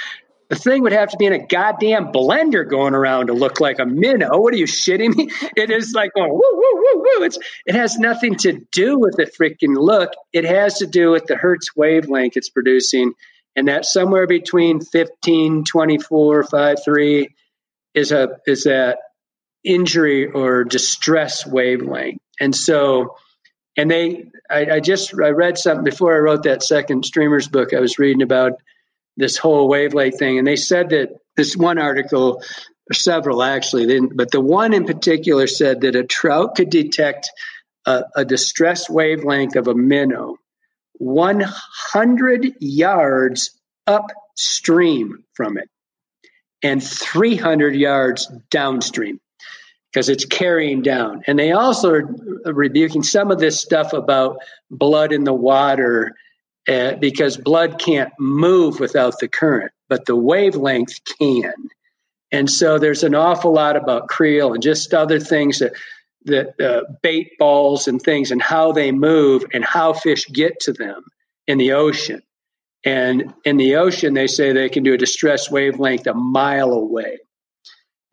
The 0.51 0.57
thing 0.57 0.82
would 0.82 0.92
have 0.92 1.11
to 1.11 1.16
be 1.16 1.26
in 1.26 1.32
a 1.32 1.47
goddamn 1.47 2.12
blender 2.12 2.68
going 2.68 2.95
around 2.95 3.28
to 3.28 3.32
look 3.32 3.61
like 3.61 3.78
a 3.78 3.86
minnow. 3.86 4.38
What 4.38 4.53
are 4.53 4.59
you 4.59 4.66
shitting 4.66 5.16
me? 5.16 5.30
It 5.57 5.70
is 5.70 5.92
like 5.95 6.12
going 6.14 6.30
woo 6.30 6.40
woo 6.40 6.74
woo 6.74 7.03
woo. 7.03 7.24
It's 7.24 7.38
it 7.66 7.74
has 7.74 7.99
nothing 7.99 8.36
to 8.38 8.61
do 8.70 8.99
with 8.99 9.16
the 9.16 9.24
freaking 9.24 9.76
look. 9.76 10.11
It 10.32 10.45
has 10.45 10.78
to 10.78 10.86
do 10.86 11.11
with 11.11 11.26
the 11.26 11.36
hertz 11.36 11.74
wavelength 11.74 12.36
it's 12.36 12.51
producing, 12.51 13.14
and 13.57 13.68
that 13.68 13.86
somewhere 13.86 14.26
between 14.26 14.80
15, 14.80 15.64
24, 15.64 16.45
5, 16.45 16.76
3 16.84 17.28
is 17.95 18.12
a 18.12 18.36
is 18.47 18.64
that 18.64 18.99
injury 19.64 20.30
or 20.30 20.64
distress 20.64 21.47
wavelength. 21.47 22.20
And 22.38 22.55
so 22.55 23.16
and 23.76 23.90
they 23.90 24.26
I, 24.50 24.66
I 24.74 24.80
just 24.80 25.14
I 25.14 25.30
read 25.30 25.58
something 25.58 25.84
before 25.84 26.14
I 26.14 26.20
wrote 26.20 26.44
that 26.44 26.62
second 26.62 27.04
streamers 27.04 27.48
book 27.48 27.72
I 27.72 27.80
was 27.80 27.98
reading 27.98 28.22
about 28.22 28.52
this 29.16 29.36
whole 29.36 29.68
wavelength 29.68 30.18
thing. 30.18 30.38
And 30.38 30.46
they 30.46 30.56
said 30.56 30.90
that 30.90 31.10
this 31.36 31.56
one 31.56 31.78
article, 31.78 32.42
or 32.90 32.94
several 32.94 33.42
actually, 33.42 33.86
didn't, 33.86 34.16
but 34.16 34.30
the 34.30 34.40
one 34.40 34.74
in 34.74 34.84
particular 34.84 35.46
said 35.46 35.82
that 35.82 35.96
a 35.96 36.04
trout 36.04 36.56
could 36.56 36.70
detect 36.70 37.30
a, 37.86 38.04
a 38.16 38.24
distress 38.24 38.88
wavelength 38.88 39.56
of 39.56 39.68
a 39.68 39.74
minnow 39.74 40.36
100 40.98 42.54
yards 42.60 43.50
upstream 43.86 45.24
from 45.34 45.58
it 45.58 45.68
and 46.62 46.82
300 46.82 47.74
yards 47.74 48.30
downstream 48.50 49.20
because 49.95 50.09
it's 50.09 50.24
carrying 50.24 50.82
down. 50.82 51.22
And 51.28 51.38
they 51.38 51.53
also 51.53 51.92
are 51.92 52.53
rebuking 52.53 53.05
some 53.05 53.30
of 53.30 53.38
this 53.38 53.61
stuff 53.61 53.92
about 53.92 54.38
blood 54.68 55.12
in 55.12 55.22
the 55.22 55.32
water 55.32 56.16
uh, 56.68 56.97
because 56.97 57.36
blood 57.36 57.78
can't 57.78 58.12
move 58.18 58.80
without 58.80 59.20
the 59.20 59.28
current, 59.28 59.70
but 59.88 60.05
the 60.05 60.16
wavelength 60.16 60.99
can. 61.18 61.55
And 62.32 62.51
so 62.51 62.78
there's 62.78 63.05
an 63.05 63.14
awful 63.14 63.53
lot 63.53 63.76
about 63.76 64.09
creel 64.09 64.53
and 64.53 64.62
just 64.62 64.92
other 64.92 65.20
things 65.20 65.61
that 65.61 65.74
that 66.26 66.59
uh, 66.59 66.82
bait 67.03 67.32
balls 67.38 67.86
and 67.86 68.01
things 68.01 68.30
and 68.30 68.40
how 68.40 68.72
they 68.72 68.90
move 68.92 69.45
and 69.53 69.62
how 69.62 69.92
fish 69.92 70.26
get 70.32 70.59
to 70.61 70.72
them 70.72 71.05
in 71.47 71.59
the 71.59 71.72
ocean. 71.72 72.22
And 72.82 73.34
in 73.45 73.59
the 73.59 73.76
ocean, 73.76 74.14
they 74.14 74.26
say 74.26 74.53
they 74.53 74.70
can 74.70 74.82
do 74.82 74.95
a 74.95 74.99
distress 74.99 75.51
wavelength 75.51 76.07
a 76.07 76.14
mile 76.14 76.72
away. 76.72 77.18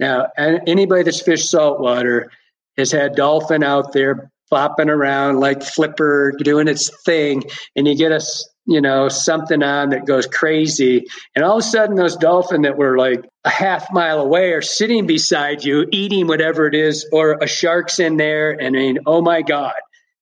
Now, 0.01 0.29
anybody 0.35 1.03
that's 1.03 1.21
fished 1.21 1.49
saltwater 1.49 2.31
has 2.75 2.91
had 2.91 3.15
dolphin 3.15 3.63
out 3.63 3.93
there 3.93 4.31
flopping 4.49 4.89
around 4.89 5.39
like 5.39 5.63
flipper 5.63 6.33
doing 6.43 6.67
its 6.67 6.91
thing 7.03 7.43
and 7.75 7.87
you 7.87 7.95
get 7.95 8.11
a 8.11 8.19
you 8.65 8.81
know 8.81 9.07
something 9.07 9.63
on 9.63 9.91
that 9.91 10.05
goes 10.05 10.27
crazy 10.27 11.05
and 11.35 11.45
all 11.45 11.57
of 11.57 11.59
a 11.59 11.67
sudden 11.67 11.95
those 11.95 12.17
dolphin 12.17 12.63
that 12.63 12.77
were 12.77 12.97
like 12.97 13.23
a 13.45 13.49
half 13.49 13.87
mile 13.93 14.19
away 14.19 14.51
are 14.51 14.61
sitting 14.61 15.07
beside 15.07 15.63
you 15.63 15.87
eating 15.91 16.27
whatever 16.27 16.67
it 16.67 16.75
is 16.75 17.07
or 17.13 17.37
a 17.41 17.47
shark's 17.47 17.97
in 17.97 18.17
there 18.17 18.51
and 18.51 18.75
I 18.75 18.79
mean 18.79 18.99
oh 19.05 19.21
my 19.21 19.41
god 19.41 19.75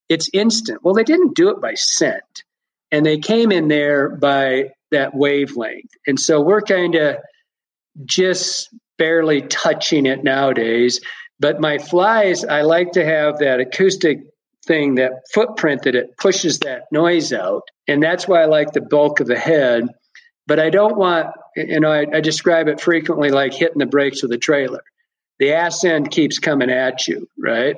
it's 0.09 0.29
instant. 0.31 0.83
Well 0.83 0.93
they 0.93 1.03
didn't 1.03 1.35
do 1.35 1.49
it 1.49 1.59
by 1.59 1.73
scent 1.73 2.43
and 2.91 3.03
they 3.03 3.17
came 3.17 3.51
in 3.51 3.67
there 3.67 4.09
by 4.09 4.69
that 4.91 5.15
wavelength 5.15 5.89
and 6.05 6.19
so 6.19 6.39
we're 6.39 6.61
kind 6.61 6.93
of 6.93 7.17
just 8.05 8.69
barely 8.99 9.41
touching 9.41 10.05
it 10.05 10.23
nowadays 10.23 10.99
but 11.39 11.61
my 11.61 11.77
flies, 11.77 12.43
I 12.43 12.61
like 12.61 12.93
to 12.93 13.05
have 13.05 13.39
that 13.39 13.61
acoustic 13.61 14.19
thing, 14.65 14.95
that 14.95 15.13
footprint 15.33 15.83
that 15.83 15.95
it 15.95 16.17
pushes 16.17 16.59
that 16.59 16.83
noise 16.91 17.31
out. 17.31 17.63
And 17.87 18.03
that's 18.03 18.27
why 18.27 18.43
I 18.43 18.45
like 18.45 18.73
the 18.73 18.81
bulk 18.81 19.21
of 19.21 19.27
the 19.27 19.39
head. 19.39 19.87
But 20.47 20.59
I 20.59 20.69
don't 20.69 20.97
want, 20.97 21.27
you 21.55 21.79
know, 21.79 21.91
I, 21.91 22.05
I 22.13 22.19
describe 22.19 22.67
it 22.67 22.81
frequently 22.81 23.29
like 23.29 23.53
hitting 23.53 23.77
the 23.77 23.85
brakes 23.85 24.21
with 24.21 24.31
a 24.33 24.37
trailer. 24.37 24.81
The 25.39 25.53
ass 25.53 25.85
end 25.85 26.11
keeps 26.11 26.39
coming 26.39 26.69
at 26.69 27.07
you, 27.07 27.29
right? 27.37 27.77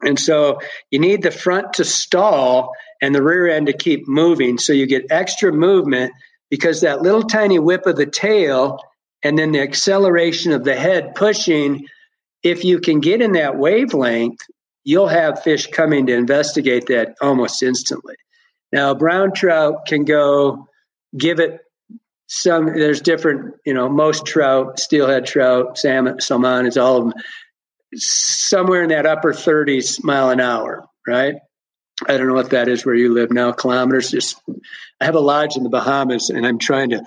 And 0.00 0.18
so 0.18 0.60
you 0.90 0.98
need 0.98 1.22
the 1.22 1.30
front 1.30 1.74
to 1.74 1.84
stall 1.84 2.72
and 3.02 3.14
the 3.14 3.22
rear 3.22 3.48
end 3.48 3.66
to 3.66 3.72
keep 3.74 4.08
moving. 4.08 4.56
So 4.56 4.72
you 4.72 4.86
get 4.86 5.06
extra 5.10 5.52
movement 5.52 6.12
because 6.48 6.80
that 6.80 7.02
little 7.02 7.22
tiny 7.22 7.58
whip 7.58 7.86
of 7.86 7.96
the 7.96 8.06
tail 8.06 8.78
and 9.22 9.38
then 9.38 9.52
the 9.52 9.60
acceleration 9.60 10.52
of 10.52 10.64
the 10.64 10.76
head 10.76 11.14
pushing 11.14 11.86
if 12.42 12.64
you 12.64 12.78
can 12.78 13.00
get 13.00 13.20
in 13.20 13.32
that 13.32 13.58
wavelength, 13.58 14.40
you'll 14.84 15.08
have 15.08 15.42
fish 15.42 15.66
coming 15.66 16.06
to 16.06 16.14
investigate 16.14 16.86
that 16.86 17.16
almost 17.20 17.62
instantly. 17.62 18.14
Now, 18.72 18.94
brown 18.94 19.32
trout 19.32 19.86
can 19.86 20.04
go 20.04 20.68
give 21.16 21.40
it 21.40 21.60
some, 22.28 22.66
there's 22.66 23.00
different, 23.00 23.54
you 23.64 23.74
know, 23.74 23.88
most 23.88 24.26
trout, 24.26 24.78
steelhead 24.78 25.26
trout, 25.26 25.78
salmon, 25.78 26.20
salmon 26.20 26.66
is 26.66 26.76
all 26.76 26.98
of 26.98 27.04
them, 27.04 27.14
somewhere 27.94 28.82
in 28.82 28.90
that 28.90 29.06
upper 29.06 29.32
30s 29.32 30.02
mile 30.04 30.30
an 30.30 30.40
hour, 30.40 30.84
right? 31.06 31.36
I 32.06 32.16
don't 32.16 32.28
know 32.28 32.34
what 32.34 32.50
that 32.50 32.68
is 32.68 32.84
where 32.84 32.94
you 32.94 33.14
live 33.14 33.32
now, 33.32 33.52
kilometers. 33.52 34.10
Just, 34.10 34.40
I 35.00 35.04
have 35.04 35.14
a 35.14 35.20
lodge 35.20 35.56
in 35.56 35.62
the 35.62 35.70
Bahamas 35.70 36.30
and 36.30 36.46
I'm 36.46 36.58
trying 36.58 36.90
to 36.90 37.02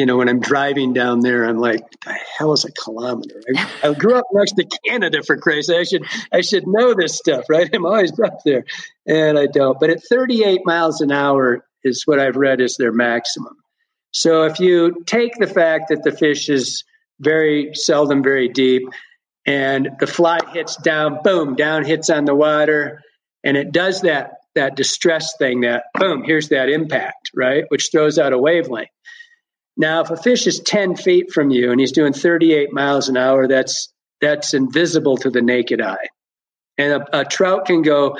you 0.00 0.06
know, 0.06 0.16
when 0.16 0.30
I'm 0.30 0.40
driving 0.40 0.94
down 0.94 1.20
there, 1.20 1.44
I'm 1.44 1.58
like, 1.58 1.84
the 2.06 2.16
hell 2.38 2.54
is 2.54 2.64
a 2.64 2.72
kilometer? 2.72 3.38
I, 3.54 3.68
I 3.84 3.92
grew 3.92 4.14
up 4.14 4.24
next 4.32 4.52
to 4.52 4.66
Canada 4.86 5.22
for 5.22 5.36
Christ. 5.36 5.68
I 5.68 5.84
should 5.84 6.06
I 6.32 6.40
should 6.40 6.66
know 6.66 6.94
this 6.94 7.18
stuff, 7.18 7.44
right? 7.50 7.68
I'm 7.70 7.84
always 7.84 8.18
up 8.18 8.42
there, 8.42 8.64
and 9.06 9.38
I 9.38 9.44
don't. 9.44 9.78
But 9.78 9.90
at 9.90 10.02
38 10.02 10.62
miles 10.64 11.02
an 11.02 11.12
hour 11.12 11.66
is 11.84 12.04
what 12.06 12.18
I've 12.18 12.36
read 12.36 12.62
is 12.62 12.78
their 12.78 12.92
maximum. 12.92 13.58
So 14.12 14.44
if 14.44 14.58
you 14.58 15.02
take 15.04 15.34
the 15.34 15.46
fact 15.46 15.90
that 15.90 16.02
the 16.02 16.12
fish 16.12 16.48
is 16.48 16.82
very 17.20 17.74
seldom 17.74 18.22
very 18.22 18.48
deep, 18.48 18.88
and 19.44 19.90
the 20.00 20.06
fly 20.06 20.38
hits 20.54 20.76
down, 20.76 21.18
boom, 21.22 21.56
down 21.56 21.84
hits 21.84 22.08
on 22.08 22.24
the 22.24 22.34
water, 22.34 23.02
and 23.44 23.54
it 23.58 23.70
does 23.70 24.00
that 24.00 24.38
that 24.54 24.76
distress 24.76 25.36
thing, 25.36 25.60
that 25.60 25.84
boom, 25.92 26.24
here's 26.24 26.48
that 26.48 26.70
impact, 26.70 27.32
right, 27.34 27.64
which 27.68 27.90
throws 27.92 28.18
out 28.18 28.32
a 28.32 28.38
wavelength 28.38 28.88
now, 29.80 30.02
if 30.02 30.10
a 30.10 30.16
fish 30.18 30.46
is 30.46 30.60
10 30.60 30.96
feet 30.96 31.32
from 31.32 31.48
you 31.48 31.70
and 31.72 31.80
he's 31.80 31.92
doing 31.92 32.12
38 32.12 32.70
miles 32.70 33.08
an 33.08 33.16
hour, 33.16 33.48
that's 33.48 33.90
that's 34.20 34.52
invisible 34.52 35.16
to 35.16 35.30
the 35.30 35.40
naked 35.40 35.80
eye. 35.80 36.08
And 36.76 37.02
a, 37.02 37.20
a 37.20 37.24
trout 37.24 37.64
can 37.64 37.80
go 37.80 38.18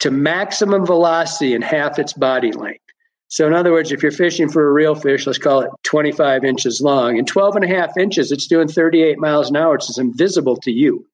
to 0.00 0.10
maximum 0.10 0.84
velocity 0.84 1.54
in 1.54 1.62
half 1.62 2.00
its 2.00 2.12
body 2.12 2.50
length. 2.50 2.82
So, 3.28 3.46
in 3.46 3.54
other 3.54 3.70
words, 3.70 3.92
if 3.92 4.02
you're 4.02 4.10
fishing 4.10 4.48
for 4.48 4.68
a 4.68 4.72
real 4.72 4.96
fish, 4.96 5.28
let's 5.28 5.38
call 5.38 5.60
it 5.60 5.70
25 5.84 6.44
inches 6.44 6.80
long, 6.80 7.18
in 7.18 7.24
12 7.24 7.54
and 7.54 7.64
a 7.64 7.68
half 7.68 7.96
inches, 7.96 8.32
it's 8.32 8.48
doing 8.48 8.66
38 8.66 9.16
miles 9.20 9.48
an 9.48 9.56
hour. 9.56 9.76
It's 9.76 9.96
invisible 9.96 10.56
to 10.64 10.72
you, 10.72 11.06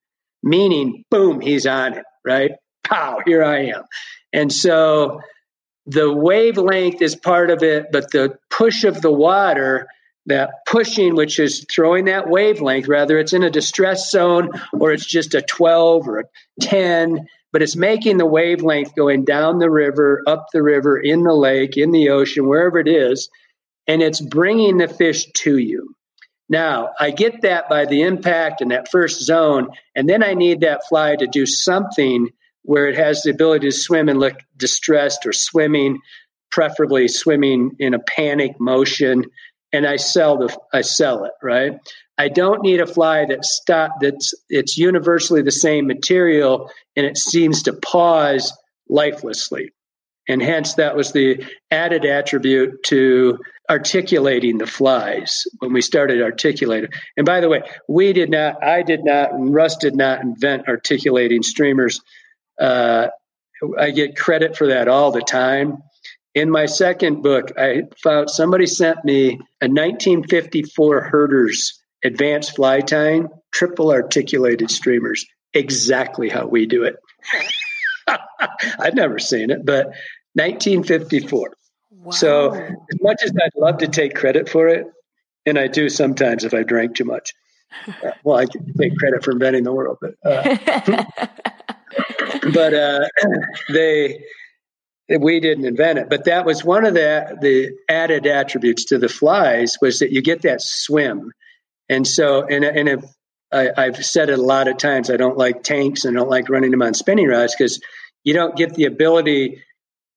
meaning, 0.42 1.04
boom, 1.10 1.42
he's 1.42 1.66
on 1.66 1.98
it, 1.98 2.04
right? 2.24 2.52
Pow, 2.82 3.18
here 3.26 3.44
I 3.44 3.66
am. 3.66 3.82
And 4.32 4.50
so 4.50 5.20
the 5.87 6.12
wavelength 6.12 7.01
is 7.01 7.14
part 7.14 7.51
of 7.51 7.62
it, 7.62 7.87
but 7.93 8.11
the 8.11 8.39
push 8.51 8.84
of 8.84 9.01
the 9.01 9.11
water, 9.11 9.87
that 10.26 10.66
pushing, 10.66 11.14
which 11.14 11.39
is 11.39 11.64
throwing 11.72 12.07
that 12.07 12.28
wavelength, 12.28 12.89
whether 12.89 13.18
it's 13.18 13.32
in 13.32 13.45
a 13.45 13.51
distress 13.51 14.11
zone 14.11 14.51
or 14.72 14.93
it's 14.93 15.07
just 15.07 15.34
a 15.34 15.43
12 15.43 16.09
or 16.09 16.18
a 16.18 16.24
10, 16.61 17.26
but 17.53 17.62
it's 17.62 17.76
making 17.76 18.18
the 18.18 18.26
wavelength 18.26 18.95
going 18.97 19.24
down 19.24 19.59
the 19.59 19.70
river, 19.70 20.22
up 20.26 20.47
the 20.53 20.62
river, 20.62 20.99
in 20.99 21.22
the 21.22 21.32
lake, 21.32 21.76
in 21.76 21.93
the 21.93 22.11
ocean, 22.11 22.47
wherever 22.47 22.78
it 22.78 22.89
is, 22.89 23.30
and 23.87 24.03
it's 24.03 24.20
bringing 24.20 24.78
the 24.78 24.89
fish 24.89 25.26
to 25.32 25.57
you. 25.57 25.95
Now, 26.49 26.91
I 26.99 27.11
get 27.11 27.43
that 27.43 27.68
by 27.68 27.87
the 27.87 28.03
impact 28.03 28.61
in 28.61 28.68
that 28.68 28.91
first 28.91 29.22
zone, 29.22 29.70
and 29.95 30.09
then 30.09 30.22
I 30.22 30.34
need 30.34 30.61
that 30.61 30.87
fly 30.89 31.16
to 31.16 31.26
do 31.26 31.47
something 31.47 32.30
where 32.66 32.88
it 32.88 32.96
has 32.96 33.22
the 33.22 33.30
ability 33.30 33.68
to 33.68 33.72
swim 33.72 34.08
and 34.08 34.18
look 34.18 34.38
distressed 34.56 35.24
or 35.24 35.32
swimming, 35.32 36.00
preferably 36.50 37.08
swimming 37.08 37.72
in 37.78 37.94
a 37.94 37.98
panic 37.98 38.60
motion. 38.60 39.24
And 39.72 39.86
I 39.86 39.96
sell 39.96 40.38
the 40.38 40.56
I 40.72 40.82
sell 40.82 41.24
it 41.24 41.32
right. 41.42 41.78
I 42.18 42.28
don't 42.28 42.62
need 42.62 42.80
a 42.80 42.86
fly 42.86 43.26
that 43.26 43.44
stop 43.44 43.92
that's 44.00 44.34
it's 44.48 44.76
universally 44.76 45.42
the 45.42 45.52
same 45.52 45.86
material 45.86 46.70
and 46.96 47.06
it 47.06 47.16
seems 47.18 47.64
to 47.64 47.72
pause 47.72 48.52
lifelessly. 48.88 49.72
And 50.28 50.42
hence 50.42 50.74
that 50.74 50.96
was 50.96 51.12
the 51.12 51.44
added 51.70 52.04
attribute 52.04 52.82
to 52.84 53.38
articulating 53.70 54.58
the 54.58 54.66
flies 54.66 55.44
when 55.58 55.72
we 55.72 55.82
started 55.82 56.22
articulating. 56.22 56.90
And 57.16 57.26
by 57.26 57.40
the 57.40 57.48
way, 57.48 57.62
we 57.88 58.12
did 58.12 58.30
not, 58.30 58.62
I 58.62 58.82
did 58.82 59.04
not, 59.04 59.32
and 59.32 59.54
Russ 59.54 59.76
did 59.76 59.94
not 59.94 60.22
invent 60.22 60.68
articulating 60.68 61.42
streamers 61.42 62.00
uh, 62.61 63.09
I 63.78 63.90
get 63.90 64.16
credit 64.16 64.57
for 64.57 64.68
that 64.68 64.88
all 64.88 65.12
the 65.12 65.22
time. 65.22 65.78
In 66.34 66.50
my 66.50 66.66
second 66.66 67.22
book, 67.22 67.52
I 67.59 67.84
found 68.02 68.28
somebody 68.28 68.66
sent 68.66 69.04
me 69.04 69.30
a 69.61 69.68
1954 69.68 71.00
Herter's 71.00 71.80
advanced 72.04 72.57
fly 72.57 72.80
tying, 72.80 73.28
triple 73.52 73.90
articulated 73.90 74.70
streamers, 74.70 75.24
exactly 75.54 76.28
how 76.28 76.46
we 76.46 76.66
do 76.66 76.84
it. 76.84 76.96
I've 78.78 78.94
never 78.94 79.18
seen 79.18 79.50
it, 79.50 79.64
but 79.64 79.86
1954. 80.34 81.52
Wow. 81.90 82.11
So, 82.11 82.52
as 82.52 83.00
much 83.00 83.22
as 83.24 83.32
I'd 83.32 83.59
love 83.59 83.78
to 83.78 83.88
take 83.88 84.14
credit 84.14 84.48
for 84.48 84.68
it, 84.68 84.86
and 85.46 85.59
I 85.59 85.66
do 85.68 85.88
sometimes 85.88 86.44
if 86.44 86.52
I 86.52 86.62
drank 86.62 86.96
too 86.96 87.04
much, 87.04 87.32
uh, 87.88 88.11
well, 88.22 88.36
I 88.36 88.46
can 88.46 88.72
take 88.74 88.96
credit 88.96 89.24
for 89.24 89.32
inventing 89.32 89.64
the 89.64 89.72
world, 89.72 89.98
but 90.00 90.14
uh, 90.24 91.04
but 92.53 92.74
uh, 92.74 93.01
they 93.72 94.24
we 95.09 95.41
didn't 95.41 95.64
invent 95.64 95.99
it. 95.99 96.09
But 96.09 96.24
that 96.24 96.45
was 96.45 96.64
one 96.64 96.84
of 96.84 96.95
the 96.95 97.37
the 97.41 97.72
added 97.89 98.26
attributes 98.26 98.87
to 98.87 98.99
the 98.99 99.09
flies 99.09 99.76
was 99.80 100.01
that 100.01 100.12
you 100.12 100.22
get 100.22 100.43
that 100.43 100.61
swim, 100.61 101.32
and 101.89 102.07
so 102.07 102.45
and 102.45 102.64
and 102.64 102.89
if 102.89 103.05
I, 103.53 103.70
I've 103.76 104.05
said 104.05 104.30
it 104.30 104.39
a 104.39 104.43
lot 104.43 104.68
of 104.68 104.76
times, 104.78 105.11
I 105.11 105.16
don't 105.16 105.39
like 105.39 105.62
tanks 105.62 106.05
and 106.05 106.16
I 106.16 106.20
don't 106.20 106.30
like 106.30 106.49
running 106.49 106.72
them 106.72 106.82
on 106.82 106.95
spinning 106.95 107.28
rods 107.28 107.55
because 107.55 107.80
you 108.24 108.34
don't 108.34 108.57
get 108.57 108.74
the 108.74 108.87
ability. 108.87 109.62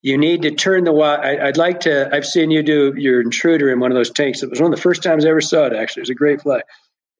You 0.01 0.17
need 0.17 0.43
to 0.43 0.51
turn 0.51 0.85
the 0.85 0.93
water. 0.93 1.23
I'd 1.23 1.57
like 1.57 1.81
to. 1.81 2.09
I've 2.13 2.25
seen 2.25 2.51
you 2.51 2.63
do 2.63 2.93
your 2.95 3.21
intruder 3.21 3.69
in 3.69 3.79
one 3.79 3.91
of 3.91 3.95
those 3.95 4.11
tanks. 4.11 4.41
It 4.41 4.49
was 4.49 4.61
one 4.61 4.71
of 4.71 4.77
the 4.77 4.81
first 4.81 5.03
times 5.03 5.25
I 5.25 5.29
ever 5.29 5.41
saw 5.41 5.65
it. 5.65 5.73
Actually, 5.73 6.01
it 6.01 6.03
was 6.03 6.09
a 6.11 6.15
great 6.15 6.41
fly, 6.41 6.61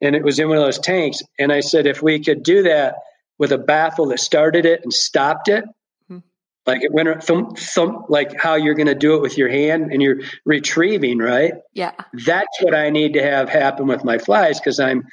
and 0.02 0.16
it 0.16 0.24
was 0.24 0.39
in 0.39 0.47
one 0.47 0.58
of 0.58 0.64
those 0.64 0.80
tanks. 0.80 1.22
And 1.38 1.52
I 1.52 1.60
said, 1.60 1.86
if 1.86 2.02
we 2.02 2.24
could 2.24 2.41
do 2.41 2.64
that 2.64 2.95
with 3.39 3.51
a 3.51 3.57
baffle 3.57 4.07
that 4.07 4.19
started 4.19 4.65
it 4.65 4.81
and 4.83 4.93
stopped 4.93 5.47
it. 5.47 5.63
Mm-hmm. 6.11 6.19
Like 6.67 6.83
it 6.83 6.93
went 6.93 7.23
thump, 7.23 7.57
thump, 7.57 8.09
like 8.09 8.35
how 8.39 8.55
you're 8.55 8.75
going 8.75 8.87
to 8.87 8.95
do 8.95 9.15
it 9.15 9.21
with 9.21 9.37
your 9.37 9.49
hand 9.49 9.91
and 9.91 10.01
you're 10.01 10.19
retrieving, 10.45 11.17
right? 11.17 11.53
Yeah. 11.73 11.93
That's 12.13 12.61
what 12.61 12.75
I 12.75 12.91
need 12.91 13.13
to 13.13 13.23
have 13.23 13.49
happen 13.49 13.87
with 13.87 14.03
my 14.03 14.19
flies 14.19 14.59
because 14.59 14.79
I'm, 14.79 15.07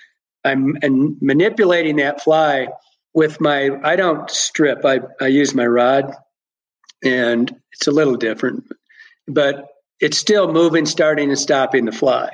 I'm 0.44 0.76
manipulating 1.22 1.96
that 1.96 2.22
fly 2.22 2.68
with 3.14 3.40
my, 3.40 3.70
I 3.82 3.96
don't 3.96 4.28
strip, 4.28 4.84
I, 4.84 5.00
I 5.20 5.28
use 5.28 5.54
my 5.54 5.66
rod 5.66 6.14
and 7.02 7.54
it's 7.72 7.86
a 7.86 7.92
little 7.92 8.16
different, 8.16 8.64
but 9.26 9.68
it's 10.00 10.18
still 10.18 10.52
moving, 10.52 10.84
starting 10.84 11.30
and 11.30 11.38
stopping 11.38 11.86
the 11.86 11.92
fly. 11.92 12.30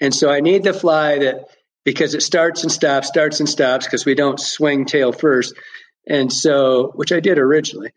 And 0.00 0.12
so 0.14 0.30
I 0.30 0.40
need 0.40 0.64
the 0.64 0.74
fly 0.74 1.18
that 1.20 1.44
because 1.84 2.14
it 2.14 2.22
starts 2.22 2.62
and 2.62 2.72
stops, 2.72 3.08
starts 3.08 3.40
and 3.40 3.48
stops 3.48 3.86
because 3.86 4.04
we 4.04 4.14
don't 4.14 4.40
swing 4.40 4.84
tail 4.86 5.12
first. 5.12 5.54
And 6.08 6.32
so, 6.32 6.92
which 6.94 7.12
I 7.12 7.20
did 7.20 7.38
originally, 7.38 7.92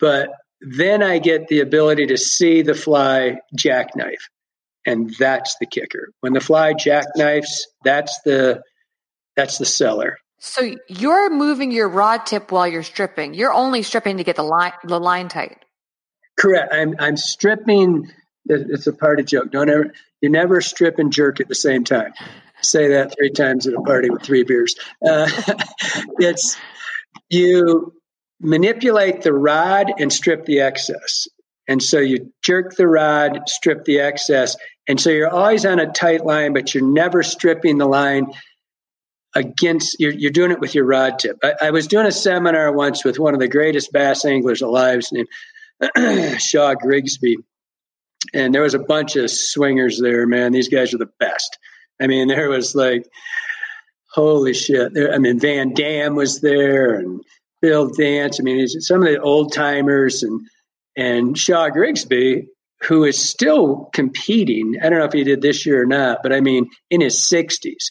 but 0.00 0.30
then 0.60 1.02
I 1.02 1.18
get 1.18 1.48
the 1.48 1.60
ability 1.60 2.06
to 2.06 2.16
see 2.16 2.62
the 2.62 2.74
fly 2.74 3.38
jackknife. 3.54 4.28
And 4.86 5.14
that's 5.18 5.56
the 5.60 5.66
kicker. 5.66 6.10
When 6.20 6.32
the 6.32 6.40
fly 6.40 6.74
jackknifes, 6.74 7.62
that's 7.84 8.20
the 8.24 8.62
that's 9.36 9.58
the 9.58 9.64
seller. 9.64 10.18
So 10.40 10.74
you're 10.88 11.30
moving 11.30 11.72
your 11.72 11.88
rod 11.88 12.26
tip 12.26 12.52
while 12.52 12.68
you're 12.68 12.82
stripping. 12.82 13.34
You're 13.34 13.52
only 13.52 13.82
stripping 13.82 14.18
to 14.18 14.24
get 14.24 14.36
the 14.36 14.42
line 14.42 14.72
the 14.84 15.00
line 15.00 15.28
tight. 15.28 15.64
Correct. 16.38 16.72
I'm 16.72 16.96
I'm 16.98 17.16
stripping. 17.16 18.10
It's 18.46 18.86
a 18.86 18.92
party 18.92 19.22
joke. 19.22 19.50
Don't 19.50 19.70
ever 19.70 19.92
you 20.20 20.28
never 20.28 20.60
strip 20.60 20.98
and 20.98 21.12
jerk 21.12 21.40
at 21.40 21.48
the 21.48 21.54
same 21.54 21.84
time 21.84 22.12
say 22.64 22.88
that 22.88 23.14
three 23.16 23.30
times 23.30 23.66
at 23.66 23.74
a 23.74 23.80
party 23.80 24.10
with 24.10 24.22
three 24.22 24.42
beers. 24.42 24.74
Uh, 25.06 25.30
it's 26.18 26.56
you 27.30 27.94
manipulate 28.40 29.22
the 29.22 29.32
rod 29.32 29.92
and 29.98 30.12
strip 30.12 30.44
the 30.44 30.60
excess. 30.60 31.26
And 31.66 31.82
so 31.82 31.98
you 31.98 32.32
jerk 32.42 32.76
the 32.76 32.86
rod, 32.86 33.48
strip 33.48 33.84
the 33.84 34.00
excess. 34.00 34.56
And 34.86 35.00
so 35.00 35.10
you're 35.10 35.30
always 35.30 35.64
on 35.64 35.78
a 35.78 35.90
tight 35.90 36.26
line, 36.26 36.52
but 36.52 36.74
you're 36.74 36.86
never 36.86 37.22
stripping 37.22 37.78
the 37.78 37.86
line 37.86 38.26
against, 39.34 39.96
you're, 39.98 40.12
you're 40.12 40.30
doing 40.30 40.50
it 40.50 40.60
with 40.60 40.74
your 40.74 40.84
rod 40.84 41.18
tip. 41.18 41.38
I, 41.42 41.54
I, 41.62 41.70
was 41.70 41.86
doing 41.86 42.06
a 42.06 42.12
seminar 42.12 42.70
once 42.72 43.04
with 43.04 43.18
one 43.18 43.34
of 43.34 43.40
the 43.40 43.48
greatest 43.48 43.92
bass 43.92 44.24
anglers 44.24 44.62
alive, 44.62 45.00
named 45.10 46.40
Shaw 46.40 46.74
Grigsby. 46.74 47.38
And 48.32 48.54
there 48.54 48.62
was 48.62 48.74
a 48.74 48.78
bunch 48.78 49.16
of 49.16 49.30
swingers 49.30 49.98
there, 50.00 50.26
man. 50.26 50.52
These 50.52 50.68
guys 50.68 50.94
are 50.94 50.98
the 50.98 51.10
best. 51.18 51.58
I 52.00 52.06
mean, 52.06 52.28
there 52.28 52.48
was 52.48 52.74
like, 52.74 53.06
holy 54.12 54.54
shit. 54.54 54.94
There, 54.94 55.12
I 55.12 55.18
mean, 55.18 55.38
Van 55.38 55.72
Dam 55.74 56.14
was 56.14 56.40
there 56.40 56.94
and 56.94 57.20
Bill 57.60 57.88
Dance. 57.88 58.38
I 58.40 58.42
mean, 58.42 58.66
some 58.68 59.02
of 59.02 59.08
the 59.08 59.20
old 59.20 59.52
timers 59.52 60.22
and, 60.22 60.40
and 60.96 61.36
Shaw 61.36 61.68
Grigsby, 61.68 62.46
who 62.82 63.04
is 63.04 63.18
still 63.18 63.88
competing. 63.92 64.76
I 64.82 64.88
don't 64.88 64.98
know 64.98 65.06
if 65.06 65.12
he 65.12 65.24
did 65.24 65.42
this 65.42 65.64
year 65.64 65.82
or 65.82 65.86
not, 65.86 66.18
but 66.22 66.32
I 66.32 66.40
mean, 66.40 66.70
in 66.90 67.00
his 67.00 67.16
60s. 67.16 67.90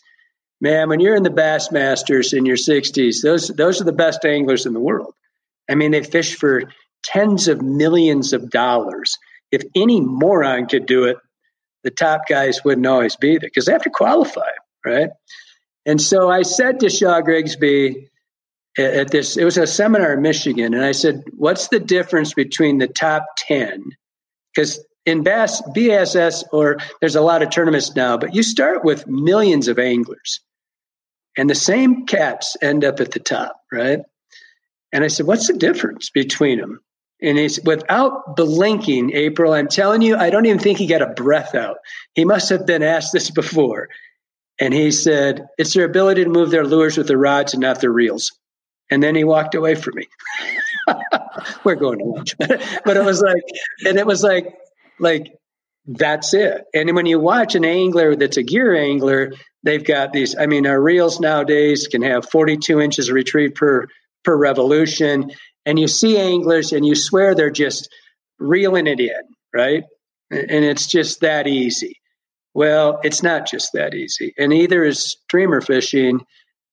Man, 0.61 0.87
when 0.87 1.01
you're 1.01 1.15
in 1.15 1.23
the 1.23 1.29
Bassmasters 1.29 2.31
in 2.37 2.45
your 2.45 2.55
60s, 2.55 3.21
those 3.21 3.49
those 3.49 3.81
are 3.81 3.83
the 3.83 3.91
best 3.91 4.23
anglers 4.23 4.65
in 4.65 4.71
the 4.71 4.79
world. 4.79 5.13
I 5.69 5.75
mean, 5.75 5.91
they 5.91 6.03
fish 6.03 6.35
for 6.35 6.63
tens 7.03 7.49
of 7.49 7.61
millions 7.61 8.31
of 8.31 8.49
dollars. 8.49 9.17
If 9.51 9.63
any 9.75 9.99
moron 9.99 10.67
could 10.67 10.85
do 10.85 11.03
it, 11.03 11.17
the 11.83 11.91
top 11.91 12.21
guys 12.27 12.63
wouldn't 12.63 12.87
always 12.87 13.15
be 13.15 13.37
there 13.37 13.49
because 13.49 13.65
they 13.65 13.73
have 13.73 13.83
to 13.83 13.89
qualify, 13.89 14.49
right? 14.85 15.09
And 15.85 16.01
so 16.01 16.29
I 16.29 16.43
said 16.43 16.79
to 16.79 16.89
Shaw 16.89 17.21
Grigsby 17.21 18.09
at 18.77 19.11
this, 19.11 19.37
it 19.37 19.43
was 19.43 19.57
a 19.57 19.67
seminar 19.67 20.13
in 20.13 20.21
Michigan, 20.21 20.73
and 20.73 20.83
I 20.83 20.93
said, 20.93 21.23
What's 21.37 21.67
the 21.67 21.79
difference 21.79 22.33
between 22.33 22.79
the 22.79 22.87
top 22.87 23.25
10? 23.37 23.83
Because 24.53 24.83
in 25.05 25.23
Bass, 25.23 25.61
BSS, 25.75 26.45
or 26.51 26.77
there's 26.99 27.15
a 27.15 27.21
lot 27.21 27.43
of 27.43 27.49
tournaments 27.49 27.95
now, 27.95 28.17
but 28.17 28.33
you 28.33 28.41
start 28.41 28.83
with 28.83 29.07
millions 29.07 29.67
of 29.67 29.77
anglers, 29.77 30.39
and 31.37 31.49
the 31.49 31.55
same 31.55 32.05
cats 32.05 32.55
end 32.61 32.83
up 32.83 32.99
at 32.99 33.11
the 33.11 33.19
top, 33.19 33.57
right? 33.71 33.99
And 34.91 35.03
I 35.03 35.07
said, 35.07 35.27
What's 35.27 35.47
the 35.47 35.53
difference 35.53 36.09
between 36.09 36.59
them? 36.59 36.79
And 37.23 37.37
he's 37.37 37.59
without 37.63 38.35
blinking, 38.35 39.13
April, 39.13 39.53
I'm 39.53 39.69
telling 39.69 40.01
you, 40.01 40.17
I 40.17 40.29
don't 40.29 40.45
even 40.45 40.59
think 40.59 40.77
he 40.77 40.87
got 40.87 41.01
a 41.01 41.07
breath 41.07 41.55
out. 41.55 41.77
He 42.13 42.25
must 42.25 42.49
have 42.49 42.65
been 42.65 42.83
asked 42.83 43.13
this 43.13 43.31
before. 43.31 43.87
And 44.59 44.73
he 44.73 44.91
said, 44.91 45.47
It's 45.57 45.73
their 45.73 45.85
ability 45.85 46.25
to 46.25 46.29
move 46.29 46.51
their 46.51 46.65
lures 46.65 46.97
with 46.97 47.07
their 47.07 47.17
rods 47.17 47.53
and 47.53 47.61
not 47.61 47.79
their 47.79 47.91
reels. 47.91 48.37
And 48.91 49.01
then 49.01 49.15
he 49.15 49.23
walked 49.23 49.55
away 49.55 49.75
from 49.75 49.95
me. 49.95 50.07
We're 51.63 51.75
going 51.75 51.99
to 51.99 52.05
lunch. 52.05 52.35
but 52.37 52.97
it 52.97 53.03
was 53.03 53.21
like, 53.21 53.41
and 53.85 53.97
it 53.97 54.05
was 54.05 54.21
like, 54.21 54.53
like, 54.99 55.33
that's 55.85 56.33
it. 56.33 56.65
And 56.73 56.93
when 56.93 57.05
you 57.05 57.19
watch 57.19 57.55
an 57.55 57.65
angler 57.65 58.15
that's 58.15 58.37
a 58.37 58.43
gear 58.43 58.75
angler, 58.75 59.33
they've 59.63 59.83
got 59.83 60.11
these. 60.11 60.35
I 60.37 60.45
mean, 60.45 60.67
our 60.67 60.79
reels 60.79 61.19
nowadays 61.19 61.87
can 61.87 62.01
have 62.01 62.29
42 62.29 62.79
inches 62.81 63.09
of 63.09 63.15
retrieve 63.15 63.55
per 63.55 63.87
per 64.23 64.37
revolution, 64.37 65.31
and 65.65 65.79
you 65.79 65.87
see 65.87 66.17
anglers 66.17 66.71
and 66.71 66.85
you 66.85 66.95
swear 66.95 67.35
they're 67.35 67.49
just 67.49 67.89
reeling 68.39 68.87
it 68.87 68.99
in, 68.99 69.21
right? 69.53 69.83
And 70.31 70.65
it's 70.65 70.87
just 70.87 71.21
that 71.21 71.47
easy. 71.47 71.99
Well, 72.53 72.99
it's 73.03 73.23
not 73.23 73.47
just 73.47 73.73
that 73.73 73.93
easy. 73.93 74.33
And 74.37 74.53
either 74.53 74.83
is 74.83 75.03
streamer 75.03 75.61
fishing 75.61 76.25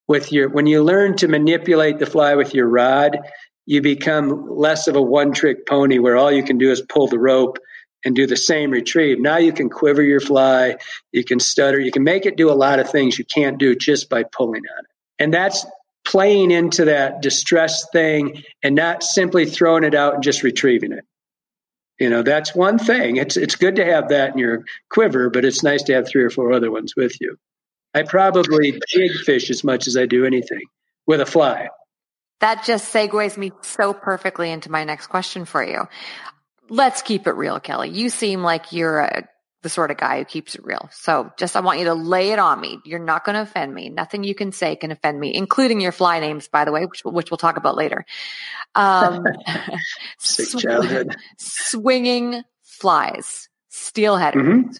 with 0.08 0.32
your 0.32 0.48
when 0.48 0.66
you 0.66 0.82
learn 0.82 1.16
to 1.16 1.28
manipulate 1.28 1.98
the 1.98 2.06
fly 2.06 2.34
with 2.34 2.54
your 2.54 2.68
rod, 2.68 3.18
you 3.66 3.80
become 3.80 4.48
less 4.50 4.88
of 4.88 4.96
a 4.96 5.02
one 5.02 5.32
trick 5.32 5.66
pony 5.66 5.98
where 5.98 6.16
all 6.16 6.32
you 6.32 6.42
can 6.42 6.58
do 6.58 6.70
is 6.70 6.82
pull 6.82 7.06
the 7.06 7.18
rope 7.18 7.58
and 8.04 8.16
do 8.16 8.26
the 8.26 8.36
same 8.36 8.70
retrieve. 8.70 9.20
Now 9.20 9.36
you 9.36 9.52
can 9.52 9.68
quiver 9.68 10.02
your 10.02 10.20
fly, 10.20 10.76
you 11.12 11.24
can 11.24 11.38
stutter, 11.38 11.78
you 11.78 11.92
can 11.92 12.02
make 12.02 12.26
it 12.26 12.36
do 12.36 12.50
a 12.50 12.54
lot 12.54 12.78
of 12.78 12.90
things 12.90 13.18
you 13.18 13.24
can't 13.24 13.58
do 13.58 13.74
just 13.74 14.08
by 14.08 14.24
pulling 14.24 14.62
on 14.76 14.84
it. 14.84 14.90
And 15.22 15.32
that's 15.32 15.66
playing 16.04 16.50
into 16.50 16.86
that 16.86 17.22
distress 17.22 17.88
thing 17.90 18.42
and 18.62 18.74
not 18.74 19.02
simply 19.02 19.46
throwing 19.46 19.84
it 19.84 19.94
out 19.94 20.14
and 20.14 20.22
just 20.22 20.42
retrieving 20.42 20.92
it. 20.92 21.04
You 21.98 22.08
know, 22.08 22.22
that's 22.22 22.54
one 22.54 22.78
thing. 22.78 23.16
It's 23.16 23.36
it's 23.36 23.56
good 23.56 23.76
to 23.76 23.84
have 23.84 24.08
that 24.08 24.32
in 24.32 24.38
your 24.38 24.64
quiver, 24.90 25.28
but 25.28 25.44
it's 25.44 25.62
nice 25.62 25.82
to 25.84 25.94
have 25.94 26.08
three 26.08 26.24
or 26.24 26.30
four 26.30 26.52
other 26.52 26.70
ones 26.70 26.94
with 26.96 27.20
you. 27.20 27.36
I 27.92 28.04
probably 28.04 28.80
jig 28.88 29.12
fish 29.24 29.50
as 29.50 29.62
much 29.64 29.86
as 29.86 29.96
I 29.96 30.06
do 30.06 30.24
anything 30.24 30.62
with 31.06 31.20
a 31.20 31.26
fly. 31.26 31.68
That 32.40 32.64
just 32.64 32.92
segues 32.92 33.36
me 33.36 33.52
so 33.60 33.92
perfectly 33.92 34.50
into 34.50 34.70
my 34.70 34.84
next 34.84 35.08
question 35.08 35.44
for 35.44 35.62
you. 35.62 35.88
Let's 36.70 37.02
keep 37.02 37.26
it 37.26 37.32
real, 37.32 37.60
Kelly. 37.60 37.90
You 37.90 38.08
seem 38.08 38.42
like 38.42 38.72
you're 38.72 39.00
a 39.00 39.28
the 39.62 39.68
sort 39.68 39.90
of 39.90 39.96
guy 39.96 40.18
who 40.18 40.24
keeps 40.24 40.54
it 40.54 40.64
real. 40.64 40.88
So 40.92 41.30
just, 41.36 41.56
I 41.56 41.60
want 41.60 41.78
you 41.78 41.84
to 41.86 41.94
lay 41.94 42.30
it 42.30 42.38
on 42.38 42.60
me. 42.60 42.78
You're 42.84 42.98
not 42.98 43.24
going 43.24 43.34
to 43.34 43.42
offend 43.42 43.74
me. 43.74 43.90
Nothing 43.90 44.24
you 44.24 44.34
can 44.34 44.52
say 44.52 44.74
can 44.76 44.90
offend 44.90 45.20
me, 45.20 45.34
including 45.34 45.80
your 45.80 45.92
fly 45.92 46.20
names, 46.20 46.48
by 46.48 46.64
the 46.64 46.72
way, 46.72 46.86
which, 46.86 47.04
which 47.04 47.30
we'll 47.30 47.38
talk 47.38 47.56
about 47.56 47.76
later. 47.76 48.04
Um, 48.74 49.24
sw- 50.18 50.64
swinging 51.38 52.42
flies, 52.62 53.48
steelhead. 53.68 54.34
Mm-hmm. 54.34 54.70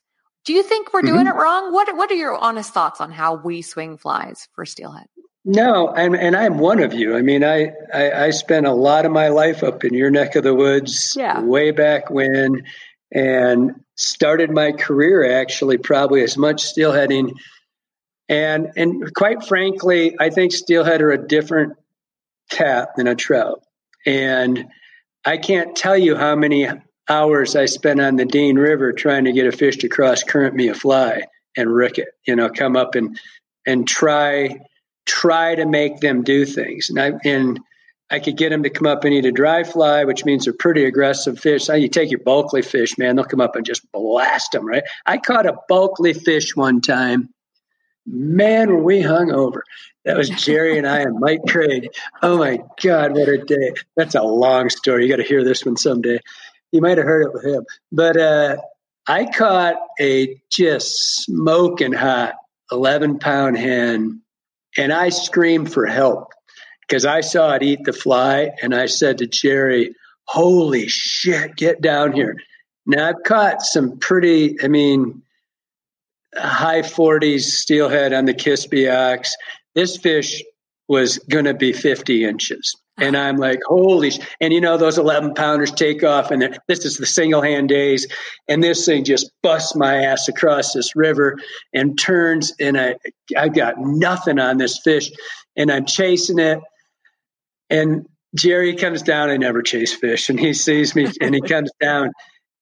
Do 0.45 0.53
you 0.55 0.63
think 0.63 0.93
we're 0.95 1.03
doing 1.03 1.27
mm-hmm. 1.27 1.39
it 1.39 1.41
wrong? 1.41 1.73
What, 1.73 1.95
what 1.97 2.11
are 2.11 2.15
your 2.15 2.37
honest 2.37 2.73
thoughts 2.73 3.01
on 3.01 3.13
how 3.13 3.35
we 3.35 3.61
swing 3.61 3.99
flies 3.99 4.49
for 4.55 4.65
steelhead? 4.65 5.07
No, 5.45 5.89
and, 5.89 6.15
and 6.15 6.37
I'm 6.37 6.59
one 6.59 6.81
of 6.81 6.93
you. 6.93 7.17
I 7.17 7.23
mean, 7.23 7.43
I, 7.45 7.73
I, 7.95 8.13
I 8.13 8.31
spent 8.31 8.67
a 8.67 8.75
lot 8.75 9.07
of 9.07 9.13
my 9.13 9.29
life 9.29 9.63
up 9.63 9.85
in 9.85 9.95
your 9.95 10.11
neck 10.11 10.37
of 10.37 10.45
the 10.45 10.55
woods 10.55 11.15
yeah. 11.17 11.41
way 11.41 11.71
back 11.71 12.11
when, 12.11 12.63
and 13.13 13.75
started 13.97 14.51
my 14.51 14.73
career 14.73 15.41
actually 15.41 15.79
probably 15.79 16.23
as 16.23 16.37
much 16.37 16.63
steelheading. 16.63 17.33
And 18.29 18.73
and 18.77 19.13
quite 19.15 19.45
frankly 19.45 20.17
i 20.21 20.31
think 20.31 20.53
steelhead 20.53 21.03
are 21.03 21.11
a 21.11 21.27
different 21.27 21.75
cat 22.51 22.91
than 22.97 23.07
a 23.07 23.15
trout. 23.15 23.63
And 24.07 24.67
i 25.25 25.37
can't 25.37 25.77
tell 25.77 25.97
you 25.97 26.17
how 26.17 26.37
many 26.37 26.69
hours 27.09 27.57
i 27.57 27.67
spent 27.67 28.01
on 28.01 28.17
the 28.17 28.25
dean 28.25 28.57
river 28.57 28.93
trying 28.93 29.25
to 29.25 29.33
get 29.33 29.47
a 29.47 29.53
fish 29.53 29.79
to 29.79 29.89
cross 29.89 30.23
current 30.23 30.55
me 30.55 30.69
a 30.69 30.75
fly 30.75 31.23
and 31.57 31.75
rick 31.75 31.99
it 31.99 32.09
you 32.25 32.37
know 32.37 32.49
come 32.49 32.77
up 32.77 32.95
and 32.95 33.19
and 33.67 33.89
try 33.89 34.57
try 35.07 35.55
to 35.55 35.67
make 35.67 35.99
them 36.01 36.23
do 36.23 36.45
things. 36.45 36.91
And 36.91 37.01
i 37.01 37.13
and 37.25 37.61
I 38.11 38.19
could 38.19 38.37
get 38.37 38.51
them 38.51 38.63
to 38.65 38.71
come 38.71 38.87
up 38.87 39.05
and 39.05 39.15
eat 39.15 39.25
a 39.25 39.33
dry 39.33 39.63
fly, 39.63 40.05
which 40.05 40.25
means 40.25 40.45
they're 40.45 40.53
pretty 40.53 40.85
aggressive 40.85 41.39
fish. 41.39 41.65
So 41.65 41.75
you 41.75 41.89
take 41.89 42.11
your 42.11 42.21
Bulkley 42.21 42.63
fish, 42.63 42.99
man, 42.99 43.17
they'll 43.17 43.25
come 43.25 43.41
up 43.41 43.55
and 43.55 43.65
just 43.65 43.91
blast 43.93 44.53
them, 44.53 44.67
right? 44.67 44.83
I 45.07 45.19
caught 45.19 45.47
a 45.47 45.57
Bulkley 45.69 46.13
fish 46.13 46.57
one 46.57 46.81
time. 46.81 47.29
Man, 48.07 48.71
were 48.71 48.83
we 48.83 49.01
hung 49.01 49.31
over. 49.31 49.63
That 50.05 50.17
was 50.17 50.31
Jerry 50.31 50.79
and 50.79 50.89
I 50.89 51.01
and 51.01 51.21
Mike 51.21 51.43
Craig. 51.49 51.89
Oh 52.23 52.39
my 52.39 52.61
God, 52.83 53.13
what 53.13 53.29
a 53.29 53.39
day. 53.39 53.75
That's 53.97 54.15
a 54.15 54.23
long 54.23 54.71
story. 54.71 55.05
You 55.05 55.11
got 55.11 55.23
to 55.23 55.29
hear 55.29 55.45
this 55.45 55.65
one 55.65 55.77
someday. 55.77 56.19
You 56.73 56.81
might 56.81 56.99
have 56.99 57.07
heard 57.07 57.27
it 57.27 57.35
with 57.35 57.45
him. 57.45 57.65
But 57.93 58.17
uh, 58.17 58.57
I 59.07 59.27
caught 59.27 59.77
a 60.01 60.41
just 60.51 61.25
smoking 61.25 61.93
hot 61.93 62.35
11 62.73 63.19
pound 63.19 63.59
hen 63.59 64.23
and 64.77 64.93
I 64.93 65.11
screamed 65.11 65.73
for 65.73 65.87
help 65.87 66.33
because 66.91 67.05
I 67.05 67.21
saw 67.21 67.55
it 67.55 67.63
eat 67.63 67.85
the 67.85 67.93
fly, 67.93 68.51
and 68.61 68.75
I 68.75 68.87
said 68.87 69.19
to 69.19 69.27
Jerry, 69.27 69.95
"Holy 70.25 70.89
shit, 70.89 71.55
get 71.55 71.81
down 71.81 72.13
here!" 72.13 72.37
Now 72.85 73.09
I've 73.09 73.23
caught 73.25 73.63
some 73.63 73.99
pretty, 73.99 74.61
I 74.61 74.67
mean, 74.67 75.23
high 76.35 76.83
40s 76.83 77.43
steelhead 77.43 78.13
on 78.13 78.25
the 78.25 78.35
Kispiox. 78.35 79.31
This 79.77 79.97
fish 79.97 80.43
was 80.89 81.19
going 81.19 81.45
to 81.45 81.55
be 81.55 81.73
50 81.73 82.25
inches. 82.25 82.75
And 82.99 83.17
I'm 83.17 83.37
like, 83.37 83.61
holy, 83.65 84.11
sh-. 84.11 84.19
and 84.41 84.53
you 84.53 84.61
know, 84.61 84.77
those 84.77 84.99
11 84.99 85.35
pounders 85.35 85.71
take 85.71 86.03
off 86.03 86.33
and 86.33 86.59
this 86.67 86.85
is 86.85 86.97
the 86.97 87.07
single 87.07 87.41
hand 87.41 87.69
days. 87.69 88.07
And 88.49 88.63
this 88.63 88.85
thing 88.85 89.05
just 89.05 89.31
busts 89.43 89.77
my 89.77 90.03
ass 90.05 90.29
across 90.29 90.73
this 90.73 90.97
river 90.97 91.39
and 91.73 91.99
turns 91.99 92.53
and 92.61 92.79
I, 92.79 92.97
I've 93.37 93.55
got 93.55 93.77
nothing 93.79 94.39
on 94.41 94.59
this 94.59 94.81
fish 94.81 95.11
and 95.57 95.71
I'm 95.71 95.87
chasing 95.87 96.41
it 96.41 96.61
and 97.71 98.07
Jerry 98.35 98.77
comes 98.77 99.03
down. 99.03 99.31
I 99.31 99.37
never 99.37 99.63
chase 99.63 99.95
fish, 99.95 100.29
and 100.29 100.39
he 100.39 100.55
sees 100.55 100.95
me, 100.95 101.09
and 101.21 101.35
he 101.35 101.41
comes 101.41 101.71
down, 101.81 102.13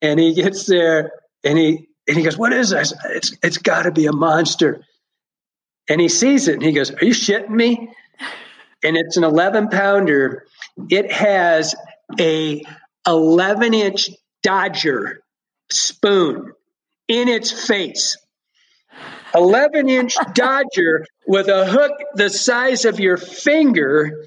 and 0.01 0.20
he 0.20 0.35
gets 0.35 0.66
there, 0.66 1.12
and 1.44 1.59
he 1.59 1.89
and 2.06 2.16
he 2.16 2.22
goes, 2.22 2.39
"What 2.39 2.52
is 2.52 2.70
this? 2.70 2.94
It's 3.06 3.36
it's 3.43 3.59
got 3.59 3.82
to 3.82 3.93
be 3.93 4.06
a 4.06 4.12
monster." 4.12 4.85
And 5.89 6.01
he 6.01 6.09
sees 6.09 6.48
it, 6.48 6.55
and 6.55 6.62
he 6.62 6.72
goes, 6.72 6.90
"Are 6.90 7.05
you 7.05 7.12
shitting 7.12 7.51
me?" 7.51 7.90
And 8.85 8.97
it's 8.97 9.16
an 9.16 9.24
eleven 9.24 9.68
pounder. 9.68 10.44
It 10.89 11.10
has 11.12 11.74
a 12.18 12.62
eleven 13.06 13.74
inch 13.74 14.10
Dodger 14.43 15.20
spoon 15.70 16.52
in 17.09 17.28
its 17.28 17.66
face. 17.66 18.16
11 19.35 19.89
inch 19.89 20.14
Dodger 20.35 21.06
with 21.26 21.48
a 21.48 21.66
hook 21.66 21.93
the 22.14 22.30
size 22.30 22.85
of 22.85 22.98
your 22.98 23.16
finger 23.16 24.26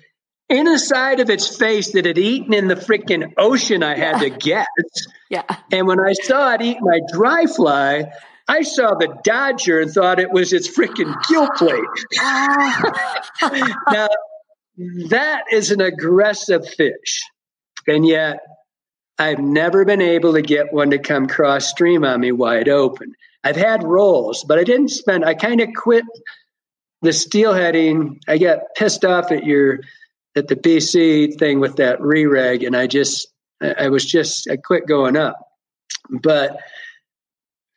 inside 0.51 1.19
of 1.19 1.29
its 1.29 1.55
face 1.55 1.93
that 1.93 2.05
had 2.05 2.17
eaten 2.17 2.53
in 2.53 2.67
the 2.67 2.75
freaking 2.75 3.33
ocean 3.37 3.83
I 3.83 3.95
had 3.95 4.19
to 4.19 4.29
get. 4.29 4.67
Yeah. 5.29 5.43
And 5.71 5.87
when 5.87 5.99
I 5.99 6.13
saw 6.13 6.53
it 6.53 6.61
eat 6.61 6.77
my 6.81 6.99
dry 7.13 7.45
fly, 7.45 8.11
I 8.47 8.63
saw 8.63 8.95
the 8.95 9.17
Dodger 9.23 9.79
and 9.79 9.91
thought 9.91 10.19
it 10.19 10.31
was 10.31 10.51
its 10.51 10.67
freaking 10.67 11.15
gill 11.29 11.49
plate. 11.55 11.83
Ah. 12.19 13.29
now, 13.91 14.07
that 15.09 15.43
is 15.51 15.71
an 15.71 15.81
aggressive 15.81 16.67
fish. 16.67 17.21
And 17.87 18.05
yet, 18.05 18.39
I've 19.17 19.39
never 19.39 19.85
been 19.85 20.01
able 20.01 20.33
to 20.33 20.41
get 20.41 20.73
one 20.73 20.89
to 20.89 20.99
come 20.99 21.27
cross 21.27 21.67
stream 21.67 22.03
on 22.03 22.19
me 22.19 22.31
wide 22.31 22.69
open. 22.69 23.13
I've 23.43 23.55
had 23.55 23.83
rolls, 23.83 24.43
but 24.47 24.59
I 24.59 24.63
didn't 24.63 24.89
spend, 24.89 25.23
I 25.25 25.33
kind 25.33 25.61
of 25.61 25.69
quit 25.75 26.05
the 27.01 27.09
steelheading. 27.09 28.19
I 28.27 28.37
got 28.37 28.59
pissed 28.75 29.05
off 29.05 29.31
at 29.31 29.45
your 29.45 29.79
at 30.35 30.47
the 30.47 30.55
BC 30.55 31.37
thing 31.37 31.59
with 31.59 31.77
that 31.77 32.01
re-reg, 32.01 32.63
and 32.63 32.75
I 32.75 32.87
just 32.87 33.27
I 33.61 33.89
was 33.89 34.05
just 34.05 34.49
I 34.49 34.57
quit 34.57 34.87
going 34.87 35.15
up. 35.15 35.37
But 36.09 36.59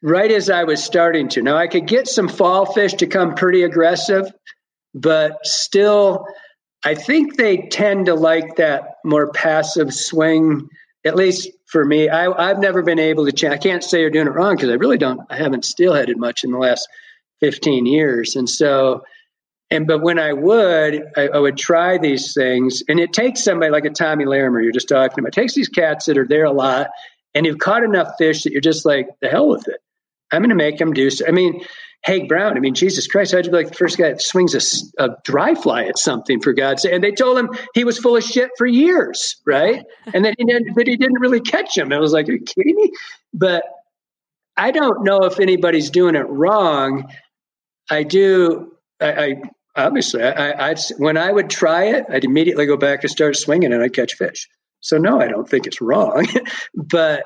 right 0.02 0.30
as 0.30 0.50
I 0.50 0.64
was 0.64 0.82
starting 0.82 1.28
to, 1.30 1.42
now 1.42 1.56
I 1.56 1.66
could 1.66 1.86
get 1.86 2.08
some 2.08 2.28
fall 2.28 2.66
fish 2.66 2.94
to 2.94 3.06
come 3.06 3.34
pretty 3.34 3.62
aggressive, 3.62 4.32
but 4.94 5.44
still 5.44 6.26
I 6.84 6.94
think 6.94 7.36
they 7.36 7.68
tend 7.68 8.06
to 8.06 8.14
like 8.14 8.56
that 8.56 8.96
more 9.04 9.32
passive 9.32 9.92
swing. 9.92 10.68
At 11.04 11.16
least 11.16 11.48
for 11.66 11.84
me, 11.84 12.08
I, 12.08 12.48
have 12.48 12.58
never 12.58 12.82
been 12.82 12.98
able 12.98 13.26
to. 13.26 13.32
Ch- 13.32 13.44
I 13.44 13.56
can't 13.56 13.82
say 13.82 14.00
you're 14.00 14.10
doing 14.10 14.26
it 14.26 14.34
wrong 14.34 14.54
because 14.54 14.70
I 14.70 14.74
really 14.74 14.98
don't. 14.98 15.20
I 15.30 15.36
haven't 15.36 15.64
steelheaded 15.64 16.16
much 16.16 16.44
in 16.44 16.50
the 16.50 16.58
last 16.58 16.86
15 17.40 17.86
years, 17.86 18.36
and 18.36 18.48
so 18.48 19.02
and 19.70 19.86
but 19.86 20.02
when 20.02 20.18
I 20.18 20.32
would, 20.32 21.04
I, 21.16 21.28
I, 21.28 21.38
would 21.38 21.56
try 21.56 21.98
these 21.98 22.34
things, 22.34 22.82
and 22.88 23.00
it 23.00 23.12
takes 23.12 23.42
somebody 23.42 23.72
like 23.72 23.84
a 23.84 23.90
Tommy 23.90 24.24
Larimer 24.24 24.60
you're 24.60 24.72
just 24.72 24.88
talking 24.88 25.18
about. 25.18 25.28
It 25.28 25.40
takes 25.40 25.54
these 25.54 25.68
cats 25.68 26.06
that 26.06 26.18
are 26.18 26.26
there 26.26 26.44
a 26.44 26.52
lot, 26.52 26.90
and 27.34 27.46
you've 27.46 27.58
caught 27.58 27.82
enough 27.82 28.12
fish 28.18 28.42
that 28.42 28.52
you're 28.52 28.60
just 28.60 28.84
like 28.84 29.08
the 29.20 29.28
hell 29.28 29.48
with 29.48 29.66
it. 29.68 29.80
I'm 30.30 30.40
going 30.40 30.50
to 30.50 30.56
make 30.56 30.78
them 30.78 30.92
do. 30.92 31.10
So, 31.10 31.26
I 31.26 31.30
mean, 31.30 31.64
Haig-Brown. 32.04 32.56
I 32.56 32.60
mean, 32.60 32.74
Jesus 32.74 33.06
Christ, 33.06 33.34
I'd 33.34 33.44
be 33.44 33.50
like 33.50 33.68
the 33.68 33.74
first 33.74 33.96
guy 33.96 34.10
that 34.10 34.20
swings 34.20 34.54
a, 34.54 35.04
a 35.04 35.16
dry 35.24 35.54
fly 35.54 35.84
at 35.84 35.98
something 35.98 36.40
for 36.40 36.52
God's 36.52 36.82
sake. 36.82 36.92
And 36.92 37.02
they 37.02 37.12
told 37.12 37.38
him 37.38 37.50
he 37.72 37.84
was 37.84 37.98
full 37.98 38.16
of 38.16 38.22
shit 38.22 38.50
for 38.58 38.66
years, 38.66 39.36
right? 39.46 39.84
And 40.12 40.24
then, 40.24 40.34
he 40.36 40.44
didn't, 40.44 40.74
but 40.74 40.86
he 40.86 40.96
didn't 40.96 41.20
really 41.20 41.40
catch 41.40 41.76
him. 41.76 41.92
I 41.92 41.98
was 41.98 42.12
like, 42.12 42.28
are 42.28 42.32
you 42.32 42.40
kidding 42.40 42.76
me? 42.76 42.92
But 43.32 43.64
I 44.56 44.70
don't 44.70 45.02
know 45.04 45.24
if 45.24 45.40
anybody's 45.40 45.90
doing 45.90 46.14
it 46.14 46.28
wrong. 46.28 47.10
I 47.90 48.02
do. 48.02 48.73
I, 49.04 49.24
I 49.24 49.42
obviously, 49.76 50.22
I, 50.22 50.70
I, 50.70 50.74
when 50.98 51.16
I 51.16 51.30
would 51.30 51.50
try 51.50 51.84
it, 51.84 52.06
I'd 52.08 52.24
immediately 52.24 52.66
go 52.66 52.76
back 52.76 53.02
and 53.02 53.10
start 53.10 53.36
swinging, 53.36 53.72
and 53.72 53.82
I'd 53.82 53.92
catch 53.92 54.14
fish. 54.14 54.48
So 54.80 54.98
no, 54.98 55.20
I 55.20 55.28
don't 55.28 55.48
think 55.48 55.66
it's 55.66 55.80
wrong, 55.80 56.26
but 56.74 57.24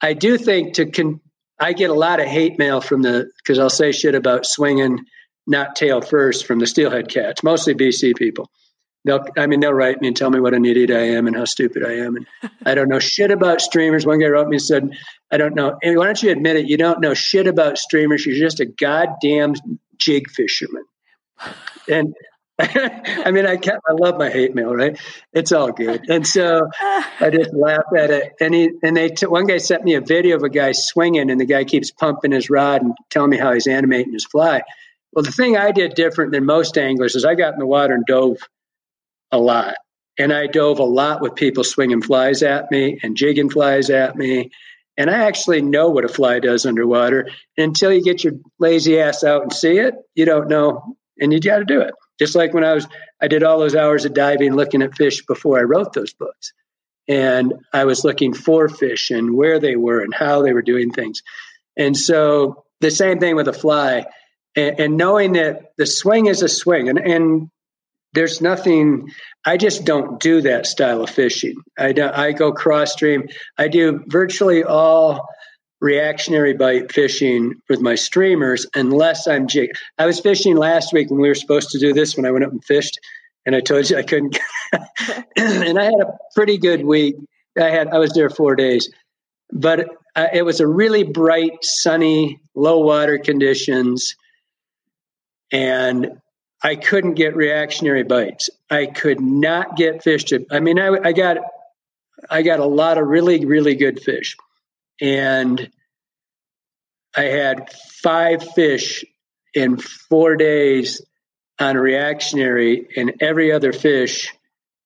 I 0.00 0.12
do 0.12 0.38
think 0.38 0.74
to 0.74 0.90
con- 0.90 1.20
I 1.58 1.72
get 1.72 1.90
a 1.90 1.94
lot 1.94 2.20
of 2.20 2.26
hate 2.26 2.58
mail 2.58 2.80
from 2.80 3.02
the 3.02 3.30
because 3.38 3.58
I'll 3.58 3.70
say 3.70 3.92
shit 3.92 4.14
about 4.14 4.46
swinging 4.46 5.04
not 5.46 5.76
tail 5.76 6.00
first 6.00 6.46
from 6.46 6.58
the 6.58 6.66
steelhead 6.66 7.08
cats, 7.08 7.42
mostly 7.42 7.74
BC 7.74 8.16
people. 8.16 8.50
They'll, 9.04 9.24
I 9.38 9.46
mean, 9.46 9.60
they'll 9.60 9.72
write 9.72 10.00
me 10.00 10.08
and 10.08 10.16
tell 10.16 10.30
me 10.30 10.40
what 10.40 10.52
an 10.52 10.64
idiot 10.64 10.90
I 10.90 11.10
am 11.10 11.28
and 11.28 11.36
how 11.36 11.44
stupid 11.44 11.84
I 11.84 11.92
am, 11.98 12.16
and 12.16 12.26
I 12.64 12.74
don't 12.74 12.88
know 12.88 12.98
shit 12.98 13.30
about 13.30 13.60
streamers. 13.60 14.04
One 14.04 14.18
guy 14.18 14.26
wrote 14.26 14.48
me 14.48 14.56
and 14.56 14.62
said, 14.62 14.90
"I 15.30 15.36
don't 15.36 15.54
know. 15.54 15.78
Why 15.80 16.04
don't 16.06 16.22
you 16.22 16.32
admit 16.32 16.56
it? 16.56 16.66
You 16.66 16.76
don't 16.76 17.00
know 17.00 17.14
shit 17.14 17.46
about 17.46 17.78
streamers. 17.78 18.26
You're 18.26 18.36
just 18.36 18.58
a 18.58 18.66
goddamn 18.66 19.54
jig 19.96 20.28
fisherman." 20.28 20.84
And 21.88 22.14
I 22.58 23.32
mean, 23.32 23.46
I 23.46 23.58
I 23.62 23.92
love 23.92 24.16
my 24.16 24.30
hate 24.30 24.54
mail, 24.54 24.74
right? 24.74 24.98
It's 25.34 25.52
all 25.52 25.72
good, 25.72 26.08
and 26.08 26.26
so 26.26 26.66
I 26.80 27.28
just 27.30 27.52
laugh 27.52 27.84
at 27.94 28.10
it. 28.10 28.32
And 28.40 28.54
he 28.54 28.70
and 28.82 28.96
they 28.96 29.10
t- 29.10 29.26
one 29.26 29.44
guy 29.44 29.58
sent 29.58 29.84
me 29.84 29.94
a 29.94 30.00
video 30.00 30.36
of 30.36 30.42
a 30.42 30.48
guy 30.48 30.72
swinging, 30.72 31.30
and 31.30 31.38
the 31.38 31.44
guy 31.44 31.64
keeps 31.64 31.90
pumping 31.90 32.32
his 32.32 32.48
rod 32.48 32.80
and 32.80 32.94
telling 33.10 33.28
me 33.28 33.36
how 33.36 33.52
he's 33.52 33.66
animating 33.66 34.14
his 34.14 34.24
fly. 34.24 34.62
Well, 35.12 35.22
the 35.22 35.32
thing 35.32 35.58
I 35.58 35.70
did 35.70 35.94
different 35.94 36.32
than 36.32 36.46
most 36.46 36.78
anglers 36.78 37.14
is 37.14 37.26
I 37.26 37.34
got 37.34 37.52
in 37.52 37.58
the 37.58 37.66
water 37.66 37.92
and 37.92 38.06
dove 38.06 38.38
a 39.30 39.38
lot, 39.38 39.74
and 40.18 40.32
I 40.32 40.46
dove 40.46 40.78
a 40.78 40.84
lot 40.84 41.20
with 41.20 41.34
people 41.34 41.62
swinging 41.62 42.00
flies 42.00 42.42
at 42.42 42.70
me 42.70 42.98
and 43.02 43.18
jigging 43.18 43.50
flies 43.50 43.90
at 43.90 44.16
me. 44.16 44.50
And 44.96 45.10
I 45.10 45.24
actually 45.24 45.60
know 45.60 45.90
what 45.90 46.06
a 46.06 46.08
fly 46.08 46.38
does 46.38 46.64
underwater. 46.64 47.28
Until 47.58 47.92
you 47.92 48.02
get 48.02 48.24
your 48.24 48.32
lazy 48.58 48.98
ass 48.98 49.24
out 49.24 49.42
and 49.42 49.52
see 49.52 49.76
it, 49.76 49.94
you 50.14 50.24
don't 50.24 50.48
know 50.48 50.96
and 51.18 51.32
you 51.32 51.40
got 51.40 51.58
to 51.58 51.64
do 51.64 51.80
it. 51.80 51.94
Just 52.18 52.34
like 52.34 52.54
when 52.54 52.64
I 52.64 52.74
was, 52.74 52.86
I 53.20 53.28
did 53.28 53.42
all 53.42 53.58
those 53.58 53.74
hours 53.74 54.04
of 54.04 54.14
diving, 54.14 54.54
looking 54.54 54.82
at 54.82 54.96
fish 54.96 55.24
before 55.26 55.58
I 55.58 55.62
wrote 55.62 55.92
those 55.92 56.14
books, 56.14 56.52
and 57.08 57.54
I 57.72 57.84
was 57.84 58.04
looking 58.04 58.32
for 58.34 58.68
fish 58.68 59.10
and 59.10 59.34
where 59.34 59.58
they 59.58 59.76
were 59.76 60.00
and 60.00 60.14
how 60.14 60.42
they 60.42 60.52
were 60.52 60.62
doing 60.62 60.90
things, 60.90 61.22
and 61.76 61.96
so 61.96 62.64
the 62.80 62.90
same 62.90 63.18
thing 63.18 63.36
with 63.36 63.48
a 63.48 63.52
fly, 63.52 64.06
and, 64.54 64.80
and 64.80 64.96
knowing 64.96 65.32
that 65.32 65.72
the 65.76 65.86
swing 65.86 66.26
is 66.26 66.42
a 66.42 66.48
swing, 66.48 66.88
and 66.88 66.98
and 66.98 67.50
there's 68.12 68.40
nothing. 68.40 69.10
I 69.44 69.58
just 69.58 69.84
don't 69.84 70.18
do 70.18 70.40
that 70.42 70.66
style 70.66 71.02
of 71.02 71.10
fishing. 71.10 71.54
I 71.78 71.92
don't, 71.92 72.12
I 72.12 72.32
go 72.32 72.52
cross 72.52 72.92
stream. 72.92 73.28
I 73.56 73.68
do 73.68 74.02
virtually 74.08 74.64
all 74.64 75.28
reactionary 75.80 76.54
bite 76.54 76.92
fishing 76.92 77.54
with 77.68 77.80
my 77.80 77.94
streamers 77.94 78.66
unless 78.74 79.26
I'm 79.26 79.46
jig. 79.46 79.70
I 79.98 80.06
was 80.06 80.20
fishing 80.20 80.56
last 80.56 80.92
week 80.92 81.10
when 81.10 81.20
we 81.20 81.28
were 81.28 81.34
supposed 81.34 81.70
to 81.70 81.78
do 81.78 81.92
this 81.92 82.16
when 82.16 82.26
I 82.26 82.30
went 82.30 82.44
up 82.44 82.52
and 82.52 82.64
fished, 82.64 82.98
and 83.44 83.54
I 83.54 83.60
told 83.60 83.90
you 83.90 83.98
I 83.98 84.02
couldn't. 84.02 84.38
and 85.36 85.78
I 85.78 85.84
had 85.84 86.00
a 86.00 86.18
pretty 86.34 86.58
good 86.58 86.84
week. 86.84 87.16
I 87.58 87.70
had 87.70 87.88
I 87.88 87.98
was 87.98 88.12
there 88.12 88.30
four 88.30 88.56
days, 88.56 88.90
but 89.52 89.88
uh, 90.14 90.28
it 90.32 90.42
was 90.42 90.60
a 90.60 90.66
really 90.66 91.04
bright, 91.04 91.58
sunny, 91.62 92.40
low 92.54 92.80
water 92.80 93.18
conditions, 93.18 94.14
and 95.52 96.20
I 96.62 96.76
couldn't 96.76 97.14
get 97.14 97.36
reactionary 97.36 98.02
bites. 98.02 98.50
I 98.70 98.86
could 98.86 99.20
not 99.20 99.76
get 99.76 100.02
fish 100.02 100.24
to. 100.24 100.44
I 100.50 100.60
mean, 100.60 100.78
I, 100.78 100.96
I 101.02 101.12
got 101.12 101.38
I 102.28 102.42
got 102.42 102.60
a 102.60 102.66
lot 102.66 102.98
of 102.98 103.06
really 103.06 103.44
really 103.44 103.74
good 103.74 104.00
fish 104.00 104.36
and 105.00 105.70
I 107.16 107.24
had 107.24 107.72
five 107.72 108.42
fish 108.54 109.04
in 109.54 109.78
four 109.78 110.36
days 110.36 111.00
on 111.58 111.76
a 111.76 111.80
reactionary, 111.80 112.88
and 112.96 113.14
every 113.20 113.52
other 113.52 113.72
fish 113.72 114.32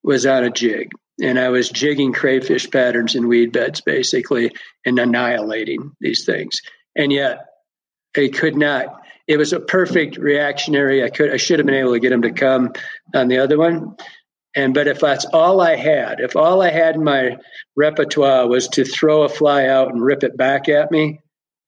was 0.03 0.27
on 0.27 0.45
a 0.45 0.51
jig. 0.51 0.93
And 1.21 1.39
I 1.39 1.49
was 1.49 1.69
jigging 1.69 2.13
crayfish 2.13 2.71
patterns 2.71 3.15
in 3.15 3.29
weed 3.29 3.53
beds 3.53 3.81
basically 3.81 4.53
and 4.87 4.99
annihilating 4.99 5.93
these 6.01 6.25
things. 6.25 6.63
And 6.97 7.13
yet 7.13 7.47
I 8.17 8.29
could 8.29 8.57
not. 8.57 9.03
It 9.27 9.37
was 9.37 9.53
a 9.53 9.61
perfect 9.61 10.17
reactionary. 10.17 11.05
I 11.05 11.11
could 11.11 11.33
I 11.33 11.37
should 11.37 11.59
have 11.59 11.67
been 11.67 11.75
able 11.75 11.93
to 11.93 12.01
get 12.01 12.13
him 12.13 12.23
to 12.23 12.33
come 12.33 12.73
on 13.15 13.29
the 13.29 13.39
other 13.39 13.59
one. 13.59 13.97
And 14.55 14.75
but 14.75 14.89
if 14.89 15.01
that's 15.01 15.27
all 15.27 15.61
I 15.61 15.77
had, 15.77 16.21
if 16.21 16.35
all 16.37 16.61
I 16.61 16.71
had 16.71 16.97
in 16.97 17.05
my 17.05 17.37
repertoire 17.77 18.49
was 18.49 18.69
to 18.69 18.85
throw 18.85 19.23
a 19.23 19.29
fly 19.29 19.67
out 19.67 19.93
and 19.93 20.03
rip 20.03 20.25
it 20.25 20.37
back 20.37 20.69
at 20.69 20.91
me, 20.91 21.21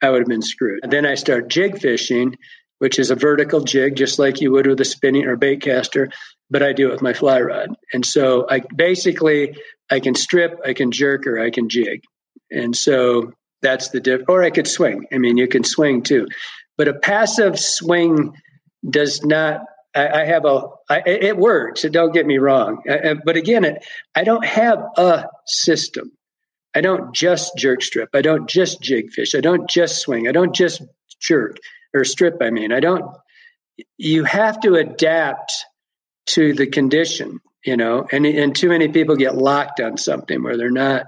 I 0.02 0.10
would 0.10 0.20
have 0.20 0.28
been 0.28 0.42
screwed. 0.42 0.80
And 0.82 0.92
then 0.92 1.06
I 1.06 1.14
start 1.14 1.48
jig 1.48 1.80
fishing, 1.80 2.36
which 2.78 2.98
is 2.98 3.12
a 3.12 3.14
vertical 3.14 3.60
jig, 3.60 3.94
just 3.94 4.18
like 4.18 4.40
you 4.40 4.50
would 4.50 4.66
with 4.66 4.80
a 4.80 4.84
spinning 4.84 5.26
or 5.26 5.36
bait 5.36 5.62
caster, 5.62 6.10
but 6.50 6.62
I 6.62 6.72
do 6.72 6.88
it 6.88 6.92
with 6.92 7.02
my 7.02 7.12
fly 7.12 7.40
rod. 7.40 7.70
And 7.92 8.04
so 8.04 8.46
I 8.50 8.62
basically 8.74 9.56
I 9.90 10.00
can 10.00 10.16
strip, 10.16 10.59
I 10.66 10.74
can 10.74 10.90
jerk, 10.90 11.26
or 11.26 11.38
I 11.38 11.50
can 11.50 11.68
jig. 11.68 12.02
And 12.50 12.74
so 12.74 13.32
that's 13.62 13.90
the 13.90 14.00
diff. 14.00 14.22
Or 14.28 14.42
I 14.42 14.50
could 14.50 14.66
swing. 14.66 15.06
I 15.12 15.18
mean, 15.18 15.36
you 15.36 15.46
can 15.46 15.62
swing 15.62 16.02
too, 16.02 16.26
but 16.76 16.88
a 16.88 16.94
passive 16.94 17.59
swing 17.59 18.34
does 18.88 19.24
not 19.24 19.60
I, 19.94 20.23
I 20.23 20.24
have 20.24 20.44
a. 20.44 20.69
I, 20.89 21.02
it 21.06 21.36
works. 21.36 21.82
Don't 21.82 22.12
get 22.12 22.27
me 22.27 22.39
wrong. 22.39 22.82
I, 22.89 23.14
but 23.14 23.36
again, 23.36 23.64
it, 23.64 23.85
I 24.14 24.24
don't 24.24 24.44
have 24.44 24.78
a 24.97 25.27
system. 25.47 26.12
I 26.74 26.81
don't 26.81 27.14
just 27.14 27.56
jerk 27.56 27.82
strip. 27.82 28.10
I 28.14 28.23
don't 28.23 28.48
just 28.48 28.81
jig 28.81 29.10
fish. 29.10 29.35
I 29.35 29.40
don't 29.40 29.69
just 29.69 29.98
swing. 30.01 30.28
I 30.28 30.32
don't 30.32 30.55
just 30.55 30.82
jerk 31.20 31.59
or 31.94 32.05
strip. 32.05 32.39
I 32.40 32.51
mean, 32.51 32.73
I 32.73 32.81
don't. 32.81 33.05
You 33.98 34.24
have 34.24 34.60
to 34.60 34.74
adapt 34.74 35.52
to 36.27 36.55
the 36.55 36.66
condition, 36.66 37.40
you 37.64 37.77
know. 37.77 38.06
And 38.10 38.24
and 38.24 38.56
too 38.56 38.69
many 38.69 38.89
people 38.89 39.16
get 39.16 39.36
locked 39.36 39.81
on 39.81 39.98
something 39.98 40.43
where 40.43 40.56
they're 40.56 40.70
not. 40.70 41.06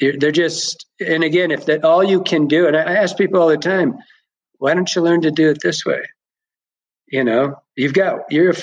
They're 0.00 0.32
just. 0.32 0.86
And 0.98 1.22
again, 1.22 1.52
if 1.52 1.66
that 1.66 1.84
all 1.84 2.02
you 2.02 2.22
can 2.22 2.48
do, 2.48 2.66
and 2.66 2.76
I 2.76 2.94
ask 2.94 3.16
people 3.16 3.40
all 3.40 3.48
the 3.48 3.56
time, 3.56 3.98
why 4.58 4.74
don't 4.74 4.92
you 4.92 5.02
learn 5.02 5.22
to 5.22 5.30
do 5.30 5.50
it 5.50 5.58
this 5.62 5.84
way? 5.84 6.02
You 7.06 7.22
know, 7.22 7.56
you've 7.76 7.94
got 7.94 8.30
you're 8.30 8.50
a, 8.50 8.56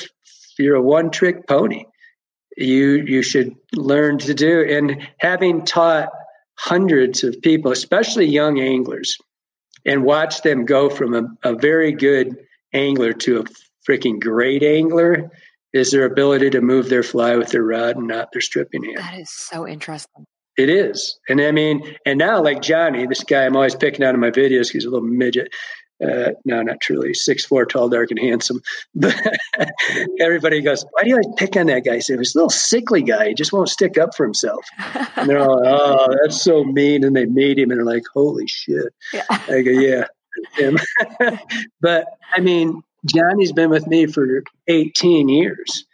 you're 0.57 0.75
a 0.75 0.81
one 0.81 1.11
trick 1.11 1.47
pony. 1.47 1.85
You 2.57 3.03
you 3.05 3.23
should 3.23 3.55
learn 3.73 4.17
to 4.19 4.33
do. 4.33 4.65
And 4.69 5.07
having 5.19 5.65
taught 5.65 6.09
hundreds 6.57 7.23
of 7.23 7.41
people, 7.41 7.71
especially 7.71 8.25
young 8.25 8.59
anglers, 8.59 9.17
and 9.85 10.03
watch 10.03 10.41
them 10.41 10.65
go 10.65 10.89
from 10.89 11.13
a, 11.15 11.49
a 11.49 11.55
very 11.55 11.93
good 11.93 12.37
angler 12.73 13.13
to 13.13 13.39
a 13.39 13.43
freaking 13.89 14.19
great 14.19 14.63
angler 14.63 15.31
is 15.73 15.91
their 15.91 16.05
ability 16.05 16.49
to 16.51 16.61
move 16.61 16.89
their 16.89 17.03
fly 17.03 17.35
with 17.35 17.49
their 17.49 17.63
rod 17.63 17.95
and 17.95 18.07
not 18.07 18.29
their 18.31 18.41
stripping 18.41 18.83
hand. 18.83 18.97
That 18.97 19.19
is 19.19 19.31
so 19.31 19.67
interesting. 19.67 20.25
It 20.57 20.69
is. 20.69 21.17
And 21.29 21.39
I 21.39 21.51
mean, 21.51 21.95
and 22.05 22.19
now 22.19 22.43
like 22.43 22.61
Johnny, 22.61 23.07
this 23.07 23.23
guy 23.23 23.45
I'm 23.45 23.55
always 23.55 23.75
picking 23.75 24.05
out 24.05 24.13
in 24.13 24.19
my 24.19 24.31
videos, 24.31 24.69
he's 24.69 24.85
a 24.85 24.89
little 24.89 25.07
midget. 25.07 25.53
Uh, 26.03 26.31
no, 26.45 26.61
not 26.61 26.81
truly. 26.81 27.13
Six 27.13 27.45
four, 27.45 27.65
tall, 27.65 27.89
dark, 27.89 28.11
and 28.11 28.19
handsome. 28.19 28.61
But 28.95 29.15
everybody 30.19 30.61
goes, 30.61 30.83
"Why 30.91 31.03
do 31.03 31.09
you 31.09 31.15
always 31.15 31.35
pick 31.37 31.55
on 31.55 31.67
that 31.67 31.85
guy?" 31.85 31.99
So 31.99 32.17
he's 32.17 32.35
a 32.35 32.37
little 32.37 32.49
sickly 32.49 33.03
guy. 33.03 33.29
He 33.29 33.33
just 33.33 33.53
won't 33.53 33.69
stick 33.69 33.97
up 33.97 34.15
for 34.15 34.25
himself. 34.25 34.65
And 35.15 35.29
they're 35.29 35.39
all, 35.39 35.61
"Oh, 35.65 36.07
that's 36.21 36.41
so 36.41 36.63
mean." 36.63 37.03
And 37.03 37.15
they 37.15 37.25
meet 37.25 37.59
him, 37.59 37.69
and 37.71 37.79
they're 37.79 37.85
like, 37.85 38.03
"Holy 38.13 38.47
shit!" 38.47 38.93
Yeah. 39.13 39.23
I 39.29 39.61
go, 39.61 39.71
"Yeah." 39.71 40.05
But 41.81 42.05
I 42.35 42.39
mean, 42.39 42.81
Johnny's 43.05 43.51
been 43.51 43.69
with 43.69 43.87
me 43.87 44.07
for 44.07 44.43
18 44.67 45.29
years. 45.29 45.85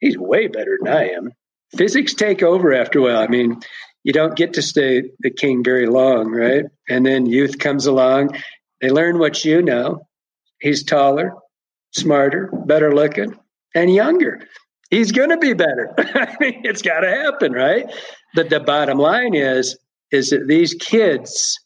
He's 0.00 0.18
way 0.18 0.48
better 0.48 0.78
than 0.82 0.92
I 0.92 1.10
am. 1.10 1.32
Physics 1.76 2.14
take 2.14 2.42
over 2.42 2.74
after 2.74 2.98
a 2.98 3.02
while. 3.02 3.18
I 3.18 3.26
mean, 3.28 3.60
you 4.02 4.12
don't 4.12 4.36
get 4.36 4.54
to 4.54 4.62
stay 4.62 5.10
the 5.20 5.30
king 5.30 5.64
very 5.64 5.86
long, 5.86 6.30
right? 6.30 6.64
And 6.88 7.06
then 7.06 7.26
youth 7.26 7.58
comes 7.58 7.86
along 7.86 8.36
they 8.84 8.90
learn 8.90 9.18
what 9.18 9.46
you 9.46 9.62
know. 9.62 10.06
He's 10.60 10.84
taller, 10.84 11.32
smarter, 11.92 12.50
better 12.52 12.94
looking, 12.94 13.34
and 13.74 13.90
younger. 13.90 14.46
he's 14.90 15.10
going 15.10 15.30
to 15.30 15.38
be 15.38 15.54
better. 15.54 15.94
I 15.98 16.36
mean, 16.38 16.60
it's 16.66 16.82
got 16.82 17.00
to 17.00 17.08
happen, 17.08 17.52
right? 17.52 17.90
But 18.34 18.50
the 18.50 18.60
bottom 18.60 18.98
line 18.98 19.34
is, 19.34 19.78
is 20.10 20.28
that 20.30 20.46
these 20.46 20.74
kids, 20.74 21.58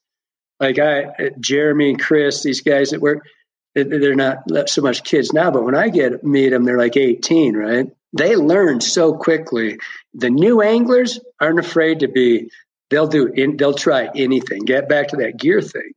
like 0.61 0.78
I, 0.78 1.32
Jeremy, 1.40 1.90
and 1.90 2.01
Chris, 2.01 2.45
these 2.45 2.61
guys 2.61 2.90
that 2.90 3.01
work, 3.01 3.27
they're 3.74 4.15
not 4.15 4.45
so 4.69 4.82
much 4.82 5.03
kids 5.03 5.32
now, 5.32 5.51
but 5.51 5.65
when 5.65 5.74
I 5.74 5.89
get 5.89 6.23
meet 6.23 6.51
them, 6.51 6.62
they're 6.62 6.78
like 6.78 6.97
18, 6.97 7.57
right? 7.57 7.89
They 8.12 8.36
learn 8.36 8.81
so 8.81 9.12
quickly. 9.12 9.81
The 10.15 10.31
new 10.31 10.62
anglers 10.62 11.19
aren't 11.40 11.59
afraid 11.59 11.99
to 12.01 12.07
be. 12.09 12.53
They'll 12.90 13.09
do. 13.09 13.32
They'll 13.57 13.74
try 13.74 14.09
anything. 14.15 14.61
Get 14.61 14.89
back 14.89 15.09
to 15.09 15.16
that 15.16 15.36
gear 15.36 15.61
thing. 15.61 15.95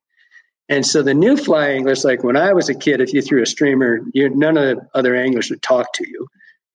And 0.72 0.86
so 0.86 1.04
the 1.04 1.14
new 1.14 1.36
fly 1.36 1.72
anglers, 1.72 2.06
like 2.06 2.24
when 2.24 2.38
I 2.38 2.54
was 2.54 2.70
a 2.70 2.74
kid, 2.74 3.02
if 3.02 3.14
you 3.14 3.22
threw 3.22 3.42
a 3.42 3.46
streamer, 3.46 4.00
you, 4.14 4.30
none 4.30 4.56
of 4.56 4.64
the 4.64 4.88
other 4.96 5.18
anglers 5.18 5.50
would 5.50 5.62
talk 5.62 5.92
to 5.96 6.10
you. 6.10 6.28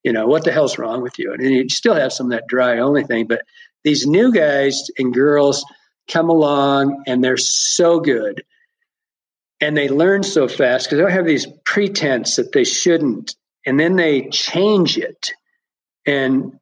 You 0.05 0.12
know, 0.12 0.27
what 0.27 0.44
the 0.44 0.52
hell's 0.52 0.78
wrong 0.78 1.01
with 1.01 1.18
you? 1.18 1.32
And 1.32 1.43
you 1.43 1.66
still 1.70 1.94
have 1.94 2.12
some 2.12 2.27
of 2.27 2.32
that 2.32 2.47
dry 2.47 2.81
only 2.81 3.05
thing. 3.05 3.27
But 3.27 3.40
these 3.85 4.06
new 4.06 4.35
guys 4.35 4.90
and 4.98 5.14
girls 5.14 5.64
come 6.12 6.28
along 6.28 7.05
and 7.06 7.24
they're 7.24 7.39
so 7.39 8.01
good. 8.01 8.44
And 9.62 9.74
they 9.74 9.89
learn 9.89 10.24
so 10.24 10.47
fast 10.47 10.85
because 10.85 10.98
they 10.98 11.02
don't 11.02 11.12
have 11.12 11.24
these 11.24 11.47
pretense 11.64 12.36
that 12.36 12.52
they 12.52 12.64
shouldn't. 12.64 13.35
And 13.64 13.81
then 13.81 13.97
they 13.97 14.28
change 14.28 14.98
it. 14.98 15.32
And 16.05 16.60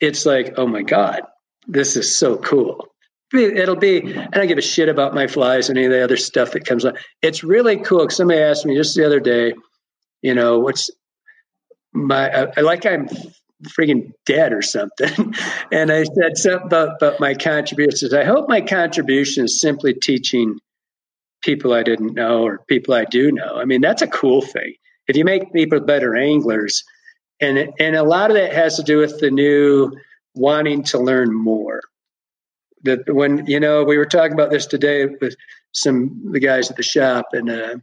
it's 0.00 0.26
like, 0.26 0.54
oh 0.56 0.66
my 0.66 0.82
God, 0.82 1.20
this 1.68 1.94
is 1.94 2.16
so 2.16 2.36
cool 2.36 2.88
it'll 3.34 3.76
be 3.76 4.16
i 4.16 4.26
don't 4.26 4.46
give 4.46 4.58
a 4.58 4.62
shit 4.62 4.88
about 4.88 5.14
my 5.14 5.26
flies 5.26 5.68
and 5.68 5.78
any 5.78 5.86
of 5.86 5.92
the 5.92 6.02
other 6.02 6.16
stuff 6.16 6.52
that 6.52 6.64
comes 6.64 6.84
up. 6.84 6.96
It's 7.22 7.44
really 7.44 7.76
cool 7.78 8.08
somebody 8.10 8.40
asked 8.40 8.64
me 8.64 8.76
just 8.76 8.96
the 8.96 9.04
other 9.04 9.20
day 9.20 9.54
you 10.22 10.34
know 10.34 10.58
what's 10.58 10.90
my 11.92 12.30
I, 12.30 12.60
like 12.60 12.86
i'm 12.86 13.08
freaking 13.66 14.12
dead 14.24 14.52
or 14.52 14.62
something. 14.62 15.34
And 15.72 15.90
i 15.90 16.04
said 16.04 16.36
something 16.36 16.66
about, 16.66 16.96
about 16.96 17.20
my 17.20 17.34
contributions. 17.34 18.14
I 18.14 18.24
hope 18.24 18.48
my 18.48 18.60
contribution 18.60 19.44
is 19.44 19.60
simply 19.60 19.94
teaching 19.94 20.58
people 21.42 21.72
i 21.72 21.82
didn't 21.82 22.14
know 22.14 22.42
or 22.44 22.60
people 22.68 22.94
i 22.94 23.04
do 23.04 23.30
know. 23.32 23.56
I 23.56 23.64
mean 23.64 23.80
that's 23.80 24.02
a 24.02 24.08
cool 24.08 24.42
thing. 24.42 24.74
If 25.06 25.16
you 25.16 25.24
make 25.24 25.52
people 25.52 25.80
better 25.80 26.16
anglers 26.16 26.84
and 27.40 27.72
and 27.78 27.96
a 27.96 28.02
lot 28.02 28.30
of 28.30 28.36
that 28.36 28.52
has 28.52 28.76
to 28.76 28.82
do 28.82 28.98
with 28.98 29.20
the 29.20 29.30
new 29.30 29.92
wanting 30.34 30.84
to 30.84 30.98
learn 30.98 31.32
more 31.34 31.80
that 32.84 33.12
when 33.12 33.46
you 33.46 33.60
know 33.60 33.84
we 33.84 33.98
were 33.98 34.06
talking 34.06 34.32
about 34.32 34.50
this 34.50 34.66
today 34.66 35.06
with 35.06 35.34
some 35.72 36.32
the 36.32 36.40
guys 36.40 36.70
at 36.70 36.76
the 36.76 36.82
shop 36.82 37.28
and 37.32 37.50
uh, 37.50 37.76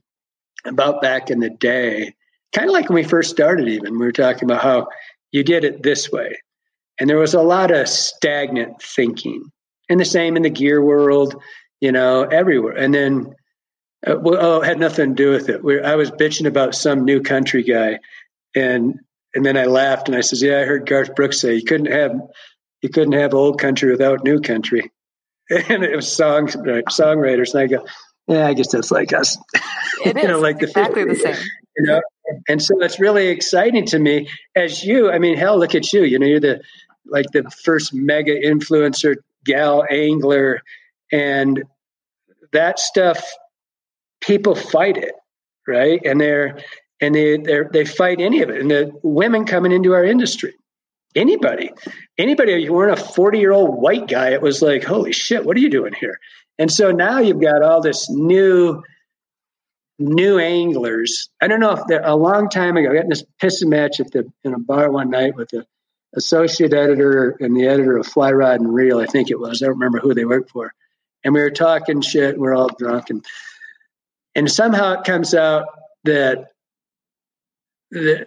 about 0.66 1.02
back 1.02 1.30
in 1.30 1.40
the 1.40 1.50
day, 1.50 2.14
kind 2.54 2.68
of 2.68 2.74
like 2.74 2.90
when 2.90 2.96
we 2.96 3.04
first 3.04 3.30
started. 3.30 3.68
Even 3.68 4.00
we 4.00 4.06
were 4.06 4.12
talking 4.12 4.46
about 4.46 4.62
how 4.62 4.88
you 5.32 5.44
did 5.44 5.64
it 5.64 5.84
this 5.84 6.12
way, 6.12 6.36
and 7.00 7.10
there 7.10 7.18
was 7.18 7.34
a 7.34 7.42
lot 7.42 7.72
of 7.72 7.88
stagnant 7.88 8.82
thinking, 8.82 9.52
and 9.90 10.00
the 10.00 10.06
same 10.06 10.36
in 10.36 10.44
the 10.44 10.50
gear 10.50 10.82
world, 10.82 11.42
you 11.82 11.92
know, 11.92 12.24
everywhere. 12.24 12.74
And 12.74 12.94
then, 12.94 13.36
uh, 14.08 14.16
well, 14.20 14.38
oh, 14.40 14.62
it 14.62 14.66
had 14.66 14.80
nothing 14.80 15.16
to 15.16 15.24
do 15.24 15.32
with 15.32 15.50
it. 15.50 15.64
We, 15.64 15.82
I 15.82 15.96
was 15.96 16.12
bitching 16.12 16.48
about 16.48 16.76
some 16.76 17.06
new 17.06 17.22
country 17.22 17.64
guy, 17.64 18.00
and 18.56 19.00
and 19.34 19.46
then 19.46 19.58
I 19.58 19.66
laughed 19.66 20.08
and 20.08 20.18
I 20.18 20.22
says, 20.22 20.42
"Yeah, 20.42 20.62
I 20.62 20.66
heard 20.66 20.88
Garth 20.88 21.16
Brooks 21.16 21.40
say 21.40 21.56
you 21.56 21.64
couldn't 21.64 21.92
have 21.92 22.20
you 22.86 22.90
couldn't 22.90 23.14
have 23.14 23.34
old 23.34 23.60
country 23.60 23.90
without 23.90 24.24
new 24.24 24.40
country. 24.40 24.92
And 25.70 25.84
it 25.84 25.96
was 25.96 26.12
song 26.12 26.48
songwriters, 26.48 27.54
and 27.54 27.62
I 27.62 27.68
go, 27.68 27.86
yeah, 28.28 28.48
I 28.48 28.54
guess 28.56 28.72
that's 28.72 28.90
like 28.90 29.14
us. 29.14 29.38
It 30.04 30.18
you 30.22 30.28
know, 30.28 30.40
like 30.40 30.58
the 30.58 30.66
exactly 30.66 31.04
50s, 31.04 31.08
the 31.10 31.16
same. 31.16 31.46
You 31.78 31.86
know, 31.86 32.02
and 32.48 32.62
so 32.62 32.82
it's 32.82 33.00
really 33.00 33.28
exciting 33.28 33.86
to 33.88 34.00
me 34.00 34.28
as 34.56 34.84
you. 34.84 35.12
I 35.12 35.20
mean, 35.20 35.38
hell, 35.38 35.60
look 35.60 35.76
at 35.76 35.94
you. 35.94 36.04
You 36.04 36.18
know, 36.18 36.26
you're 36.26 36.40
the 36.40 36.62
like 37.06 37.28
the 37.32 37.44
first 37.64 37.94
mega 37.94 38.34
influencer 38.40 39.18
gal 39.46 39.86
angler, 39.92 40.62
and 41.12 41.64
that 42.52 42.80
stuff. 42.80 43.24
People 44.22 44.56
fight 44.56 44.98
it, 44.98 45.14
right? 45.68 46.02
And 46.04 46.20
they're 46.20 46.58
and 47.02 47.14
they 47.14 47.38
they 47.38 47.60
they 47.72 47.86
fight 47.86 48.20
any 48.20 48.42
of 48.42 48.50
it. 48.50 48.62
And 48.62 48.72
the 48.72 48.92
women 49.04 49.46
coming 49.46 49.72
into 49.72 49.94
our 49.94 50.04
industry, 50.04 50.56
anybody, 51.16 51.72
anybody, 52.18 52.54
you 52.54 52.74
weren't 52.74 53.00
a 53.00 53.04
40 53.04 53.40
year 53.40 53.52
old 53.52 53.76
white 53.76 54.08
guy, 54.08 54.32
it 54.32 54.42
was 54.42 54.62
like, 54.62 54.84
holy 54.84 55.14
shit, 55.14 55.46
what 55.46 55.58
are 55.58 55.62
you 55.62 55.70
doing 55.70 55.94
here? 55.94 56.20
And 56.58 56.72
so 56.72 56.92
now 56.92 57.20
you've 57.20 57.42
got 57.42 57.64
all 57.64 57.82
this 57.82 58.10
new, 58.10 58.82
new 60.00 60.40
anglers. 60.40 61.30
I 61.42 61.48
don't 61.48 61.60
know 61.60 61.72
if 61.72 61.82
they're 61.88 62.06
a 62.06 62.16
long 62.16 62.50
time 62.50 62.78
ago, 62.78 62.92
I 62.92 62.96
got 62.96 63.04
in 63.04 63.10
this 63.10 63.26
pissing 63.42 63.70
match 63.70 64.00
at 64.00 64.12
the 64.12 64.32
in 64.44 64.54
a 64.54 64.60
bar 64.60 64.92
one 64.92 65.10
night 65.10 65.36
with 65.36 65.50
the 65.50 65.66
associate 66.16 66.74
editor 66.74 67.36
and 67.40 67.56
the 67.56 67.68
editor 67.68 67.98
of 67.98 68.08
Fly 68.08 68.32
Rod 68.32 68.62
and 68.62 68.74
Reel, 68.74 69.00
I 69.00 69.06
think 69.06 69.30
it 69.30 69.40
was. 69.40 69.62
I 69.62 69.66
don't 69.66 69.76
remember 69.76 70.00
who 70.00 70.14
they 70.14 70.26
worked 70.26 70.52
for. 70.52 70.74
And 71.24 71.34
we 71.34 71.42
were 71.42 71.50
talking 71.50 72.02
shit, 72.02 72.38
we're 72.38 72.56
all 72.56 72.70
drunk 72.70 73.10
and 73.10 73.26
and 74.36 74.52
somehow 74.52 75.00
it 75.00 75.06
comes 75.06 75.34
out 75.34 75.66
that 76.04 76.50
the, 77.96 78.26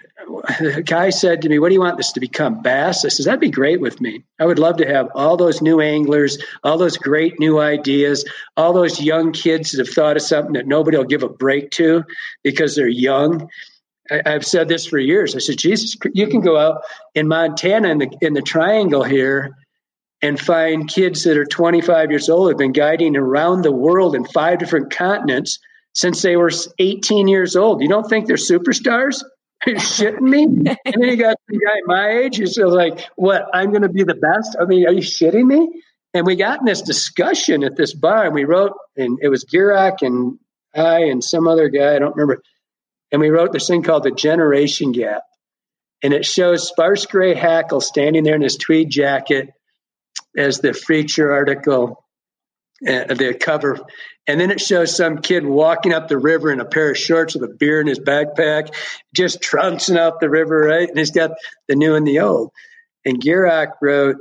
the, 0.60 0.82
guy 0.82 1.10
said 1.10 1.42
to 1.42 1.48
me, 1.48 1.58
What 1.58 1.68
do 1.68 1.74
you 1.74 1.80
want 1.80 1.96
this 1.96 2.12
to 2.12 2.20
become? 2.20 2.62
Bass? 2.62 3.04
I 3.04 3.08
says, 3.08 3.26
That'd 3.26 3.40
be 3.40 3.50
great 3.50 3.80
with 3.80 4.00
me. 4.00 4.24
I 4.40 4.46
would 4.46 4.58
love 4.58 4.78
to 4.78 4.86
have 4.86 5.08
all 5.14 5.36
those 5.36 5.60
new 5.60 5.80
anglers, 5.80 6.38
all 6.64 6.78
those 6.78 6.96
great 6.96 7.38
new 7.38 7.58
ideas, 7.58 8.24
all 8.56 8.72
those 8.72 9.00
young 9.00 9.32
kids 9.32 9.72
that 9.72 9.86
have 9.86 9.94
thought 9.94 10.16
of 10.16 10.22
something 10.22 10.54
that 10.54 10.66
nobody 10.66 10.96
will 10.96 11.04
give 11.04 11.22
a 11.22 11.28
break 11.28 11.70
to 11.72 12.04
because 12.42 12.74
they're 12.74 12.88
young. 12.88 13.48
I, 14.10 14.22
have 14.30 14.46
said 14.46 14.68
this 14.68 14.86
for 14.86 14.98
years. 14.98 15.36
I 15.36 15.40
said, 15.40 15.58
Jesus, 15.58 15.96
you 16.14 16.28
can 16.28 16.40
go 16.40 16.56
out 16.56 16.82
in 17.14 17.28
Montana 17.28 17.88
in 17.90 17.98
the 17.98 18.18
in 18.22 18.32
the 18.32 18.42
triangle 18.42 19.04
here 19.04 19.54
and 20.22 20.40
find 20.40 20.88
kids 20.88 21.24
that 21.24 21.36
are 21.36 21.44
25 21.44 22.10
years 22.10 22.28
old 22.28 22.48
have 22.48 22.58
been 22.58 22.72
guiding 22.72 23.16
around 23.16 23.62
the 23.62 23.72
world 23.72 24.14
in 24.16 24.24
five 24.24 24.58
different 24.58 24.90
continents 24.90 25.58
since 25.92 26.22
they 26.22 26.36
were 26.36 26.50
18 26.78 27.28
years 27.28 27.54
old. 27.54 27.82
You 27.82 27.88
don't 27.88 28.08
think 28.08 28.26
they're 28.26 28.36
superstars? 28.36 29.22
Are 29.66 29.70
you 29.70 29.76
shitting 29.76 30.20
me? 30.20 30.44
and 30.84 30.94
then 31.02 31.08
you 31.08 31.16
got 31.16 31.36
the 31.48 31.58
guy 31.58 31.80
my 31.86 32.10
age 32.10 32.36
who's 32.36 32.56
like, 32.58 33.00
what, 33.16 33.46
I'm 33.52 33.70
going 33.70 33.82
to 33.82 33.88
be 33.88 34.04
the 34.04 34.14
best? 34.14 34.56
I 34.60 34.64
mean, 34.64 34.86
are 34.86 34.92
you 34.92 35.02
shitting 35.02 35.46
me? 35.46 35.82
And 36.14 36.26
we 36.26 36.36
got 36.36 36.60
in 36.60 36.64
this 36.64 36.82
discussion 36.82 37.64
at 37.64 37.76
this 37.76 37.94
bar 37.94 38.26
and 38.26 38.34
we 38.34 38.44
wrote, 38.44 38.72
and 38.96 39.18
it 39.20 39.28
was 39.28 39.44
Gierach 39.44 40.02
and 40.02 40.38
I 40.74 41.04
and 41.04 41.22
some 41.22 41.46
other 41.46 41.68
guy, 41.68 41.94
I 41.94 41.98
don't 41.98 42.16
remember. 42.16 42.42
And 43.10 43.20
we 43.20 43.30
wrote 43.30 43.52
this 43.52 43.68
thing 43.68 43.82
called 43.82 44.04
The 44.04 44.10
Generation 44.10 44.92
Gap. 44.92 45.22
And 46.02 46.14
it 46.14 46.24
shows 46.24 46.68
Sparse 46.68 47.06
Gray 47.06 47.34
Hackle 47.34 47.80
standing 47.80 48.22
there 48.22 48.36
in 48.36 48.42
his 48.42 48.56
tweed 48.56 48.90
jacket 48.90 49.50
as 50.36 50.60
the 50.60 50.72
feature 50.72 51.32
article 51.32 52.04
uh, 52.86 53.14
the 53.14 53.36
cover. 53.38 53.78
And 54.26 54.40
then 54.40 54.50
it 54.50 54.60
shows 54.60 54.96
some 54.96 55.18
kid 55.18 55.44
walking 55.44 55.92
up 55.92 56.08
the 56.08 56.18
river 56.18 56.52
in 56.52 56.60
a 56.60 56.64
pair 56.64 56.90
of 56.90 56.98
shorts 56.98 57.34
with 57.34 57.50
a 57.50 57.54
beer 57.54 57.80
in 57.80 57.86
his 57.86 57.98
backpack, 57.98 58.74
just 59.14 59.40
trouncing 59.40 59.96
up 59.96 60.20
the 60.20 60.30
river, 60.30 60.60
right? 60.60 60.88
And 60.88 60.98
he's 60.98 61.10
got 61.10 61.32
the 61.66 61.76
new 61.76 61.94
and 61.94 62.06
the 62.06 62.20
old. 62.20 62.52
And 63.04 63.20
Gierach 63.20 63.72
wrote 63.80 64.16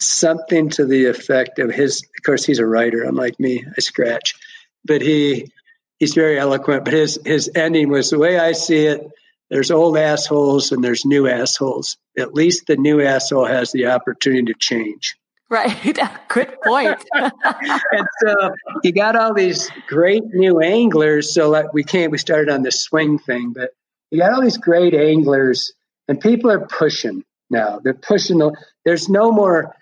something 0.00 0.70
to 0.70 0.86
the 0.86 1.06
effect 1.06 1.58
of 1.58 1.70
his, 1.70 2.02
of 2.02 2.24
course, 2.24 2.44
he's 2.44 2.60
a 2.60 2.66
writer, 2.66 3.02
unlike 3.02 3.38
me, 3.38 3.64
I 3.66 3.80
scratch, 3.80 4.34
but 4.84 5.02
he, 5.02 5.52
he's 5.98 6.14
very 6.14 6.38
eloquent. 6.38 6.84
But 6.84 6.94
his, 6.94 7.18
his 7.24 7.50
ending 7.54 7.90
was 7.90 8.10
the 8.10 8.18
way 8.18 8.38
I 8.38 8.52
see 8.52 8.86
it 8.86 9.06
there's 9.50 9.70
old 9.70 9.96
assholes 9.96 10.72
and 10.72 10.84
there's 10.84 11.04
new 11.04 11.26
assholes. 11.26 11.96
At 12.18 12.34
least 12.34 12.66
the 12.66 12.76
new 12.76 13.00
asshole 13.00 13.46
has 13.46 13.72
the 13.72 13.86
opportunity 13.86 14.52
to 14.52 14.58
change. 14.58 15.16
Right. 15.50 15.74
Good 16.28 16.56
point. 16.62 17.04
and 17.14 18.08
so 18.22 18.54
you 18.82 18.92
got 18.92 19.16
all 19.16 19.34
these 19.34 19.70
great 19.86 20.24
new 20.24 20.60
anglers. 20.60 21.32
So 21.32 21.48
like 21.50 21.72
we 21.72 21.84
can't, 21.84 22.12
we 22.12 22.18
started 22.18 22.50
on 22.52 22.62
this 22.62 22.82
swing 22.82 23.18
thing, 23.18 23.52
but 23.54 23.70
you 24.10 24.20
got 24.20 24.32
all 24.32 24.42
these 24.42 24.58
great 24.58 24.94
anglers 24.94 25.72
and 26.06 26.20
people 26.20 26.50
are 26.50 26.66
pushing 26.66 27.24
now. 27.50 27.80
They're 27.82 27.94
pushing. 27.94 28.38
The, 28.38 28.56
there's 28.84 29.08
no 29.08 29.32
more 29.32 29.74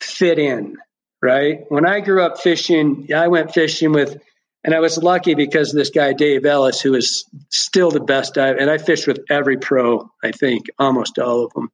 fit 0.00 0.38
in, 0.38 0.76
right? 1.22 1.60
When 1.68 1.86
I 1.86 2.00
grew 2.00 2.22
up 2.22 2.40
fishing, 2.40 3.08
I 3.14 3.28
went 3.28 3.54
fishing 3.54 3.92
with, 3.92 4.20
and 4.64 4.74
I 4.74 4.80
was 4.80 4.98
lucky 4.98 5.34
because 5.34 5.72
this 5.72 5.90
guy, 5.90 6.12
Dave 6.12 6.44
Ellis, 6.44 6.80
who 6.80 6.94
is 6.94 7.24
still 7.50 7.90
the 7.90 8.00
best 8.00 8.38
I, 8.38 8.50
and 8.50 8.70
I 8.70 8.78
fished 8.78 9.06
with 9.06 9.20
every 9.30 9.58
pro, 9.58 10.10
I 10.22 10.32
think, 10.32 10.66
almost 10.78 11.18
all 11.18 11.44
of 11.44 11.52
them 11.52 11.70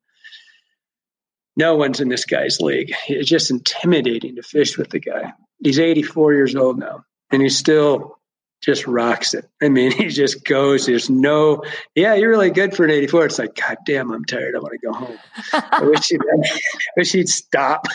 no 1.57 1.77
one's 1.77 2.01
in 2.01 2.09
this 2.09 2.25
guy's 2.25 2.61
league. 2.61 2.93
It's 3.09 3.29
just 3.29 3.51
intimidating 3.51 4.37
to 4.37 4.43
fish 4.43 4.79
with 4.79 4.91
the 4.91 5.01
guy. 5.01 5.33
He's 5.63 5.79
84 5.79 6.35
years 6.35 6.55
old 6.57 6.79
now, 6.79 7.05
and 7.31 7.43
he 7.43 7.49
still 7.49 8.19
just 8.63 8.87
rocks 8.87 9.35
it. 9.35 9.49
I 9.63 9.69
mean, 9.69 9.91
he 9.97 10.09
just 10.09 10.45
goes. 10.45 10.87
There's 10.87 11.11
no, 11.11 11.63
yeah, 11.95 12.15
you're 12.15 12.31
really 12.31 12.51
good 12.51 12.75
for 12.75 12.85
an 12.85 12.91
84. 12.91 13.27
It's 13.27 13.39
like, 13.39 13.55
God 13.55 13.79
damn, 13.87 14.13
I'm 14.13 14.25
tired. 14.25 14.55
I 14.55 14.59
want 14.59 14.73
to 14.81 14.87
go 14.87 14.93
home. 14.93 15.19
I 15.53 15.83
wish 15.85 16.09
he'd, 16.09 16.21
I 16.45 16.59
wish 16.97 17.13
he'd 17.13 17.29
stop. 17.29 17.87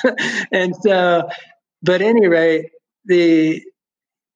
and 0.51 0.75
so, 0.75 1.29
but 1.81 2.01
anyway, 2.01 2.71
the 3.05 3.63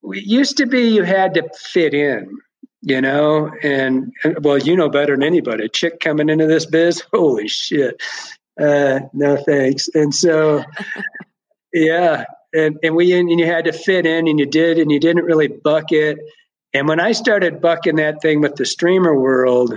it 0.02 0.24
used 0.24 0.58
to 0.58 0.66
be 0.66 0.90
you 0.90 1.04
had 1.04 1.34
to 1.34 1.50
fit 1.56 1.94
in. 1.94 2.38
you 2.82 3.02
know, 3.02 3.52
and, 3.62 4.14
and, 4.24 4.44
well, 4.44 4.58
you 4.58 4.76
know 4.76 4.90
better 4.90 5.16
than 5.16 5.24
anybody. 5.24 5.66
A 5.66 5.70
chick 5.70 6.00
coming 6.00 6.30
into 6.30 6.48
this 6.48 6.66
biz, 6.66 7.04
holy 7.12 7.48
shit, 7.50 8.02
uh, 8.60 9.00
no 9.14 9.38
thanks. 9.38 9.90
And 9.94 10.14
so, 10.14 10.64
yeah, 11.74 12.26
and 12.54 12.78
and 12.84 12.96
we 12.96 13.14
and 13.14 13.30
you 13.30 13.46
had 13.46 13.66
to 13.66 13.74
fit 13.74 14.06
in, 14.06 14.28
and 14.28 14.40
you 14.40 14.46
did, 14.46 14.80
and 14.80 14.92
you 14.92 15.00
didn't 15.00 15.26
really 15.26 15.48
buck 15.48 15.92
it. 15.92 16.18
And 16.74 16.88
when 16.88 17.00
I 17.00 17.14
started 17.14 17.62
bucking 17.62 17.96
that 17.96 18.22
thing 18.22 18.42
with 18.42 18.56
the 18.56 18.66
streamer 18.66 19.20
world, 19.20 19.74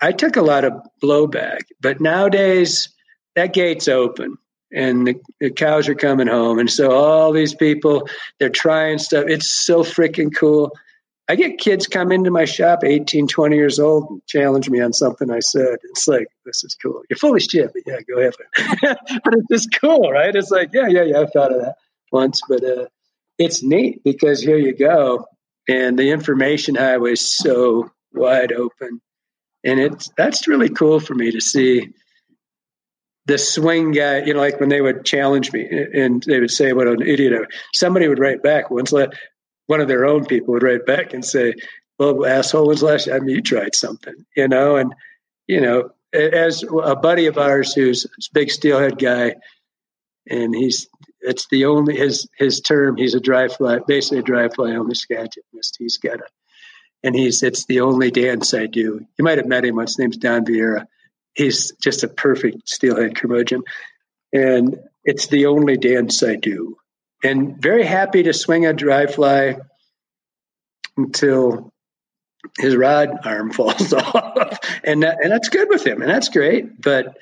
I 0.00 0.12
took 0.12 0.36
a 0.36 0.42
lot 0.42 0.64
of 0.64 0.74
blowback. 1.02 1.60
But 1.80 2.00
nowadays, 2.00 2.88
that 3.36 3.52
gate's 3.52 3.88
open 3.88 4.38
and 4.72 5.06
the, 5.06 5.20
the, 5.40 5.50
cows 5.50 5.88
are 5.88 5.94
coming 5.94 6.26
home. 6.26 6.58
And 6.58 6.70
so 6.70 6.90
all 6.90 7.32
these 7.32 7.54
people, 7.54 8.08
they're 8.38 8.50
trying 8.50 8.98
stuff. 8.98 9.26
It's 9.28 9.48
so 9.48 9.84
freaking 9.84 10.34
cool. 10.34 10.72
I 11.28 11.36
get 11.36 11.58
kids 11.58 11.86
come 11.86 12.12
into 12.12 12.30
my 12.30 12.44
shop, 12.44 12.84
18, 12.84 13.28
20 13.28 13.56
years 13.56 13.78
old, 13.78 14.10
and 14.10 14.26
challenge 14.26 14.68
me 14.68 14.80
on 14.80 14.92
something 14.92 15.30
I 15.30 15.40
said. 15.40 15.78
It's 15.84 16.06
like, 16.06 16.26
this 16.44 16.64
is 16.64 16.74
cool. 16.74 17.02
You're 17.08 17.16
full 17.16 17.34
of 17.34 17.42
shit, 17.42 17.72
but 17.72 17.82
yeah, 17.86 18.00
go 18.06 18.18
ahead. 18.20 18.34
but 19.24 19.34
it's 19.34 19.48
just 19.50 19.80
cool, 19.80 20.10
right? 20.10 20.34
It's 20.34 20.50
like, 20.50 20.70
yeah, 20.74 20.88
yeah, 20.88 21.02
yeah, 21.02 21.20
I've 21.20 21.32
thought 21.32 21.52
of 21.52 21.62
that 21.62 21.76
once. 22.12 22.42
But 22.46 22.62
uh, 22.62 22.86
it's 23.38 23.62
neat 23.62 24.04
because 24.04 24.42
here 24.42 24.58
you 24.58 24.76
go. 24.76 25.24
And 25.66 25.98
the 25.98 26.10
information 26.10 26.74
highway 26.74 27.12
is 27.12 27.34
so 27.34 27.90
wide 28.12 28.52
open. 28.52 29.00
And 29.64 29.80
it's 29.80 30.10
that's 30.18 30.46
really 30.46 30.68
cool 30.68 31.00
for 31.00 31.14
me 31.14 31.30
to 31.32 31.40
see 31.40 31.94
the 33.26 33.38
swing 33.38 33.92
guy, 33.92 34.22
you 34.24 34.34
know, 34.34 34.40
like 34.40 34.60
when 34.60 34.68
they 34.68 34.82
would 34.82 35.06
challenge 35.06 35.52
me 35.52 35.66
and 35.94 36.22
they 36.22 36.40
would 36.40 36.50
say 36.50 36.74
what 36.74 36.86
an 36.86 37.00
idiot 37.00 37.32
somebody 37.72 38.06
would 38.06 38.18
write 38.18 38.42
back 38.42 38.70
once 38.70 38.92
one 39.66 39.80
of 39.80 39.88
their 39.88 40.06
own 40.06 40.24
people 40.24 40.54
would 40.54 40.62
write 40.62 40.86
back 40.86 41.12
and 41.12 41.24
say, 41.24 41.54
Well, 41.98 42.24
asshole, 42.24 42.66
when's 42.66 42.80
the 42.80 42.86
last 42.86 43.08
time 43.08 43.28
you 43.28 43.40
tried 43.40 43.74
something? 43.74 44.14
You 44.36 44.48
know, 44.48 44.76
and 44.76 44.94
you 45.46 45.60
know, 45.60 45.90
as 46.12 46.62
a 46.62 46.96
buddy 46.96 47.26
of 47.26 47.38
ours 47.38 47.74
who's 47.74 48.04
a 48.04 48.08
big 48.32 48.50
steelhead 48.50 48.98
guy, 48.98 49.34
and 50.28 50.54
he's 50.54 50.88
it's 51.20 51.46
the 51.48 51.66
only 51.66 51.96
his 51.96 52.28
his 52.36 52.60
term, 52.60 52.96
he's 52.96 53.14
a 53.14 53.20
dry 53.20 53.48
fly, 53.48 53.78
basically 53.86 54.18
a 54.18 54.22
dry 54.22 54.48
fly 54.48 54.72
only 54.72 54.94
skagitist. 54.94 55.76
He's 55.78 55.98
got 55.98 56.20
a 56.20 56.26
and 57.02 57.14
he's 57.14 57.42
it's 57.42 57.66
the 57.66 57.80
only 57.80 58.10
dance 58.10 58.54
I 58.54 58.66
do. 58.66 59.06
You 59.18 59.24
might 59.24 59.38
have 59.38 59.46
met 59.46 59.64
him 59.64 59.78
his 59.78 59.98
name's 59.98 60.16
Don 60.16 60.44
Vieira 60.44 60.86
he's 61.34 61.72
just 61.82 62.04
a 62.04 62.08
perfect 62.08 62.68
steelhead 62.68 63.16
curmudgeon. 63.16 63.62
And 64.32 64.78
it's 65.04 65.26
the 65.26 65.46
only 65.46 65.76
dance 65.76 66.22
I 66.22 66.36
do. 66.36 66.76
And 67.24 67.60
very 67.60 67.84
happy 67.84 68.22
to 68.24 68.32
swing 68.32 68.66
a 68.66 68.72
dry 68.72 69.06
fly 69.06 69.56
until 70.96 71.72
his 72.58 72.76
rod 72.76 73.18
arm 73.24 73.50
falls 73.52 73.92
off. 73.92 74.58
and 74.84 75.02
that, 75.02 75.18
and 75.22 75.32
that's 75.32 75.48
good 75.48 75.68
with 75.68 75.84
him. 75.84 76.02
And 76.02 76.10
that's 76.10 76.28
great. 76.28 76.80
But, 76.80 77.16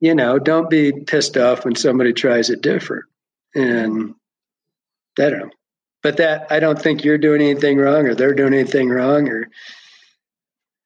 you 0.00 0.14
know, 0.14 0.38
don't 0.38 0.70
be 0.70 0.92
pissed 0.92 1.36
off 1.36 1.64
when 1.64 1.74
somebody 1.74 2.12
tries 2.12 2.50
it 2.50 2.62
different. 2.62 3.04
And 3.54 4.14
I 5.18 5.30
don't 5.30 5.38
know. 5.38 5.50
But 6.02 6.18
that 6.18 6.46
I 6.50 6.60
don't 6.60 6.80
think 6.80 7.04
you're 7.04 7.18
doing 7.18 7.42
anything 7.42 7.76
wrong 7.76 8.06
or 8.06 8.14
they're 8.14 8.34
doing 8.34 8.54
anything 8.54 8.88
wrong 8.88 9.28
or 9.28 9.50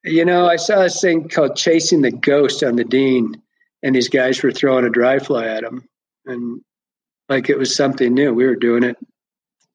you 0.04 0.24
know, 0.24 0.46
I 0.46 0.56
saw 0.56 0.80
this 0.82 1.00
thing 1.00 1.28
called 1.28 1.56
Chasing 1.56 2.02
the 2.02 2.10
Ghost 2.10 2.62
on 2.64 2.76
the 2.76 2.84
Dean, 2.84 3.40
and 3.82 3.94
these 3.94 4.08
guys 4.08 4.42
were 4.42 4.50
throwing 4.50 4.84
a 4.84 4.90
dry 4.90 5.18
fly 5.18 5.46
at 5.46 5.62
him. 5.62 5.88
And 6.26 6.62
like 7.28 7.48
it 7.48 7.58
was 7.58 7.74
something 7.74 8.12
new. 8.12 8.32
We 8.32 8.46
were 8.46 8.56
doing 8.56 8.82
it 8.82 8.96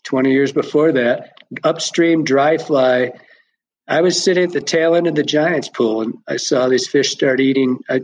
20 0.04 0.32
years 0.32 0.52
before 0.52 0.94
that. 0.94 1.34
Upstream 1.64 2.24
dry 2.24 2.58
fly. 2.58 3.12
I 3.88 4.02
was 4.02 4.22
sitting 4.22 4.44
at 4.44 4.54
the 4.54 4.62
tail 4.62 4.96
end 4.96 5.08
of 5.08 5.16
the 5.16 5.24
Giants 5.24 5.70
pool, 5.70 6.02
and 6.02 6.16
I 6.28 6.38
saw 6.38 6.68
these 6.68 6.88
fish 6.88 7.12
start 7.12 7.40
eating. 7.40 7.80
I, 7.90 8.02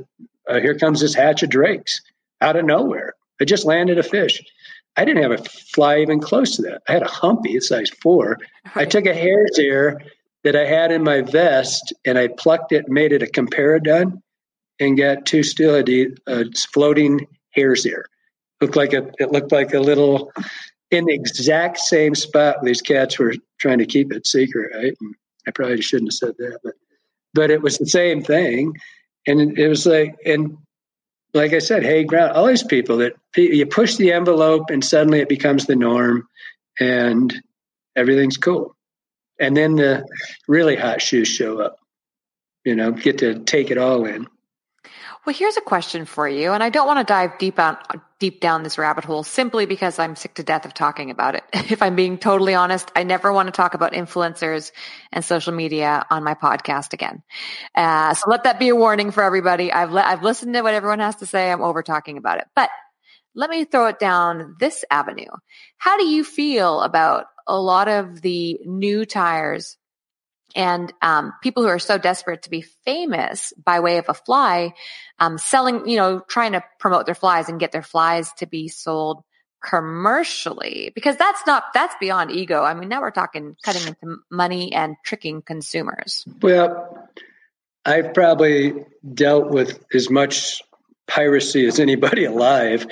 uh, 0.48 0.60
here 0.60 0.78
comes 0.78 1.02
this 1.02 1.14
hatch 1.14 1.44
of 1.44 1.49
drakes 1.49 2.02
out 2.41 2.56
of 2.56 2.65
nowhere. 2.65 3.14
I 3.41 3.45
just 3.45 3.65
landed 3.65 3.98
a 3.98 4.03
fish. 4.03 4.41
I 4.95 5.06
didn't 5.06 5.24
have 5.24 5.40
a 5.40 5.44
fly 5.44 5.99
even 5.99 6.20
close 6.20 6.56
to 6.56 6.64
that. 6.64 6.84
I 6.88 6.94
had 6.94 7.02
a 7.02 7.07
humpy, 7.07 7.60
size 7.60 7.90
four. 7.90 8.38
I 8.76 8.86
took 8.86 9.06
a 9.06 9.14
hare's 9.14 9.57
ear 9.60 10.02
that 10.44 10.56
I 10.56 10.65
had 10.65 10.91
in 10.91 11.03
my 11.03 11.22
vest, 11.22 11.94
and 12.06 12.18
I 12.18 12.28
plucked 12.28 12.72
it, 12.72 12.88
made 12.88 13.11
it 13.11 13.24
a 13.24 13.28
comparadun, 13.28 14.22
and 14.80 14.98
got 14.98 15.26
two 15.26 15.44
steelhead 15.44 15.90
uh, 16.28 16.44
floating 16.72 17.28
hares 17.52 17.84
there. 17.84 18.06
Looked 18.64 18.76
like 18.76 18.94
a 18.94 19.11
it 19.19 19.31
looked 19.31 19.52
like 19.52 19.73
a 19.73 19.80
little 19.80 20.31
in 20.90 21.06
the 21.06 21.14
exact 21.14 21.80
same 21.80 22.15
spot 22.15 22.64
these 22.64 22.81
cats 22.81 23.19
were 23.19 23.34
trying 23.60 23.80
to 23.80 23.85
keep 23.85 24.14
it 24.14 24.26
secret. 24.26 24.72
Right? 24.73 24.94
And 25.02 25.15
I 25.48 25.52
probably 25.52 25.81
shouldn't 25.81 26.14
have 26.14 26.18
said 26.18 26.35
that, 26.38 26.60
but 26.64 26.73
but 27.34 27.52
it 27.52 27.61
was 27.61 27.77
the 27.77 27.88
same 27.88 28.23
thing, 28.23 28.77
and 29.27 29.57
it 29.57 29.68
was 29.68 29.85
like 29.85 30.15
and 30.26 30.57
like 31.34 31.52
I 31.52 31.60
said, 31.60 31.84
hey, 31.84 32.03
ground 32.06 32.31
all 32.31 32.45
these 32.45 32.64
people 32.64 32.98
that 32.98 33.14
you 33.35 33.65
push 33.65 33.95
the 33.95 34.14
envelope 34.14 34.69
and 34.69 34.85
suddenly 34.85 35.19
it 35.19 35.30
becomes 35.30 35.65
the 35.65 35.76
norm, 35.76 36.27
and 36.80 37.34
everything's 37.95 38.38
cool 38.38 38.76
and 39.40 39.57
then 39.57 39.76
the 39.76 40.06
really 40.48 40.76
hot 40.76 41.02
shoes 41.02 41.27
show 41.27 41.60
up. 41.60 41.77
You 42.64 42.76
know, 42.76 42.91
get 42.91 43.18
to 43.19 43.40
take 43.40 43.72
it 43.72 43.77
all 43.77 44.06
in. 44.06 44.27
Well, 45.26 45.35
here's 45.35 45.57
a 45.57 45.61
question 45.61 46.06
for 46.06 46.27
you, 46.27 46.52
and 46.53 46.64
I 46.64 46.69
don't 46.69 46.88
want 46.88 46.99
to 46.99 47.11
dive 47.11 47.38
deep 47.38 47.60
on 47.60 47.77
deep 48.24 48.40
down 48.40 48.64
this 48.64 48.78
rabbit 48.78 49.04
hole 49.04 49.22
simply 49.22 49.66
because 49.66 50.00
I'm 50.00 50.16
sick 50.16 50.36
to 50.36 50.44
death 50.44 50.66
of 50.66 50.74
talking 50.74 51.12
about 51.12 51.36
it. 51.36 51.44
If 51.74 51.82
I'm 51.82 51.98
being 51.98 52.18
totally 52.18 52.56
honest, 52.56 52.90
I 52.95 53.04
never 53.04 53.34
want 53.34 53.48
to 53.48 53.52
talk 53.52 53.74
about 53.74 53.91
influencers 53.91 54.72
and 55.12 55.26
social 55.26 55.54
media 55.54 56.06
on 56.10 56.24
my 56.24 56.34
podcast 56.34 56.94
again. 56.94 57.22
Uh, 57.76 58.14
so 58.14 58.30
let 58.30 58.45
that 58.45 58.60
be 58.60 58.70
a 58.70 58.78
warning 58.78 59.12
for 59.12 59.24
everybody. 59.24 59.74
I've 59.74 59.91
le- 59.91 60.10
I've 60.12 60.24
listened 60.24 60.54
to 60.54 60.62
what 60.62 60.74
everyone 60.74 61.00
has 61.00 61.18
to 61.18 61.26
say. 61.26 61.52
I'm 61.52 61.62
over 61.62 61.84
talking 61.84 62.18
about 62.18 62.38
it, 62.38 62.48
but 62.56 62.70
let 63.36 63.50
me 63.50 63.66
throw 63.66 63.88
it 63.88 64.00
down 64.00 64.56
this 64.58 64.86
avenue. 64.90 65.34
How 65.78 65.98
do 65.98 66.06
you 66.06 66.24
feel 66.24 66.80
about 66.80 67.26
a 67.45 67.60
lot 67.60 67.90
of 67.90 68.22
the 68.22 68.58
new 68.64 69.04
tiers 69.04 69.76
and 70.56 70.94
um, 71.02 71.34
people 71.42 71.64
who 71.64 71.70
are 71.70 71.80
so 71.80 71.98
desperate 71.98 72.44
to 72.44 72.50
be 72.50 72.62
famous 72.62 73.54
by 73.64 73.80
way 73.80 73.98
of 73.98 74.06
a 74.08 74.14
fly, 74.14 74.74
um, 75.20 75.38
selling, 75.38 75.88
you 75.88 75.98
know, 75.98 76.20
trying 76.20 76.54
to 76.54 76.64
promote 76.80 77.06
their 77.06 77.16
flies 77.16 77.50
and 77.50 77.60
get 77.60 77.72
their 77.72 77.82
flies 77.82 78.32
to 78.34 78.46
be 78.46 78.68
sold 78.68 79.24
commercially 79.64 80.92
because 80.94 81.16
that's 81.16 81.42
not 81.48 81.64
that's 81.74 81.96
beyond 82.00 82.32
ego. 82.32 82.62
I 82.62 82.74
mean, 82.74 82.90
now 82.90 83.02
we're 83.02 83.12
talking 83.12 83.56
cutting 83.64 83.88
into 83.88 84.18
money 84.30 84.74
and 84.74 84.96
tricking 85.04 85.42
consumers. 85.42 86.26
Well, 86.42 87.08
I've 87.86 88.14
probably 88.14 88.74
dealt 89.14 89.50
with 89.50 89.84
as 89.94 90.10
much 90.10 90.62
piracy 91.08 91.66
as 91.66 91.80
anybody 91.80 92.26
alive, 92.26 92.86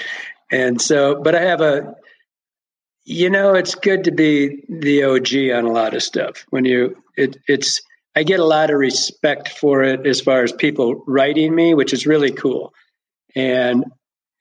and 0.49 0.81
so, 0.81 1.21
but 1.21 1.35
I 1.35 1.41
have 1.41 1.61
a 1.61 1.95
you 3.03 3.29
know, 3.29 3.53
it's 3.53 3.75
good 3.75 4.03
to 4.05 4.11
be 4.11 4.63
the 4.69 5.03
OG 5.03 5.57
on 5.57 5.65
a 5.65 5.71
lot 5.71 5.95
of 5.95 6.03
stuff. 6.03 6.45
When 6.49 6.65
you, 6.65 7.01
it, 7.17 7.37
it's, 7.47 7.81
I 8.15 8.23
get 8.23 8.39
a 8.39 8.45
lot 8.45 8.69
of 8.69 8.77
respect 8.77 9.49
for 9.49 9.83
it 9.83 10.05
as 10.05 10.21
far 10.21 10.43
as 10.43 10.51
people 10.51 11.03
writing 11.07 11.55
me, 11.55 11.73
which 11.73 11.93
is 11.93 12.05
really 12.05 12.31
cool. 12.31 12.73
And 13.35 13.85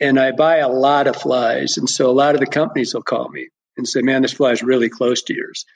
and 0.02 0.18
I 0.18 0.32
buy 0.32 0.56
a 0.56 0.68
lot 0.68 1.06
of 1.06 1.16
flies, 1.16 1.76
and 1.76 1.88
so 1.88 2.08
a 2.08 2.12
lot 2.12 2.34
of 2.34 2.40
the 2.40 2.46
companies 2.46 2.94
will 2.94 3.02
call 3.02 3.28
me 3.28 3.48
and 3.76 3.86
say, 3.86 4.00
"Man, 4.00 4.22
this 4.22 4.32
fly 4.32 4.50
is 4.50 4.62
really 4.62 4.88
close 4.88 5.22
to 5.24 5.34
yours." 5.34 5.66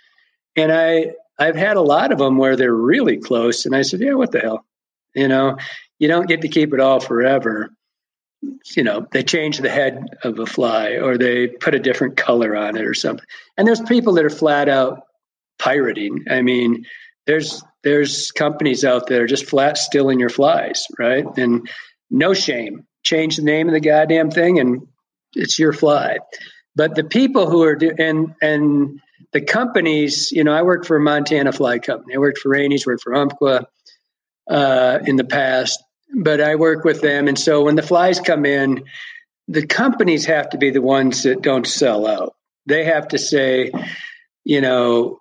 And 0.57 0.73
I 0.73 1.13
I've 1.39 1.57
had 1.57 1.77
a 1.77 1.83
lot 1.83 2.11
of 2.11 2.19
them 2.19 2.39
where 2.39 2.57
they're 2.57 2.75
really 2.75 3.19
close, 3.19 3.67
and 3.67 3.77
I 3.77 3.83
said, 3.83 4.01
"Yeah, 4.01 4.15
what 4.15 4.33
the 4.33 4.41
hell?" 4.41 4.65
You 5.15 5.29
know, 5.29 5.59
you 5.99 6.09
don't 6.09 6.27
get 6.27 6.41
to 6.41 6.49
keep 6.49 6.73
it 6.73 6.81
all 6.81 7.01
forever 7.01 7.71
you 8.77 8.83
know, 8.83 9.07
they 9.13 9.23
change 9.23 9.59
the 9.59 9.71
head 9.71 10.17
of 10.23 10.39
a 10.39 10.47
fly 10.47 10.97
or 10.97 11.19
they 11.19 11.49
put 11.49 11.75
a 11.75 11.79
different 11.79 12.17
color 12.17 12.57
on 12.57 12.77
it 12.77 12.85
or 12.85 12.95
something. 12.95 13.27
And 13.57 13.67
there's 13.67 13.81
people 13.81 14.15
that 14.15 14.25
are 14.25 14.31
flat 14.31 14.69
out 14.69 15.03
pirating. 15.59 16.25
I 16.31 16.43
mean, 16.43 16.87
there's 17.27 17.63
there's 17.83 18.31
companies 18.31 18.85
out 18.85 19.07
there 19.07 19.27
just 19.27 19.47
flat 19.47 19.79
stealing 19.79 20.21
your 20.21 20.31
flies, 20.31 20.87
right? 20.99 21.25
And 21.37 21.69
no 22.11 22.35
shame. 22.35 22.87
Change 23.03 23.37
the 23.37 23.43
name 23.43 23.69
of 23.69 23.75
the 23.75 23.81
goddamn 23.81 24.31
thing 24.31 24.59
and 24.59 24.89
it's 25.35 25.59
your 25.59 25.73
fly. 25.73 26.19
But 26.77 26.95
the 26.95 27.05
people 27.05 27.49
who 27.49 27.63
are 27.63 27.79
and 27.99 28.35
and 28.41 29.01
the 29.33 29.41
companies, 29.41 30.31
you 30.33 30.45
know, 30.45 30.53
I 30.53 30.63
worked 30.63 30.87
for 30.87 30.97
a 30.97 31.01
Montana 31.01 31.53
Fly 31.53 31.79
Company. 31.79 32.15
I 32.15 32.19
worked 32.19 32.39
for 32.39 32.51
Rainy's, 32.51 32.87
worked 32.87 33.03
for 33.03 33.15
Umpqua 33.15 33.67
uh, 34.49 34.99
in 35.05 35.17
the 35.17 35.25
past 35.25 35.83
but 36.15 36.41
I 36.41 36.55
work 36.55 36.85
with 36.85 37.01
them. 37.01 37.29
And 37.29 37.39
so 37.39 37.65
when 37.65 37.77
the 37.77 37.83
flies 37.83 38.21
come 38.21 38.47
in, 38.47 38.85
the 39.49 39.67
companies 39.67 40.25
have 40.27 40.51
to 40.51 40.59
be 40.59 40.71
the 40.71 40.83
ones 40.83 41.25
that 41.25 41.43
don't 41.43 41.67
sell 41.67 42.07
out. 42.07 42.35
They 42.67 42.85
have 42.85 43.09
to 43.09 43.19
say, 43.19 43.73
you 44.45 44.61
know, 44.61 45.21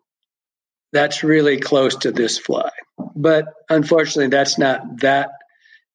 that's 0.93 1.23
really 1.23 1.59
close 1.59 1.95
to 1.97 2.11
this 2.11 2.37
fly. 2.37 2.69
But 3.15 3.45
unfortunately, 3.69 4.27
that's 4.27 4.57
not 4.57 5.01
that. 5.01 5.31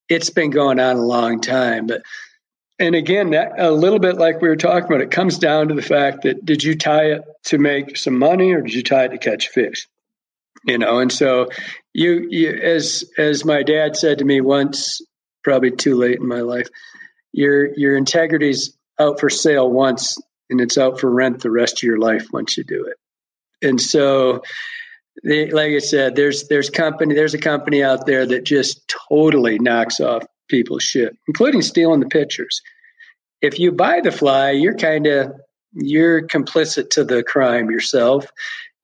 It's 0.08 0.30
been 0.30 0.50
going 0.50 0.80
on 0.80 0.96
a 0.96 1.04
long 1.04 1.40
time. 1.40 1.86
But 1.86 2.02
and 2.78 2.94
again, 2.94 3.30
that, 3.30 3.58
a 3.58 3.72
little 3.72 3.98
bit 3.98 4.18
like 4.18 4.40
we 4.40 4.48
were 4.48 4.56
talking 4.56 4.86
about, 4.86 5.00
it 5.00 5.10
comes 5.10 5.38
down 5.38 5.68
to 5.68 5.74
the 5.74 5.82
fact 5.82 6.22
that 6.22 6.44
did 6.44 6.62
you 6.62 6.76
tie 6.76 7.12
it 7.12 7.22
to 7.46 7.58
make 7.58 7.96
some 7.96 8.18
money 8.18 8.52
or 8.52 8.62
did 8.62 8.72
you 8.72 8.82
tie 8.82 9.04
it 9.04 9.08
to 9.08 9.18
catch 9.18 9.48
fish? 9.48 9.88
You 10.68 10.78
know. 10.78 11.00
And 11.00 11.10
so, 11.10 11.48
you, 11.94 12.26
you 12.30 12.50
as 12.50 13.04
as 13.18 13.44
my 13.44 13.62
dad 13.64 13.96
said 13.96 14.18
to 14.18 14.24
me 14.24 14.40
once, 14.40 15.00
probably 15.42 15.72
too 15.72 15.96
late 15.96 16.18
in 16.20 16.28
my 16.28 16.42
life, 16.42 16.68
your 17.32 17.74
your 17.74 17.96
integrity's 17.96 18.76
out 19.00 19.18
for 19.18 19.30
sale 19.30 19.68
once, 19.68 20.18
and 20.50 20.60
it's 20.60 20.78
out 20.78 21.00
for 21.00 21.10
rent 21.10 21.40
the 21.40 21.50
rest 21.50 21.78
of 21.78 21.82
your 21.82 21.98
life 21.98 22.26
once 22.32 22.56
you 22.56 22.64
do 22.64 22.86
it. 22.86 22.96
And 23.66 23.80
so, 23.80 24.42
like 25.24 25.72
I 25.72 25.78
said, 25.78 26.14
there's 26.14 26.46
there's 26.48 26.70
company 26.70 27.14
there's 27.14 27.34
a 27.34 27.38
company 27.38 27.82
out 27.82 28.06
there 28.06 28.26
that 28.26 28.44
just 28.44 28.92
totally 29.08 29.58
knocks 29.58 30.00
off 30.00 30.24
people's 30.48 30.82
shit, 30.82 31.16
including 31.26 31.62
stealing 31.62 32.00
the 32.00 32.06
pictures. 32.06 32.60
If 33.40 33.58
you 33.58 33.72
buy 33.72 34.00
the 34.00 34.12
fly, 34.12 34.50
you're 34.50 34.76
kind 34.76 35.06
of 35.06 35.32
you're 35.72 36.26
complicit 36.26 36.90
to 36.90 37.04
the 37.04 37.22
crime 37.22 37.70
yourself. 37.70 38.26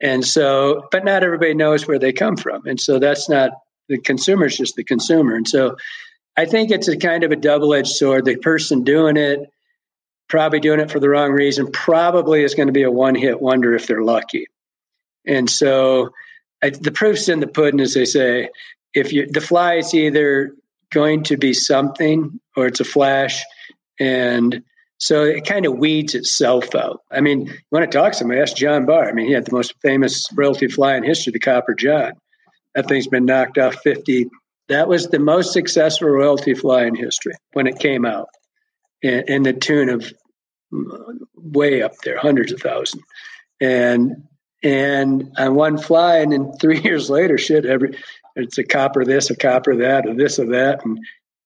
And 0.04 0.22
so, 0.22 0.86
but 0.90 1.02
not 1.02 1.24
everybody 1.24 1.54
knows 1.54 1.88
where 1.88 1.98
they 1.98 2.12
come 2.12 2.36
from. 2.36 2.66
And 2.66 2.78
so 2.78 2.98
that's 2.98 3.30
not 3.30 3.52
the 3.88 3.98
consumer 3.98 4.44
is 4.44 4.56
just 4.58 4.76
the 4.76 4.84
consumer. 4.84 5.34
And 5.34 5.48
so 5.48 5.76
I 6.36 6.44
think 6.44 6.70
it's 6.70 6.88
a 6.88 6.98
kind 6.98 7.24
of 7.24 7.32
a 7.32 7.36
double 7.36 7.72
edged 7.72 7.88
sword. 7.88 8.26
The 8.26 8.36
person 8.36 8.84
doing 8.84 9.16
it, 9.16 9.40
probably 10.28 10.60
doing 10.60 10.80
it 10.80 10.90
for 10.90 11.00
the 11.00 11.08
wrong 11.08 11.32
reason, 11.32 11.72
probably 11.72 12.44
is 12.44 12.54
going 12.54 12.68
to 12.68 12.72
be 12.72 12.82
a 12.82 12.90
one 12.90 13.14
hit 13.14 13.40
wonder 13.40 13.74
if 13.74 13.86
they're 13.86 14.02
lucky. 14.02 14.46
And 15.26 15.48
so 15.48 16.10
I, 16.62 16.68
the 16.68 16.92
proof's 16.92 17.30
in 17.30 17.40
the 17.40 17.46
pudding, 17.46 17.80
as 17.80 17.94
they 17.94 18.04
say. 18.04 18.50
If 18.92 19.14
you 19.14 19.26
the 19.26 19.40
fly 19.40 19.76
is 19.76 19.94
either 19.94 20.54
going 20.92 21.24
to 21.24 21.38
be 21.38 21.54
something 21.54 22.40
or 22.54 22.66
it's 22.66 22.80
a 22.80 22.84
flash, 22.84 23.42
and 23.98 24.62
so 24.98 25.24
it 25.24 25.44
kind 25.44 25.66
of 25.66 25.78
weeds 25.78 26.14
itself 26.14 26.74
out. 26.74 27.00
I 27.10 27.20
mean, 27.20 27.46
you 27.46 27.54
want 27.70 27.90
to 27.90 27.96
talk 27.96 28.12
to 28.12 28.18
somebody? 28.18 28.40
Ask 28.40 28.56
John 28.56 28.86
Barr. 28.86 29.08
I 29.08 29.12
mean, 29.12 29.26
he 29.26 29.32
had 29.32 29.44
the 29.44 29.54
most 29.54 29.74
famous 29.82 30.26
royalty 30.34 30.68
fly 30.68 30.96
in 30.96 31.02
history, 31.02 31.32
the 31.32 31.40
Copper 31.40 31.74
John. 31.74 32.12
That 32.74 32.88
thing's 32.88 33.06
been 33.06 33.24
knocked 33.24 33.58
off 33.58 33.76
fifty. 33.82 34.28
That 34.68 34.88
was 34.88 35.08
the 35.08 35.18
most 35.18 35.52
successful 35.52 36.08
royalty 36.08 36.54
fly 36.54 36.84
in 36.84 36.94
history 36.94 37.34
when 37.52 37.66
it 37.66 37.78
came 37.78 38.04
out, 38.04 38.28
in, 39.02 39.24
in 39.28 39.42
the 39.42 39.52
tune 39.52 39.90
of 39.90 40.10
mm, 40.72 41.18
way 41.36 41.82
up 41.82 41.92
there, 42.02 42.18
hundreds 42.18 42.52
of 42.52 42.60
thousands. 42.60 43.02
And 43.60 44.24
and 44.62 45.30
on 45.36 45.54
one 45.54 45.76
fly, 45.76 46.18
and 46.18 46.32
then 46.32 46.52
three 46.60 46.80
years 46.80 47.10
later, 47.10 47.36
shit, 47.36 47.66
every 47.66 47.98
it's 48.36 48.58
a 48.58 48.64
copper 48.64 49.04
this, 49.04 49.30
a 49.30 49.36
copper 49.36 49.76
that, 49.76 50.06
or 50.06 50.14
this 50.14 50.38
or 50.38 50.46
that, 50.46 50.84
and 50.84 50.98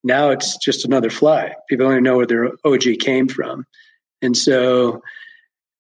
now 0.05 0.31
it's 0.31 0.57
just 0.59 0.85
another 0.85 1.11
fly. 1.11 1.55
People 1.69 1.87
only 1.87 2.01
know 2.01 2.17
where 2.17 2.27
their 2.27 2.51
OG 2.65 2.99
came 3.01 3.29
from, 3.29 3.67
and 4.23 4.37
so 4.37 5.03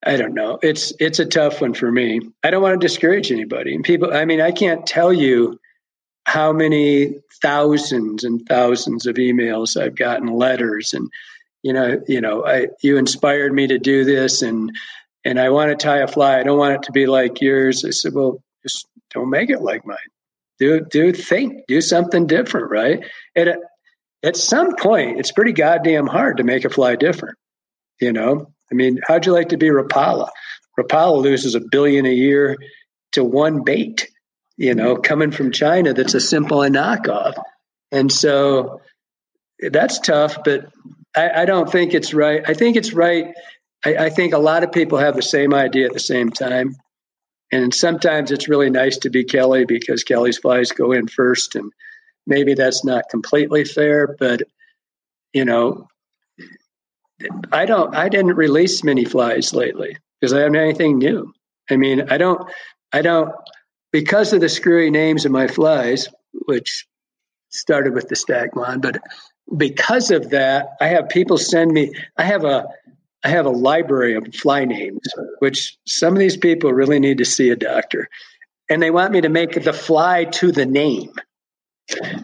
I 0.04 0.16
don't 0.16 0.34
know. 0.34 0.58
It's 0.62 0.92
it's 1.00 1.18
a 1.18 1.26
tough 1.26 1.60
one 1.60 1.74
for 1.74 1.90
me. 1.90 2.20
I 2.42 2.50
don't 2.50 2.62
want 2.62 2.80
to 2.80 2.86
discourage 2.86 3.32
anybody. 3.32 3.74
And 3.74 3.84
people, 3.84 4.14
I 4.14 4.24
mean, 4.24 4.40
I 4.40 4.52
can't 4.52 4.86
tell 4.86 5.12
you 5.12 5.58
how 6.24 6.52
many 6.52 7.14
thousands 7.40 8.22
and 8.24 8.46
thousands 8.46 9.06
of 9.06 9.16
emails 9.16 9.80
I've 9.80 9.96
gotten, 9.96 10.28
letters, 10.28 10.92
and 10.92 11.10
you 11.62 11.72
know, 11.72 12.00
you 12.06 12.20
know, 12.20 12.44
I 12.46 12.68
you 12.82 12.96
inspired 12.96 13.52
me 13.52 13.66
to 13.68 13.78
do 13.78 14.04
this, 14.04 14.42
and 14.42 14.70
and 15.24 15.40
I 15.40 15.50
want 15.50 15.70
to 15.70 15.76
tie 15.76 15.98
a 15.98 16.06
fly. 16.06 16.38
I 16.38 16.42
don't 16.44 16.58
want 16.58 16.74
it 16.74 16.82
to 16.84 16.92
be 16.92 17.06
like 17.06 17.40
yours. 17.40 17.84
I 17.84 17.90
said, 17.90 18.14
well, 18.14 18.42
just 18.62 18.86
don't 19.10 19.30
make 19.30 19.50
it 19.50 19.62
like 19.62 19.84
mine. 19.84 19.96
Do 20.60 20.80
do 20.80 21.12
think, 21.12 21.66
do 21.66 21.80
something 21.80 22.26
different, 22.26 22.70
right? 22.70 23.04
And 23.34 23.56
at, 24.22 24.36
some 24.36 24.76
point, 24.76 25.18
it's 25.18 25.32
pretty 25.32 25.52
goddamn 25.52 26.06
hard 26.06 26.38
to 26.38 26.44
make 26.44 26.64
a 26.64 26.70
fly 26.70 26.96
different. 26.96 27.36
You 28.00 28.12
know, 28.12 28.52
I 28.70 28.74
mean, 28.74 29.00
how'd 29.06 29.26
you 29.26 29.32
like 29.32 29.50
to 29.50 29.56
be 29.56 29.68
Rapala? 29.68 30.28
Rapala 30.78 31.20
loses 31.20 31.54
a 31.54 31.60
billion 31.60 32.06
a 32.06 32.12
year 32.12 32.56
to 33.12 33.24
one 33.24 33.64
bait. 33.64 34.08
You 34.56 34.74
know, 34.74 34.94
mm-hmm. 34.94 35.02
coming 35.02 35.30
from 35.30 35.52
China, 35.52 35.94
that's 35.94 36.14
a 36.14 36.20
simple 36.20 36.58
knockoff, 36.58 37.34
and 37.92 38.12
so 38.12 38.80
that's 39.60 40.00
tough. 40.00 40.38
But 40.44 40.66
I, 41.16 41.42
I 41.42 41.44
don't 41.44 41.70
think 41.70 41.94
it's 41.94 42.12
right. 42.12 42.42
I 42.46 42.54
think 42.54 42.76
it's 42.76 42.92
right 42.92 43.34
I, 43.84 43.96
I 43.96 44.10
think 44.10 44.34
a 44.34 44.38
lot 44.38 44.64
of 44.64 44.72
people 44.72 44.98
have 44.98 45.16
the 45.16 45.22
same 45.22 45.54
idea 45.54 45.86
at 45.86 45.92
the 45.92 46.00
same 46.00 46.30
time. 46.30 46.76
And 47.50 47.74
sometimes 47.74 48.30
it's 48.30 48.48
really 48.48 48.70
nice 48.70 48.98
to 48.98 49.10
be 49.10 49.24
Kelly 49.24 49.64
because 49.64 50.04
Kelly's 50.04 50.38
flies 50.38 50.72
go 50.72 50.92
in 50.92 51.06
first. 51.06 51.54
And 51.54 51.72
maybe 52.28 52.54
that's 52.54 52.84
not 52.84 53.08
completely 53.08 53.64
fair, 53.64 54.14
but 54.18 54.42
you 55.32 55.44
know, 55.44 55.88
I 57.50 57.66
don't 57.66 57.94
I 57.94 58.08
didn't 58.08 58.36
release 58.36 58.84
many 58.84 59.04
flies 59.04 59.52
lately 59.52 59.96
because 60.20 60.32
I 60.32 60.40
haven't 60.40 60.56
anything 60.56 60.98
new. 60.98 61.32
I 61.70 61.76
mean, 61.76 62.08
I 62.10 62.18
don't 62.18 62.48
I 62.92 63.02
don't 63.02 63.32
because 63.92 64.32
of 64.32 64.40
the 64.40 64.48
screwy 64.48 64.90
names 64.90 65.24
of 65.24 65.32
my 65.32 65.48
flies, 65.48 66.08
which 66.46 66.86
started 67.50 67.94
with 67.94 68.08
the 68.08 68.16
stag 68.16 68.50
Stagmon, 68.52 68.80
but 68.82 69.00
because 69.56 70.10
of 70.10 70.30
that, 70.30 70.76
I 70.80 70.88
have 70.88 71.08
people 71.08 71.38
send 71.38 71.72
me 71.72 71.92
I 72.16 72.24
have 72.24 72.44
a 72.44 72.66
I 73.24 73.28
have 73.28 73.46
a 73.46 73.50
library 73.50 74.14
of 74.14 74.32
fly 74.34 74.64
names, 74.64 75.00
which 75.40 75.76
some 75.86 76.12
of 76.12 76.20
these 76.20 76.36
people 76.36 76.72
really 76.72 77.00
need 77.00 77.18
to 77.18 77.24
see 77.24 77.50
a 77.50 77.56
doctor. 77.56 78.08
And 78.70 78.80
they 78.82 78.90
want 78.90 79.12
me 79.12 79.22
to 79.22 79.28
make 79.28 79.62
the 79.64 79.72
fly 79.72 80.24
to 80.24 80.52
the 80.52 80.66
name. 80.66 81.12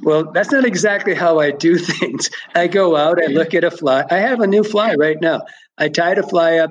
Well, 0.03 0.33
that's 0.33 0.51
not 0.51 0.65
exactly 0.65 1.15
how 1.15 1.39
I 1.41 1.51
do 1.51 1.79
things. 1.79 2.31
I 2.55 2.67
go 2.67 2.97
out, 2.97 3.23
I 3.23 3.27
look 3.27 3.55
at 3.55 3.65
a 3.65 3.71
fly. 3.71 4.05
I 4.11 4.17
have 4.17 4.41
a 4.41 4.47
new 4.47 4.63
fly 4.63 4.95
right 4.95 5.21
now. 5.21 5.43
I 5.77 5.89
tied 5.89 6.19
a 6.19 6.23
fly 6.23 6.59
up 6.59 6.71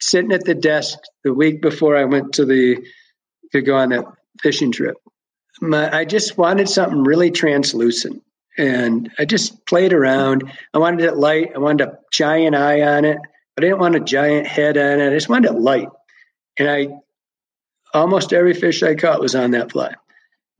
sitting 0.00 0.32
at 0.32 0.44
the 0.44 0.54
desk 0.54 0.98
the 1.24 1.34
week 1.34 1.60
before 1.60 1.96
I 1.96 2.04
went 2.04 2.34
to 2.34 2.44
the 2.44 2.84
to 3.52 3.62
go 3.62 3.76
on 3.76 3.90
that 3.90 4.04
fishing 4.42 4.72
trip. 4.72 4.96
My, 5.60 5.94
I 5.94 6.04
just 6.04 6.38
wanted 6.38 6.68
something 6.68 7.02
really 7.02 7.30
translucent. 7.30 8.22
And 8.56 9.10
I 9.18 9.24
just 9.24 9.66
played 9.66 9.92
around. 9.92 10.52
I 10.74 10.78
wanted 10.78 11.04
it 11.04 11.16
light. 11.16 11.52
I 11.54 11.58
wanted 11.58 11.88
a 11.88 11.98
giant 12.10 12.54
eye 12.54 12.82
on 12.82 13.04
it. 13.04 13.18
I 13.56 13.60
didn't 13.60 13.78
want 13.78 13.96
a 13.96 14.00
giant 14.00 14.46
head 14.46 14.76
on 14.76 15.00
it. 15.00 15.10
I 15.10 15.14
just 15.14 15.28
wanted 15.28 15.52
it 15.52 15.58
light. 15.58 15.88
And 16.58 16.68
I 16.68 16.88
almost 17.92 18.32
every 18.32 18.54
fish 18.54 18.82
I 18.82 18.94
caught 18.94 19.20
was 19.20 19.34
on 19.34 19.52
that 19.52 19.72
fly. 19.72 19.94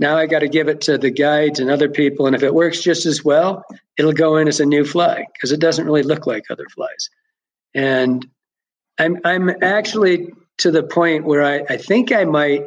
Now 0.00 0.16
I 0.16 0.26
got 0.26 0.38
to 0.38 0.48
give 0.48 0.68
it 0.68 0.80
to 0.82 0.96
the 0.96 1.10
guides 1.10 1.60
and 1.60 1.70
other 1.70 1.90
people. 1.90 2.26
And 2.26 2.34
if 2.34 2.42
it 2.42 2.54
works 2.54 2.80
just 2.80 3.04
as 3.04 3.22
well, 3.22 3.64
it'll 3.98 4.14
go 4.14 4.38
in 4.38 4.48
as 4.48 4.58
a 4.58 4.64
new 4.64 4.84
fly 4.84 5.26
because 5.34 5.52
it 5.52 5.60
doesn't 5.60 5.84
really 5.84 6.02
look 6.02 6.26
like 6.26 6.44
other 6.50 6.66
flies. 6.74 7.10
And 7.74 8.26
I'm 8.98 9.18
I'm 9.24 9.50
actually 9.62 10.32
to 10.58 10.70
the 10.70 10.82
point 10.82 11.26
where 11.26 11.44
I, 11.44 11.74
I 11.74 11.76
think 11.76 12.12
I 12.12 12.24
might 12.24 12.62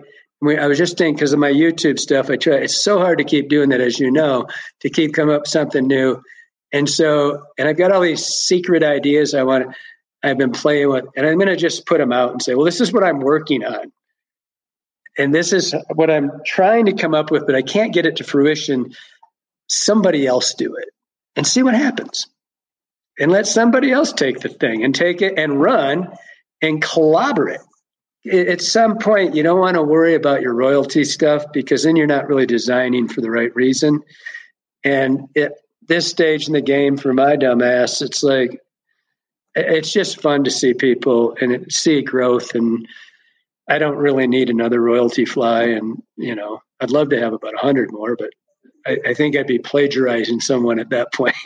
I 0.45 0.67
was 0.67 0.77
just 0.77 0.97
thinking 0.97 1.15
because 1.15 1.33
of 1.33 1.39
my 1.39 1.51
YouTube 1.51 1.97
stuff, 1.97 2.29
I 2.29 2.35
try 2.35 2.57
it's 2.57 2.83
so 2.83 2.99
hard 2.99 3.17
to 3.17 3.23
keep 3.23 3.49
doing 3.49 3.69
that 3.69 3.81
as 3.81 3.99
you 3.99 4.11
know, 4.11 4.47
to 4.81 4.89
keep 4.89 5.15
coming 5.15 5.35
up 5.35 5.41
with 5.41 5.49
something 5.49 5.87
new. 5.87 6.21
And 6.71 6.87
so 6.87 7.43
and 7.57 7.67
I've 7.67 7.77
got 7.77 7.91
all 7.91 8.01
these 8.01 8.23
secret 8.23 8.83
ideas 8.83 9.33
I 9.33 9.41
want 9.41 9.75
I've 10.21 10.37
been 10.37 10.51
playing 10.51 10.89
with, 10.89 11.05
and 11.17 11.25
I'm 11.25 11.37
going 11.37 11.49
to 11.49 11.57
just 11.57 11.85
put 11.85 11.97
them 11.97 12.13
out 12.13 12.31
and 12.31 12.41
say, 12.41 12.53
well, 12.55 12.65
this 12.65 12.79
is 12.79 12.93
what 12.93 13.03
I'm 13.03 13.19
working 13.19 13.65
on. 13.65 13.91
And 15.17 15.33
this 15.33 15.53
is 15.53 15.75
what 15.93 16.09
I'm 16.09 16.31
trying 16.45 16.85
to 16.87 16.93
come 16.93 17.13
up 17.13 17.31
with, 17.31 17.45
but 17.45 17.55
I 17.55 17.61
can't 17.61 17.93
get 17.93 18.05
it 18.05 18.17
to 18.17 18.23
fruition. 18.23 18.93
Somebody 19.67 20.25
else 20.25 20.53
do 20.55 20.75
it 20.75 20.89
and 21.35 21.45
see 21.45 21.63
what 21.63 21.75
happens. 21.75 22.27
And 23.19 23.31
let 23.31 23.45
somebody 23.45 23.91
else 23.91 24.11
take 24.11 24.39
the 24.39 24.49
thing 24.49 24.83
and 24.83 24.95
take 24.95 25.21
it 25.21 25.37
and 25.37 25.61
run 25.61 26.07
and 26.61 26.81
collaborate. 26.81 27.59
At 28.31 28.61
some 28.61 28.97
point, 28.97 29.35
you 29.35 29.43
don't 29.43 29.59
want 29.59 29.75
to 29.75 29.83
worry 29.83 30.15
about 30.15 30.41
your 30.41 30.53
royalty 30.53 31.03
stuff 31.03 31.45
because 31.53 31.83
then 31.83 31.95
you're 31.95 32.07
not 32.07 32.27
really 32.27 32.45
designing 32.45 33.07
for 33.07 33.21
the 33.21 33.29
right 33.29 33.53
reason. 33.55 34.01
And 34.83 35.27
at 35.37 35.53
this 35.87 36.07
stage 36.07 36.47
in 36.47 36.53
the 36.53 36.61
game, 36.61 36.97
for 36.97 37.13
my 37.13 37.35
dumbass, 37.35 38.01
it's 38.01 38.23
like 38.23 38.61
it's 39.55 39.91
just 39.91 40.21
fun 40.21 40.45
to 40.45 40.51
see 40.51 40.73
people 40.73 41.35
and 41.39 41.71
see 41.71 42.01
growth 42.01 42.55
and 42.55 42.87
i 43.67 43.77
don't 43.77 43.97
really 43.97 44.27
need 44.27 44.49
another 44.49 44.79
royalty 44.79 45.25
fly 45.25 45.63
and 45.63 46.01
you 46.17 46.35
know 46.35 46.61
i'd 46.81 46.91
love 46.91 47.09
to 47.09 47.19
have 47.19 47.33
about 47.33 47.53
a 47.53 47.63
100 47.65 47.91
more 47.91 48.15
but 48.15 48.29
I, 48.85 48.97
I 49.07 49.13
think 49.13 49.35
i'd 49.35 49.47
be 49.47 49.59
plagiarizing 49.59 50.41
someone 50.41 50.79
at 50.79 50.89
that 50.89 51.13
point. 51.13 51.35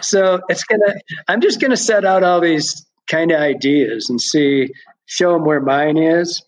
So 0.00 0.40
it's 0.48 0.64
gonna 0.64 0.94
i'm 1.28 1.40
just 1.40 1.60
gonna 1.60 1.76
set 1.76 2.04
out 2.04 2.24
all 2.24 2.40
these 2.40 2.84
kind 3.06 3.30
of 3.30 3.40
ideas 3.40 4.10
and 4.10 4.20
see 4.20 4.72
show 5.06 5.34
them 5.34 5.44
where 5.44 5.60
mine 5.60 5.96
is 5.96 6.42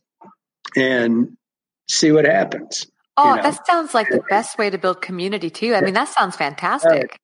and 0.77 1.37
see 1.89 2.11
what 2.11 2.25
happens 2.25 2.87
oh 3.17 3.31
you 3.31 3.37
know? 3.37 3.43
that 3.43 3.67
sounds 3.67 3.95
like 3.95 4.09
the 4.09 4.23
best 4.29 4.59
way 4.59 4.71
to 4.71 4.79
build 4.79 5.01
community 5.01 5.51
too. 5.51 5.75
I 5.75 5.83
mean 5.83 5.95
that 5.95 6.09
sounds 6.09 6.37
fantastic. 6.37 7.21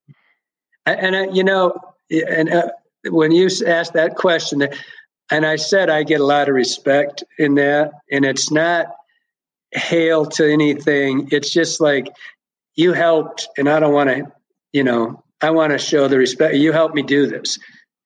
Uh, 0.86 0.90
and 0.90 1.16
uh, 1.16 1.32
you 1.32 1.42
know 1.42 1.74
and 2.10 2.48
uh, 2.52 2.68
when 3.08 3.32
you 3.32 3.48
asked 3.66 3.94
that 3.94 4.16
question, 4.16 4.66
and 5.30 5.46
I 5.46 5.56
said 5.56 5.90
I 5.90 6.02
get 6.02 6.20
a 6.20 6.24
lot 6.24 6.48
of 6.48 6.54
respect 6.54 7.24
in 7.38 7.54
that, 7.56 7.92
and 8.10 8.24
it's 8.24 8.50
not 8.50 8.86
hail 9.72 10.26
to 10.26 10.50
anything. 10.50 11.28
It's 11.30 11.52
just 11.52 11.80
like 11.80 12.08
you 12.74 12.92
helped, 12.92 13.48
and 13.56 13.68
I 13.68 13.80
don't 13.80 13.94
want 13.94 14.10
to, 14.10 14.32
you 14.72 14.84
know, 14.84 15.22
I 15.40 15.50
want 15.50 15.72
to 15.72 15.78
show 15.78 16.08
the 16.08 16.18
respect. 16.18 16.54
You 16.56 16.72
helped 16.72 16.94
me 16.94 17.02
do 17.02 17.26
this, 17.26 17.58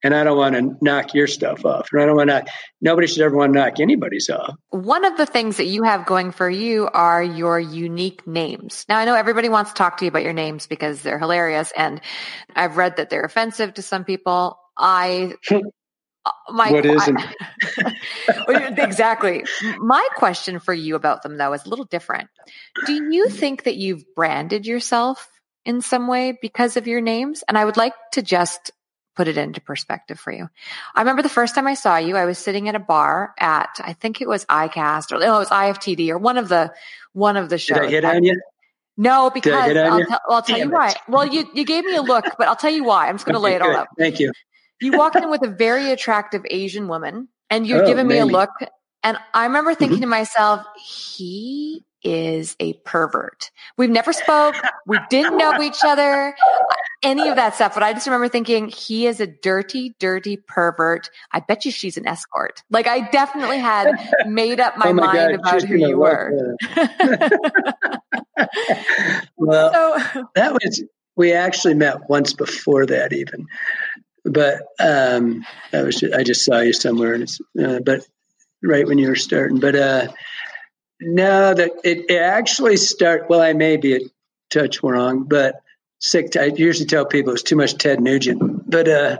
and 0.05 0.13
I 0.13 0.23
don't 0.23 0.37
want 0.37 0.55
to 0.55 0.77
knock 0.81 1.15
your 1.15 1.25
stuff 1.25 1.65
off. 1.65 1.89
And 1.91 1.99
I 1.99 2.05
don't 2.05 2.15
want 2.15 2.29
to, 2.29 2.45
nobody 2.79 3.07
should 3.07 3.23
ever 3.23 3.35
want 3.35 3.53
to 3.53 3.59
knock 3.59 3.79
anybody's 3.79 4.29
off. 4.29 4.55
One 4.69 5.03
of 5.03 5.17
the 5.17 5.25
things 5.25 5.57
that 5.57 5.65
you 5.65 5.81
have 5.83 6.05
going 6.05 6.31
for 6.31 6.47
you 6.47 6.87
are 6.93 7.23
your 7.23 7.59
unique 7.59 8.25
names. 8.27 8.85
Now, 8.87 8.99
I 8.99 9.05
know 9.05 9.15
everybody 9.15 9.49
wants 9.49 9.71
to 9.71 9.75
talk 9.75 9.97
to 9.97 10.05
you 10.05 10.09
about 10.09 10.21
your 10.21 10.33
names 10.33 10.67
because 10.67 11.01
they're 11.01 11.17
hilarious. 11.17 11.73
And 11.75 12.01
I've 12.55 12.77
read 12.77 12.97
that 12.97 13.09
they're 13.09 13.23
offensive 13.23 13.73
to 13.73 13.81
some 13.81 14.03
people. 14.03 14.59
I, 14.77 15.33
Uh, 16.25 16.31
my, 16.49 16.71
what 16.71 16.85
isn't? 16.85 17.19
exactly. 18.79 19.43
My 19.77 20.07
question 20.15 20.59
for 20.59 20.73
you 20.73 20.95
about 20.95 21.21
them 21.21 21.37
though 21.37 21.53
is 21.53 21.65
a 21.65 21.69
little 21.69 21.85
different. 21.85 22.29
Do 22.85 22.93
you 23.13 23.29
think 23.29 23.63
that 23.63 23.75
you've 23.75 24.03
branded 24.15 24.65
yourself 24.65 25.29
in 25.65 25.81
some 25.81 26.07
way 26.07 26.37
because 26.41 26.77
of 26.77 26.87
your 26.87 27.01
names? 27.01 27.43
And 27.47 27.57
I 27.57 27.65
would 27.65 27.77
like 27.77 27.93
to 28.13 28.21
just 28.21 28.71
put 29.15 29.27
it 29.27 29.37
into 29.37 29.61
perspective 29.61 30.19
for 30.19 30.31
you. 30.31 30.49
I 30.93 31.01
remember 31.01 31.21
the 31.21 31.29
first 31.29 31.55
time 31.55 31.67
I 31.67 31.73
saw 31.73 31.97
you, 31.97 32.17
I 32.17 32.25
was 32.25 32.37
sitting 32.37 32.67
at 32.67 32.75
a 32.75 32.79
bar 32.79 33.33
at, 33.39 33.79
I 33.79 33.93
think 33.93 34.21
it 34.21 34.27
was 34.27 34.45
ICAST 34.45 35.11
or 35.11 35.19
no, 35.19 35.35
it 35.35 35.39
was 35.39 35.49
IFTD 35.49 36.09
or 36.09 36.17
one 36.17 36.37
of 36.37 36.49
the, 36.49 36.73
one 37.13 37.37
of 37.37 37.49
the 37.49 37.57
shows. 37.57 37.77
Did 37.77 37.87
I 37.87 37.89
hit 37.89 38.05
on 38.05 38.23
you? 38.23 38.41
No, 38.97 39.29
because 39.29 39.53
I'll, 39.53 39.99
t- 39.99 40.15
I'll, 40.29 40.41
tell 40.41 40.57
Damn 40.57 40.69
you 40.69 40.73
why. 40.73 40.93
Well, 41.07 41.27
you, 41.27 41.45
you 41.53 41.65
gave 41.65 41.83
me 41.83 41.95
a 41.95 42.01
look, 42.01 42.25
but 42.37 42.47
I'll 42.47 42.55
tell 42.55 42.71
you 42.71 42.83
why. 42.83 43.09
I'm 43.09 43.15
just 43.15 43.25
going 43.25 43.33
to 43.33 43.39
okay, 43.39 43.51
lay 43.51 43.55
it 43.55 43.61
all 43.61 43.75
out. 43.75 43.87
Thank 43.97 44.19
you. 44.19 44.31
You 44.81 44.97
walked 44.97 45.15
in 45.15 45.29
with 45.29 45.43
a 45.43 45.49
very 45.49 45.91
attractive 45.91 46.45
Asian 46.49 46.87
woman 46.87 47.29
and 47.49 47.65
you're 47.65 47.83
oh, 47.83 47.87
given 47.87 48.07
me 48.07 48.15
maybe. 48.15 48.29
a 48.29 48.37
look. 48.37 48.51
And 49.03 49.17
I 49.33 49.45
remember 49.45 49.75
thinking 49.75 49.97
mm-hmm. 49.97 50.03
to 50.03 50.07
myself, 50.07 50.65
he 50.83 51.85
is 52.05 52.55
a 52.59 52.73
pervert. 52.73 53.51
We've 53.77 53.89
never 53.89 54.13
spoke. 54.13 54.55
We 54.85 54.99
didn't 55.09 55.37
know 55.37 55.61
each 55.61 55.79
other, 55.83 56.35
any 57.03 57.27
of 57.29 57.35
that 57.35 57.55
stuff. 57.55 57.73
But 57.73 57.83
I 57.83 57.93
just 57.93 58.05
remember 58.05 58.29
thinking 58.29 58.67
he 58.69 59.07
is 59.07 59.19
a 59.19 59.27
dirty, 59.27 59.95
dirty 59.99 60.37
pervert. 60.37 61.09
I 61.31 61.39
bet 61.39 61.65
you 61.65 61.71
she's 61.71 61.97
an 61.97 62.07
escort. 62.07 62.61
Like 62.69 62.87
I 62.87 63.09
definitely 63.09 63.57
had 63.57 63.91
made 64.27 64.59
up 64.59 64.77
my, 64.77 64.89
oh 64.89 64.93
my 64.93 65.05
mind 65.07 65.41
God, 65.43 65.57
about 65.57 65.63
who 65.63 65.75
you 65.75 65.97
were. 65.97 66.55
well, 69.37 69.73
so, 69.73 70.27
that 70.35 70.53
was, 70.53 70.83
we 71.15 71.33
actually 71.33 71.73
met 71.73 72.07
once 72.07 72.33
before 72.33 72.85
that 72.85 73.13
even, 73.13 73.47
but, 74.25 74.63
um, 74.79 75.45
I 75.71 75.83
was, 75.83 76.03
I 76.03 76.23
just 76.23 76.43
saw 76.43 76.59
you 76.59 76.73
somewhere 76.73 77.13
and 77.13 77.23
it's, 77.23 77.39
uh, 77.61 77.79
but 77.85 78.05
right 78.61 78.87
when 78.87 78.97
you 78.97 79.07
were 79.07 79.15
starting, 79.15 79.59
but, 79.59 79.75
uh, 79.75 80.07
no, 81.01 81.53
that 81.53 81.71
it, 81.83 82.05
it 82.09 82.21
actually 82.21 82.77
start. 82.77 83.29
Well, 83.29 83.41
I 83.41 83.53
may 83.53 83.77
be 83.77 83.95
a 83.95 83.99
touch 84.49 84.81
wrong, 84.81 85.25
but 85.27 85.55
sick. 85.99 86.35
I 86.37 86.45
usually 86.45 86.87
tell 86.87 87.05
people 87.05 87.33
it's 87.33 87.43
too 87.43 87.55
much 87.55 87.77
Ted 87.77 87.99
Nugent. 87.99 88.69
But 88.69 88.87
uh, 88.87 89.17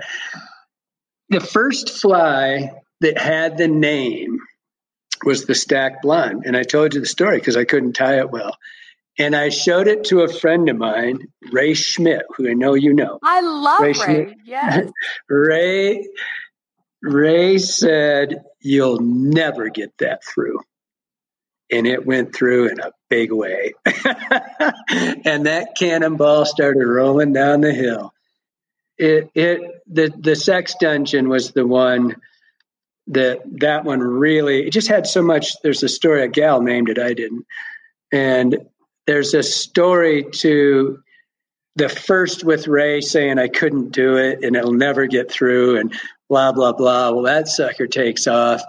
the 1.30 1.41
first 1.41 1.90
fly 1.90 2.72
that 3.02 3.18
had 3.18 3.57
the 3.57 3.68
name 3.68 4.40
was 5.23 5.45
the 5.45 5.56
stack 5.56 6.02
blonde, 6.02 6.44
and 6.45 6.56
I 6.56 6.64
told 6.64 6.94
you 6.94 7.02
the 7.02 7.06
story 7.06 7.38
because 7.38 7.57
I 7.57 7.65
couldn't 7.65 7.94
tie 7.94 8.19
it 8.19 8.32
well. 8.32 8.57
And 9.18 9.36
I 9.36 9.50
showed 9.50 9.88
it 9.88 10.06
to 10.06 10.22
a 10.22 10.28
friend 10.28 10.68
of 10.70 10.78
mine, 10.78 11.28
Ray 11.52 11.74
Schmidt, 11.74 12.24
who 12.36 12.50
I 12.50 12.54
know 12.54 12.74
you 12.74 12.94
know. 12.94 13.20
I 13.24 13.42
love 13.42 13.82
Ray. 13.82 13.94
Ray. 13.94 14.36
Yes. 14.46 14.90
Ray. 15.30 16.08
Ray 17.02 17.58
said, 17.60 18.44
"You'll 18.60 19.00
never 19.00 19.70
get 19.70 19.98
that 20.00 20.24
through." 20.24 20.60
and 21.72 21.88
it 21.88 22.06
went 22.06 22.36
through 22.36 22.70
in 22.70 22.80
a 22.80 22.92
big 23.10 23.32
way. 23.32 23.74
and 23.86 25.46
that 25.46 25.74
cannonball 25.78 26.46
started 26.46 26.86
rolling 26.86 27.34
down 27.34 27.62
the 27.62 27.74
hill. 27.74 28.14
It 28.98 29.30
it 29.34 29.82
the 29.88 30.14
the 30.18 30.36
sex 30.36 30.76
dungeon 30.80 31.28
was 31.28 31.52
the 31.52 31.66
one 31.68 32.16
that 33.08 33.42
that 33.60 33.84
one 33.84 34.00
really 34.00 34.68
it 34.68 34.72
just 34.72 34.88
had 34.88 35.06
so 35.06 35.22
much 35.22 35.60
there's 35.62 35.84
a 35.84 35.90
story 35.90 36.24
a 36.24 36.28
gal 36.28 36.62
named 36.62 36.90
it 36.90 37.00
I 37.00 37.14
didn't. 37.14 37.46
And 38.12 38.58
there's 39.07 39.34
a 39.34 39.44
story 39.44 40.26
to 40.34 40.99
the 41.76 41.90
first 41.90 42.44
with 42.44 42.68
Ray 42.68 43.02
saying 43.02 43.38
I 43.38 43.48
couldn't 43.48 43.91
do 43.91 44.15
it 44.15 44.44
and 44.44 44.56
it'll 44.56 44.73
never 44.73 45.07
get 45.07 45.30
through 45.32 45.77
and 45.77 45.94
blah 46.30 46.52
blah 46.52 46.73
blah. 46.73 47.11
Well 47.11 47.23
that 47.23 47.48
sucker 47.48 47.88
takes 47.88 48.27
off. 48.27 48.61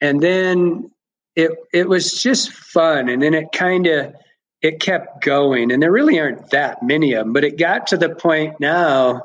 And 0.00 0.20
then 0.20 0.90
it 1.36 1.52
it 1.72 1.88
was 1.88 2.20
just 2.20 2.52
fun 2.52 3.08
and 3.08 3.22
then 3.22 3.34
it 3.34 3.52
kind 3.52 3.86
of 3.86 4.14
it 4.60 4.80
kept 4.80 5.22
going 5.24 5.70
and 5.70 5.80
there 5.80 5.92
really 5.92 6.18
aren't 6.18 6.50
that 6.50 6.82
many 6.82 7.12
of 7.12 7.24
them 7.24 7.32
but 7.32 7.44
it 7.44 7.56
got 7.56 7.86
to 7.86 7.96
the 7.96 8.08
point 8.08 8.58
now 8.58 9.22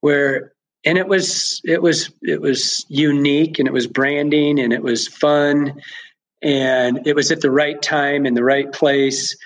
where 0.00 0.52
and 0.84 0.96
it 0.96 1.08
was 1.08 1.60
it 1.64 1.82
was 1.82 2.10
it 2.22 2.40
was 2.40 2.86
unique 2.88 3.58
and 3.58 3.66
it 3.66 3.72
was 3.72 3.88
branding 3.88 4.60
and 4.60 4.72
it 4.72 4.82
was 4.82 5.08
fun 5.08 5.80
and 6.40 7.06
it 7.06 7.16
was 7.16 7.32
at 7.32 7.40
the 7.40 7.50
right 7.50 7.82
time 7.82 8.26
in 8.26 8.34
the 8.34 8.44
right 8.44 8.70
place 8.72 9.36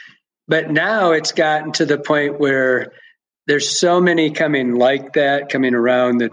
but 0.49 0.71
now 0.71 1.13
it's 1.13 1.33
gotten 1.33 1.73
to 1.73 1.87
the 1.87 1.99
point 1.99 2.41
where 2.41 2.93
there's 3.47 3.79
so 3.79 4.01
many 4.01 4.31
coming 4.31 4.75
like 4.75 5.13
that 5.13 5.51
coming 5.51 5.75
around 5.75 6.19
that 6.19 6.33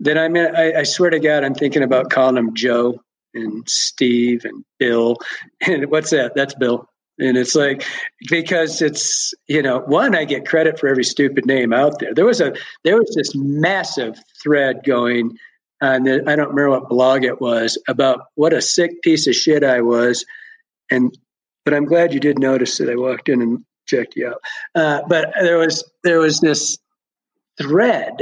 that 0.00 0.18
I 0.18 0.28
mean 0.28 0.54
I, 0.54 0.80
I 0.80 0.82
swear 0.82 1.10
to 1.10 1.20
God 1.20 1.44
I'm 1.44 1.54
thinking 1.54 1.82
about 1.82 2.10
calling 2.10 2.34
them 2.34 2.54
Joe 2.54 3.00
and 3.34 3.68
Steve 3.68 4.44
and 4.44 4.64
Bill. 4.78 5.16
And 5.66 5.90
what's 5.90 6.10
that? 6.10 6.34
That's 6.34 6.54
Bill. 6.54 6.88
And 7.18 7.36
it's 7.36 7.56
like 7.56 7.84
because 8.28 8.80
it's 8.80 9.34
you 9.48 9.60
know 9.62 9.80
one 9.80 10.14
I 10.14 10.24
get 10.24 10.46
credit 10.46 10.78
for 10.78 10.88
every 10.88 11.04
stupid 11.04 11.46
name 11.46 11.72
out 11.72 11.98
there. 11.98 12.14
There 12.14 12.24
was 12.24 12.40
a 12.40 12.54
there 12.84 12.96
was 12.96 13.12
this 13.16 13.34
massive 13.34 14.16
thread 14.40 14.82
going 14.84 15.36
on 15.80 16.04
the, 16.04 16.22
I 16.26 16.36
don't 16.36 16.50
remember 16.50 16.70
what 16.70 16.88
blog 16.88 17.24
it 17.24 17.40
was 17.40 17.80
about 17.88 18.26
what 18.34 18.52
a 18.52 18.62
sick 18.62 19.02
piece 19.02 19.26
of 19.26 19.34
shit 19.34 19.64
I 19.64 19.80
was, 19.80 20.24
and 20.90 21.16
but 21.68 21.76
I'm 21.76 21.84
glad 21.84 22.14
you 22.14 22.20
did 22.20 22.38
notice 22.38 22.78
that 22.78 22.88
I 22.88 22.96
walked 22.96 23.28
in 23.28 23.42
and 23.42 23.62
checked 23.86 24.16
you 24.16 24.28
out. 24.28 24.40
Uh, 24.74 25.02
but 25.06 25.34
there 25.38 25.58
was 25.58 25.84
there 26.02 26.18
was 26.18 26.40
this 26.40 26.78
thread, 27.60 28.14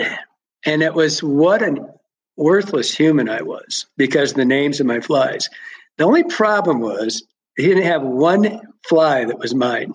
and 0.65 0.83
it 0.83 0.95
was 0.95 1.23
what 1.23 1.63
an 1.63 1.89
worthless 2.37 2.93
human 2.93 3.29
I 3.29 3.43
was 3.43 3.87
because 3.97 4.33
the 4.33 4.45
names 4.45 4.81
of 4.81 4.87
my 4.87 4.99
flies. 4.99 5.49
The 5.97 6.03
only 6.03 6.25
problem 6.25 6.81
was 6.81 7.25
he 7.57 7.63
didn't 7.63 7.85
have 7.85 8.03
one 8.03 8.63
fly 8.89 9.25
that 9.25 9.39
was 9.39 9.55
mine. 9.55 9.95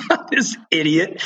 this 0.30 0.56
idiot. 0.70 1.22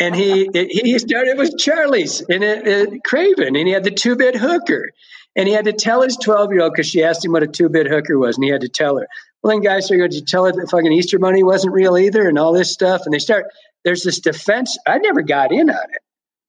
And 0.00 0.14
he 0.14 0.48
he 0.52 0.98
started 0.98 1.38
with 1.38 1.58
Charlie's 1.58 2.20
and 2.28 3.02
Craven, 3.04 3.56
and 3.56 3.66
he 3.66 3.72
had 3.72 3.84
the 3.84 3.90
two 3.90 4.16
bit 4.16 4.36
hooker. 4.36 4.90
And 5.34 5.48
he 5.48 5.54
had 5.54 5.64
to 5.64 5.72
tell 5.72 6.02
his 6.02 6.18
12 6.18 6.52
year 6.52 6.60
old 6.60 6.72
because 6.74 6.86
she 6.86 7.02
asked 7.02 7.24
him 7.24 7.32
what 7.32 7.42
a 7.42 7.46
two 7.46 7.68
bit 7.68 7.86
hooker 7.86 8.18
was, 8.18 8.36
and 8.36 8.44
he 8.44 8.50
had 8.50 8.60
to 8.62 8.68
tell 8.68 8.98
her. 8.98 9.08
Well, 9.42 9.54
then 9.54 9.62
guys 9.62 9.86
started 9.86 10.12
to 10.12 10.22
tell 10.22 10.44
her 10.44 10.52
that 10.52 10.70
fucking 10.70 10.92
Easter 10.92 11.18
money 11.18 11.42
wasn't 11.42 11.74
real 11.74 11.96
either, 11.96 12.28
and 12.28 12.38
all 12.38 12.52
this 12.52 12.72
stuff. 12.72 13.02
And 13.04 13.14
they 13.14 13.18
start, 13.18 13.46
there's 13.84 14.02
this 14.02 14.20
defense. 14.20 14.78
I 14.86 14.98
never 14.98 15.22
got 15.22 15.52
in 15.52 15.70
on 15.70 15.76
it, 15.76 16.02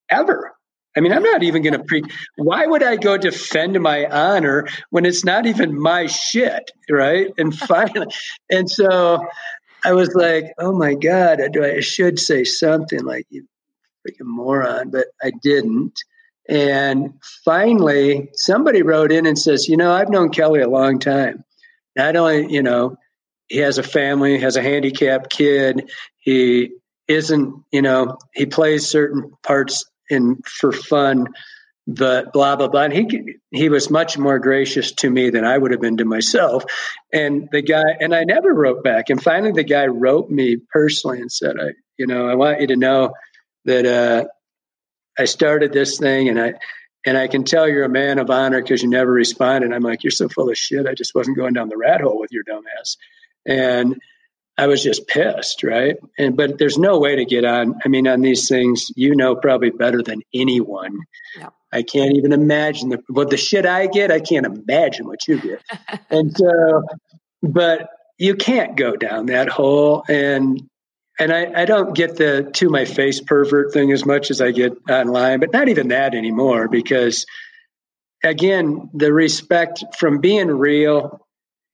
ever. 0.09 0.53
I 0.95 0.99
mean, 0.99 1.11
I'm 1.11 1.23
not 1.23 1.41
even 1.43 1.63
going 1.63 1.73
to 1.73 1.83
pre. 1.83 2.03
Why 2.35 2.65
would 2.65 2.83
I 2.83 2.97
go 2.97 3.17
defend 3.17 3.79
my 3.79 4.05
honor 4.05 4.67
when 4.91 5.05
it's 5.05 5.23
not 5.23 5.47
even 5.47 5.79
my 5.79 6.05
shit, 6.05 6.71
right? 6.89 7.33
And 7.37 7.55
finally, 7.57 8.07
and 8.49 8.69
so 8.69 9.25
I 9.85 9.93
was 9.93 10.13
like, 10.15 10.53
"Oh 10.57 10.73
my 10.73 10.93
god, 10.93 11.41
I, 11.41 11.75
I 11.75 11.79
should 11.81 12.19
say 12.19 12.43
something 12.43 13.03
like 13.03 13.25
you 13.29 13.47
freaking 14.07 14.25
moron," 14.27 14.89
but 14.91 15.07
I 15.21 15.31
didn't. 15.41 15.99
And 16.49 17.13
finally, 17.45 18.29
somebody 18.33 18.81
wrote 18.81 19.11
in 19.11 19.25
and 19.25 19.37
says, 19.37 19.67
"You 19.67 19.77
know, 19.77 19.91
I've 19.91 20.09
known 20.09 20.29
Kelly 20.29 20.61
a 20.61 20.69
long 20.69 20.99
time. 20.99 21.43
Not 21.95 22.15
only, 22.15 22.51
you 22.51 22.63
know, 22.63 22.97
he 23.47 23.57
has 23.59 23.77
a 23.77 23.83
family, 23.83 24.39
has 24.39 24.55
a 24.55 24.61
handicapped 24.61 25.29
kid. 25.29 25.89
He 26.17 26.71
isn't, 27.07 27.63
you 27.71 27.81
know, 27.81 28.17
he 28.33 28.45
plays 28.45 28.89
certain 28.89 29.31
parts 29.43 29.85
in 30.09 30.37
for 30.45 30.71
fun, 30.71 31.27
but 31.87 32.31
blah 32.31 32.55
blah 32.55 32.67
blah. 32.67 32.83
And 32.83 32.93
he 32.93 33.37
he 33.51 33.69
was 33.69 33.89
much 33.89 34.17
more 34.17 34.39
gracious 34.39 34.91
to 34.93 35.09
me 35.09 35.29
than 35.29 35.45
I 35.45 35.57
would 35.57 35.71
have 35.71 35.81
been 35.81 35.97
to 35.97 36.05
myself. 36.05 36.63
And 37.11 37.49
the 37.51 37.61
guy 37.61 37.83
and 37.99 38.15
I 38.15 38.23
never 38.23 38.53
wrote 38.53 38.83
back. 38.83 39.09
And 39.09 39.21
finally, 39.21 39.51
the 39.51 39.63
guy 39.63 39.87
wrote 39.87 40.29
me 40.29 40.57
personally 40.71 41.21
and 41.21 41.31
said, 41.31 41.55
"I 41.59 41.71
you 41.97 42.07
know 42.07 42.27
I 42.27 42.35
want 42.35 42.61
you 42.61 42.67
to 42.67 42.75
know 42.75 43.13
that 43.65 43.85
uh, 43.85 44.25
I 45.17 45.25
started 45.25 45.73
this 45.73 45.97
thing 45.97 46.29
and 46.29 46.39
I." 46.39 46.53
And 47.05 47.17
I 47.17 47.27
can 47.27 47.43
tell 47.43 47.67
you're 47.67 47.83
a 47.83 47.89
man 47.89 48.17
of 48.17 48.29
honor 48.29 48.61
because 48.61 48.81
you 48.81 48.87
never 48.87 49.11
responded. 49.11 49.73
I'm 49.73 49.83
like, 49.83 50.05
you're 50.05 50.11
so 50.11 50.29
full 50.29 50.49
of 50.49 50.57
shit. 50.57 50.87
I 50.87 50.93
just 50.93 51.13
wasn't 51.13 51.35
going 51.35 51.51
down 51.51 51.67
the 51.67 51.75
rat 51.75 51.99
hole 51.99 52.17
with 52.17 52.31
your 52.31 52.45
dumbass. 52.45 52.95
And 53.45 54.01
I 54.57 54.67
was 54.67 54.83
just 54.83 55.07
pissed, 55.07 55.63
right? 55.63 55.95
And 56.17 56.37
but 56.37 56.57
there's 56.57 56.77
no 56.77 56.99
way 56.99 57.17
to 57.17 57.25
get 57.25 57.43
on. 57.43 57.75
I 57.83 57.89
mean, 57.89 58.07
on 58.07 58.21
these 58.21 58.47
things, 58.47 58.91
you 58.95 59.15
know, 59.15 59.35
probably 59.35 59.71
better 59.71 60.01
than 60.01 60.21
anyone. 60.33 60.99
Yeah. 61.37 61.49
I 61.73 61.83
can't 61.83 62.15
even 62.15 62.33
imagine 62.33 62.89
the 62.89 63.03
what 63.07 63.29
the 63.29 63.37
shit 63.37 63.65
I 63.65 63.87
get. 63.87 64.11
I 64.11 64.19
can't 64.19 64.45
imagine 64.45 65.07
what 65.07 65.27
you 65.27 65.39
get. 65.39 65.61
and 66.09 66.35
so, 66.35 66.83
but 67.41 67.89
you 68.17 68.35
can't 68.35 68.77
go 68.77 68.95
down 68.95 69.25
that 69.27 69.49
hole. 69.49 70.03
And 70.07 70.69
and 71.19 71.31
I, 71.31 71.61
I 71.61 71.65
don't 71.65 71.95
get 71.95 72.15
the 72.17 72.49
to 72.53 72.69
my 72.69 72.85
face 72.85 73.21
pervert 73.21 73.73
thing 73.73 73.91
as 73.91 74.05
much 74.05 74.31
as 74.31 74.41
I 74.41 74.51
get 74.51 74.73
online, 74.89 75.39
but 75.39 75.51
not 75.51 75.67
even 75.69 75.89
that 75.89 76.15
anymore 76.15 76.67
because 76.67 77.25
again, 78.23 78.89
the 78.93 79.11
respect 79.11 79.83
from 79.97 80.19
being 80.19 80.47
real 80.47 81.19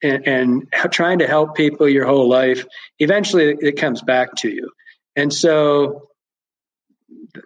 and, 0.01 0.27
and 0.27 0.73
trying 0.91 1.19
to 1.19 1.27
help 1.27 1.55
people 1.55 1.87
your 1.87 2.05
whole 2.05 2.27
life, 2.27 2.65
eventually 2.99 3.55
it 3.59 3.77
comes 3.77 4.01
back 4.01 4.35
to 4.37 4.49
you. 4.49 4.71
And 5.15 5.33
so 5.33 6.09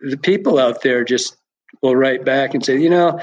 the 0.02 0.18
people 0.18 0.60
out 0.60 0.82
there 0.82 1.04
just 1.04 1.36
will 1.84 1.96
write 1.96 2.26
back 2.26 2.56
and 2.56 2.66
say, 2.66 2.80
you 2.80 2.90
know, 2.90 3.20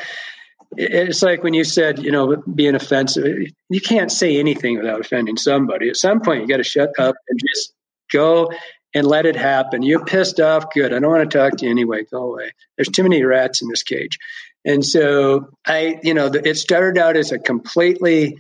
it's 0.77 1.23
like 1.23 1.43
when 1.43 1.55
you 1.55 1.65
said, 1.65 1.99
you 1.99 2.13
know, 2.13 2.37
being 2.55 2.77
offensive, 2.77 3.27
you 3.69 3.81
can't 3.81 4.13
say 4.13 4.39
anything 4.39 4.77
without 4.77 5.01
offending 5.01 5.37
somebody. 5.37 5.89
At 5.89 5.97
some 5.97 6.21
point, 6.21 6.43
you 6.43 6.47
got 6.47 6.59
to 6.59 6.63
shut 6.63 6.91
up 6.99 7.17
and 7.29 7.41
just 7.49 7.73
go 8.13 8.53
and 8.95 9.07
let 9.07 9.27
it 9.27 9.35
happen. 9.35 9.83
You're 9.83 10.05
pissed 10.05 10.39
off. 10.39 10.73
Good. 10.73 10.93
I 10.93 11.01
don't 11.01 11.11
want 11.11 11.29
to 11.29 11.39
talk 11.39 11.57
to 11.59 11.65
you 11.65 11.71
anyway. 11.73 12.05
Go 12.09 12.35
away. 12.35 12.53
There's 12.77 12.89
too 12.89 13.03
many 13.03 13.25
rats 13.25 13.63
in 13.63 13.69
this 13.69 13.83
cage. 13.83 14.19
And 14.65 14.85
so 14.85 15.49
I, 15.67 15.99
you 16.03 16.15
know, 16.15 16.27
it 16.27 16.57
started 16.57 17.01
out 17.01 17.17
as 17.17 17.33
a 17.33 17.39
completely, 17.39 18.39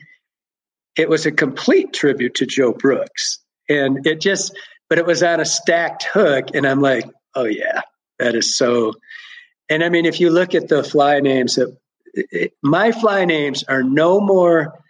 it 0.96 1.08
was 1.08 1.26
a 1.26 1.32
complete 1.32 1.92
tribute 1.92 2.36
to 2.36 2.46
Joe 2.46 2.72
Brooks. 2.72 3.38
And 3.68 4.06
it 4.06 4.20
just, 4.20 4.56
but 4.88 4.98
it 4.98 5.06
was 5.06 5.22
on 5.22 5.40
a 5.40 5.44
stacked 5.44 6.04
hook. 6.04 6.48
And 6.54 6.66
I'm 6.66 6.80
like, 6.80 7.08
oh, 7.34 7.46
yeah, 7.46 7.80
that 8.18 8.34
is 8.34 8.56
so. 8.56 8.92
And 9.70 9.82
I 9.84 9.88
mean, 9.88 10.04
if 10.04 10.20
you 10.20 10.30
look 10.30 10.54
at 10.54 10.68
the 10.68 10.84
fly 10.84 11.20
names 11.20 11.58
my 12.62 12.92
fly 12.92 13.24
names 13.24 13.64
are 13.64 13.82
no 13.82 14.20
more 14.20 14.82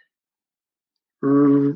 r- 1.23 1.75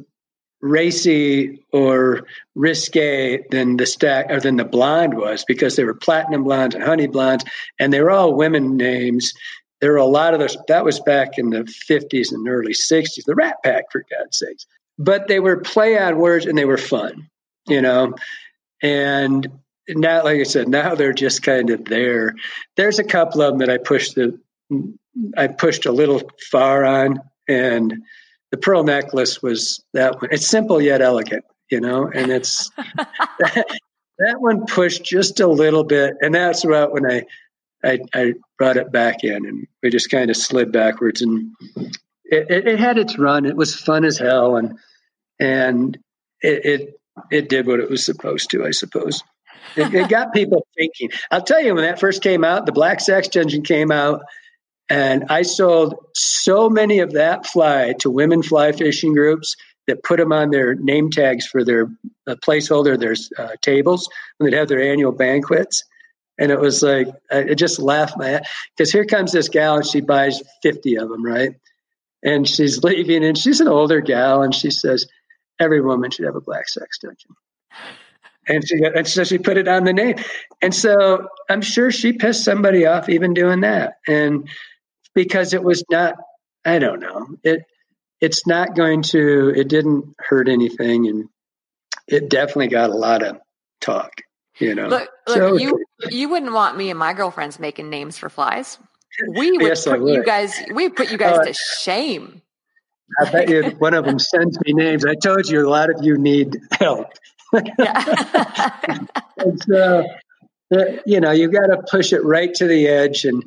racy 0.61 1.63
or 1.71 2.25
risque 2.55 3.43
than 3.51 3.77
the 3.77 3.85
stack 3.85 4.27
or 4.29 4.39
than 4.39 4.57
the 4.57 4.65
blonde 4.65 5.15
was 5.15 5.45
because 5.45 5.75
they 5.75 5.83
were 5.83 5.93
platinum 5.93 6.43
blondes 6.43 6.75
and 6.75 6.83
honey 6.83 7.07
blondes, 7.07 7.45
and 7.79 7.93
they 7.93 8.01
were 8.01 8.11
all 8.11 8.33
women 8.33 8.77
names. 8.77 9.33
There 9.81 9.91
were 9.91 9.97
a 9.97 10.05
lot 10.05 10.33
of 10.33 10.39
those. 10.39 10.57
That 10.67 10.85
was 10.85 10.99
back 10.99 11.37
in 11.37 11.51
the 11.51 11.63
50s 11.89 12.31
and 12.31 12.47
early 12.47 12.73
60s, 12.73 13.25
the 13.25 13.35
Rat 13.35 13.57
Pack, 13.63 13.85
for 13.91 14.03
God's 14.09 14.39
sakes. 14.39 14.65
But 14.97 15.27
they 15.27 15.39
were 15.39 15.57
play 15.57 15.97
on 15.97 16.17
words 16.17 16.45
and 16.45 16.57
they 16.57 16.65
were 16.65 16.77
fun, 16.77 17.29
you 17.67 17.81
know. 17.81 18.15
And 18.81 19.47
now, 19.89 20.23
like 20.23 20.39
I 20.39 20.43
said, 20.43 20.67
now 20.67 20.95
they're 20.95 21.13
just 21.13 21.43
kind 21.43 21.69
of 21.69 21.85
there. 21.85 22.35
There's 22.75 22.99
a 22.99 23.03
couple 23.03 23.41
of 23.41 23.51
them 23.51 23.59
that 23.59 23.69
I 23.69 23.77
pushed 23.77 24.15
the 24.15 24.39
I 25.37 25.47
pushed 25.47 25.85
a 25.85 25.91
little 25.91 26.29
far 26.51 26.83
on, 26.83 27.19
and 27.47 28.03
the 28.51 28.57
pearl 28.57 28.83
necklace 28.83 29.41
was 29.41 29.83
that 29.93 30.21
one. 30.21 30.29
It's 30.31 30.47
simple 30.47 30.81
yet 30.81 31.01
elegant, 31.01 31.45
you 31.69 31.79
know, 31.79 32.09
and 32.13 32.31
it's 32.31 32.69
that, 32.75 33.65
that 34.19 34.41
one 34.41 34.65
pushed 34.65 35.03
just 35.03 35.39
a 35.39 35.47
little 35.47 35.83
bit, 35.83 36.15
and 36.21 36.35
that's 36.35 36.63
about 36.63 36.91
when 36.91 37.09
I, 37.09 37.23
I, 37.83 37.99
I 38.13 38.33
brought 38.57 38.77
it 38.77 38.91
back 38.91 39.23
in, 39.23 39.45
and 39.45 39.67
we 39.81 39.89
just 39.89 40.09
kind 40.09 40.29
of 40.29 40.37
slid 40.37 40.71
backwards, 40.71 41.21
and 41.21 41.51
it, 42.25 42.49
it, 42.49 42.67
it, 42.67 42.79
had 42.79 42.97
its 42.97 43.17
run. 43.17 43.45
It 43.45 43.55
was 43.55 43.75
fun 43.75 44.03
as 44.03 44.17
hell, 44.17 44.57
and 44.57 44.77
and 45.39 45.97
it, 46.41 46.65
it 46.65 46.99
it 47.31 47.49
did 47.49 47.67
what 47.67 47.79
it 47.79 47.89
was 47.89 48.03
supposed 48.03 48.49
to, 48.51 48.65
I 48.65 48.71
suppose. 48.71 49.23
It, 49.75 49.93
it, 49.93 50.09
got 50.09 50.33
people 50.33 50.65
thinking. 50.75 51.09
I'll 51.31 51.41
tell 51.41 51.61
you, 51.61 51.75
when 51.75 51.83
that 51.83 51.99
first 51.99 52.21
came 52.21 52.43
out, 52.43 52.65
the 52.65 52.71
Black 52.71 52.99
Sex 52.99 53.27
Dungeon 53.27 53.63
came 53.63 53.91
out, 53.91 54.21
and 54.89 55.25
I 55.29 55.41
sold 55.41 55.95
so 56.13 56.69
many 56.69 56.99
of 56.99 57.13
that 57.13 57.45
fly 57.45 57.93
to 57.99 58.09
women 58.09 58.43
fly 58.43 58.71
fishing 58.71 59.13
groups 59.13 59.55
that 59.87 60.03
put 60.03 60.17
them 60.17 60.31
on 60.31 60.49
their 60.49 60.75
name 60.75 61.09
tags 61.09 61.45
for 61.45 61.63
their 61.63 61.89
uh, 62.27 62.35
placeholder, 62.35 62.99
their 62.99 63.15
uh, 63.37 63.55
tables 63.61 64.09
when 64.37 64.49
they'd 64.49 64.57
have 64.57 64.67
their 64.67 64.81
annual 64.81 65.11
banquets. 65.11 65.83
And 66.37 66.51
it 66.51 66.59
was 66.59 66.83
like, 66.83 67.07
I 67.31 67.53
just 67.53 67.79
laughed 67.79 68.17
my 68.17 68.27
head 68.27 68.45
because 68.75 68.91
here 68.91 69.05
comes 69.05 69.31
this 69.31 69.47
gal 69.47 69.77
and 69.77 69.85
she 69.85 70.01
buys 70.01 70.41
50 70.63 70.97
of 70.97 71.09
them, 71.09 71.23
right? 71.23 71.51
And 72.23 72.47
she's 72.47 72.83
leaving 72.83 73.23
and 73.23 73.37
she's 73.37 73.61
an 73.61 73.67
older 73.67 74.01
gal 74.01 74.41
and 74.41 74.53
she 74.53 74.71
says, 74.71 75.07
every 75.59 75.81
woman 75.81 76.11
should 76.11 76.25
have 76.25 76.35
a 76.35 76.41
black 76.41 76.67
sex 76.67 76.99
dungeon. 76.99 77.35
And 78.47 78.67
she, 78.67 78.75
and 78.83 79.07
so 79.07 79.23
she 79.23 79.37
put 79.37 79.57
it 79.57 79.67
on 79.67 79.83
the 79.83 79.93
name. 79.93 80.15
And 80.61 80.73
so 80.73 81.27
I'm 81.49 81.61
sure 81.61 81.91
she 81.91 82.13
pissed 82.13 82.43
somebody 82.43 82.85
off 82.85 83.09
even 83.09 83.33
doing 83.33 83.61
that. 83.61 83.97
And 84.07 84.47
because 85.15 85.53
it 85.53 85.63
was 85.63 85.83
not 85.89 86.15
i 86.63 86.77
don't 86.77 86.99
know 86.99 87.27
it 87.43 87.63
it's 88.21 88.45
not 88.45 88.75
going 88.75 89.01
to 89.01 89.51
it 89.55 89.67
didn't 89.67 90.13
hurt 90.19 90.47
anything 90.47 91.07
and 91.07 91.29
it 92.07 92.29
definitely 92.29 92.67
got 92.67 92.91
a 92.91 92.95
lot 92.95 93.23
of 93.23 93.37
talk 93.81 94.11
you 94.59 94.75
know 94.75 94.87
look, 94.87 95.09
look 95.27 95.37
so, 95.37 95.57
you 95.57 95.83
you 96.09 96.29
wouldn't 96.29 96.53
want 96.53 96.77
me 96.77 96.91
and 96.91 96.99
my 96.99 97.13
girlfriends 97.13 97.59
making 97.59 97.89
names 97.89 98.17
for 98.17 98.29
flies 98.29 98.77
we 99.35 99.51
would 99.51 99.61
yes, 99.61 99.85
put 99.85 100.01
would. 100.01 100.13
you 100.13 100.23
guys 100.23 100.61
we 100.73 100.89
put 100.89 101.09
you 101.11 101.17
guys 101.17 101.39
uh, 101.39 101.45
to 101.45 101.53
shame 101.53 102.41
I 103.21 103.31
bet 103.31 103.49
you 103.49 103.63
one 103.77 103.93
of 103.93 104.03
them 104.03 104.17
sends 104.17 104.57
me 104.65 104.73
names. 104.73 105.05
I 105.05 105.13
told 105.13 105.47
you 105.47 105.63
a 105.63 105.69
lot 105.69 105.91
of 105.91 106.03
you 106.03 106.17
need 106.17 106.57
help. 106.71 107.13
And 109.37 109.61
so, 109.61 110.05
you 111.05 111.19
know, 111.19 111.31
you 111.31 111.51
got 111.51 111.67
to 111.67 111.83
push 111.91 112.13
it 112.13 112.23
right 112.23 112.53
to 112.55 112.67
the 112.67 112.87
edge. 112.87 113.25
And 113.25 113.43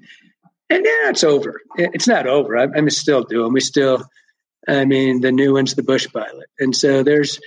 and 0.70 0.85
yeah, 0.85 1.09
it's 1.09 1.24
over. 1.24 1.60
It's 1.76 2.06
not 2.06 2.26
over. 2.26 2.56
I, 2.56 2.64
I'm 2.64 2.90
still 2.90 3.22
doing. 3.22 3.52
We 3.52 3.60
still, 3.60 4.05
I 4.68 4.85
mean, 4.85 5.22
the 5.22 5.32
new 5.32 5.55
one's 5.55 5.74
the 5.74 5.82
Bush 5.82 6.06
Pilot, 6.12 6.48
and 6.59 6.76
so 6.76 7.02
there's 7.02 7.40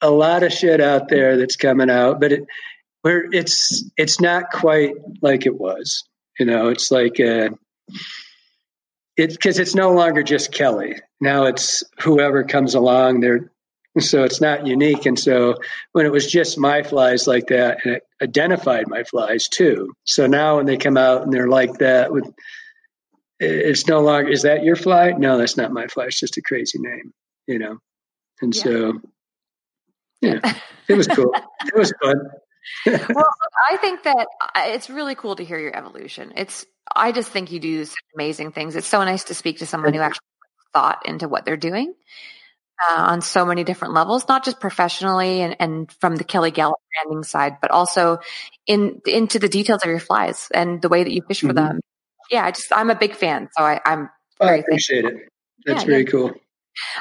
a 0.00 0.10
lot 0.10 0.42
of 0.42 0.52
shit 0.52 0.80
out 0.80 1.08
there 1.08 1.38
that's 1.38 1.56
coming 1.56 1.90
out, 1.90 2.20
but 2.20 2.32
it 2.32 2.46
where 3.02 3.24
it's 3.32 3.84
it's 3.96 4.20
not 4.20 4.50
quite 4.52 4.94
like 5.22 5.46
it 5.46 5.58
was. 5.58 6.04
You 6.38 6.46
know, 6.46 6.68
it's 6.68 6.90
like 6.90 7.18
uh, 7.20 7.50
it's 9.16 9.34
because 9.34 9.58
it's 9.58 9.74
no 9.74 9.92
longer 9.92 10.22
just 10.22 10.52
Kelly. 10.52 10.96
Now 11.20 11.46
it's 11.46 11.84
whoever 12.00 12.44
comes 12.44 12.74
along. 12.74 13.20
They're 13.20 13.50
so 14.10 14.24
it's 14.24 14.40
not 14.40 14.66
unique. 14.66 15.06
And 15.06 15.18
so 15.18 15.54
when 15.92 16.06
it 16.06 16.12
was 16.12 16.30
just 16.30 16.58
my 16.58 16.82
flies 16.82 17.26
like 17.26 17.48
that, 17.48 17.78
and 17.84 17.96
it 17.96 18.02
identified 18.22 18.88
my 18.88 19.04
flies 19.04 19.48
too. 19.48 19.92
So 20.04 20.26
now 20.26 20.56
when 20.56 20.66
they 20.66 20.76
come 20.76 20.96
out 20.96 21.22
and 21.22 21.32
they're 21.32 21.48
like 21.48 21.78
that 21.78 22.12
with 22.12 22.32
it's 23.40 23.86
no 23.86 24.00
longer 24.00 24.28
is 24.28 24.42
that 24.42 24.64
your 24.64 24.76
fly? 24.76 25.12
No, 25.12 25.38
that's 25.38 25.56
not 25.56 25.72
my 25.72 25.86
fly. 25.86 26.06
It's 26.06 26.18
just 26.18 26.36
a 26.38 26.42
crazy 26.42 26.78
name, 26.80 27.12
you 27.46 27.58
know. 27.58 27.78
And 28.40 28.54
yeah. 28.54 28.62
so, 28.62 28.92
yeah, 30.20 30.54
it 30.88 30.94
was 30.94 31.06
cool. 31.06 31.32
it 31.66 31.76
was 31.76 31.92
fun. 32.02 32.16
well, 32.86 33.28
I 33.70 33.76
think 33.76 34.02
that 34.02 34.26
uh, 34.42 34.62
it's 34.66 34.90
really 34.90 35.14
cool 35.14 35.36
to 35.36 35.44
hear 35.44 35.58
your 35.58 35.76
evolution. 35.76 36.32
It's 36.36 36.66
I 36.94 37.12
just 37.12 37.30
think 37.30 37.52
you 37.52 37.60
do 37.60 37.84
such 37.84 37.96
amazing 38.14 38.52
things. 38.52 38.74
It's 38.74 38.88
so 38.88 39.02
nice 39.04 39.24
to 39.24 39.34
speak 39.34 39.58
to 39.58 39.66
someone 39.66 39.94
who 39.94 40.00
actually 40.00 40.26
thought 40.72 41.06
into 41.06 41.28
what 41.28 41.44
they're 41.44 41.56
doing 41.56 41.94
uh, 42.90 43.00
on 43.02 43.20
so 43.20 43.44
many 43.44 43.64
different 43.64 43.94
levels, 43.94 44.28
not 44.28 44.44
just 44.44 44.60
professionally 44.60 45.40
and, 45.40 45.56
and 45.58 45.92
from 46.00 46.16
the 46.16 46.24
Kelly 46.24 46.52
Galloup 46.52 46.74
branding 46.94 47.24
side, 47.24 47.56
but 47.60 47.70
also 47.70 48.18
in 48.66 49.00
into 49.06 49.38
the 49.38 49.48
details 49.48 49.82
of 49.82 49.90
your 49.90 50.00
flies 50.00 50.48
and 50.54 50.80
the 50.82 50.88
way 50.88 51.04
that 51.04 51.12
you 51.12 51.22
fish 51.26 51.40
for 51.40 51.48
mm-hmm. 51.48 51.56
them 51.56 51.80
yeah, 52.30 52.44
I 52.44 52.50
just 52.50 52.72
I'm 52.72 52.90
a 52.90 52.94
big 52.94 53.14
fan, 53.14 53.48
so 53.56 53.64
I, 53.64 53.80
am 53.84 54.10
I 54.40 54.56
appreciate 54.56 55.02
thankful. 55.02 55.20
it. 55.20 55.28
That's 55.66 55.82
yeah, 55.82 55.86
very 55.86 56.04
yeah. 56.04 56.10
cool. 56.10 56.32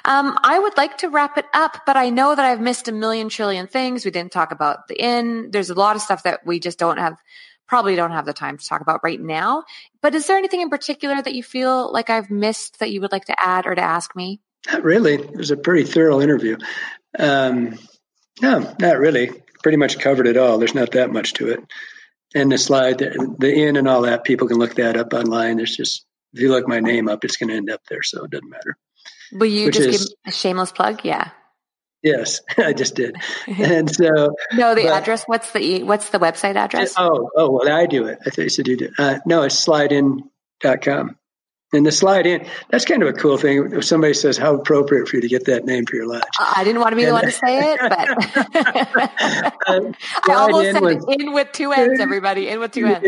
Um, 0.06 0.38
I 0.44 0.58
would 0.58 0.76
like 0.76 0.98
to 1.00 1.10
wrap 1.10 1.38
it 1.38 1.46
up, 1.54 1.82
but 1.86 1.98
I 1.98 2.10
know 2.10 2.34
that 2.34 2.44
I've 2.44 2.62
missed 2.62 2.88
a 2.88 2.92
million 2.92 3.30
trillion 3.30 3.68
things. 3.68 4.06
We 4.06 4.12
didn't 4.12 4.32
talk 4.32 4.52
about 4.52 4.88
the 4.88 5.00
inn. 5.02 5.52
There's 5.52 5.70
a 5.70 5.76
lot 5.76 5.96
of 5.96 6.02
stuff 6.02 6.24
that 6.24 6.46
we 6.46 6.60
just 6.60 6.80
don't 6.80 6.98
have, 6.98 7.16
probably 7.68 7.96
don't 7.96 8.12
have 8.12 8.26
the 8.26 8.34
time 8.34 8.58
to 8.58 8.66
talk 8.66 8.82
about 8.82 9.02
right 9.04 9.22
now. 9.22 9.66
But 10.02 10.16
is 10.16 10.26
there 10.26 10.38
anything 10.38 10.62
in 10.62 10.70
particular 10.70 11.22
that 11.22 11.36
you 11.36 11.44
feel 11.44 11.92
like 11.92 12.10
I've 12.10 12.32
missed 12.32 12.80
that 12.80 12.92
you 12.92 13.02
would 13.02 13.12
like 13.12 13.26
to 13.26 13.36
add 13.40 13.68
or 13.68 13.76
to 13.76 13.82
ask 13.82 14.16
me? 14.16 14.42
Not 14.72 14.84
really. 14.84 15.16
It 15.16 15.36
was 15.36 15.52
a 15.52 15.58
pretty 15.58 15.84
thorough 15.84 16.22
interview. 16.22 16.58
Um, 17.18 17.78
no, 18.42 18.76
not 18.80 19.00
really. 19.00 19.32
Pretty 19.64 19.78
much 19.78 20.00
covered 20.00 20.28
it 20.28 20.38
all. 20.38 20.58
There's 20.58 20.76
not 20.76 20.92
that 20.92 21.12
much 21.12 21.34
to 21.34 21.50
it 21.50 21.64
and 22.36 22.52
the 22.52 22.58
slide, 22.58 23.00
the, 23.00 23.36
the 23.40 23.54
inn 23.54 23.76
and 23.76 23.88
all 23.88 24.02
that, 24.02 24.24
people 24.24 24.48
can 24.48 24.58
look 24.58 24.76
that 24.76 24.98
up 24.98 25.14
online. 25.14 25.58
There's 25.58 25.76
just 25.76 26.06
if 26.34 26.42
you 26.42 26.52
look 26.52 26.68
my 26.68 26.80
name 26.80 27.08
up, 27.08 27.24
it's 27.24 27.38
going 27.38 27.50
to 27.50 27.56
end 27.56 27.70
up 27.70 27.82
there, 27.90 28.04
so 28.04 28.26
it 28.26 28.32
doesn't 28.32 28.50
matter. 28.50 28.78
Will 29.32 29.48
you 29.48 29.68
Which 29.68 29.76
just 29.76 29.90
is, 29.90 30.06
give 30.10 30.18
a 30.28 30.32
shameless 30.32 30.72
plug? 30.72 31.02
Yeah. 31.04 31.30
Yes, 32.04 32.42
I 32.58 32.74
just 32.74 32.96
did. 32.96 33.16
And 33.48 33.90
so 33.90 34.36
no, 34.54 34.76
the 34.76 34.84
but, 34.84 35.02
address. 35.02 35.24
What's 35.26 35.52
the 35.52 35.84
what's 35.84 36.10
the 36.10 36.20
website 36.20 36.56
address? 36.56 36.94
Oh, 36.98 37.30
oh, 37.36 37.52
well, 37.52 37.70
I 37.70 37.86
do 37.86 38.06
it. 38.06 38.20
I 38.26 38.30
thought 38.30 38.44
you 38.44 38.50
said 38.50 38.68
you 38.68 38.78
did. 38.78 38.94
Uh, 38.98 39.20
no, 39.26 39.44
it's 39.44 39.66
slidein.com. 39.66 41.18
And 41.74 41.86
the 41.86 41.92
Slide 41.92 42.26
Inn, 42.26 42.48
that's 42.70 42.86
kind 42.86 43.04
of 43.04 43.10
a 43.10 43.14
cool 43.14 43.38
thing. 43.38 43.74
If 43.74 43.84
somebody 43.84 44.14
says, 44.14 44.38
How 44.38 44.56
appropriate 44.56 45.08
for 45.10 45.18
you 45.18 45.22
to 45.22 45.28
get 45.28 45.46
that 45.46 45.66
name 45.66 45.86
for 45.86 45.98
your 45.98 46.08
lodge? 46.08 46.24
I 46.40 46.64
didn't 46.64 46.80
want 46.80 46.94
to 46.94 46.96
be 46.96 47.04
the 47.04 47.12
one 47.12 47.26
to 47.26 47.32
say 47.32 47.74
it, 47.74 47.80
but 47.82 48.10
uh, 49.68 49.92
I 50.30 50.34
almost 50.34 50.72
said 50.72 50.82
was, 50.82 51.06
inn 51.10 51.34
with 51.34 51.52
two 51.52 51.74
ends, 51.74 52.00
everybody. 52.00 52.48
Inn 52.48 52.60
with 52.62 52.72
two 52.72 52.86
ends. 52.86 53.08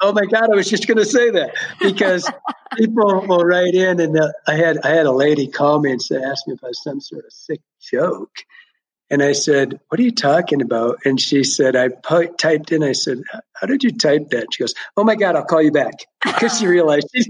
Oh 0.00 0.12
my 0.12 0.26
God, 0.26 0.52
I 0.52 0.54
was 0.54 0.68
just 0.68 0.86
going 0.86 0.98
to 0.98 1.04
say 1.04 1.30
that 1.30 1.54
because 1.80 2.30
people 2.76 3.26
will 3.26 3.44
write 3.44 3.74
in, 3.74 3.98
and 3.98 4.18
uh, 4.18 4.32
I 4.46 4.54
had 4.54 4.78
I 4.84 4.90
had 4.90 5.06
a 5.06 5.12
lady 5.12 5.48
call 5.48 5.80
me 5.80 5.90
and 5.90 6.00
say, 6.00 6.22
ask 6.22 6.46
me 6.46 6.54
if 6.54 6.62
I 6.62 6.68
was 6.68 6.82
some 6.82 7.00
sort 7.00 7.24
of 7.24 7.32
sick 7.32 7.60
joke, 7.80 8.30
And 9.10 9.22
I 9.22 9.32
said, 9.32 9.80
What 9.88 9.98
are 9.98 10.02
you 10.02 10.12
talking 10.12 10.60
about? 10.62 10.98
And 11.04 11.20
she 11.20 11.44
said, 11.44 11.76
I 11.76 11.88
pu- 11.88 12.34
typed 12.36 12.72
in, 12.72 12.82
I 12.82 12.92
said, 12.92 13.22
How 13.54 13.66
did 13.66 13.82
you 13.82 13.90
type 13.90 14.30
that? 14.30 14.48
She 14.52 14.62
goes, 14.62 14.74
Oh 14.96 15.04
my 15.04 15.14
God, 15.14 15.36
I'll 15.36 15.44
call 15.44 15.62
you 15.62 15.72
back. 15.72 15.92
Because 16.24 16.58
she 16.58 16.66
realized 16.66 17.08
she, 17.14 17.22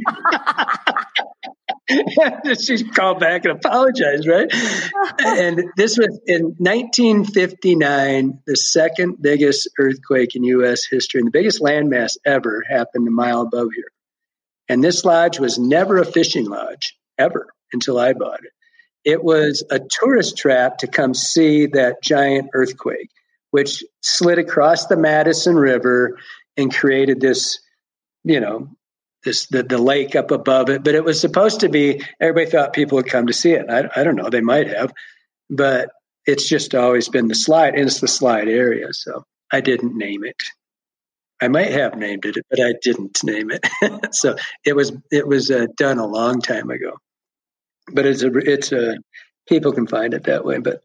she 2.78 2.84
called 2.84 3.20
back 3.20 3.44
and 3.44 3.56
apologized, 3.56 4.26
right? 4.26 4.52
and 5.18 5.64
this 5.76 5.96
was 5.96 6.20
in 6.26 6.55
1959, 6.59 8.40
the 8.46 8.56
second 8.56 9.16
biggest 9.20 9.68
earthquake 9.78 10.34
in 10.34 10.44
U.S. 10.44 10.84
history, 10.90 11.20
and 11.20 11.28
the 11.28 11.32
biggest 11.32 11.60
landmass 11.60 12.16
ever 12.26 12.62
happened 12.68 13.06
a 13.06 13.10
mile 13.10 13.42
above 13.42 13.68
here. 13.74 13.90
And 14.68 14.84
this 14.84 15.05
lodge 15.05 15.38
was 15.38 15.59
never 15.59 15.98
a 15.98 16.05
fishing 16.05 16.46
lodge, 16.46 16.98
ever, 17.16 17.48
until 17.72 17.98
I 17.98 18.12
bought 18.12 18.44
it. 18.44 18.52
It 19.04 19.22
was 19.22 19.64
a 19.70 19.80
tourist 19.80 20.36
trap 20.36 20.78
to 20.78 20.86
come 20.86 21.14
see 21.14 21.66
that 21.66 22.02
giant 22.02 22.50
earthquake, 22.52 23.10
which 23.50 23.84
slid 24.02 24.38
across 24.38 24.86
the 24.86 24.96
Madison 24.96 25.56
River 25.56 26.18
and 26.56 26.74
created 26.74 27.20
this, 27.20 27.60
you 28.24 28.40
know, 28.40 28.68
this 29.24 29.46
the, 29.46 29.62
the 29.62 29.78
lake 29.78 30.16
up 30.16 30.30
above 30.30 30.70
it. 30.70 30.84
But 30.84 30.94
it 30.94 31.04
was 31.04 31.20
supposed 31.20 31.60
to 31.60 31.68
be. 31.68 32.02
Everybody 32.20 32.50
thought 32.50 32.72
people 32.72 32.96
would 32.96 33.08
come 33.08 33.26
to 33.28 33.32
see 33.32 33.52
it. 33.52 33.70
I, 33.70 33.88
I 33.94 34.04
don't 34.04 34.16
know. 34.16 34.30
They 34.30 34.40
might 34.40 34.68
have, 34.68 34.92
but 35.48 35.90
it's 36.26 36.48
just 36.48 36.74
always 36.74 37.08
been 37.08 37.28
the 37.28 37.34
slide, 37.34 37.74
and 37.74 37.86
it's 37.86 38.00
the 38.00 38.08
slide 38.08 38.48
area. 38.48 38.92
So 38.92 39.24
I 39.52 39.60
didn't 39.60 39.96
name 39.96 40.24
it. 40.24 40.42
I 41.40 41.48
might 41.48 41.70
have 41.70 41.96
named 41.96 42.24
it, 42.26 42.36
but 42.50 42.60
I 42.60 42.74
didn't 42.82 43.22
name 43.22 43.50
it. 43.50 43.64
so 44.14 44.36
it 44.64 44.74
was 44.74 44.92
it 45.10 45.26
was 45.26 45.50
uh, 45.50 45.66
done 45.76 45.98
a 45.98 46.06
long 46.06 46.40
time 46.40 46.70
ago 46.70 46.98
but 47.93 48.06
it's 48.06 48.23
a 48.23 48.31
it's 48.36 48.73
a 48.73 48.97
people 49.48 49.73
can 49.73 49.86
find 49.86 50.15
it 50.15 50.24
that 50.24 50.44
way. 50.44 50.59
But 50.59 50.82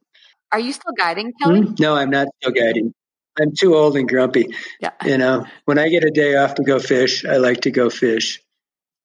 are 0.51 0.59
you 0.59 0.73
still 0.73 0.93
guiding, 0.97 1.33
Kelly? 1.41 1.61
Hmm? 1.61 1.73
No, 1.79 1.95
I'm 1.95 2.09
not 2.09 2.27
still 2.39 2.51
guiding. 2.51 2.93
I'm 3.39 3.53
too 3.57 3.75
old 3.75 3.97
and 3.97 4.07
grumpy. 4.07 4.53
Yeah. 4.79 4.91
You 5.03 5.17
know, 5.17 5.45
when 5.65 5.79
I 5.79 5.89
get 5.89 6.03
a 6.03 6.11
day 6.11 6.35
off 6.35 6.55
to 6.55 6.63
go 6.63 6.79
fish, 6.79 7.25
I 7.25 7.37
like 7.37 7.61
to 7.61 7.71
go 7.71 7.89
fish, 7.89 8.41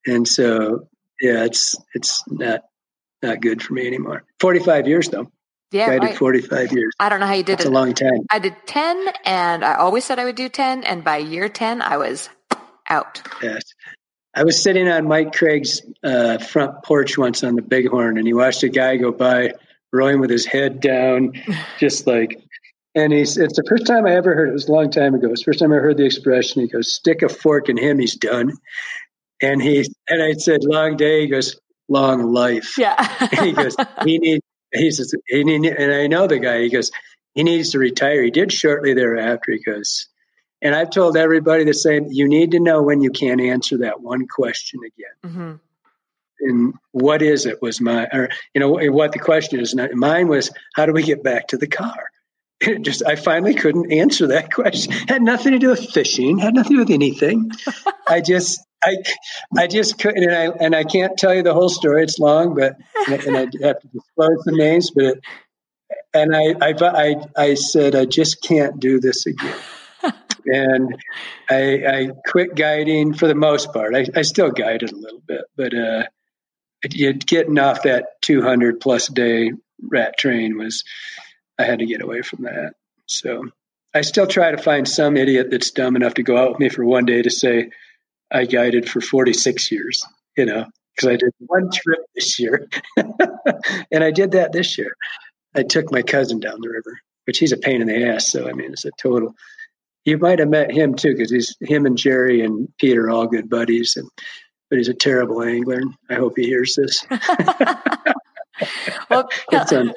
and 0.07 0.29
so 0.29 0.89
yeah, 1.21 1.45
it's 1.45 1.77
it's 1.95 2.23
not 2.29 2.63
not 3.23 3.41
good 3.41 3.63
for 3.63 3.73
me 3.73 3.87
anymore. 3.87 4.25
Forty 4.39 4.61
five 4.61 4.87
years 4.87 5.09
though. 5.09 5.31
Yeah, 5.71 5.91
I 5.91 5.99
did 5.99 6.17
45 6.17 6.73
years. 6.73 6.95
I 6.99 7.11
don't 7.11 7.21
know 7.21 7.27
how 7.27 7.35
you 7.35 7.43
did 7.43 7.59
That's 7.59 7.67
it. 7.67 7.69
It's 7.69 7.71
a 7.71 7.79
long 7.79 7.93
time. 7.93 8.21
I 8.31 8.39
did 8.39 8.57
10 8.65 9.09
and 9.27 9.63
I 9.63 9.75
always 9.75 10.03
said 10.03 10.19
I 10.19 10.25
would 10.25 10.35
do 10.35 10.49
10 10.49 10.85
and 10.85 11.05
by 11.05 11.19
year 11.19 11.51
10 11.51 11.83
I 11.83 11.99
was 11.99 12.31
out. 12.89 13.21
Yes. 13.43 13.63
I 14.35 14.45
was 14.45 14.63
sitting 14.63 14.89
on 14.89 15.09
Mike 15.09 15.35
Craig's 15.35 15.83
uh, 16.05 16.39
front 16.39 16.83
porch 16.85 17.19
once 17.19 17.43
on 17.43 17.57
the 17.57 17.63
Bighorn, 17.63 18.19
and 18.19 18.27
he 18.27 18.35
watched 18.35 18.63
a 18.63 18.69
guy 18.69 18.97
go 18.97 19.11
by 19.11 19.55
rowing 19.93 20.21
with 20.21 20.31
his 20.31 20.47
head 20.47 20.81
down, 20.81 21.33
just 21.79 22.07
like. 22.07 22.43
And 22.95 23.13
he's, 23.13 23.37
it's 23.37 23.57
the 23.57 23.65
first 23.69 23.87
time 23.87 24.07
I 24.07 24.15
ever 24.15 24.35
heard 24.35 24.49
it. 24.49 24.53
Was 24.53 24.69
a 24.69 24.73
long 24.73 24.91
time 24.91 25.15
ago. 25.15 25.29
It's 25.31 25.43
the 25.43 25.45
first 25.45 25.61
time 25.61 25.73
I 25.73 25.77
heard 25.77 25.99
the 25.99 26.07
expression. 26.07 26.63
He 26.63 26.69
goes, 26.69 26.93
"Stick 26.93 27.23
a 27.23 27.29
fork 27.29 27.69
in 27.69 27.77
him, 27.77 27.99
he's 27.99 28.17
done." 28.17 28.53
And 29.41 29.63
he 29.63 29.87
and 30.09 30.23
I 30.23 30.33
said, 30.33 30.65
"Long 30.65 30.97
day." 30.97 31.23
He 31.23 31.29
goes, 31.29 31.61
"Long 31.89 32.33
life." 32.33 32.77
Yeah. 32.77 32.97
he 33.45 33.53
goes, 33.53 33.77
"He 34.05 34.19
needs." 34.19 34.43
He 34.73 34.91
says, 34.91 35.15
he 35.27 35.45
need, 35.45 35.65
and 35.65 35.93
I 35.93 36.09
know 36.09 36.27
the 36.27 36.39
guy. 36.39 36.63
He 36.63 36.71
goes, 36.71 36.91
"He 37.35 37.43
needs 37.43 37.71
to 37.71 37.79
retire." 37.79 38.23
He 38.23 38.31
did 38.31 38.53
shortly 38.53 38.95
thereafter. 38.95 39.53
He 39.53 39.63
goes, 39.63 40.09
and 40.61 40.75
I've 40.75 40.91
told 40.91 41.17
everybody 41.17 41.65
the 41.65 41.75
same. 41.75 42.07
You 42.11 42.29
need 42.29 42.53
to 42.53 42.61
know 42.61 42.83
when 42.83 43.01
you 43.01 43.11
can't 43.11 43.41
answer 43.41 43.79
that 43.79 44.01
one 44.01 44.27
question 44.27 44.81
again. 44.85 45.33
Mm-hmm. 45.33 45.55
And 46.41 46.75
what 46.93 47.23
is 47.23 47.47
it 47.47 47.61
was 47.61 47.81
my, 47.81 48.07
or, 48.13 48.29
you 48.55 48.61
know, 48.61 48.79
what 48.93 49.13
the 49.13 49.19
question 49.19 49.61
is. 49.61 49.75
Mine 49.93 50.29
was, 50.29 50.51
how 50.75 50.87
do 50.87 50.93
we 50.93 51.03
get 51.03 51.23
back 51.23 51.49
to 51.49 51.57
the 51.57 51.67
car? 51.67 52.11
It 52.61 52.83
just, 52.83 53.05
I 53.05 53.17
finally 53.17 53.55
couldn't 53.55 53.93
answer 53.93 54.29
that 54.29 54.53
question. 54.53 54.93
Had 54.93 55.23
nothing 55.23 55.53
to 55.53 55.59
do 55.59 55.69
with 55.69 55.91
fishing. 55.91 56.39
Had 56.39 56.55
nothing 56.55 56.73
to 56.73 56.77
do 56.77 56.81
with 56.81 56.91
anything. 56.91 57.51
I 58.09 58.21
just, 58.21 58.61
I, 58.83 58.97
I 59.57 59.67
just 59.67 59.99
couldn't, 59.99 60.25
and 60.25 60.35
I, 60.35 60.45
and 60.65 60.77
I 60.77 60.85
can't 60.85 61.17
tell 61.19 61.35
you 61.35 61.43
the 61.43 61.55
whole 61.55 61.69
story. 61.69 62.05
It's 62.05 62.19
long, 62.19 62.55
but, 62.55 62.77
and 63.09 63.37
I 63.37 63.41
have 63.41 63.81
to 63.81 63.89
disclose 63.93 64.45
the 64.45 64.53
names, 64.53 64.91
but, 64.91 65.05
it, 65.05 65.21
and 66.15 66.35
I, 66.35 66.55
I, 66.61 66.75
I, 66.81 67.15
I 67.37 67.55
said, 67.55 67.95
I 67.95 68.05
just 68.05 68.43
can't 68.43 68.79
do 68.79 69.01
this 69.01 69.27
again 69.27 69.57
and 70.49 71.03
I, 71.49 71.85
I, 71.87 72.11
quit 72.27 72.55
guiding 72.55 73.15
for 73.15 73.27
the 73.29 73.35
most 73.35 73.73
part. 73.73 73.95
I, 73.95 74.07
I 74.15 74.23
still 74.23 74.51
guided 74.51 74.93
a 74.93 74.97
little 74.97 75.23
bit, 75.27 75.43
but 75.57 75.75
uh, 75.75 76.05
getting 76.83 77.59
off 77.59 77.83
that 77.83 78.21
200 78.23 78.81
plus 78.81 79.09
day 79.09 79.53
rat 79.83 80.19
train 80.19 80.59
was 80.59 80.85
I 81.59 81.65
had 81.65 81.81
to 81.81 81.87
get 81.87 82.03
away 82.03 82.23
from 82.23 82.45
that. 82.45 82.75
So 83.07 83.45
I 83.95 84.03
still 84.03 84.27
try 84.27 84.51
to 84.51 84.59
find 84.59 84.89
some 84.89 85.17
idiot 85.17 85.49
that's 85.51 85.71
dumb 85.71 85.97
enough 85.97 86.15
to 86.15 86.23
go 86.23 86.37
out 86.37 86.51
with 86.51 86.61
me 86.61 86.69
for 86.69 86.85
one 86.85 87.05
day 87.05 87.23
to 87.23 87.31
say 87.31 87.71
I 88.31 88.45
guided 88.45 88.89
for 88.89 89.01
46 89.01 89.73
years, 89.73 90.05
you 90.37 90.45
know, 90.45 90.67
because 90.95 91.09
I 91.09 91.17
did 91.17 91.33
one 91.39 91.71
trip 91.71 92.01
this 92.15 92.39
year, 92.39 92.69
and 92.97 94.05
I 94.05 94.11
did 94.11 94.33
that 94.33 94.53
this 94.53 94.77
year. 94.77 94.95
I 95.55 95.63
took 95.63 95.91
my 95.91 96.03
cousin 96.03 96.41
down 96.41 96.61
the 96.61 96.69
river, 96.69 97.01
which 97.25 97.39
he's 97.39 97.53
a 97.53 97.57
pain 97.57 97.81
in 97.81 97.89
the 97.89 98.09
ass. 98.09 98.31
So 98.31 98.49
I 98.49 98.53
mean, 98.53 98.73
it's 98.73 98.85
a 98.85 98.91
total 99.01 99.35
you 100.09 100.19
might 100.19 100.39
have 100.39 100.49
met 100.49 100.73
him 100.73 100.95
too, 100.95 101.15
because 101.15 101.31
he's 101.31 101.57
him 101.61 101.87
and 101.87 101.97
Jerry 101.97 102.43
and 102.43 102.69
Peter 102.79 103.07
are 103.07 103.11
all 103.11 103.27
good 103.27 103.51
buddies. 103.51 103.97
And 103.97 104.09
but 104.71 104.79
he's 104.79 104.89
a 104.89 104.95
terrible 104.95 105.43
angler. 105.43 105.81
I 106.11 106.15
hope 106.15 106.35
he 106.37 106.45
hears 106.45 106.77
this. 106.77 107.07
well, 109.11 109.29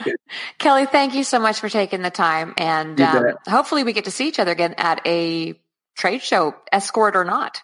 Kelly, 0.60 0.86
thank 0.86 1.14
you 1.14 1.24
so 1.24 1.40
much 1.40 1.60
for 1.60 1.70
taking 1.70 2.02
the 2.02 2.12
time, 2.12 2.54
and 2.58 3.00
um, 3.02 3.34
hopefully 3.48 3.84
we 3.84 3.94
get 3.94 4.06
to 4.06 4.12
see 4.12 4.28
each 4.28 4.40
other 4.40 4.52
again 4.52 4.76
at 4.78 5.06
a 5.06 5.60
trade 5.98 6.22
show, 6.22 6.56
escort 6.72 7.16
or 7.16 7.26
not. 7.26 7.62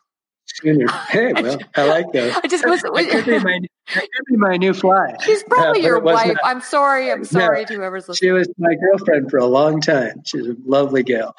Hey, 1.09 1.33
well, 1.33 1.59
I 1.75 1.83
like 1.85 2.11
that. 2.13 2.41
I 2.43 2.47
just 2.47 2.65
was. 2.65 2.81
That 2.81 3.07
could, 3.11 3.25
be 3.25 3.39
my, 3.39 3.59
that 3.93 4.01
could 4.01 4.25
be 4.27 4.37
my 4.37 4.57
new 4.57 4.73
fly. 4.73 5.15
She's 5.23 5.43
probably 5.43 5.81
uh, 5.81 5.85
your 5.85 5.99
wife. 5.99 6.37
I'm 6.43 6.61
sorry. 6.61 7.11
I'm 7.11 7.25
sorry 7.25 7.61
no, 7.61 7.65
to 7.65 7.73
whoever's 7.75 8.09
listening. 8.09 8.27
She 8.27 8.31
was 8.31 8.49
my 8.57 8.73
girlfriend 8.75 9.29
for 9.29 9.37
a 9.37 9.45
long 9.45 9.81
time. 9.81 10.23
She's 10.25 10.47
a 10.47 10.55
lovely 10.65 11.03
gal, 11.03 11.35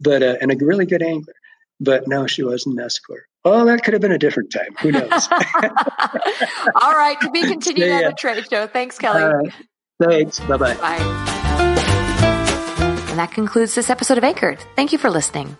but 0.00 0.22
uh, 0.22 0.36
and 0.40 0.50
a 0.50 0.56
really 0.64 0.86
good 0.86 1.02
angler. 1.02 1.34
But 1.80 2.06
no, 2.06 2.26
she 2.26 2.44
wasn't 2.44 2.78
an 2.78 2.86
escort. 2.86 3.24
Oh, 3.44 3.64
that 3.64 3.82
could 3.82 3.92
have 3.92 4.00
been 4.00 4.12
a 4.12 4.18
different 4.18 4.52
time. 4.52 4.74
Who 4.80 4.92
knows? 4.92 5.10
All 6.80 6.92
right. 6.92 7.16
To 7.22 7.30
be 7.30 7.42
continued 7.48 7.90
at 7.90 8.10
the 8.10 8.16
trade 8.16 8.48
show. 8.48 8.68
Thanks, 8.68 8.98
Kelly. 8.98 9.52
Thanks. 10.00 10.38
Bye-bye. 10.40 10.74
Bye. 10.74 10.96
And 13.10 13.18
that 13.18 13.32
concludes 13.32 13.74
this 13.74 13.90
episode 13.90 14.16
of 14.16 14.24
Anchored. 14.24 14.58
Thank 14.76 14.92
you 14.92 14.98
for 14.98 15.10
listening. 15.10 15.56